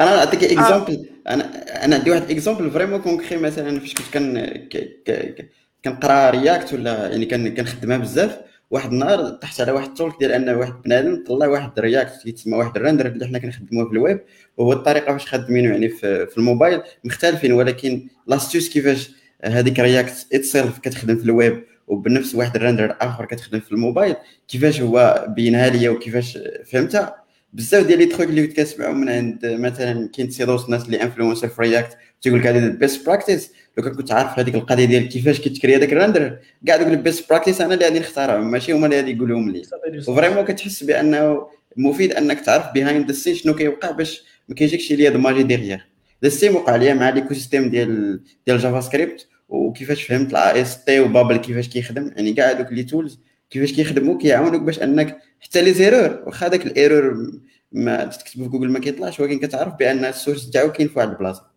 أنا 0.00 0.16
نعطيك 0.16 0.44
اكزومبل 0.44 1.06
أنا 1.28 1.44
أنا 1.84 1.96
عندي 1.96 2.10
واحد 2.10 2.30
اكزومبل 2.30 2.70
فريمون 2.70 3.00
كونكري 3.00 3.38
مثلا 3.38 3.80
فاش 3.80 3.94
كنت 3.94 4.06
كن 4.14 4.40
ك- 4.70 5.02
ك- 5.06 5.48
كنقرا 5.84 6.30
رياكت 6.30 6.72
ولا 6.74 7.08
يعني 7.08 7.26
كن- 7.26 7.54
كنخدمها 7.54 7.96
بزاف. 7.96 8.38
واحد 8.70 8.92
النهار 8.92 9.28
طحت 9.30 9.60
على 9.60 9.72
واحد 9.72 9.88
التولك 9.88 10.14
ديال 10.20 10.32
أن 10.32 10.48
واحد 10.48 10.72
بنادم 10.84 11.24
طلع 11.26 11.46
واحد 11.46 11.80
رياكت 11.80 12.26
يتسمى 12.26 12.56
واحد 12.56 12.76
الرندر 12.76 13.06
اللي 13.06 13.26
حنا 13.26 13.38
كنخدموه 13.38 13.84
في 13.86 13.92
الويب. 13.92 14.20
وهو 14.56 14.72
الطريقة 14.72 15.12
باش 15.12 15.26
خادمينه 15.26 15.70
يعني 15.72 15.88
في, 15.88 16.26
في 16.26 16.38
الموبايل 16.38 16.80
مختلفين 17.04 17.52
ولكن 17.52 18.08
لاستيوس 18.26 18.68
كيفاش 18.68 19.10
هذيك 19.44 19.80
رياكت 19.80 20.26
اتسيلف 20.32 20.78
كتخدم 20.78 21.16
في 21.16 21.24
الويب 21.24 21.64
وبنفس 21.88 22.34
واحد 22.34 22.56
الرندر 22.56 22.96
آخر 23.00 23.24
كتخدم 23.24 23.60
في 23.60 23.72
الموبايل 23.72 24.16
كيفاش 24.48 24.80
هو 24.80 25.26
بينها 25.28 25.68
ليا 25.68 25.90
وكيفاش 25.90 26.38
فهمتها؟ 26.72 27.16
بزاف 27.52 27.86
ديال 27.86 27.98
لي 27.98 28.06
تخوك 28.06 28.26
اللي 28.26 28.46
كنت 28.46 28.56
كتسمعهم 28.56 29.00
من 29.00 29.08
عند 29.08 29.46
مثلا 29.46 30.08
كاين 30.08 30.30
سيدوس 30.30 30.64
الناس 30.64 30.84
اللي 30.86 31.02
انفلونسر 31.02 31.48
في 31.48 31.62
رياكت 31.62 31.96
تيقول 32.22 32.40
لك 32.40 32.46
هذه 32.46 32.58
البيست 32.58 33.06
براكتيس 33.06 33.52
لو 33.78 33.82
كنت 33.94 34.12
عارف 34.12 34.38
هذيك 34.38 34.54
القضية 34.54 34.84
ديال 34.84 35.08
كيفاش 35.08 35.40
كيتكري 35.40 35.76
هذاك 35.76 35.92
الرندر 35.92 36.38
كاع 36.66 36.76
دوك 36.76 36.88
البيست 36.88 37.30
براكتيس 37.30 37.60
أنا 37.60 37.74
اللي 37.74 37.84
غادي 37.84 37.98
نختارهم 37.98 38.50
ماشي 38.50 38.72
هما 38.72 38.86
اللي 38.86 38.96
غادي 38.96 39.12
يقولوهم 39.12 39.50
لي. 39.50 39.62
وفريمون 40.08 40.44
كتحس 40.44 40.84
بأنه 40.84 41.46
مفيد 41.76 42.12
أنك 42.12 42.40
تعرف 42.40 42.72
بيهايند 42.72 43.06
ذا 43.06 43.12
سين 43.12 43.34
شنو 43.34 43.54
كيوقع 43.54 43.90
باش 43.90 44.24
ما 44.48 44.54
كيجيكش 44.54 44.92
ليا 44.92 45.10
ماجي 45.10 45.42
ديغيير 45.42 45.86
ذا 46.24 46.28
سيم 46.28 46.56
وقع 46.56 46.76
ليا 46.76 46.94
مع 46.94 47.08
ليكو 47.10 47.34
سيستيم 47.34 47.70
ديال 47.70 48.20
ديال 48.46 48.58
جافا 48.58 48.80
سكريبت 48.80 49.26
وكيفاش 49.48 50.02
فهمت 50.02 50.30
الا 50.30 50.62
اس 50.62 50.84
تي 50.84 51.00
وبابل 51.00 51.36
كيفاش 51.36 51.68
كيخدم. 51.68 52.12
يعني 52.16 52.32
كاع 52.32 52.52
دوك 52.52 52.72
لي 52.72 52.82
تولز 52.82 53.18
كيفاش 53.50 53.72
كيخدموا 53.72 54.18
كيعاونوك 54.18 54.62
باش 54.62 54.82
أنك 54.82 55.18
حتى 55.40 55.62
لي 55.62 55.72
زيرور 55.72 56.22
واخا 56.26 56.48
داك 56.48 56.66
الايرور 56.66 57.32
ما 57.72 58.04
تكتبه 58.04 58.44
في 58.44 58.50
جوجل 58.50 58.70
ما 58.70 58.78
كيطلعش 58.78 59.20
ولكن 59.20 59.38
كتعرف 59.38 59.74
بأن 59.74 60.04
السورس 60.04 60.50
تاعو 60.50 60.72
كاين 60.72 60.88
في 60.88 60.98
واحد 60.98 61.08
البلاصة. 61.08 61.51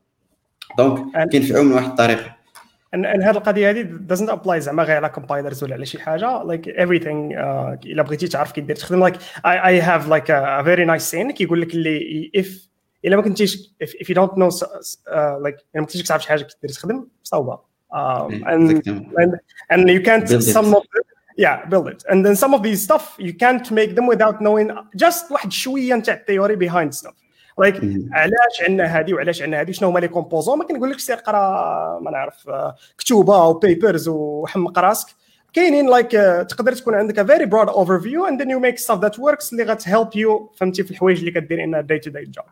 دونك 0.77 1.29
كينفعوا 1.29 1.63
من 1.63 1.71
واحد 1.71 1.89
الطريقة 1.89 2.35
ان 2.95 3.05
ان 3.05 3.23
هذه 3.23 3.37
القضية 3.37 3.69
هذه 3.69 3.87
doesn't 4.13 4.29
apply 4.29 4.57
زعما 4.57 4.83
غير 4.83 4.95
على 4.95 5.09
كومبايلرز 5.09 5.63
ولا 5.63 5.73
على 5.75 5.85
شي 5.85 5.99
حاجة 5.99 6.43
like 6.43 6.65
everything 6.65 7.33
uh, 7.33 7.85
الا 7.85 8.03
بغيتي 8.03 8.27
تعرف 8.27 8.51
كي 8.51 8.61
دير 8.61 8.75
تخدم 8.75 9.09
like 9.09 9.15
I, 9.45 9.57
I 9.57 9.81
have 9.81 10.07
like 10.07 10.29
a, 10.29 10.61
a 10.61 10.63
very 10.63 10.85
nice 10.85 11.11
saying 11.11 11.31
كيقول 11.31 11.61
لك 11.61 11.73
اللي 11.73 12.31
if 12.37 12.69
الا 13.05 13.15
ما 13.15 13.21
كنتيش 13.21 13.75
you 13.83 14.13
don't 14.13 14.35
know 14.35 14.49
uh, 14.49 14.65
like 15.45 15.59
الا 15.59 15.75
ما 15.75 15.81
كنتيش 15.81 16.03
تعرف 16.03 16.23
شي 16.23 16.29
حاجة 16.29 16.43
كي 16.43 16.55
دير 16.61 16.71
تخدم 16.71 17.07
صوبه 17.23 17.59
um, 17.93 18.31
and 19.73 19.89
you 19.89 20.01
can't 20.01 20.27
some 20.27 20.73
of 20.75 20.83
it 20.97 21.05
yeah 21.37 21.65
build 21.65 21.87
it 21.87 22.03
and 22.09 22.25
then 22.25 22.35
some 22.35 22.53
of 22.53 22.61
these 22.63 22.81
stuff 22.83 23.15
you 23.19 23.33
can't 23.33 23.71
make 23.71 23.95
them 23.95 24.07
without 24.07 24.41
knowing 24.41 24.71
just 24.95 25.31
واحد 25.31 25.51
شوية 25.51 25.95
نتاع 25.95 26.13
الثيوري 26.13 26.69
behind 26.69 26.93
stuff 26.93 27.24
لايك 27.59 27.75
علاش 28.11 28.61
عندنا 28.61 28.99
هذه 28.99 29.13
وعلاش 29.13 29.41
عندنا 29.41 29.61
هذه 29.61 29.71
شنو 29.71 29.89
هما 29.89 29.99
لي 29.99 30.07
كومبوزون؟ 30.07 30.57
ما 30.57 30.63
كنقولكش 30.63 31.01
سير 31.01 31.15
قرا 31.15 31.99
ما 31.99 32.11
نعرف 32.11 32.49
كتوبة 32.97 33.43
وبيبرز 33.43 34.07
وحمق 34.07 34.79
راسك. 34.79 35.07
كاينين 35.53 35.89
لايك 35.89 36.11
تقدر 36.49 36.73
تكون 36.73 36.95
عندك 36.95 37.27
فيري 37.27 37.45
برود 37.45 37.69
اوفر 37.69 37.99
فيو 37.99 38.25
اند 38.25 38.41
ذن 38.41 38.49
يو 38.49 38.59
ميك 38.59 38.77
ستاف 38.77 39.01
ذات 39.01 39.19
وركس 39.19 39.53
اللي 39.53 39.63
غتهيلب 39.63 40.09
يو 40.15 40.51
فهمتي 40.57 40.83
في 40.83 40.91
الحوايج 40.91 41.19
اللي 41.19 41.31
كدير 41.31 41.63
انها 41.63 41.81
داي 41.81 41.99
تو 41.99 42.09
داي 42.09 42.23
جوب 42.23 42.45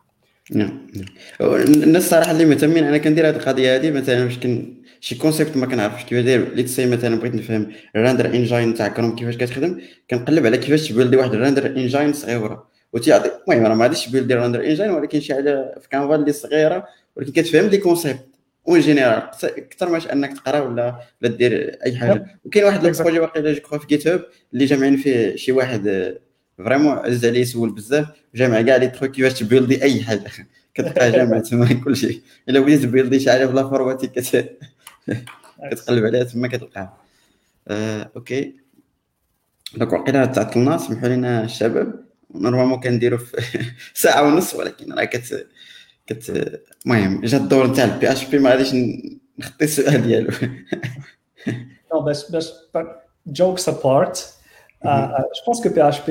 الناس 1.40 2.04
الصراحه 2.04 2.30
اللي 2.30 2.44
مهتمين 2.44 2.84
أنا 2.84 2.98
كندير 2.98 3.28
هذه 3.28 3.36
القضية 3.36 3.76
هذه 3.76 3.90
مثلا 3.90 4.24
باش 4.24 4.38
كن 4.38 4.82
شي 5.00 5.14
كونسيبت 5.14 5.56
ما 5.56 5.66
كنعرفش 5.66 6.04
كيفاش 6.04 6.24
داير. 6.24 6.54
ليت 6.54 6.68
سي 6.68 6.86
مثلا 6.86 7.16
بغيت 7.16 7.34
نفهم 7.34 7.72
الرندر 7.96 8.26
انجين 8.26 8.74
تاع 8.74 8.88
كروم 8.88 9.16
كيفاش 9.16 9.36
كتخدم 9.36 9.80
كنقلب 10.10 10.46
على 10.46 10.58
كيفاش 10.58 10.88
تبيلدي 10.88 11.16
واحد 11.16 11.34
الرندر 11.34 11.66
انجين 11.66 12.12
صغيرة. 12.12 12.73
وتيعطي 12.94 13.30
المهم 13.48 13.66
راه 13.66 13.74
ما 13.74 13.82
غاديش 13.84 14.08
بيلدي 14.08 14.34
راندر 14.34 14.64
انجين 14.64 14.90
ولكن 14.90 15.20
شي 15.20 15.34
حاجة 15.34 15.78
في 15.80 15.88
كانفا 15.88 16.14
اللي 16.14 16.32
صغيرة 16.32 16.88
ولكن 17.16 17.32
كتفهم 17.32 17.66
لي 17.66 17.78
كونسيبت 17.78 18.26
اون 18.68 18.80
جينيرال 18.80 19.22
أكثر 19.44 19.88
ماش 19.88 20.06
أنك 20.06 20.32
تقرأ 20.32 20.60
ولا 20.60 20.98
ولا 21.22 21.36
دير 21.36 21.78
أي 21.86 21.96
حاجة. 21.96 22.40
وكاين 22.44 22.64
واحد 22.64 22.84
البروجي 22.84 23.18
واقيلا 23.18 23.52
جو 23.52 23.78
في 23.78 23.86
جيت 23.86 24.06
هاب 24.06 24.24
اللي 24.52 24.64
جامعين 24.64 24.96
فيه 24.96 25.36
شي 25.36 25.52
واحد 25.52 26.14
فريمون 26.58 26.96
عز 26.98 27.26
عليه 27.26 27.40
يسول 27.40 27.70
بزاف 27.74 28.06
جامع 28.34 28.62
كاع 28.62 28.76
لي 28.76 28.88
تخوك 28.88 29.10
كيفاش 29.10 29.38
تبيلدي 29.38 29.82
أي 29.82 30.02
حاجة. 30.02 30.30
كتلقى 30.74 31.10
جامع 31.10 31.38
تما 31.38 31.72
كل 31.84 31.96
شيء 31.96 32.20
إلا 32.48 32.60
بغيتي 32.60 32.86
تبيلدي 32.86 33.20
شي 33.20 33.30
حاجة 33.30 33.46
في 33.46 33.52
لافورماتيك 33.52 34.12
كتقلب 35.70 36.04
عليها 36.04 36.24
تما 36.24 36.48
كتلقاها. 36.48 36.96
آه، 37.68 38.10
أوكي. 38.16 38.54
دونك 39.76 39.92
وقيلا 39.92 40.26
تعطلنا 40.26 40.78
سمحوا 40.78 41.08
لنا 41.08 41.44
الشباب. 41.44 42.03
نورمالمون 42.35 42.79
كنديرو 42.79 43.17
في 43.17 43.41
ساعه 43.93 44.23
ونص 44.23 44.55
ولكن 44.55 44.93
راه 44.93 45.03
كت 45.03 45.47
كت 46.07 46.59
المهم 46.85 47.21
جا 47.21 47.37
الدور 47.37 47.67
نتاع 47.67 47.83
البي 47.83 48.11
اش 48.11 48.25
بي 48.25 48.39
ما 48.39 48.49
غاديش 48.49 48.75
نخطي 49.39 49.65
السؤال 49.65 50.01
ديالو 50.01 50.31
Non, 51.93 52.03
باش 52.05 52.31
باش 52.31 52.49
jokes 53.39 53.67
apart, 53.67 54.15
mm 54.15 54.87
-hmm. 54.87 55.11
uh, 55.11 55.23
je 55.37 55.41
pense 55.45 55.59
que 55.63 55.69
PHP 55.69 56.09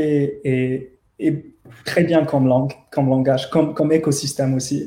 est, 0.52 0.98
est 1.26 1.36
très 1.85 2.05
bien 2.05 2.24
comme 2.24 2.47
langue, 2.48 2.74
comme 2.90 3.09
langage, 3.14 3.51
comme, 3.51 3.74
comme 3.74 3.90
écosystème 3.93 4.55
aussi, 4.59 4.80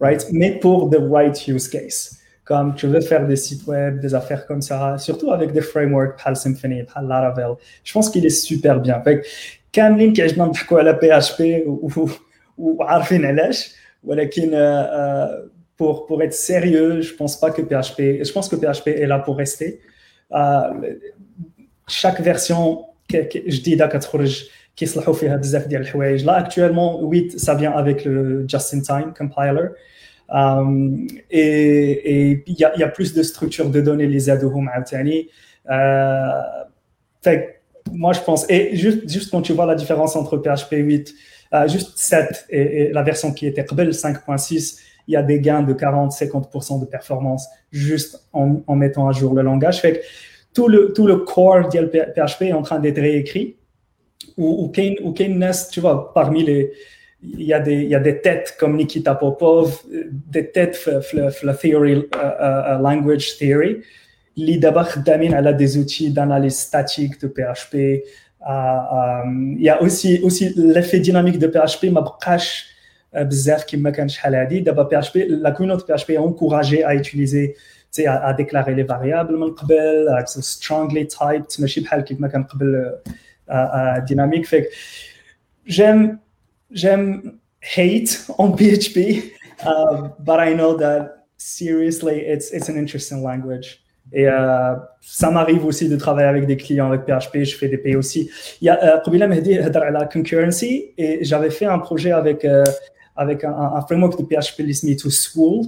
right? 0.00 0.22
Mais 0.32 0.50
pour 0.62 0.90
the 0.90 1.00
right 1.16 1.36
use 1.54 1.68
case. 1.68 2.00
Comme 2.44 2.74
tu 2.74 2.86
veux 2.86 3.02
faire 3.02 3.26
des 3.26 3.36
sites 3.36 3.66
web, 3.66 4.00
des 4.00 4.14
affaires 4.14 4.46
comme 4.46 4.62
ça, 4.62 4.96
surtout 4.96 5.30
avec 5.32 5.52
des 5.52 5.60
frameworks, 5.60 6.18
PAL 6.22 6.34
Symfony, 6.34 6.82
PAL 6.82 7.06
Laravel, 7.06 7.52
je 7.84 7.92
pense 7.92 8.08
qu'il 8.08 8.24
est 8.24 8.30
super 8.30 8.80
bien. 8.80 9.02
Fait, 9.02 9.22
كاملين 9.72 10.12
كيعجبنا 10.12 10.44
نضحكوا 10.44 10.78
على 10.78 10.92
بي 10.92 11.18
اش 11.18 11.42
بي 11.42 11.64
وعارفين 12.58 13.26
علاش 13.26 13.74
ولكن 14.04 14.50
pour 15.80 16.06
pour 16.06 16.22
être 16.22 16.34
sérieux 16.34 17.00
je 17.00 17.14
pense 17.14 17.36
pas 17.42 17.50
que 17.50 17.62
PHP 17.62 18.00
je 18.26 18.32
pense 18.32 18.48
que 18.48 18.56
PHP 18.56 18.88
est 18.88 19.06
là 19.06 19.18
pour 19.18 19.36
rester 19.36 19.80
chaque 21.86 22.20
version 22.20 22.84
جديده 23.12 23.86
كتخرج 23.86 24.48
كيصلحوا 24.76 25.14
فيها 25.14 25.36
بزاف 25.36 25.66
ديال 25.66 25.80
الحوايج 25.80 26.24
لا 26.24 26.48
actuellement 26.48 27.00
8 27.00 27.38
ça 27.38 27.54
vient 27.54 27.72
avec 27.72 28.04
le 28.04 28.46
just 28.48 28.74
in 28.74 28.80
time 28.80 29.12
compiler 29.18 29.68
Um, 29.68 30.01
Euh, 30.31 30.97
et 31.29 32.43
il 32.47 32.55
y, 32.57 32.63
a 32.63 32.87
plus 32.87 33.13
de 33.13 33.23
structures 33.23 33.69
de 33.69 33.81
données 33.81 34.07
les 34.07 34.29
adohum 34.29 34.69
outani. 34.75 35.29
Euh, 35.69 36.41
fait 37.21 37.61
moi 37.91 38.13
je 38.13 38.21
pense, 38.21 38.49
et 38.49 38.75
juste, 38.75 39.29
quand 39.29 39.41
tu 39.41 39.53
vois 39.53 39.65
la 39.65 39.75
différence 39.75 40.15
entre 40.15 40.37
PHP 40.37 40.75
8, 40.77 41.13
euh, 41.53 41.67
juste 41.67 41.97
7 41.97 42.45
et, 42.49 42.91
la 42.93 43.03
version 43.03 43.33
qui 43.33 43.45
était 43.45 43.65
Qbel 43.65 43.89
5.6, 43.89 44.79
il 45.07 45.13
y 45.13 45.17
a 45.17 45.21
des 45.21 45.41
gains 45.41 45.63
de 45.63 45.73
40-50% 45.73 46.79
de 46.79 46.85
performance 46.85 47.47
juste 47.71 48.25
en, 48.31 48.75
mettant 48.75 49.07
à 49.07 49.11
jour 49.11 49.33
le 49.33 49.41
langage. 49.41 49.81
Tout 50.53 50.69
le, 50.69 50.93
tout 50.93 51.05
le 51.05 51.17
core 51.17 51.67
de 51.67 51.85
PHP 51.85 52.43
est 52.43 52.53
en 52.53 52.61
train 52.61 52.79
d'être 52.79 53.01
réécrit 53.01 53.57
ou, 54.37 54.71
ou, 54.73 55.07
ou 55.07 55.13
tu 55.13 55.79
vois, 55.81 56.13
parmi 56.13 56.43
les, 56.43 56.71
il 57.23 57.43
y, 57.43 57.53
a 57.53 57.59
des, 57.59 57.83
il 57.83 57.89
y 57.89 57.95
a 57.95 57.99
des 57.99 58.19
têtes 58.19 58.55
comme 58.59 58.75
Nikita 58.75 59.15
Popov, 59.15 59.81
des 60.11 60.51
têtes 60.51 60.77
pour 60.83 61.47
la 61.47 61.53
theory, 61.53 61.93
uh, 61.93 62.81
language 62.81 63.37
theory. 63.37 63.81
L'IDABAR 64.35 64.97
Damin 65.05 65.31
a 65.33 65.53
des 65.53 65.77
outils 65.77 66.11
d'analyse 66.11 66.57
statique 66.57 67.21
de 67.21 67.27
PHP. 67.27 68.03
Um, 68.45 69.53
euh, 69.53 69.55
il 69.57 69.63
y 69.63 69.69
a 69.69 69.81
aussi, 69.81 70.19
aussi 70.23 70.53
l'effet 70.55 70.99
dynamique 70.99 71.39
de 71.39 71.47
PHP, 71.47 71.91
ma 71.91 72.03
cache 72.19 72.65
bzaf 73.13 73.65
qui 73.65 73.77
me 73.77 74.61
D'abord, 74.61 74.89
PHP, 74.89 75.27
la 75.29 75.51
communauté 75.51 75.93
PHP 75.93 76.09
est 76.11 76.17
encouragée 76.17 76.83
à 76.83 76.95
utiliser, 76.95 77.55
à, 78.05 78.27
à, 78.27 78.33
déclarer 78.33 78.73
les 78.73 78.83
variables, 78.83 79.37
à 80.11 80.19
être 80.19 80.43
strongly 80.43 81.07
typed, 81.07 81.59
mais 81.59 81.67
je 81.67 81.73
sais 81.75 81.81
pas, 81.81 82.01
qui 82.01 82.17
dynamique. 84.07 84.47
Fait 84.47 84.69
j'aime, 85.65 86.17
j'aime 86.73 87.39
hate 87.61 88.25
on 88.37 88.51
PHP 88.55 89.31
uh, 89.65 90.09
but 90.19 90.39
I 90.39 90.53
know 90.53 90.75
that 90.77 91.27
seriously 91.37 92.19
it's 92.19 92.51
it's 92.51 92.69
an 92.69 92.77
interesting 92.77 93.23
language 93.23 93.83
Et 94.11 94.27
euh, 94.27 94.75
ça 95.01 95.31
m'arrive 95.31 95.65
aussi 95.65 95.87
de 95.87 95.95
travailler 95.95 96.27
avec 96.27 96.45
des 96.45 96.57
clients 96.57 96.91
avec 96.91 97.05
PHP, 97.05 97.43
je 97.43 97.55
fais 97.55 97.69
des 97.69 97.77
pays 97.77 97.95
aussi. 97.95 98.29
Il 98.61 98.65
y 98.65 98.69
a 98.69 99.01
Qabila 99.03 99.27
Mehdi 99.27 99.55
la 99.55 100.05
concurrency 100.05 100.91
et 100.97 101.23
j'avais 101.23 101.49
fait 101.49 101.65
un 101.65 101.79
projet 101.79 102.11
avec, 102.11 102.43
euh, 102.43 102.63
avec 103.15 103.43
un, 103.43 103.81
framework 103.81 104.19
de 104.19 104.25
PHP 104.25 104.59
l'ISMI 104.59 104.97
to 104.97 105.09
School. 105.09 105.65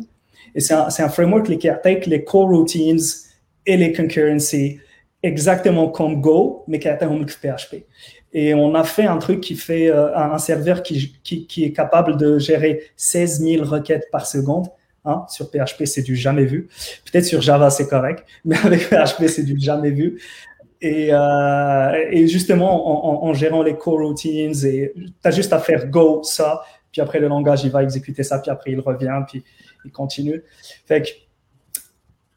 Et 0.53 0.59
c'est 0.59 0.73
un, 0.73 0.87
un, 0.87 1.09
framework 1.09 1.57
qui 1.57 1.69
attaque 1.69 2.05
les 2.05 2.23
coroutines 2.23 2.99
et 3.65 3.77
les 3.77 3.93
concurrency 3.93 4.79
exactement 5.23 5.87
comme 5.89 6.21
Go, 6.21 6.65
mais 6.67 6.77
qui 6.77 6.87
attaque 6.87 7.09
PHP. 7.09 7.85
Et 8.37 8.53
on 8.53 8.75
a 8.75 8.83
fait 8.83 9.05
un 9.05 9.17
truc 9.17 9.39
qui 9.39 9.55
fait 9.55 9.89
euh, 9.89 10.13
un, 10.13 10.37
serveur 10.39 10.83
qui, 10.83 11.17
qui, 11.23 11.47
qui 11.47 11.63
est 11.63 11.71
capable 11.71 12.17
de 12.17 12.37
gérer 12.37 12.83
16 12.97 13.39
000 13.41 13.63
requêtes 13.63 14.09
par 14.11 14.27
seconde. 14.27 14.67
Hein, 15.05 15.23
sur 15.29 15.49
PHP, 15.49 15.85
c'est 15.85 16.01
du 16.01 16.17
jamais 16.17 16.43
vu. 16.43 16.67
Peut-être 17.09 17.23
sur 17.23 17.41
Java, 17.41 17.69
c'est 17.69 17.87
correct, 17.87 18.25
mais 18.45 18.57
avec 18.57 18.89
PHP, 18.89 19.27
c'est 19.27 19.43
du 19.43 19.57
jamais 19.57 19.91
vu. 19.91 20.21
Et, 20.81 21.13
euh, 21.13 22.05
et 22.11 22.27
justement, 22.27 23.07
en, 23.07 23.23
en, 23.23 23.29
en, 23.29 23.33
gérant 23.33 23.63
les 23.63 23.77
coroutines, 23.77 24.51
tu 24.51 24.91
as 25.23 25.31
juste 25.31 25.53
à 25.53 25.59
faire 25.59 25.87
go, 25.87 26.21
ça, 26.23 26.61
puis 26.91 27.01
après 27.01 27.19
le 27.19 27.29
langage, 27.29 27.63
il 27.63 27.71
va 27.71 27.83
exécuter 27.83 28.23
ça, 28.23 28.39
puis 28.39 28.51
après 28.51 28.71
il 28.71 28.81
revient, 28.81 29.17
puis 29.25 29.45
il 29.85 29.91
continue. 29.91 30.43
Fait 30.85 31.01
que 31.01 31.07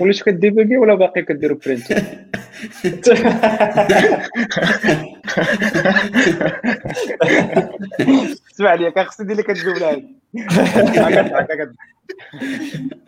وليتو 0.00 0.24
كديبوغي 0.24 0.76
ولا 0.76 0.94
باقي 0.94 1.22
كديروا 1.22 1.58
برينت 1.66 1.92
اسمع 8.54 8.74
لي 8.74 8.90
كان 8.90 9.04
خصني 9.04 9.26
ندير 9.26 9.36
لك 9.38 9.50
الجملة 9.50 9.90
هذه 9.90 10.04
هكا 11.08 11.54
هكا 11.54 11.72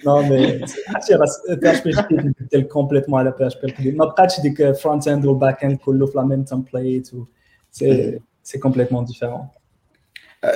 non 0.07 0.23
mais 0.29 0.71
عرفتي 0.89 1.15
راه 1.15 1.27
PHP 1.55 1.87
جديد 1.87 2.35
بدل 2.41 2.63
كومبليتمون 2.63 3.21
على 3.21 3.33
PHP. 3.33 3.65
القديم 3.65 3.97
ما 3.97 4.05
بقاتش 4.05 4.41
ديك 4.41 4.71
فرونت 4.73 5.09
اند 5.09 5.27
والباك 5.27 5.65
اند 5.65 5.77
كله 5.77 6.07
في 6.07 6.19
لا 6.19 6.25
ميم 6.25 6.43
تمبليت 6.43 7.11
سي 7.71 8.19
سي 8.43 8.59
كومبليتمون 8.59 9.05
ديفيرون 9.05 9.49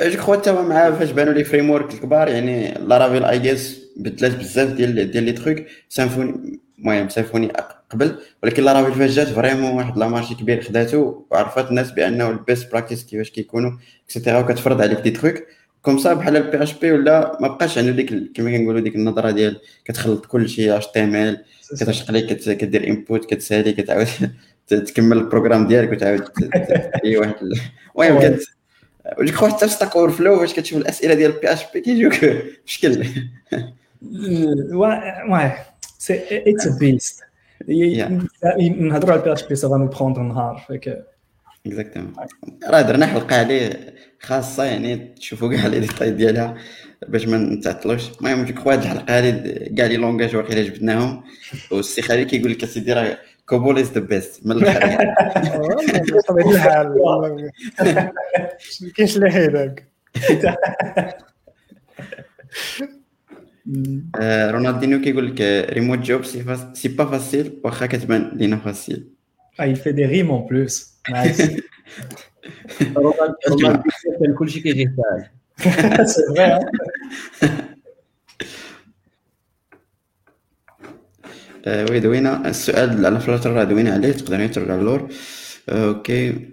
جو 0.02 0.16
كخوا 0.16 0.50
هو 0.50 0.62
مع 0.62 0.90
فاش 0.90 1.10
بانوا 1.10 1.32
لي 1.32 1.44
فريم 1.44 1.70
ورك 1.70 1.94
الكبار 1.94 2.28
يعني 2.28 2.74
لارافيل 2.74 3.24
اي 3.24 3.38
جيس 3.38 3.79
بدلات 3.96 4.36
بزاف 4.36 4.72
ديال 4.72 5.10
ديال 5.10 5.24
لي 5.24 5.32
تروك 5.32 5.58
سامفوني 5.88 6.60
المهم 6.78 7.08
سامفوني 7.08 7.52
قبل 7.90 8.18
ولكن 8.42 8.62
لارافيل 8.62 8.94
فاش 8.94 9.10
جات 9.10 9.28
فريمون 9.28 9.70
واحد 9.72 9.98
لا 9.98 10.08
مارشي 10.08 10.34
كبير 10.34 10.62
خداتو 10.62 11.22
وعرفات 11.30 11.68
الناس 11.70 11.90
بأنه 11.90 12.30
البيست 12.30 12.72
براكتيس 12.72 13.04
كيفاش 13.04 13.30
كيكونوا 13.30 13.72
اكسيتيرا 14.04 14.38
وكتفرض 14.38 14.80
عليك 14.82 14.98
دي 15.00 15.10
تروك 15.10 15.34
كوم 15.82 15.98
سا 15.98 16.14
بحال 16.14 16.36
البي 16.36 16.62
اش 16.62 16.72
بي 16.78 16.92
ولا 16.92 17.38
ما 17.40 17.48
بقاش 17.48 17.78
عنده 17.78 17.90
ديك 17.92 18.32
كما 18.34 18.56
كنقولوا 18.56 18.80
ديك 18.80 18.94
النظرة 18.94 19.30
ديال 19.30 19.60
كتخلط 19.84 20.26
كل 20.26 20.48
شيء 20.48 20.78
اش 20.78 20.86
تي 20.86 21.04
ام 21.04 21.14
ال 21.16 21.44
كتعشق 21.80 22.18
كت- 22.18 22.50
كدير 22.50 22.86
انبوت 22.88 23.30
كتسالي 23.34 23.72
كتعاود 23.72 24.06
تكمل 24.68 25.16
البروغرام 25.18 25.66
ديالك 25.66 25.92
وتعاود 25.92 26.24
اي 27.04 27.16
واحد 27.16 27.34
ال- 27.42 27.60
المهم 27.98 28.38
خو 29.32 29.46
حتى 29.48 29.68
في 29.68 29.72
ستاك 29.74 29.96
اور 29.96 30.10
فلو 30.10 30.38
فاش 30.40 30.54
كتشوف 30.54 30.78
الأسئلة 30.78 31.14
ديال 31.14 31.30
البي 31.36 31.52
اش 31.52 31.60
بي 31.74 31.80
كيجيوك 31.80 32.14
بشكل 32.66 33.04
ouais 34.02 34.98
ouais 35.28 35.52
c'est 35.98 36.42
it's 36.46 36.66
a 36.66 36.72
beast. 36.78 37.24
نهضروا 38.78 39.12
على 39.12 39.36
PHP 39.36 39.54
ça 39.54 39.68
va 39.68 39.78
nous 39.78 39.90
prendre 39.98 40.18
نهار 40.18 40.64
فك 40.68 41.04
اكزاكتومون 41.66 42.12
راه 42.68 42.80
درنا 42.80 43.06
حلقه 43.06 43.36
عليه 43.36 43.94
خاصه 44.20 44.64
يعني 44.64 44.96
تشوفوا 44.96 45.52
كاع 45.52 45.66
لي 45.66 45.80
ديتاي 45.80 46.10
ديالها 46.10 46.54
باش 47.08 47.26
ما 47.28 47.36
نتعطلوش 47.36 48.10
المهم 48.18 48.44
جو 48.44 48.54
كخوا 48.54 48.72
هاد 48.72 48.82
الحلقة 48.82 49.18
هادي 49.18 49.74
كاع 49.76 49.86
لي 49.86 49.96
لونغاج 49.96 50.36
واقيلا 50.36 50.62
جبدناهم 50.62 51.22
والسي 51.70 52.02
خالد 52.02 52.26
كيقول 52.26 52.50
لك 52.50 52.62
اسيدي 52.62 52.92
راه 52.92 53.18
كوبول 53.46 53.78
از 53.78 53.92
ذا 53.92 54.00
بيست 54.00 54.46
من 54.46 54.52
الآخر 54.52 55.14
الحال 56.38 56.86
ما 58.80 58.90
كاينش 58.96 59.16
اللي 59.16 59.28
آه، 59.28 59.76
رونالدينيو 64.51 65.01
كيقول 65.01 65.27
لك 65.27 65.41
ريموت 65.73 65.99
جوب 65.99 66.23
سي 66.25 66.43
فاس- 66.43 66.65
سي 66.73 66.87
با 66.89 67.05
فاسيل 67.05 67.59
واخا 67.63 67.85
كتبان 67.85 68.31
لينا 68.33 68.57
فاسيل 68.57 69.07
ah, 69.61 69.65
il 69.67 69.75
fait 69.75 69.93
des 69.93 70.05
rimes 70.05 70.31
en 70.31 70.41
plus 70.49 70.73
nice 71.09 71.61
رونالدو 72.97 73.83
كان 74.19 74.33
كلشي 74.39 74.59
كيجي 74.59 74.89
ساهل 74.97 75.29
c'est 76.07 76.27
vrai 76.33 76.49
hein 76.51 76.65
آه، 81.67 81.85
وي 81.91 81.99
دوينا 81.99 82.49
السؤال 82.49 83.05
على 83.05 83.19
فلاتر 83.19 83.51
راه 83.53 83.63
دوينا 83.63 83.93
عليه 83.93 84.11
تقدروا 84.11 84.47
ترجعوا 84.47 84.81
للور 84.81 85.09
آه، 85.69 85.87
اوكي 85.87 86.49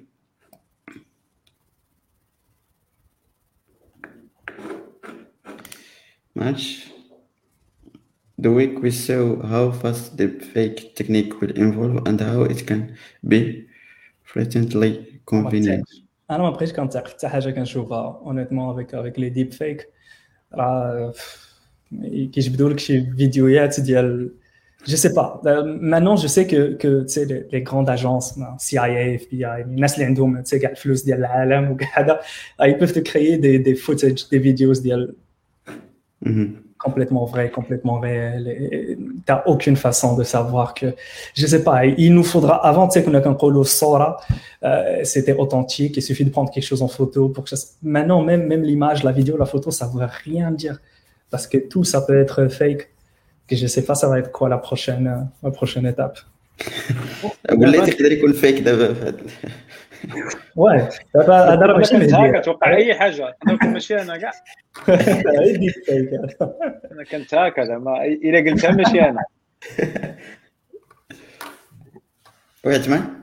match 6.35 6.86
the 8.43 8.49
week 8.59 8.83
we 8.83 8.91
saw 8.91 9.23
how 9.53 9.71
fast 9.83 10.17
the 10.17 10.29
fake 10.55 10.95
technique 10.99 11.33
will 11.41 11.53
evolve 11.65 11.97
and 12.09 12.21
how 12.21 12.43
it 12.53 12.61
can 12.69 12.81
be 13.33 13.41
frequently 14.33 14.93
convenient 15.27 15.85
انا 16.31 16.43
ما 16.43 16.51
بقيتش 16.51 16.73
كنثق 16.73 17.09
حتى 17.09 17.29
حاجه 17.29 17.51
كنشوفها 17.51 18.21
اونيتمون 18.27 18.75
افيك 18.75 18.95
افيك 18.95 19.19
لي 19.19 19.29
ديب 19.29 19.53
فيك 19.53 19.89
راه 20.55 21.13
كيجبدوا 22.33 22.71
لك 22.71 22.79
شي 22.79 23.01
فيديوهات 23.17 23.81
ديال 23.81 24.33
je 24.85 24.97
sais 24.97 25.13
pas 25.15 25.41
Euh, 25.47 25.63
maintenant 25.93 26.17
je 26.25 26.29
sais 26.37 26.47
que 26.53 26.61
que 26.83 26.91
tu 27.03 27.09
sais 27.15 27.25
les, 27.31 27.41
les 27.53 27.63
grandes 27.69 27.91
agences 27.97 28.29
ben, 28.39 28.57
CIA 28.59 29.17
FBI 29.25 29.45
الناس 29.65 29.95
اللي 29.95 30.05
عندهم 30.05 30.43
tu 30.43 30.49
sais 30.51 30.57
كاع 30.61 30.71
الفلوس 30.71 31.03
ديال 31.03 31.19
العالم 31.19 31.71
وكاع 31.71 31.89
هذا 32.01 32.21
ils 32.63 32.79
peuvent 32.79 32.93
te 32.95 33.01
créer 33.11 33.39
des 33.39 33.59
des 33.59 33.75
footage 33.75 34.29
des 34.31 34.39
vidéos 34.39 34.83
ديال 34.83 35.15
Mhm. 36.25 36.66
complètement 36.78 37.26
vrai, 37.26 37.50
complètement 37.50 38.00
réel. 38.00 38.48
Et 38.48 38.98
t'as 39.26 39.44
aucune 39.46 39.76
façon 39.76 40.16
de 40.16 40.24
savoir 40.24 40.74
que, 40.74 40.96
je 41.34 41.46
sais 41.48 41.64
pas, 41.64 41.86
il 41.86 42.14
nous 42.14 42.24
faudra, 42.24 42.66
avant, 42.66 42.88
tu 42.88 42.94
sais, 42.94 43.04
qu'on 43.04 43.14
a 43.14 43.22
qu'un 43.22 43.34
colo 43.34 43.64
Sora, 43.64 44.18
euh, 44.64 45.02
c'était 45.04 45.34
authentique, 45.34 45.98
il 45.98 46.02
suffit 46.02 46.26
de 46.26 46.30
prendre 46.30 46.52
quelque 46.52 46.66
chose 46.66 46.82
en 46.82 46.88
photo 46.88 47.30
pour 47.30 47.44
que 47.44 47.56
ça, 47.56 47.58
maintenant, 47.82 48.22
même, 48.22 48.48
même 48.48 48.64
l'image, 48.64 49.04
la 49.04 49.12
vidéo, 49.12 49.38
la 49.38 49.46
photo, 49.46 49.72
ça 49.72 49.88
veut 49.88 50.08
rien 50.24 50.52
dire. 50.52 50.80
Parce 51.30 51.48
que 51.48 51.58
tout, 51.58 51.84
ça 51.84 52.02
peut 52.02 52.20
être 52.20 52.48
fake. 52.48 52.90
Que 53.48 53.56
je 53.56 53.66
sais 53.66 53.84
pas, 53.86 53.96
ça 53.96 54.10
va 54.10 54.20
être 54.20 54.32
quoi 54.32 54.50
la 54.50 54.58
prochaine, 54.58 55.08
euh, 55.08 55.24
la 55.44 55.52
prochaine 55.52 55.86
étape. 55.86 56.20
واه 60.56 60.90
دابا 61.16 61.54
هذا 61.54 61.66
راه 61.66 61.78
ماشي 61.78 61.96
هكا 61.98 62.40
توقع 62.40 62.76
أي 62.76 62.96
حاجة. 62.96 63.38
أنا 63.48 63.72
ماشي 63.72 64.02
أنا 64.02 64.18
كاع 64.18 64.32
أنا 66.92 67.04
كنت 67.12 67.34
هكا 67.36 67.66
زعما. 67.66 68.06
إلا 68.06 68.52
قلتها 68.52 68.72
ماشي 68.72 69.02
أنا. 69.02 69.24
وي 72.66 72.76
عثمان؟ 72.76 73.18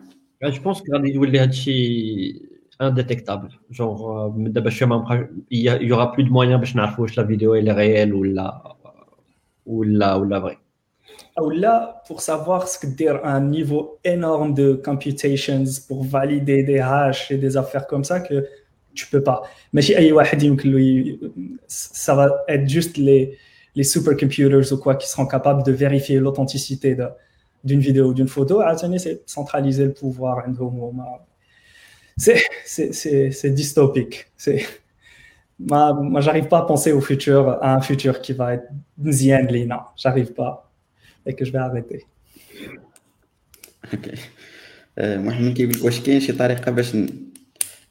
جو 0.45 0.63
بونس 0.63 0.83
غادي 0.93 1.15
يولي 1.15 1.39
هادشي 1.39 2.55
انديتيكتابل 2.83 3.49
جونغ 3.71 4.29
من 4.29 4.53
دابا 4.53 4.71
شوية 4.71 4.89
ما 4.89 4.97
بقى 4.97 5.29
يوغا 5.85 6.05
بلو 6.05 6.27
دو 6.27 6.33
موان 6.33 6.57
باش 6.57 6.77
نعرفوا 6.77 7.03
واش 7.05 7.19
لا 7.19 7.27
فيديو 7.27 7.55
اي 7.55 7.61
ريال 7.61 8.15
ولا 8.15 8.75
ولا 9.67 10.15
ولا 10.15 10.41
فري 10.41 10.64
ou 11.41 11.51
là, 11.51 12.03
pour 12.07 12.21
savoir 12.21 12.69
ce 12.69 12.79
que 12.79 12.87
dire 12.87 13.21
un 13.25 13.41
niveau 13.41 13.99
énorme 14.05 14.55
de 14.55 14.75
computations 14.75 15.65
pour 15.89 16.05
valider 16.05 16.63
des 16.63 16.79
hashes 16.79 17.31
et 17.31 17.39
des 17.39 17.57
affaires 17.57 17.87
comme 17.87 18.05
ça 18.05 18.21
que 18.21 18.47
tu 18.95 19.09
peux 19.09 19.23
pas. 19.23 19.43
Mais 19.73 19.83
ça 21.67 22.15
va 22.15 22.45
être 22.47 22.69
juste 22.69 22.97
les, 22.97 23.37
les 23.75 23.83
supercomputers 23.83 24.73
ou 24.73 24.77
quoi 24.77 24.95
qui 24.95 25.09
seront 25.09 25.27
capables 25.27 25.65
de 25.65 25.73
vérifier 25.73 26.21
l'authenticité 26.21 26.97
d'une 27.65 27.81
vidéo 27.81 28.11
ou 28.11 28.15
d'une 28.15 28.29
photo. 28.29 28.61
Attendez, 28.61 28.99
c'est 28.99 29.23
centraliser 29.29 29.87
le 29.87 29.93
pouvoir. 29.93 30.45
C'est 32.65 33.51
dystopique. 33.55 34.27
Moi, 35.59 35.93
moi 35.95 36.21
j'arrive 36.21 36.47
pas 36.47 36.59
à 36.59 36.63
penser 36.63 36.93
au 36.93 37.01
futur, 37.01 37.49
à 37.61 37.75
un 37.75 37.81
futur 37.81 38.21
qui 38.21 38.33
va 38.33 38.55
être 38.55 38.69
Nzien 38.99 39.43
Lina. 39.43 39.93
J'arrive 39.97 40.33
pas 40.33 40.64
et 41.28 41.34
que 41.36 41.46
je 41.46 41.52
vais 41.52 41.60
arrêter. 41.60 42.06
اوكي 43.94 44.12
آه، 44.98 45.18
محمد 45.18 45.54
كيقول 45.54 45.74
لك 45.76 45.84
واش 45.84 46.00
كاين 46.00 46.20
شي 46.20 46.34
طريقه 46.34 46.72
باش 46.72 46.96
ن- 46.96 47.10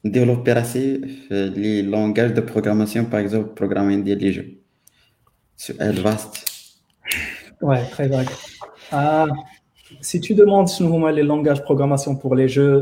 نديفلوبي 0.05 0.52
راسي 0.52 0.98
في 1.28 1.48
لي 1.56 1.82
لونغاج 1.82 2.31
دو 2.31 2.43
بروغراماسيون 2.43 3.05
باغ 3.05 3.20
اكزومبل 3.20 3.55
بروغرامين 3.55 4.05
ديال 4.05 4.19
لي 4.19 4.31
جو 4.31 4.43
سؤال 5.56 5.97
فاست 5.97 6.48
Ouais, 7.69 7.85
très 7.94 8.09
vague. 8.15 8.32
Ah, 8.93 9.27
si 10.09 10.16
tu 10.24 10.32
demandes 10.43 10.69
sinon, 10.77 11.01
les 11.19 11.27
langages 11.32 11.60
de 11.62 11.66
programmation 11.70 12.12
pour 12.23 12.32
les 12.40 12.48
jeux, 12.56 12.77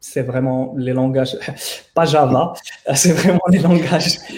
c'est 0.00 0.22
vraiment 0.22 0.74
les 0.76 0.92
langages, 0.92 1.34
pas 1.94 2.04
Java, 2.04 2.52
c'est 2.94 3.12
vraiment 3.12 3.46
les 3.50 3.58
langages. 3.58 4.18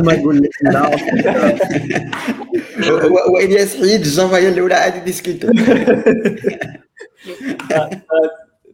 ما 0.00 0.14
نقول 0.16 0.42
لك 0.42 0.50
لا 0.62 0.90
و- 2.92 3.32
والياس 3.34 3.76
حيد 3.76 4.00
الجافا 4.00 4.36
هي 4.36 4.48
الاولى 4.48 4.74
عادي 4.74 5.00
ديسكوتو 5.00 5.48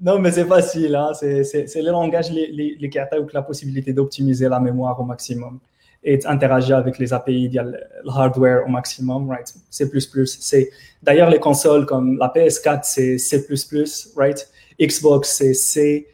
Non, 0.03 0.19
mais 0.19 0.31
c'est 0.37 0.49
facile, 0.57 0.95
hein. 1.03 1.11
c'est 1.21 1.45
c'est- 1.51 1.67
c'est 1.73 1.83
les 1.87 1.95
langages 1.99 2.31
les, 2.37 2.47
les, 2.59 2.69
les 2.81 2.89
qui 2.93 2.99
ont 2.99 3.27
la 3.41 3.43
possibilité 3.51 3.91
d'optimiser 3.97 4.47
la 4.49 4.61
mémoire 4.69 4.97
au 5.03 5.05
maximum 5.15 5.55
et 6.03 6.17
d'interagir 6.23 6.75
avec 6.83 6.95
les 7.03 7.11
API, 7.19 7.43
via 7.53 7.63
le 7.71 7.79
le 8.07 8.11
hardware 8.21 8.59
au 8.67 8.71
maximum, 8.79 9.21
right? 9.35 9.49
C++. 9.79 9.81
C'est 10.49 10.67
d'ailleurs 11.07 11.31
les 11.35 11.43
consoles 11.49 11.85
comme 11.93 12.09
la 12.23 12.29
PS4, 12.35 12.81
c'est 12.95 13.13
C++, 13.29 13.33
right? 14.23 14.41
Xbox, 14.80 15.38
CC, 15.38 16.08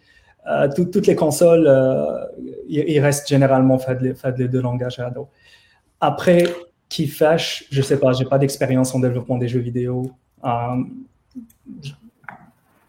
euh, 0.47 0.67
toutes 0.75 1.07
les 1.07 1.15
consoles, 1.15 1.67
euh, 1.67 2.25
il 2.67 2.99
reste 2.99 3.27
généralement 3.27 3.77
fait 3.77 4.01
les, 4.01 4.13
fait 4.15 4.37
les 4.37 4.47
deux 4.47 4.61
langages 4.61 4.99
à. 4.99 5.11
Après, 5.99 6.43
qui 6.89 7.07
fâche, 7.07 7.65
je 7.71 7.81
sais 7.81 7.99
pas, 7.99 8.11
j'ai 8.13 8.25
pas 8.25 8.37
d'expérience 8.37 8.93
en 8.95 8.99
développement 8.99 9.37
des 9.37 9.47
jeux 9.47 9.59
vidéo. 9.59 10.11
Um, 10.43 11.05
je, 11.81 11.91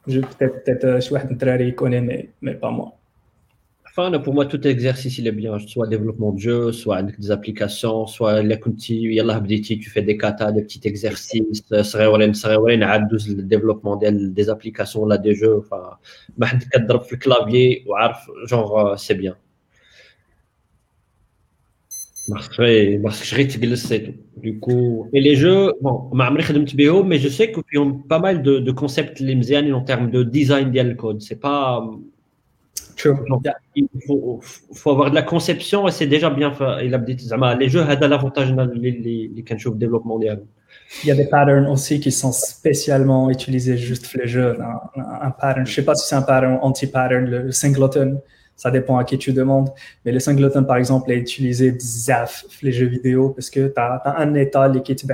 je, 0.09 0.21
peut-être 0.21 0.65
peut-être 0.65 0.85
euh, 0.85 1.01
je 1.01 1.71
connaît, 1.73 2.31
mais 2.41 2.55
pas 2.55 2.71
moi. 2.71 2.95
Enfin, 3.95 4.19
pour 4.21 4.33
moi, 4.33 4.47
tout 4.47 4.67
exercice, 4.67 5.19
il 5.19 5.27
est 5.27 5.33
bien. 5.33 5.59
Soit 5.59 5.87
développement 5.87 6.33
de 6.33 6.39
jeu, 6.39 6.73
soit 6.73 7.03
des 7.03 7.31
applications, 7.31 8.07
soit 8.07 8.41
les 8.43 8.59
tu 9.79 9.91
fais 9.91 10.01
des 10.01 10.17
katas, 10.17 10.51
des 10.51 10.63
petits 10.63 10.81
exercices, 10.85 11.63
le 13.29 13.43
développement 13.43 13.97
des 13.97 14.49
applications, 14.49 15.05
là, 15.05 15.19
des 15.19 15.35
jeux. 15.35 15.59
Enfin, 15.59 15.99
le 16.39 17.17
clavier, 17.19 17.85
genre, 18.47 18.79
euh, 18.79 18.97
c'est 18.97 19.15
bien. 19.15 19.37
Du 24.37 24.59
coup, 24.59 25.09
et 25.13 25.21
les 25.21 25.37
jeux, 25.37 25.75
bon, 25.83 26.09
mais 27.05 27.19
je 27.19 27.29
sais 27.29 27.53
qu'ils 27.53 27.79
ont 27.79 27.93
pas 27.93 28.21
mal 28.21 28.43
de, 28.43 28.59
de 28.59 28.73
concepts 28.73 29.21
en 29.75 29.83
termes 29.83 30.11
de 30.11 30.23
design 30.23 30.71
de 30.71 30.95
code. 30.95 31.21
C'est 31.21 31.41
pas 31.41 31.85
il 33.75 33.89
faut, 34.07 34.41
faut, 34.75 34.91
avoir 34.91 35.11
de 35.11 35.15
la 35.15 35.23
conception 35.23 35.89
et 35.89 35.91
c'est 35.91 36.07
déjà 36.07 36.31
bien 36.31 36.53
fait. 36.53 36.85
Les 36.85 37.69
jeux 37.69 37.83
ont 37.83 37.87
l'avantage 38.01 38.55
les, 38.75 38.91
les, 38.91 39.45
développement 39.75 40.15
mondial. 40.15 40.43
Il 41.03 41.09
y 41.09 41.11
a 41.11 41.15
des 41.15 41.27
patterns 41.27 41.67
aussi 41.67 42.01
qui 42.01 42.13
sont 42.13 42.33
spécialement 42.33 43.31
utilisés 43.31 43.77
juste 43.77 44.11
pour 44.11 44.21
les 44.21 44.29
jeux. 44.29 44.57
Un, 44.97 45.31
pattern, 45.31 45.67
je 45.67 45.75
sais 45.75 45.85
pas 45.85 45.95
si 45.95 46.09
c'est 46.09 46.15
un 46.15 46.23
pattern 46.23 46.59
anti-pattern, 46.61 47.25
le 47.25 47.53
singleton, 47.53 48.21
ça 48.57 48.71
dépend 48.71 48.99
à 48.99 49.05
qui 49.05 49.19
tu 49.19 49.33
demandes. 49.33 49.71
Mais 50.05 50.13
le 50.13 50.21
singleton, 50.21 50.65
par 50.65 50.77
exemple, 50.77 51.11
est 51.11 51.17
utilisé 51.17 51.77
zaf 51.79 52.45
les 52.63 52.73
jeux 52.73 52.87
vidéo 52.87 53.31
parce 53.31 53.51
que 53.51 53.69
tu 53.69 53.81
as, 53.81 54.15
un 54.19 54.35
état 54.35 54.71
qui 54.85 54.95
te 54.95 55.07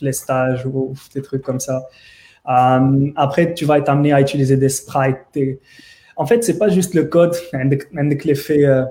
les 0.00 0.12
stages 0.12 0.66
ou 0.66 0.94
des 1.14 1.22
trucs 1.22 1.42
comme 1.42 1.60
ça. 1.60 1.86
Euh, 2.48 3.10
après, 3.16 3.54
tu 3.54 3.64
vas 3.64 3.78
être 3.78 3.88
amené 3.88 4.12
à 4.12 4.20
utiliser 4.20 4.56
des 4.56 4.68
sprites. 4.68 5.16
En 6.16 6.26
fait, 6.26 6.42
c'est 6.42 6.58
pas 6.58 6.68
juste 6.68 6.94
le 6.94 7.04
code, 7.04 7.34
un 7.52 7.68
l'effet 8.24 8.64
euh, 8.64 8.84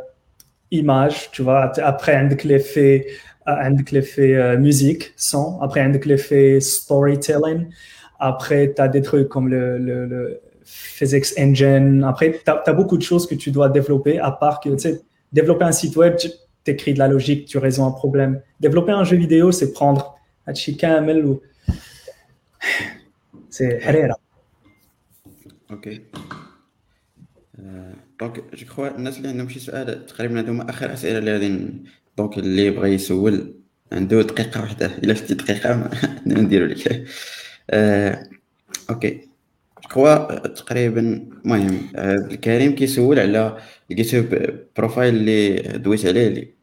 image, 0.71 1.31
tu 1.31 1.41
vois, 1.41 1.71
après 1.81 2.15
un 2.15 2.29
l'effet 2.43 3.07
un 3.47 3.75
l'effet 3.91 4.57
musique, 4.57 5.13
son, 5.15 5.59
après 5.61 5.81
un 5.81 5.91
l'effet 5.91 6.59
storytelling, 6.59 7.67
après 8.19 8.73
tu 8.75 8.81
as 8.81 8.87
des 8.87 9.01
trucs 9.01 9.29
comme 9.29 9.49
le, 9.49 10.41
physics 10.63 11.27
engine, 11.37 12.03
après 12.03 12.41
tu 12.43 12.51
as, 12.51 12.73
beaucoup 12.73 12.97
de 12.97 13.03
choses 13.03 13.27
que 13.27 13.35
tu 13.35 13.51
dois 13.51 13.69
développer 13.69 14.19
à 14.19 14.31
part 14.31 14.59
que, 14.59 14.69
tu 14.69 14.79
sais, 14.79 15.01
développer 15.31 15.65
un 15.65 15.71
site 15.71 15.95
web, 15.95 16.15
tu 16.17 16.29
écris 16.65 16.93
de 16.93 16.99
la 16.99 17.07
logique, 17.07 17.45
tu 17.45 17.57
résous 17.59 17.83
un 17.83 17.91
problème. 17.91 18.41
Développer 18.59 18.91
un 18.91 19.03
jeu 19.03 19.17
vidéo, 19.17 19.51
c'est 19.51 19.73
prendre 19.73 20.17
un 20.47 20.53
chikamel 20.53 21.25
ou 21.25 21.41
c'est 23.49 23.79
Herrera. 23.83 24.17
دونك 28.19 28.55
جو 28.55 28.65
كخوا 28.67 28.95
الناس 28.95 29.17
اللي 29.17 29.27
عندهم 29.27 29.49
شي 29.49 29.59
سؤال 29.59 30.05
تقريبا 30.05 30.39
هادو 30.39 30.61
آخر 30.61 30.93
أسئلة 30.93 31.17
اللي 31.17 31.33
غادي 31.33 31.73
دونك 32.17 32.37
اللي 32.37 32.69
بغى 32.69 32.93
يسول 32.93 33.53
عنده 33.91 34.21
دقيقة 34.21 34.61
واحدة. 34.61 34.85
إلا 34.85 35.13
شتي 35.13 35.33
دقيقة 35.33 35.89
نديرو 36.27 36.65
لك. 36.65 37.05
آه، 37.69 38.29
أوكي 38.89 39.09
جو 39.83 39.89
كخوا 39.89 40.47
تقريبا 40.47 41.29
المهم 41.45 41.79
آه، 41.95 42.15
الكريم 42.15 42.75
كيسول 42.75 43.19
على 43.19 43.57
الجيتوب 43.91 44.25
بروفايل 44.77 45.15
اللي 45.15 45.57
دويت 45.77 46.05
عليه 46.05 46.27
اللي 46.27 46.53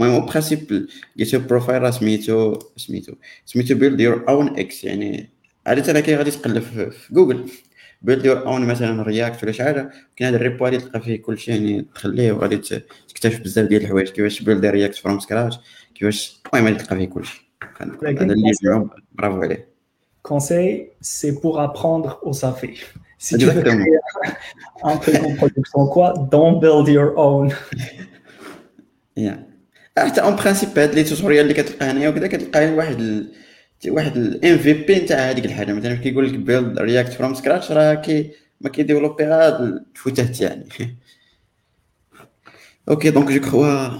المهم 0.00 0.14
أو 0.22 0.26
برانسيب 0.26 0.86
الجيتوب 1.16 1.46
بروفايل 1.46 1.82
راه 1.82 1.90
سميتو 1.90 2.58
سميتو 2.76 3.14
سميتو 3.46 3.74
بيلد 3.74 4.00
يور 4.00 4.24
اون 4.28 4.58
إكس 4.58 4.84
يعني 4.84 5.30
عادة 5.66 6.00
كي 6.00 6.16
غادي 6.16 6.30
تقلب 6.30 6.62
في 6.62 7.14
جوجل 7.14 7.48
بيلد 8.02 8.24
يور 8.24 8.46
اون 8.46 8.66
مثلا 8.66 9.02
رياكت 9.02 9.42
ولا 9.42 9.52
شي 9.52 9.64
حاجة 9.64 9.90
كاين 10.16 10.28
هذا 10.28 10.36
الريبو 10.36 10.64
غادي 10.64 10.78
تلقى 10.78 11.00
فيه 11.00 11.22
كلشي 11.22 11.50
يعني 11.50 11.86
تخليه 11.94 12.32
وغادي 12.32 12.56
تكتشف 13.08 13.40
بزاف 13.40 13.68
ديال 13.68 13.82
الحوايج 13.82 14.08
كيفاش 14.08 14.42
بيلد 14.42 14.66
رياكت 14.66 14.94
فروم 14.94 15.18
سكراتش 15.18 15.56
كيفاش 15.94 16.40
المهم 16.54 16.66
غادي 16.66 16.84
تلقى 16.84 16.96
فيه 16.96 17.06
كلشي 17.06 17.50
هذا 17.80 18.32
اللي 18.32 18.88
برافو 19.12 19.42
عليه 19.42 19.78
conseil, 20.28 20.90
c'est 21.00 21.34
pour 21.40 21.54
apprendre 21.60 22.10
au 22.22 22.32
savez. 22.32 22.74
Si 23.20 23.36
tu 23.36 23.46
veux 23.46 23.60
créer 23.60 23.98
un 24.84 24.96
truc 24.96 25.16
en 25.28 25.34
production, 25.34 25.80
quoi, 25.94 26.14
don't 26.30 26.60
build 26.60 26.86
your 26.86 27.10
own. 27.18 27.46
yeah. 29.16 29.38
حتى 29.98 30.20
اون 30.20 30.36
برانسيب 30.36 30.78
هاد 30.78 30.94
لي 30.94 31.04
توتوريال 31.04 31.42
اللي 31.42 31.54
كتلقى 31.54 31.86
هنايا 31.86 32.08
وكذا 32.08 32.26
كتلقى 32.26 32.70
واحد 32.70 33.26
واحد 33.86 34.16
الام 34.16 34.58
في 34.58 34.72
بي 34.72 34.94
نتاع 34.94 35.30
هذيك 35.30 35.44
الحاجة. 35.44 35.72
مثلا 35.72 35.94
كيقول 35.94 36.28
لك 36.28 36.34
بيلد 36.34 36.78
رياكت 36.78 37.12
فروم 37.12 37.34
سكراتش 37.34 37.72
راه 37.72 37.94
كي 37.94 38.30
ما 38.60 38.70
كيديفلوبي 38.70 39.24
غير 39.24 39.56
الفوتات 39.56 40.40
يعني. 40.40 40.68
أوكي 42.88 43.10
دونك 43.10 43.32
جو 43.32 43.40
كخوا 43.40 43.90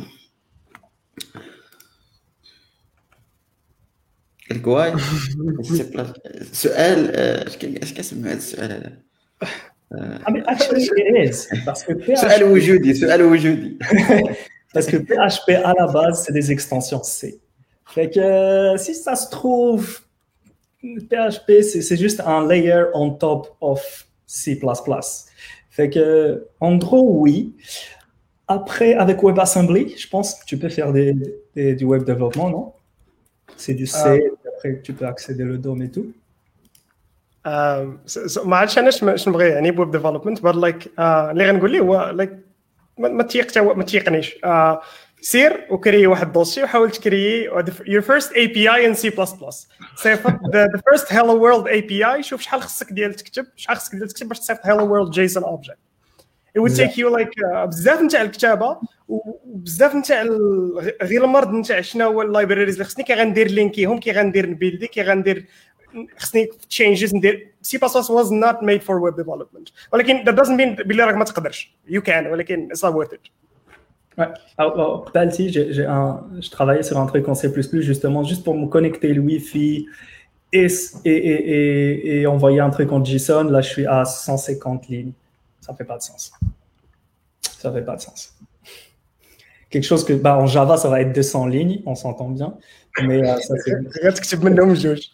الكواي 4.50 4.94
سؤال 6.52 7.16
اش 7.16 7.92
كنسميو 7.92 8.24
هذا 8.26 8.36
السؤال 8.36 8.72
هذا 8.72 8.98
سؤال 12.14 12.44
وجودي 12.44 12.94
سؤال 12.94 13.22
وجودي 13.22 13.78
Parce 14.74 14.86
que 14.86 14.96
PHP 14.96 15.48
à 15.64 15.72
la 15.78 15.86
base, 15.86 16.24
c'est 16.24 16.32
des 16.32 16.52
extensions 16.52 17.02
C. 17.02 17.40
Fait 17.87 18.09
que 18.09 18.19
euh, 18.19 18.77
si 18.77 18.95
ça 18.95 19.15
se 19.15 19.29
trouve, 19.29 19.99
PHP, 20.81 21.61
c'est 21.61 21.97
juste 21.97 22.21
un 22.25 22.47
layer 22.47 22.85
on 22.93 23.11
top 23.11 23.55
of 23.61 24.07
C++. 24.25 24.59
Fait 25.69 25.89
que, 25.89 26.47
en 26.59 26.75
gros, 26.75 27.07
oui. 27.19 27.53
Après, 28.47 28.93
avec 28.93 29.23
WebAssembly, 29.23 29.95
je 29.97 30.07
pense 30.07 30.35
que 30.35 30.45
tu 30.45 30.57
peux 30.57 30.69
faire 30.69 30.91
des, 30.91 31.13
du 31.55 31.85
web 31.85 32.03
développement, 32.03 32.49
non 32.49 32.73
C'est 33.55 33.73
du 33.73 33.87
C, 33.87 33.97
uh, 34.17 34.47
après 34.47 34.81
tu 34.81 34.93
peux 34.93 35.05
accéder 35.05 35.43
le 35.43 35.57
DOM 35.57 35.81
et 35.81 35.89
tout. 35.89 36.13
ما 38.45 38.57
عادش 38.57 38.79
انا 38.79 39.15
شنبغي 39.15 39.49
يعني 39.49 39.71
ويب 39.71 39.91
ديفلوبمنت 39.91 40.41
بس 40.41 40.55
لايك 40.55 40.91
اللي 40.99 41.49
غنقول 41.49 41.71
ليه 41.71 41.79
هو 41.79 42.09
لايك 42.09 42.31
ما 42.97 43.23
تيق 43.23 43.57
ما 43.57 43.83
تيقنيش 43.83 44.37
سير 45.20 45.66
وكري 45.70 46.06
واحد 46.06 46.32
دوسي 46.32 46.62
وحاول 46.62 46.90
تكري 46.90 47.50
your 47.84 48.02
first 48.02 48.30
API 48.30 48.86
in 48.86 48.94
C++ 48.94 49.10
صيفط 49.96 50.32
the, 50.32 50.68
the 50.76 50.80
first 50.90 51.08
hello 51.08 51.34
world 51.34 51.66
API 51.68 52.20
شوف 52.20 52.40
شحال 52.40 52.62
خصك 52.62 52.92
ديال 52.92 53.14
تكتب 53.14 53.46
شحال 53.56 53.76
خصك 53.76 53.94
ديال 53.94 54.08
تكتب 54.08 54.28
باش 54.28 54.38
تصيفط 54.38 54.60
hello 54.60 54.84
world 54.84 55.14
JSON 55.14 55.44
object. 55.44 55.78
It 56.54 56.60
would 56.60 56.76
take 56.76 56.96
you 56.96 57.10
like 57.10 57.32
uh, 57.38 57.66
بزاف 57.66 58.00
نتاع 58.00 58.22
الكتابة 58.22 58.78
وبزاف 59.08 59.94
نتاع 59.94 60.22
غير 61.02 61.24
المرض 61.24 61.52
نتاع 61.52 61.80
شنو 61.80 62.04
هو 62.04 62.22
اللايبريز 62.22 62.72
اللي 62.74 62.84
خصني. 62.84 63.04
كي 63.04 63.14
غندير 63.14 63.48
لينكيهم 63.50 64.00
كي 64.00 64.12
غندير 64.12 64.50
نبيلدي 64.50 64.86
كي 64.86 65.02
غندير 65.02 65.46
خصني 66.18 66.48
تشينجز 66.68 67.14
ندير. 67.14 67.52
سي 67.62 67.78
بلس 67.78 67.96
بلس 67.96 68.10
was 68.10 68.30
not 68.30 68.56
made 68.56 68.82
for 68.82 69.00
web 69.00 69.16
development. 69.24 69.72
ولكن 69.92 70.24
that 70.24 70.36
doesn't 70.36 70.58
mean 70.58 70.86
بلي 70.86 71.04
راك 71.04 71.14
ما 71.14 71.24
تقدرش. 71.24 71.72
You 71.88 72.00
can 72.00 72.26
ولكن 72.26 72.68
it's 72.72 72.80
not 72.80 72.92
worth 72.92 73.12
it. 73.12 73.30
Ouais. 74.18 74.26
Alors, 74.56 75.10
Palti, 75.12 75.50
j'ai 75.50 75.86
un, 75.86 76.24
je 76.40 76.50
travaillais 76.50 76.82
sur 76.82 76.98
un 76.98 77.06
truc 77.06 77.28
en 77.28 77.34
C++, 77.34 77.52
justement, 77.80 78.24
juste 78.24 78.42
pour 78.42 78.56
me 78.56 78.66
connecter 78.66 79.14
le 79.14 79.20
Wi-Fi 79.20 79.86
et, 80.52 80.66
et, 81.04 81.10
et, 81.10 82.20
et, 82.20 82.26
envoyer 82.26 82.58
un 82.60 82.70
truc 82.70 82.90
en 82.90 83.04
JSON. 83.04 83.44
Là, 83.44 83.60
je 83.60 83.68
suis 83.68 83.86
à 83.86 84.04
150 84.04 84.88
lignes. 84.88 85.12
Ça 85.60 85.72
fait 85.74 85.84
pas 85.84 85.98
de 85.98 86.02
sens. 86.02 86.32
Ça 87.42 87.72
fait 87.72 87.82
pas 87.82 87.94
de 87.96 88.00
sens. 88.00 88.34
Quelque 89.70 89.84
chose 89.84 90.04
que, 90.04 90.14
bah, 90.14 90.36
en 90.36 90.46
Java, 90.46 90.76
ça 90.78 90.88
va 90.88 91.00
être 91.00 91.12
200 91.12 91.46
lignes, 91.46 91.82
on 91.86 91.94
s'entend 91.94 92.30
bien. 92.30 92.54
Mais 93.02 93.22
euh, 93.22 93.36
ça, 93.40 93.54
c'est. 93.64 93.74
Regarde 93.98 94.16
ce 94.16 94.20
que 94.20 94.26
tu 94.26 94.36
me 94.38 94.50
nommes, 94.50 94.74
Georges. 94.74 95.10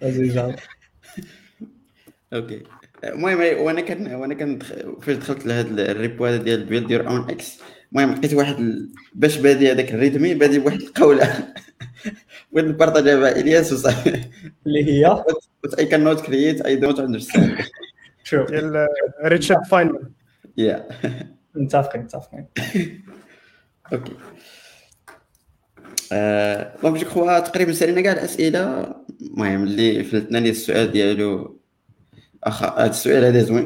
Vas-y, 0.00 0.30
Java. 0.30 0.52
Ok. 2.32 2.54
المهم 3.12 3.38
وأنا 3.38 3.80
كان 3.80 4.14
وأنا 4.14 4.34
كان 4.34 4.58
فاش 5.02 5.16
دخلت 5.16 5.46
لهذا 5.46 5.90
الريبو 5.90 6.26
هذا 6.26 6.36
ديال 6.36 6.64
بيلد 6.64 6.90
يور 6.90 7.08
اون 7.08 7.30
إكس 7.30 7.58
المهم 7.92 8.14
لقيت 8.14 8.34
واحد 8.34 8.58
ال... 8.58 8.88
باش 9.14 9.36
بادي 9.36 9.72
هذاك 9.72 9.94
الريتمي 9.94 10.34
بادي 10.34 10.58
بواحد 10.58 10.80
القولة. 10.80 11.54
بغيت 12.52 12.66
نبارطاجيها 12.66 13.16
مع 13.16 13.28
إلياس 13.28 13.72
وصافي 13.72 14.20
اللي 14.66 14.84
هي؟ 14.84 15.24
But 15.66 15.70
I 15.70 15.84
cannot 15.84 16.24
create 16.24 16.60
I 16.66 16.74
don't 16.82 16.98
understand. 16.98 17.62
True 18.24 18.50
ديال 18.50 18.86
ريتشارد 19.24 19.66
فاينمان 19.66 20.10
يا 20.56 20.88
متفقين 21.54 22.02
متفقين. 22.02 22.46
أوكي 23.92 24.12
دونك 26.82 26.98
جو 26.98 27.06
كخوا 27.06 27.38
تقريبا 27.38 27.72
سالينا 27.72 28.00
كاع 28.00 28.12
الأسئلة. 28.12 28.94
المهم 29.22 29.62
اللي 29.62 30.04
فلتنا 30.04 30.38
لي 30.38 30.50
السؤال 30.50 30.92
ديالو 30.92 31.60
السؤال 32.79 33.25
هذا 33.25 33.43
زوين 33.43 33.65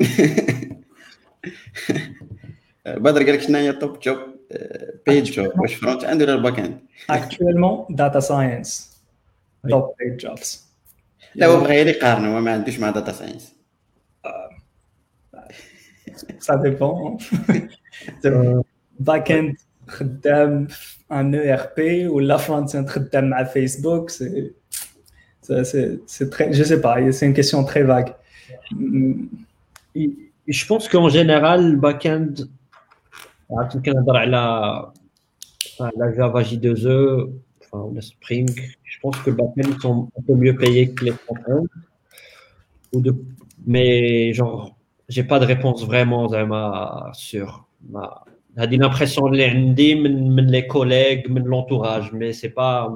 بدر 2.87 3.23
قال 3.23 3.33
لك 3.33 3.41
شنو 3.41 3.57
هي 3.57 3.73
توب 3.73 3.99
جوب 3.99 4.17
بيج 5.07 5.31
جوب 5.31 5.59
واش 5.59 5.73
فرونت 5.73 6.03
اند 6.03 6.21
ولا 6.21 6.33
الباك 6.33 6.59
اند 6.59 6.79
Actuellement, 7.11 7.85
data 7.89 8.21
science. 8.21 8.71
Top 9.69 9.85
paid 9.97 10.17
jobs. 10.25 10.65
لا 11.35 11.47
هو 11.47 11.59
بغى 11.59 11.75
يقارنوا 11.75 12.35
هو 12.35 12.41
ما 12.41 12.51
عندوش 12.51 12.79
مع 12.79 12.89
داتا 12.89 13.11
ساينس 13.11 13.55
ça 16.39 16.53
dépend 16.53 17.23
باك 18.99 19.31
اند 19.31 19.55
خدام 19.87 20.67
ان 21.11 21.35
او 21.35 21.53
ار 21.53 21.69
بي 21.77 22.07
ولا 22.07 22.37
فرونت 22.37 22.75
اند 22.75 22.89
خدام 22.89 23.29
مع 23.29 23.43
فيسبوك 23.43 24.09
سي 24.09 24.51
c'est 25.47 26.29
très 26.31 26.53
je 26.53 26.63
sais 26.63 26.81
pas 26.81 26.95
c'est 27.11 27.25
une 27.25 27.37
question 27.39 27.63
très 27.63 27.83
vague 27.83 28.15
Mm. 28.72 29.26
je 30.46 30.66
pense 30.66 30.88
qu'en 30.88 31.08
général, 31.08 31.60
ah, 31.60 31.68
le 31.68 31.76
back-end, 31.76 32.34
la, 34.26 34.92
la 35.96 36.14
Java 36.14 36.42
J2E, 36.42 37.30
enfin, 37.60 37.90
la 37.94 38.00
Spring, 38.00 38.48
je 38.84 38.98
pense 39.00 39.16
que 39.18 39.30
le 39.30 39.36
back-end 39.36 39.78
sont 39.80 40.08
un 40.18 40.22
peu 40.22 40.34
mieux 40.34 40.56
payés 40.56 40.92
que 40.92 41.06
les 41.06 41.12
front-end. 41.12 41.66
Mais 43.66 44.32
genre, 44.32 44.76
j'ai 45.08 45.24
pas 45.24 45.38
de 45.38 45.44
réponse 45.44 45.84
vraiment 45.84 46.28
ma, 46.46 47.10
sur. 47.14 47.66
J'ai 48.56 48.76
l'impression 48.76 49.28
de 49.28 49.36
l'indie, 49.36 49.94
les 49.94 50.66
collègues, 50.66 51.32
de 51.32 51.48
l'entourage, 51.48 52.12
mais 52.12 52.32
c'est 52.32 52.50
pas. 52.50 52.92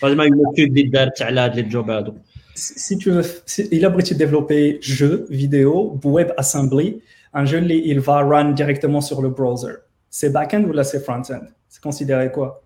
Pas 0.00 0.10
une 0.12 0.42
étude 0.52 0.72
de 0.72 1.56
les 1.56 1.70
jobs. 1.70 2.14
Si 2.54 2.98
tu 2.98 3.10
veux, 3.10 3.22
il 3.70 3.84
a 3.84 3.90
de 3.90 4.14
développer 4.14 4.78
jeu 4.80 5.26
vidéo, 5.30 5.98
WebAssembly, 6.04 7.00
un 7.32 7.44
jeu, 7.44 7.62
il 7.62 8.00
va 8.00 8.22
run 8.22 8.52
directement 8.52 9.00
sur 9.00 9.22
le 9.22 9.30
browser. 9.30 9.74
C'est 10.10 10.30
back-end 10.30 10.64
ou 10.64 10.72
là 10.72 10.82
c'est 10.84 11.00
front-end? 11.00 11.42
C'est 11.68 11.82
considéré 11.82 12.32
quoi? 12.32 12.62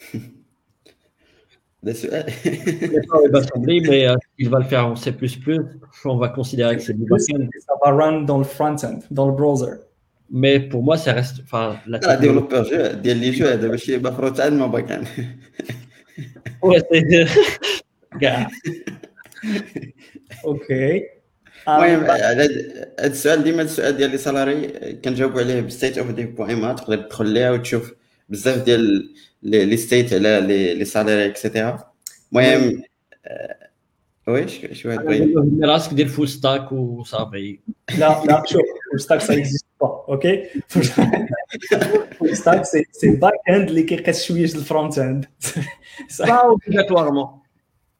WebAssembly, 1.84 3.82
mais 3.82 4.08
euh, 4.08 4.16
il 4.38 4.48
va 4.48 4.58
le 4.58 4.64
faire 4.64 4.86
en 4.86 4.96
C++, 4.96 5.14
on 6.06 6.16
va 6.16 6.28
considérer 6.30 6.76
que 6.76 6.82
c'est 6.82 6.94
du 6.94 7.04
back-end. 7.04 7.46
Ça 7.60 7.74
va 7.84 7.92
run 7.92 8.22
dans 8.22 8.38
le 8.38 8.44
front-end, 8.44 9.00
dans 9.10 9.26
le 9.26 9.32
browser. 9.32 9.74
Mais 10.30 10.58
pour 10.60 10.82
moi, 10.82 10.96
ça 10.96 11.12
reste. 11.12 11.40
Enfin, 11.44 11.76
la 11.86 12.00
ah, 12.02 12.16
développeur 12.16 12.64
jeu, 12.64 12.98
les 13.02 13.32
jeux, 13.32 13.58
je 13.72 13.76
suis 13.76 14.00
front-end, 14.00 14.50
mon 14.52 14.68
back-end. 14.68 15.02
Ouais, 16.62 16.82
c'est. 16.90 17.26
أوكي 20.44 21.02
المهم 21.68 22.10
على 22.10 22.22
هذا 22.22 22.46
السؤال 23.04 23.44
ديما 23.44 23.62
السؤال 23.62 23.96
ديال 23.96 24.10
لي 24.10 24.18
سالاري 24.18 24.68
كنجاوبوا 25.04 25.40
عليه 25.40 25.60
بستيت 25.60 25.98
اوف 25.98 26.10
دي 26.10 26.24
بوان 26.24 26.76
تقدر 26.76 26.96
تدخل 26.96 27.26
ليها 27.26 27.50
وتشوف 27.50 27.94
بزاف 28.28 28.64
ديال 28.64 29.14
لي 29.42 29.76
ستيت 29.76 30.12
على 30.12 30.40
لي 30.74 30.84
سالاري 30.84 31.26
اكسيتيرا 31.26 31.92
المهم 32.32 32.82
وي 34.28 34.48
شو 34.48 34.90
هاد 34.90 35.34
راسك 35.64 35.92
دير 35.94 36.08
فول 36.08 36.28
ستاك 36.28 36.72
وصافي 36.72 37.58
لا 37.98 38.22
لا 38.24 38.42
شوف 38.46 38.62
فول 38.90 39.00
ستاك 39.00 39.22
ça 39.22 39.34
existe 39.34 39.66
pas 39.82 40.08
أوكي 40.08 40.44
فول 40.68 42.36
ستاك 42.36 42.64
سي 42.64 43.10
باك 43.10 43.32
اند 43.48 43.68
اللي 43.68 43.82
كيقيس 43.82 44.24
شوية 44.24 44.44
الفرونت 44.44 44.98
اند 44.98 45.26
obligatoirement. 46.22 47.43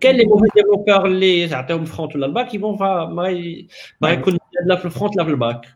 كاين 0.00 0.16
لي 0.16 0.24
موفي 0.24 0.48
ديفلوبور 0.56 1.06
اللي 1.06 1.48
تعطيهم 1.48 1.82
الفرونت 1.82 2.16
ولا 2.16 2.26
الباك 2.26 2.54
يبون 2.54 2.78
ما 2.78 3.04
ما 4.00 4.10
يكون 4.10 4.38
لا 4.64 4.76
في 4.76 4.84
الفرونت 4.84 5.16
لا 5.16 5.24
في 5.24 5.30
الباك 5.30 5.66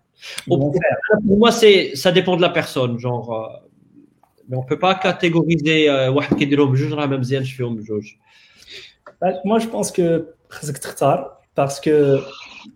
pour 0.50 1.38
moi 1.42 1.50
c'est 1.52 1.94
ça 1.94 2.10
dépend 2.12 2.36
de 2.36 2.42
la 2.42 2.48
personne 2.48 2.98
genre 2.98 3.28
mais 4.48 4.56
on 4.56 4.62
peut 4.62 4.78
pas 4.78 4.94
catégoriser 4.94 5.88
واحد 5.90 6.36
كيديرهم 6.36 6.72
بجوج 6.72 6.92
راه 6.92 7.06
ما 7.06 7.16
مزيانش 7.16 7.52
فيهم 7.52 7.76
بجوج 7.76 8.04
moi 9.44 9.58
je 9.58 9.66
pense 9.66 9.90
que 9.90 10.22
خاصك 10.50 10.78
تختار 10.78 11.36
باسكو 11.56 11.90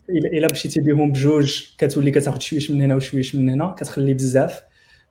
الا 0.09 0.49
مشيتي 0.53 0.81
بهم 0.81 1.13
بجوج 1.13 1.65
كتولي 1.79 2.11
كتاخذ 2.11 2.41
شويش 2.41 2.71
من 2.71 2.83
هنا 2.83 2.95
وشويش 2.97 3.35
من 3.35 3.49
هنا 3.49 3.75
كتخلي 3.79 4.15
بزاف 4.15 4.63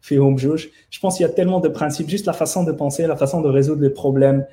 فيهم 0.01 0.35
بجوج 0.35 0.65
je 0.91 0.99
pense 0.99 1.19
il 1.19 1.21
y 1.21 1.25
a 1.25 1.29
tellement 1.29 1.59
de 1.59 1.69
principes 1.69 2.09
juste 2.09 2.25
la 2.25 2.33
façon 2.33 2.63
de 2.63 2.71
penser 2.71 3.07
la 3.07 3.15
façon 3.15 3.41
de 3.41 3.49
résoudre 3.49 3.81
les 3.81 3.93
problèmes 4.03 4.45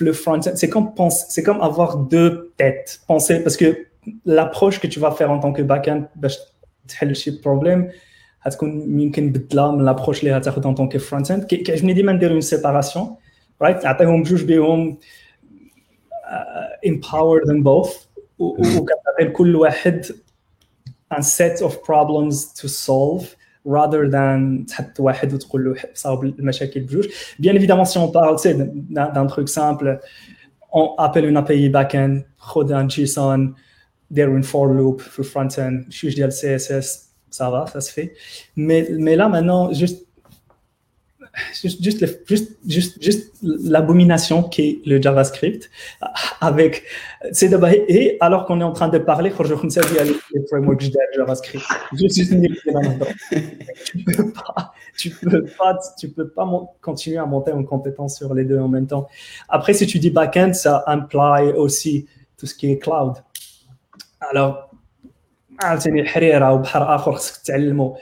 le 0.00 0.12
front 0.12 0.40
c'est 0.40 0.70
comme 0.70 0.94
pense 0.94 1.26
c'est 1.28 1.42
comme 1.42 1.60
avoir 1.60 1.96
deux 1.96 2.52
têtes 2.56 3.00
penser 3.06 3.42
parce 3.42 3.56
que 3.56 3.86
l'approche 4.24 4.80
que 4.80 4.86
tu 4.86 4.98
vas 5.00 5.12
faire 5.12 5.30
en 5.30 5.38
tant 5.38 5.52
que 5.52 5.62
backend 5.62 6.08
باش 6.16 6.38
تحل 6.88 7.16
شي 7.16 7.30
problème 7.30 7.92
غتكون 8.46 9.00
يمكن 9.00 9.32
بدله 9.32 9.70
من 9.70 9.94
l'approche 9.94 10.18
اللي 10.18 10.36
غتاخذ 10.36 10.62
en 10.62 10.74
tant 10.74 10.88
que 10.88 10.98
front 10.98 11.30
end 11.30 11.44
كيعجبني 11.46 11.92
ديما 11.92 12.12
ندير 12.12 12.40
une 12.40 12.44
séparation 12.44 13.00
right 13.64 13.84
نعطيهم 13.84 14.22
بجوج 14.22 14.44
بهم 14.44 14.98
uh, 16.24 16.88
empower 16.88 17.46
them 17.46 17.62
both 17.62 18.06
وكتعطي 18.38 19.22
لكل 19.22 19.56
واحد 19.56 20.06
un 21.14 21.22
set 21.22 21.62
of 21.62 21.72
problems 21.72 22.52
to 22.60 22.68
solve 22.68 23.24
rather 23.66 24.10
than 24.10 24.66
تحط 24.66 25.00
واحد 25.00 25.34
وتقول 25.34 25.64
له 25.64 25.74
صاوب 25.94 26.24
المشاكل 26.24 26.80
بجوج 26.80 27.06
bien 27.42 27.54
évidemment 27.54 27.84
si 27.84 27.98
on 27.98 28.08
parle 28.08 28.36
d'un 29.14 29.26
truc 29.26 29.48
simple 29.48 29.98
on 30.72 30.94
appelle 30.98 31.24
une 31.24 31.36
API 31.36 31.68
backend 31.70 32.22
خد 32.38 32.72
un 32.72 32.88
JSON 32.88 33.54
دير 34.10 34.28
une 34.28 34.44
for 34.44 34.68
loop 34.68 35.00
في 35.00 35.22
front 35.22 35.58
end 35.58 35.90
شويه 35.90 36.14
ديال 36.14 36.32
CSS 36.32 37.06
ça 37.30 37.50
va 37.50 37.66
ça 37.66 37.80
se 37.80 37.92
fait 37.92 38.12
mais 38.56 38.88
mais 38.98 39.16
là 39.16 39.28
maintenant 39.28 39.72
juste 39.72 40.06
juste, 41.52 41.82
juste, 41.82 42.26
juste, 42.26 42.56
juste, 42.66 43.02
juste 43.02 43.34
l'abomination 43.42 44.42
qu'est 44.42 44.80
le 44.86 45.00
JavaScript 45.00 45.70
avec 46.40 46.84
c'est 47.32 47.50
et 47.88 48.16
alors 48.20 48.46
qu'on 48.46 48.60
est 48.60 48.64
en 48.64 48.72
train 48.72 48.88
de 48.88 48.98
parler 48.98 49.30
les 49.30 49.34
frameworks 49.34 50.84
de 50.84 50.98
JavaScript 51.14 51.64
juste, 51.94 52.16
juste 52.16 52.34
tu 53.84 53.98
peux 54.04 54.32
pas 54.32 54.72
tu 54.96 55.10
peux 55.10 55.44
pas 55.44 55.78
tu 55.98 56.08
peux 56.08 56.28
pas 56.28 56.46
continuer 56.80 57.18
à 57.18 57.26
monter 57.26 57.52
en 57.52 57.64
compétence 57.64 58.16
sur 58.16 58.34
les 58.34 58.44
deux 58.44 58.58
en 58.58 58.68
même 58.68 58.86
temps 58.86 59.08
après 59.48 59.74
si 59.74 59.86
tu 59.86 59.98
dis 59.98 60.10
backend 60.10 60.54
ça 60.54 60.84
imply 60.86 61.52
aussi 61.56 62.06
tout 62.38 62.46
ce 62.46 62.54
qui 62.54 62.70
est 62.70 62.78
cloud 62.78 63.14
alors 64.20 64.66
عاوتاني 65.62 66.04
حريره 66.04 66.52
وبحر 66.52 66.94
اخر 66.94 67.12
خصك 67.12 67.46
تعلمه 67.46 67.96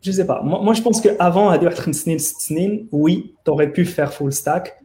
je 0.00 0.12
sais 0.12 0.26
pas. 0.26 0.42
Moi, 0.42 0.60
moi 0.62 0.74
je 0.74 0.82
pense 0.82 1.00
qu'avant, 1.00 1.50
à 1.50 1.58
5 1.58 2.86
oui, 2.92 3.34
tu 3.44 3.50
aurais 3.50 3.70
pu 3.70 3.84
faire 3.84 4.12
full 4.12 4.32
stack. 4.32 4.80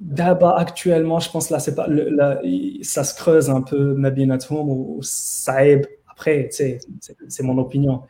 D'abord, 0.00 0.56
actuellement, 0.58 1.18
je 1.18 1.30
pense 1.30 1.50
là, 1.50 1.58
c'est 1.58 1.74
pas, 1.74 1.88
le, 1.88 2.08
là, 2.08 2.40
ça 2.82 3.02
se 3.02 3.14
creuse 3.16 3.50
un 3.50 3.62
peu, 3.62 3.94
maybe 3.94 4.30
at 4.30 4.38
home 4.48 4.68
ou 4.70 4.98
ça 5.02 5.66
aide. 5.66 5.88
Après, 6.08 6.48
c'est 6.50 6.80
mon 7.42 7.58
opinion. 7.58 8.02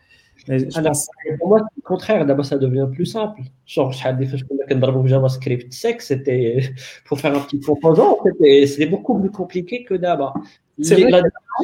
Mais 0.49 0.59
je 0.59 0.79
Alors, 0.79 0.93
pense, 0.93 1.09
pour 1.39 1.49
moi, 1.49 1.61
c'est 1.61 1.77
le 1.77 1.83
contraire. 1.83 2.27
D'abord, 2.27 2.45
ça 2.45 2.59
devient 2.59 2.87
plus 2.93 3.07
simple. 3.07 3.41
Genre, 3.67 3.93
je 3.93 4.11
des 4.13 4.27
fois, 4.27 4.39
je 4.39 4.45
connais 4.45 5.09
JavaScript 5.09 5.73
sec, 5.73 6.03
c'était 6.03 6.61
pour 7.07 7.19
faire 7.21 7.37
un 7.37 7.41
petit 7.41 7.61
composant, 7.61 8.19
c'était 8.41 8.87
beaucoup 8.87 9.19
plus 9.19 9.31
compliqué 9.31 9.85
que 9.85 9.95
d'abord. 9.95 10.39
C'est 10.81 10.97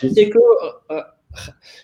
c'est 0.01 0.29
que 0.29 0.39
euh, 0.91 1.03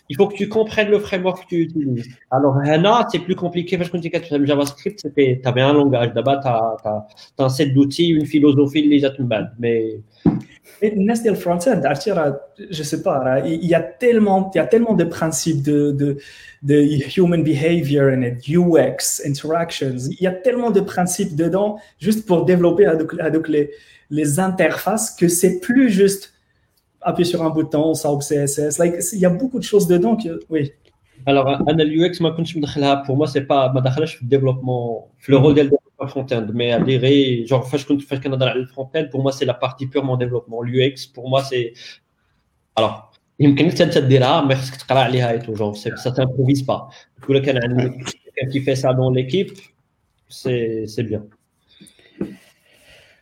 il 0.09 0.17
faut 0.17 0.29
que 0.29 0.35
tu 0.35 0.49
comprennes 0.49 0.91
le 0.91 0.99
framework 0.99 1.43
que 1.43 1.49
tu 1.49 1.63
utilises. 1.63 2.09
Alors, 2.31 2.57
Hana, 2.59 3.07
c'est 3.11 3.19
plus 3.19 3.37
compliqué 3.37 3.79
parce 3.79 3.91
que 3.91 3.99
tu 3.99 4.11
as 4.15 4.39
le 4.39 4.47
JavaScript, 4.47 5.07
tu 5.15 5.41
avais 5.45 5.61
un 5.61 5.73
langage. 5.73 6.13
D'abord, 6.15 6.41
tu 6.41 6.49
as, 6.49 6.77
as, 6.85 7.07
un 7.39 7.49
set 7.49 7.75
d'outils, 7.75 8.09
une 8.09 8.27
philosophie, 8.27 8.83
les 8.83 9.05
atomes. 9.05 9.51
Mais. 9.59 10.01
Nest 10.83 11.27
le 11.27 11.35
front-end, 11.35 11.83
euh, 11.85 12.33
je 12.71 12.83
sais 12.83 13.03
pas, 13.03 13.23
euh, 13.27 13.47
il 13.47 13.67
y 13.67 13.75
a 13.75 13.81
tellement, 13.81 14.51
il 14.55 14.59
y 14.59 14.61
a 14.61 14.67
tellement 14.67 14.95
de 14.95 15.05
principes 15.05 15.63
de, 15.63 15.93
de, 15.93 16.17
de 16.63 17.19
human 17.19 17.43
behavior 17.43 18.11
and 18.13 18.37
UX, 18.49 19.23
interactions, 19.27 19.97
il 20.11 20.23
y 20.23 20.27
a 20.27 20.33
tellement 20.33 20.71
de 20.71 20.81
principes 20.81 21.37
dedans 21.37 21.79
juste 21.99 22.27
pour 22.27 22.45
développer 22.45 22.87
les, 23.49 23.71
les 24.11 24.41
interfaces 24.41 25.11
que 25.11 25.29
c'est 25.29 25.61
plus 25.61 25.91
juste 25.91 26.33
appuyer 27.02 27.30
sur 27.32 27.42
un 27.44 27.50
bouton 27.50 27.94
ça 27.94 28.12
ou 28.12 28.20
CSS 28.20 28.78
like 28.80 28.96
il 29.14 29.20
y 29.20 29.26
a 29.26 29.30
beaucoup 29.30 29.60
de 29.60 29.68
choses 29.72 29.88
dedans 29.88 30.16
que 30.16 30.40
oui 30.50 30.72
alors, 31.28 31.48
أنا 31.70 31.84
اليو 31.84 32.12
ما 32.22 32.30
كنتش 32.30 32.58
مدخلها 32.58 33.04
pour 33.04 33.18
moi 33.18 33.28
c'est 33.28 33.48
pas 33.48 33.74
ما 33.74 33.80
دخلش 33.80 34.14
في 34.14 34.22
الديفلوبمون 34.22 35.02
في 35.20 35.32
le 35.32 35.36
rôle 35.36 35.54
ديال 35.54 35.70
développeur 35.70 36.10
front-end 36.10 36.48
mais 36.54 36.72
adhérer 36.72 37.46
genre 37.48 37.70
فاش 37.72 37.86
كنت 37.86 38.02
فاش 38.02 38.20
كنهضر 38.20 38.50
على 38.50 38.60
الفرونت-end 38.60 39.10
pour 39.12 39.24
moi 39.24 39.32
c'est 39.32 39.46
la 39.46 39.54
partie 39.54 39.88
purement 39.88 40.18
développement 40.18 40.62
l'UX 40.62 41.08
pour 41.14 41.30
moi 41.30 41.44
c'est 41.44 41.74
alors 42.80 43.16
يمكن 43.40 43.66
انت 43.66 43.82
انت 43.82 43.98
ديرها 43.98 44.42
ما 44.42 44.56
خصك 44.56 44.76
تقرا 44.76 45.00
عليها 45.00 45.32
اي 45.32 45.40
تو 45.40 45.54
جونغ 45.54 45.74
سا 45.74 46.10
تامبروفيز 46.10 46.62
با 46.62 46.90
ولا 47.30 47.40
كان 47.40 47.64
عندك 47.64 47.92
كان 48.36 48.52
كي 48.52 48.60
في 48.60 48.76
سا 48.76 48.92
دون 48.92 49.16
ليكيب 49.16 49.52
سي 50.30 50.88
سي 50.88 51.04
بيان 51.04 51.30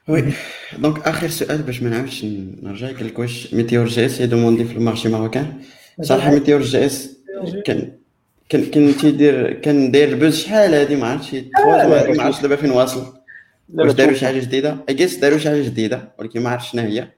وي 0.08 0.24
دونك 0.78 1.08
اخر 1.08 1.28
سؤال 1.28 1.62
باش 1.62 1.82
ما 1.82 1.90
نعاودش 1.90 2.24
نرجع 2.62 2.86
قال 2.86 3.06
لك 3.06 3.18
واش 3.18 3.54
ميتيور 3.54 3.86
جي 3.86 4.06
إس 4.06 4.20
يدوموندي 4.20 4.64
في 4.64 4.72
المارشي 4.72 5.08
ماروكان؟ 5.08 5.60
صراحة 6.02 6.30
ميتيور 6.30 6.62
جي 6.62 6.86
إس 6.86 7.18
كان 7.64 7.92
كان 8.48 8.64
كان 8.64 8.96
تيدير 8.96 9.52
كان 9.52 9.90
داير 9.90 10.08
البوز. 10.08 10.36
شحال 10.36 10.74
هادي؟ 10.74 10.96
ما 10.96 11.06
عرفتش 11.06 11.30
3 11.30 12.14
ما 12.14 12.22
عرفتش 12.22 12.42
دابا 12.42 12.56
فين 12.56 12.70
واصل؟ 12.70 13.14
واش 13.74 13.92
داروا 13.92 14.14
شي 14.14 14.26
حاجة 14.26 14.38
جديدة؟ 14.38 14.76
اكيس 14.88 15.16
داروا 15.16 15.38
شي 15.38 15.48
حاجة 15.48 15.62
جديدة 15.62 16.12
ولكن 16.18 16.40
ما 16.42 16.50
عرفتش 16.50 16.70
شنو 16.70 16.82
هي. 16.82 17.08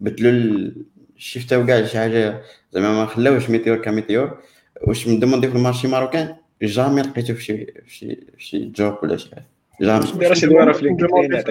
بدلوا 0.00 0.70
شفتو 1.16 1.66
كاع 1.66 1.86
شي 1.86 1.98
حاجة 1.98 2.42
زعما 2.72 2.92
ما 2.92 3.06
خلاوش 3.06 3.50
ميتيور 3.50 3.76
كميتيور. 3.76 4.38
واش 4.86 5.08
مدوموندي 5.08 5.48
في 5.48 5.56
المارشي 5.56 5.88
ماروكان؟ 5.88 6.36
جامي 6.62 7.02
لقيتو 7.02 7.34
في 7.34 7.44
شي 7.44 7.56
في 7.66 7.94
شي 7.94 8.18
في 8.38 8.44
شي 8.44 8.64
جوب 8.64 8.94
ولا 9.02 9.16
شي 9.16 9.30
حاجة. 9.30 9.46
جامي. 9.80 10.26
راه 10.26 10.34
شي 10.34 10.46
دويره 10.46 10.72
في 10.72 10.84
لينكدين 10.84 11.42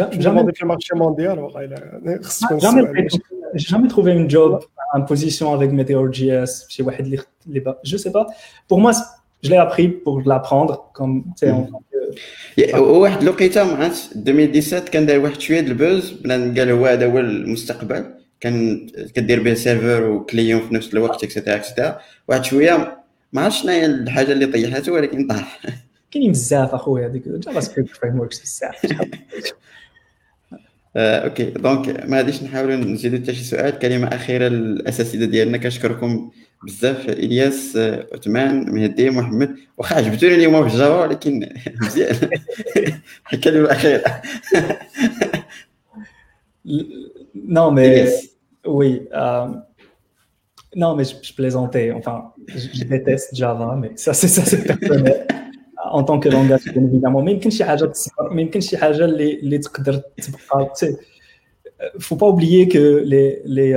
هذاك 0.00 0.14
Jamais 0.20 0.54
في 0.54 0.62
المارشي 0.62 0.94
مونديال 0.94 1.38
وقيلا 1.38 2.00
خص 2.22 2.40
تكون 2.40 2.60
jamais, 2.60 2.64
السؤال. 2.64 3.08
j'ai 3.56 3.68
jamais 3.74 3.88
trouvé 3.88 4.12
une 4.12 4.28
job 4.30 4.60
en 4.96 5.00
position 5.12 5.46
avec 5.56 5.70
Meteor.js 5.78 6.50
chez 6.68 6.82
Wahed 6.86 7.06
li- 7.06 7.20
li- 7.54 7.62
Je 7.90 7.96
sais 7.96 8.12
pas. 8.16 8.26
Pour 8.68 8.78
moi, 8.84 8.92
je 9.44 9.48
l'ai 9.50 9.60
appris 9.66 9.88
pour 10.04 10.14
l'apprendre. 10.30 10.74
Comme, 10.96 11.14
tu 11.24 11.46
sais, 11.46 11.50
en 11.50 11.62
tant 11.70 11.82
que- 11.90 12.18
يا- 12.58 12.76
واحد 12.78 13.22
الوقيته 13.22 13.64
ما 13.64 13.84
عرفتش 13.84 14.08
2017 14.16 14.88
كان 14.88 15.06
داير 15.06 15.20
واحد 15.20 15.40
شويه 15.40 15.60
د 15.60 15.66
البوز 15.68 16.10
بنادم 16.12 16.58
قال 16.58 16.70
هو 16.70 16.86
هذا 16.86 17.06
هو 17.12 17.18
المستقبل 17.18 18.04
كان 18.40 18.86
كدير 19.14 19.42
به 19.42 19.54
سيرفر 19.54 20.10
وكليون 20.10 20.60
في 20.60 20.74
نفس 20.74 20.94
الوقت 20.94 21.24
اكسيتيرا 21.24 21.56
اكسيتيرا 21.56 21.98
واحد 22.28 22.44
شويه 22.44 22.96
ما 23.32 23.42
عرفتش 23.42 23.60
شنو 23.62 23.70
هي 23.72 23.86
الحاجه 23.86 24.32
اللي 24.32 24.46
طيحته 24.46 24.92
ولكن 24.92 25.26
طاح 25.26 25.60
كاينين 26.13 26.31
بزاف 26.31 26.73
اخويا 26.73 27.07
هذيك 27.07 27.27
جافا 27.27 27.59
سكريبت 27.59 27.89
فريم 27.89 28.19
وركس 28.19 28.41
بزاف. 28.41 28.75
آه، 30.95 31.17
أوكي. 31.17 31.43
دونك 31.43 32.05
ما 32.05 32.17
غاديش 32.17 32.43
نحاولوا 32.43 32.75
نزيدوا 32.75 33.19
حتى 33.19 33.33
شي 33.35 33.43
سؤال. 33.43 33.79
كلمة 33.79 34.07
أخيرة 34.07 34.47
للاساتذه 34.47 35.25
ديالنا. 35.25 35.57
كنشكركم 35.57 36.31
بزاف 36.63 37.09
إلياس 37.09 37.75
آه، 37.77 38.07
عثمان 38.13 38.71
مهدي 38.75 39.09
محمد. 39.09 39.55
واخا 39.77 39.95
عجبتوني 39.95 40.35
اليوم 40.35 40.67
في 40.67 40.73
الجافا 40.73 40.95
ولكن 41.01 41.49
مزيان. 41.81 42.29
الكلمة 43.33 43.65
الأخيرة. 43.65 44.21
إلياس. 46.65 48.29
oui. 48.65 49.01
euh, 49.13 49.47
non, 50.75 50.95
mais 50.95 51.03
je, 51.03 51.15
je 51.21 51.33
plaisantais. 51.33 51.91
Enfin, 51.91 52.31
je, 52.47 52.67
je 52.73 52.83
déteste 52.83 53.35
Java, 53.35 53.75
mais 53.81 53.91
ça, 53.95 54.13
c'est 54.13 54.27
ça, 54.27 54.43
c'est 54.45 54.63
personnel. 54.63 55.27
اون 55.91 56.03
طونك 56.03 56.27
لونغاج 56.27 56.59
ايفيدامون 56.67 57.25
ما 57.25 57.31
يمكنش 57.31 57.57
شي 57.57 57.65
حاجة 57.65 57.85
تصبر 57.85 58.33
ما 58.33 58.41
يمكنش 58.41 58.69
شي 58.69 58.77
حاجة 58.77 59.05
اللي 59.05 59.39
اللي 59.39 59.57
تقدر 59.57 59.93
تبقى 59.93 60.71
faut 61.99 62.15
pas 62.15 62.27
oublier 62.31 62.65
que 62.73 62.77
لي 62.77 63.41
لي 63.45 63.75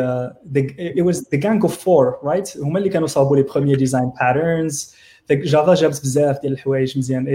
اي 0.79 0.95
the, 0.95 1.07
ذا 1.07 1.13
was 1.13 1.17
اوف 1.17 1.45
gang 1.45 1.69
of 1.69 1.75
four 1.75 2.27
right? 2.29 2.63
هما 2.63 2.79
اللي 2.79 2.89
كانوا 2.89 3.07
صاوبوا 3.07 3.37
لي 3.37 3.43
بروميي 3.43 3.77
ديزاين 3.77 4.11
باترنز 4.11 4.95
جافا 5.31 5.75
جابت 5.75 6.01
بزاف 6.03 6.41
ديال 6.43 6.53
الحوايج 6.53 6.99
مزيان 6.99 7.29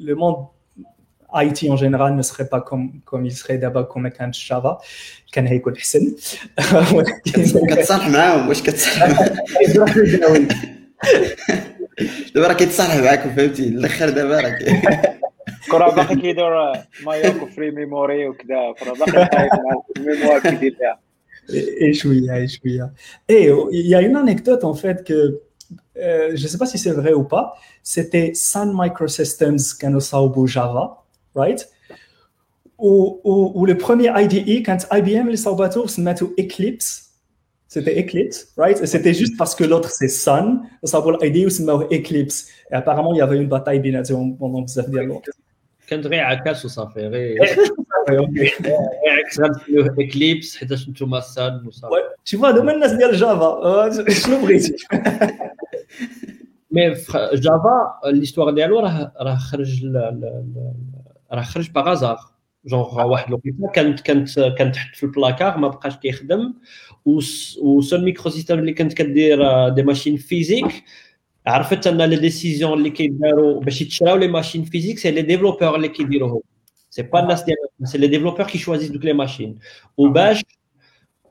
لو 0.00 0.16
موند 0.16 0.46
اي 1.38 1.50
تي 1.50 1.70
ان 1.70 1.74
جينيرال 1.74 2.14
ما 2.14 2.22
سخي 2.22 2.44
با 2.44 2.58
كوم 2.58 3.00
كوم 3.04 3.28
سخي 3.28 3.56
دابا 3.56 3.82
كوم 3.82 4.02
ما 4.02 4.08
كانش 4.08 4.50
جافا 4.50 4.78
كان 5.32 5.46
هيكون 5.46 5.74
احسن 5.76 6.14
كتصالح 7.68 8.08
معاهم 8.08 8.48
واش 8.48 8.62
كتصالح 8.62 9.32
دابا 12.35 12.47
راه 12.47 12.53
كيتصالح 12.53 12.95
معاكم 12.95 13.35
فهمتي 13.35 13.67
الاخر 13.67 14.09
دابا 14.09 14.39
راه 14.41 14.49
كي- 14.49 14.81
كرة 15.71 15.89
باقي 15.95 16.15
كيدير 16.15 16.71
مايوكو 17.05 17.45
فري 17.45 17.71
ميموري 17.71 18.27
وكذا 18.27 18.73
كرة 18.79 18.93
باقي 18.93 19.11
خايف 19.35 19.53
مع 19.53 19.81
الميموار 19.97 20.39
كيدير 20.39 20.75
فيها 20.75 20.99
Et 21.49 21.93
chouïa, 21.99 22.33
et 22.43 22.47
chouïa. 22.55 22.85
Et 23.27 23.43
il 23.79 23.87
y 23.87 23.95
a 23.95 24.01
une 24.01 24.15
anecdote 24.15 24.63
en 24.63 24.75
fait 24.83 24.97
que 25.09 25.19
euh, 25.97 26.29
je 26.37 26.43
ne 26.43 26.47
sais 26.51 26.57
pas 26.63 26.67
si 26.73 26.77
c'est 26.83 26.95
vrai 27.01 27.13
ou 27.13 27.23
pas. 27.35 27.45
C'était 27.93 28.29
Sun 28.49 28.69
Microsystems 28.81 29.63
Kanosaubo 29.79 30.45
Java, 30.55 30.85
right? 31.35 31.61
Où, 32.77 33.19
où, 33.23 33.51
où 33.55 33.65
le 33.65 33.75
premier 33.77 34.09
IDE, 34.23 34.63
quand 34.65 34.81
IBM 34.97 35.27
les 35.29 35.37
Saubato 35.45 35.87
se 35.87 35.99
met 36.01 36.21
au 36.23 36.29
Eclipse, 36.37 37.04
c'était 37.73 37.95
Eclipse, 38.03 38.39
right? 38.57 38.77
Et 38.83 38.87
c'était 38.93 39.13
juste 39.21 39.35
parce 39.41 39.53
que 39.55 39.63
l'autre 39.71 39.89
c'est 39.97 40.09
Sun, 40.25 40.45
le 40.83 40.87
Saubo 40.91 41.09
IDE 41.27 41.49
se 41.49 41.61
met 41.63 41.71
au 41.71 41.83
Eclipse. 41.97 42.39
Et 42.71 42.75
apparemment, 42.81 43.13
il 43.13 43.19
y 43.19 43.21
avait 43.27 43.37
une 43.43 43.47
bataille 43.55 43.79
binaire 43.79 44.03
pendant 44.39 44.61
plusieurs 44.63 44.89
dialogues. 44.89 45.29
كانت 45.87 46.07
غير 46.07 46.19
عكاس 46.23 46.65
وصافي 46.65 46.99
غير 47.07 47.37
Ouais, 48.09 48.13
ok. 48.13 48.63
غير 48.65 49.25
عكس 49.25 49.39
غنسميوه 49.39 49.95
اكليبس 49.99 50.57
حيتاش 50.57 50.89
نتوما 50.89 51.19
سان 51.19 51.67
وصافي 51.67 51.93
Ouais. 51.93 52.31
Tu 52.31 52.37
vois, 52.37 52.53
demain, 52.53 52.73
الناس 52.73 52.91
ديال 52.91 53.15
Java. 53.19 53.59
euh, 53.63 53.91
Je 53.91 54.29
le 54.31 54.41
brésil. 54.45 54.75
مي 56.71 56.93
جافا 57.33 57.99
ليستوار 58.05 58.49
ديالو 58.51 58.79
راه 58.79 59.13
راه 59.21 59.35
خرج 59.35 59.85
ل- 59.85 59.87
ل- 59.93 60.43
ل- 60.55 60.73
راه 61.31 61.41
خرج 61.41 61.71
باغازار 61.71 62.17
جونغ 62.65 63.05
واحد 63.07 63.27
الوقيته 63.27 63.67
كانت 63.73 63.99
كانت 64.01 64.39
كانت 64.39 64.75
تحت 64.75 64.95
في 64.95 65.03
البلاكار 65.03 65.57
ما 65.57 65.67
بقاش 65.67 65.95
كيخدم 65.97 66.53
وسول 67.05 68.03
ميكرو 68.03 68.31
سيستم 68.31 68.59
اللي 68.59 68.73
كانت 68.73 68.93
كدير 68.93 69.45
آه، 69.45 69.69
دي 69.69 69.83
ماشين 69.83 70.17
فيزيك 70.17 70.83
عرفت 71.47 71.87
ان 71.87 72.01
لي 72.01 72.15
ديسيزيون 72.15 72.73
اللي 72.77 72.89
كيداروا 72.89 73.61
باش 73.61 73.81
يتشراو 73.81 74.15
لي 74.17 74.27
ماشين 74.27 74.63
فيزيك 74.63 74.99
سي 74.99 75.11
لي 75.11 75.21
ديفلوبور 75.21 75.75
اللي 75.75 75.87
كيديروهم 75.87 76.41
سي 76.89 77.01
با 77.01 77.19
الناس 77.19 77.43
ديال 77.43 77.57
سي 77.83 77.97
لي 77.97 78.07
ديفلوبور 78.07 78.43
كي 78.43 78.57
شوازيز 78.57 78.89
دوك 78.89 79.05
لي 79.05 79.13
ماشين 79.13 79.57
وباش 79.97 80.41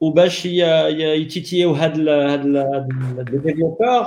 وباش 0.01 0.47
ي- 0.47 0.51
ي- 0.51 1.21
يتيتيو 1.21 1.73
هاد 1.73 1.97
ال- 1.97 2.09
هاد 2.09 2.47
ال- 2.47 2.57
هاد 2.57 3.31
لي 3.31 3.39
ديفلوبور 3.39 4.07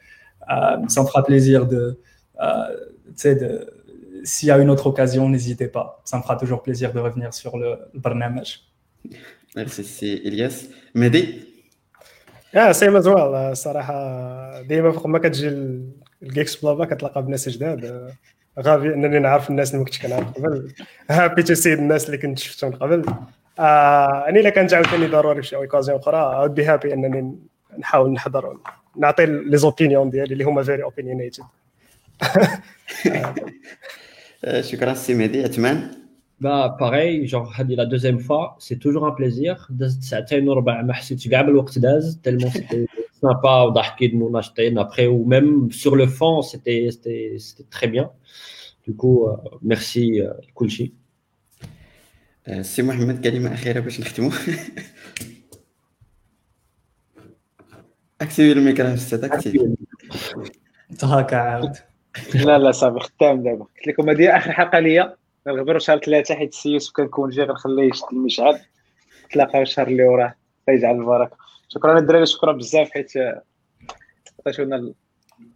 ça 0.92 0.98
me 1.02 1.06
fera 1.10 1.22
plaisir 1.30 1.58
de, 1.72 1.80
euh, 2.40 2.46
tu 3.06 3.12
sais, 3.22 3.34
de, 3.42 3.50
s'il 4.30 4.48
y 4.48 4.52
a 4.52 4.58
une 4.64 4.70
autre 4.74 4.86
occasion, 4.92 5.28
n'hésitez 5.28 5.68
pas. 5.76 5.86
Ça 6.04 6.14
me 6.18 6.22
fera 6.22 6.36
toujours 6.42 6.60
plaisir 6.66 6.88
de 6.96 7.00
revenir 7.06 7.30
sur 7.40 7.52
le, 7.62 7.68
le 7.94 8.00
barnamage. 8.06 8.52
ميرسي 9.56 9.82
سي 9.82 10.14
الياس 10.28 10.68
مهدي 10.94 11.40
اه 12.56 12.72
سيم 12.72 12.96
از 12.96 13.08
ويل 13.08 13.34
الصراحه 13.34 14.62
ديما 14.62 14.92
فوق 14.92 15.06
ما 15.06 15.18
كتجي 15.18 15.48
ال- 15.48 15.90
الجيكس 16.22 16.56
بلابا 16.56 16.84
كتلقى 16.84 17.22
بناس 17.22 17.48
جداد 17.48 17.84
آه، 17.84 18.12
غافي 18.60 18.94
انني 18.94 19.18
نعرف 19.18 19.50
الناس 19.50 19.68
اللي 19.68 19.78
ما 19.78 19.84
كنتش 19.84 20.02
كنعرف 20.02 20.32
قبل 20.32 20.72
هابي 21.10 21.42
تو 21.42 21.54
سي 21.54 21.72
الناس 21.72 22.06
اللي 22.06 22.18
كنت 22.18 22.38
شفتهم 22.38 22.72
قبل 22.72 23.04
آه 23.58 24.28
اني 24.28 24.40
الا 24.40 24.50
كانت 24.50 24.74
عاوتاني 24.74 25.06
ضروري 25.06 25.42
في 25.42 25.48
شي 25.48 25.56
اوكازيون 25.56 25.98
اخرى 25.98 26.16
اود 26.16 26.54
بي 26.54 26.64
هابي 26.64 26.92
انني 26.94 27.36
نحاول 27.78 28.12
نحضر 28.12 28.58
نعطي 28.96 29.26
لي 29.26 29.56
زوبينيون 29.56 30.10
ديالي 30.10 30.32
اللي 30.32 30.44
هما 30.44 30.62
فيري 30.62 30.82
اوبينيونيتد 30.82 31.44
آه، 34.44 34.60
شكرا 34.60 34.94
سي 34.94 35.14
مهدي 35.14 35.44
عثمان 35.44 35.90
با 36.40 36.66
باغي 36.66 37.24
جونغ 37.24 37.50
هادي 37.54 37.74
لا 37.74 37.84
دوزيام 37.84 38.18
فوا 38.18 38.58
سي 38.58 38.74
توجور 38.74 39.08
ان 39.08 39.14
بليزير 39.14 39.56
دازت 39.70 40.02
ساعتين 40.02 40.48
وربع 40.48 40.82
ما 40.82 40.92
حسيتش 40.92 41.28
كاع 41.28 41.42
بالوقت 41.42 41.78
داز 41.78 42.20
تالمون 42.22 42.50
سيتي 42.50 42.86
سامبا 43.12 43.62
وضحكين 43.62 44.22
وناشطين 44.22 44.78
ابخي 44.78 45.06
وميم 45.06 45.70
سور 45.70 45.98
لو 45.98 46.06
فون 46.06 46.42
سيتي 46.42 46.90
سيتي 46.90 47.38
سيتي 47.38 47.64
تري 47.70 47.90
بيان 47.90 48.08
دوكو 48.86 49.36
نختموا 58.21 58.29
اكتبي 58.29 58.51
الميكرو 58.51 58.93
أستاذ 58.93 59.25
اكتبي 59.25 59.75
هكا 61.03 61.35
عاود. 61.37 61.73
لا 62.35 62.57
لا 62.57 62.71
صافي 62.71 62.99
ختام 62.99 63.43
دابا. 63.43 63.63
قلت 63.63 63.87
لكم 63.87 64.09
هذه 64.09 64.37
آخر 64.37 64.51
حلقة 64.51 64.79
ليا. 64.79 65.15
غنغبروا 65.47 65.79
شهر 65.79 65.97
ثلاثة 65.97 66.35
حيت 66.35 66.53
السيوس 66.53 66.91
كنكون 66.91 67.29
جاي 67.29 67.45
غنخليه 67.45 67.89
يشد 67.89 68.03
المشعل. 68.13 68.59
نتلاقاو 69.25 69.61
الشهر 69.61 69.87
اللي 69.87 70.03
وراه. 70.03 70.35
يجعل 70.69 70.95
البركة. 70.95 71.37
شكرا 71.69 71.99
الدراري 71.99 72.25
شكرا 72.25 72.51
بزاف 72.51 72.89
حيت 72.91 73.11
عطيتونا 74.39 74.93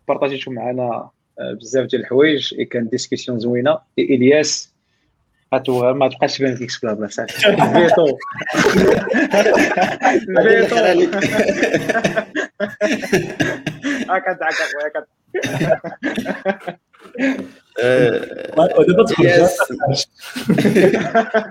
بارطاجيتو 0.07 0.51
معنا 0.51 1.09
بزاف 1.39 1.85
ديال 1.85 2.01
الحوايج. 2.01 2.61
كانت 2.61 2.91
ديسكسيون 2.91 3.39
زوينه 3.39 3.77
الياس 3.99 4.75
هاتو 5.53 5.93
ما 5.93 6.07
تبقاش 6.07 6.37
تبان 6.37 6.55
فيك 6.55 6.71
بلا 6.83 6.93
بلا 6.93 7.07
صافي 7.07 7.33
هكذا 14.09 14.39
هكذا 14.41 14.77
هكذا. 14.87 15.05
آه، 17.79 18.51
ياس 19.19 19.57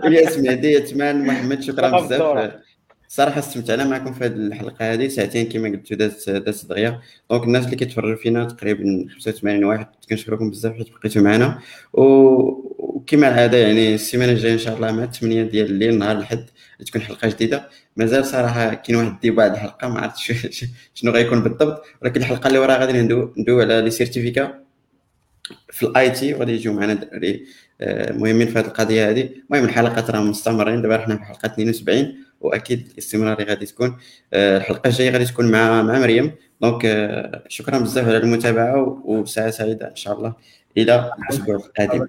ياس 0.14 0.39
مهدي 0.39 0.72
يتمان 0.72 1.26
محمد 1.26 1.62
شكرا 1.62 2.01
بزاف. 2.01 2.52
صراحة 3.15 3.39
استمتعنا 3.39 3.85
معكم 3.85 4.12
في 4.12 4.24
هذه 4.24 4.32
الحلقة 4.32 4.93
هذه. 4.93 5.09
ساعتين 5.09 5.49
كما 5.49 5.69
قلت 5.69 5.93
دازت 5.93 6.31
دازت 6.31 6.66
دغيا 6.66 7.01
دونك 7.31 7.45
الناس 7.45 7.65
اللي 7.65 7.77
كيتفرجوا 7.77 8.16
فينا 8.16 8.45
تقريبا 8.45 9.07
85 9.15 9.65
واحد 9.65 9.86
كنشكركم 10.11 10.51
بزاف 10.51 10.73
حيت 10.73 10.89
بقيتوا 10.93 11.23
معنا. 11.23 11.59
وكما 11.93 13.28
العادة 13.28 13.59
يعني 13.59 13.95
السيمانة 13.95 14.32
الجاية 14.32 14.53
إن 14.53 14.59
شاء 14.59 14.77
الله 14.77 14.93
مع 14.93 15.07
8 15.07 15.43
ديال 15.43 15.66
الليل 15.66 15.99
نهار 15.99 16.16
الأحد 16.16 16.45
تكون 16.86 17.03
حلقة 17.03 17.28
جديدة. 17.28 17.69
مازال 17.97 18.24
صراحة 18.24 18.74
كاين 18.74 18.99
واحد 18.99 19.09
الديبا 19.09 19.47
هذه 19.47 19.53
الحلقة 19.53 19.89
ما 19.89 20.01
عرفتش 20.01 20.32
شنو 20.95 21.12
غيكون 21.12 21.43
بالضبط. 21.43 21.82
ولكن 22.03 22.20
الحلقة 22.20 22.49
اللي 22.49 22.59
وراها 22.59 22.78
غادي 22.78 23.03
ندوي 23.36 23.62
على 23.62 23.81
لي 23.81 23.91
سيرتيفيكا 23.91 24.61
في 25.70 25.82
الاي 25.82 26.11
تي 26.11 26.35
غادي 26.35 26.53
يجيو 26.53 26.73
معنا 26.73 27.11
آه، 27.81 28.12
مهمين 28.12 28.47
في 28.47 28.59
هذه 28.59 28.66
القضية 28.66 29.11
هذه. 29.11 29.31
المهم 29.51 29.65
الحلقات 29.65 30.11
راه 30.11 30.20
مستمرين. 30.20 30.82
دابا 30.82 30.99
حنا 30.99 31.16
في 31.16 31.24
حلقة 31.24 31.47
72 31.47 32.23
وأكيد 32.44 32.88
الاستمراريه 32.92 33.44
غادي 33.44 33.66
تكون 33.66 33.96
آه، 34.32 34.56
الحلقة 34.56 34.88
الجاية 34.88 35.10
غادي 35.10 35.24
تكون 35.24 35.50
مع 35.50 35.82
مع 35.82 35.98
مريم. 35.98 36.32
دونك 36.60 36.84
آه، 36.86 37.44
شكرا 37.48 37.78
بزاف 37.78 38.08
على 38.08 38.16
المتابعة 38.16 39.02
وساعه 39.04 39.50
سعيدة 39.50 39.88
إن 39.90 39.96
شاء 39.96 40.18
الله 40.18 40.34
إلى 40.76 41.12
الأسبوع 41.18 41.56
القادم. 41.56 42.08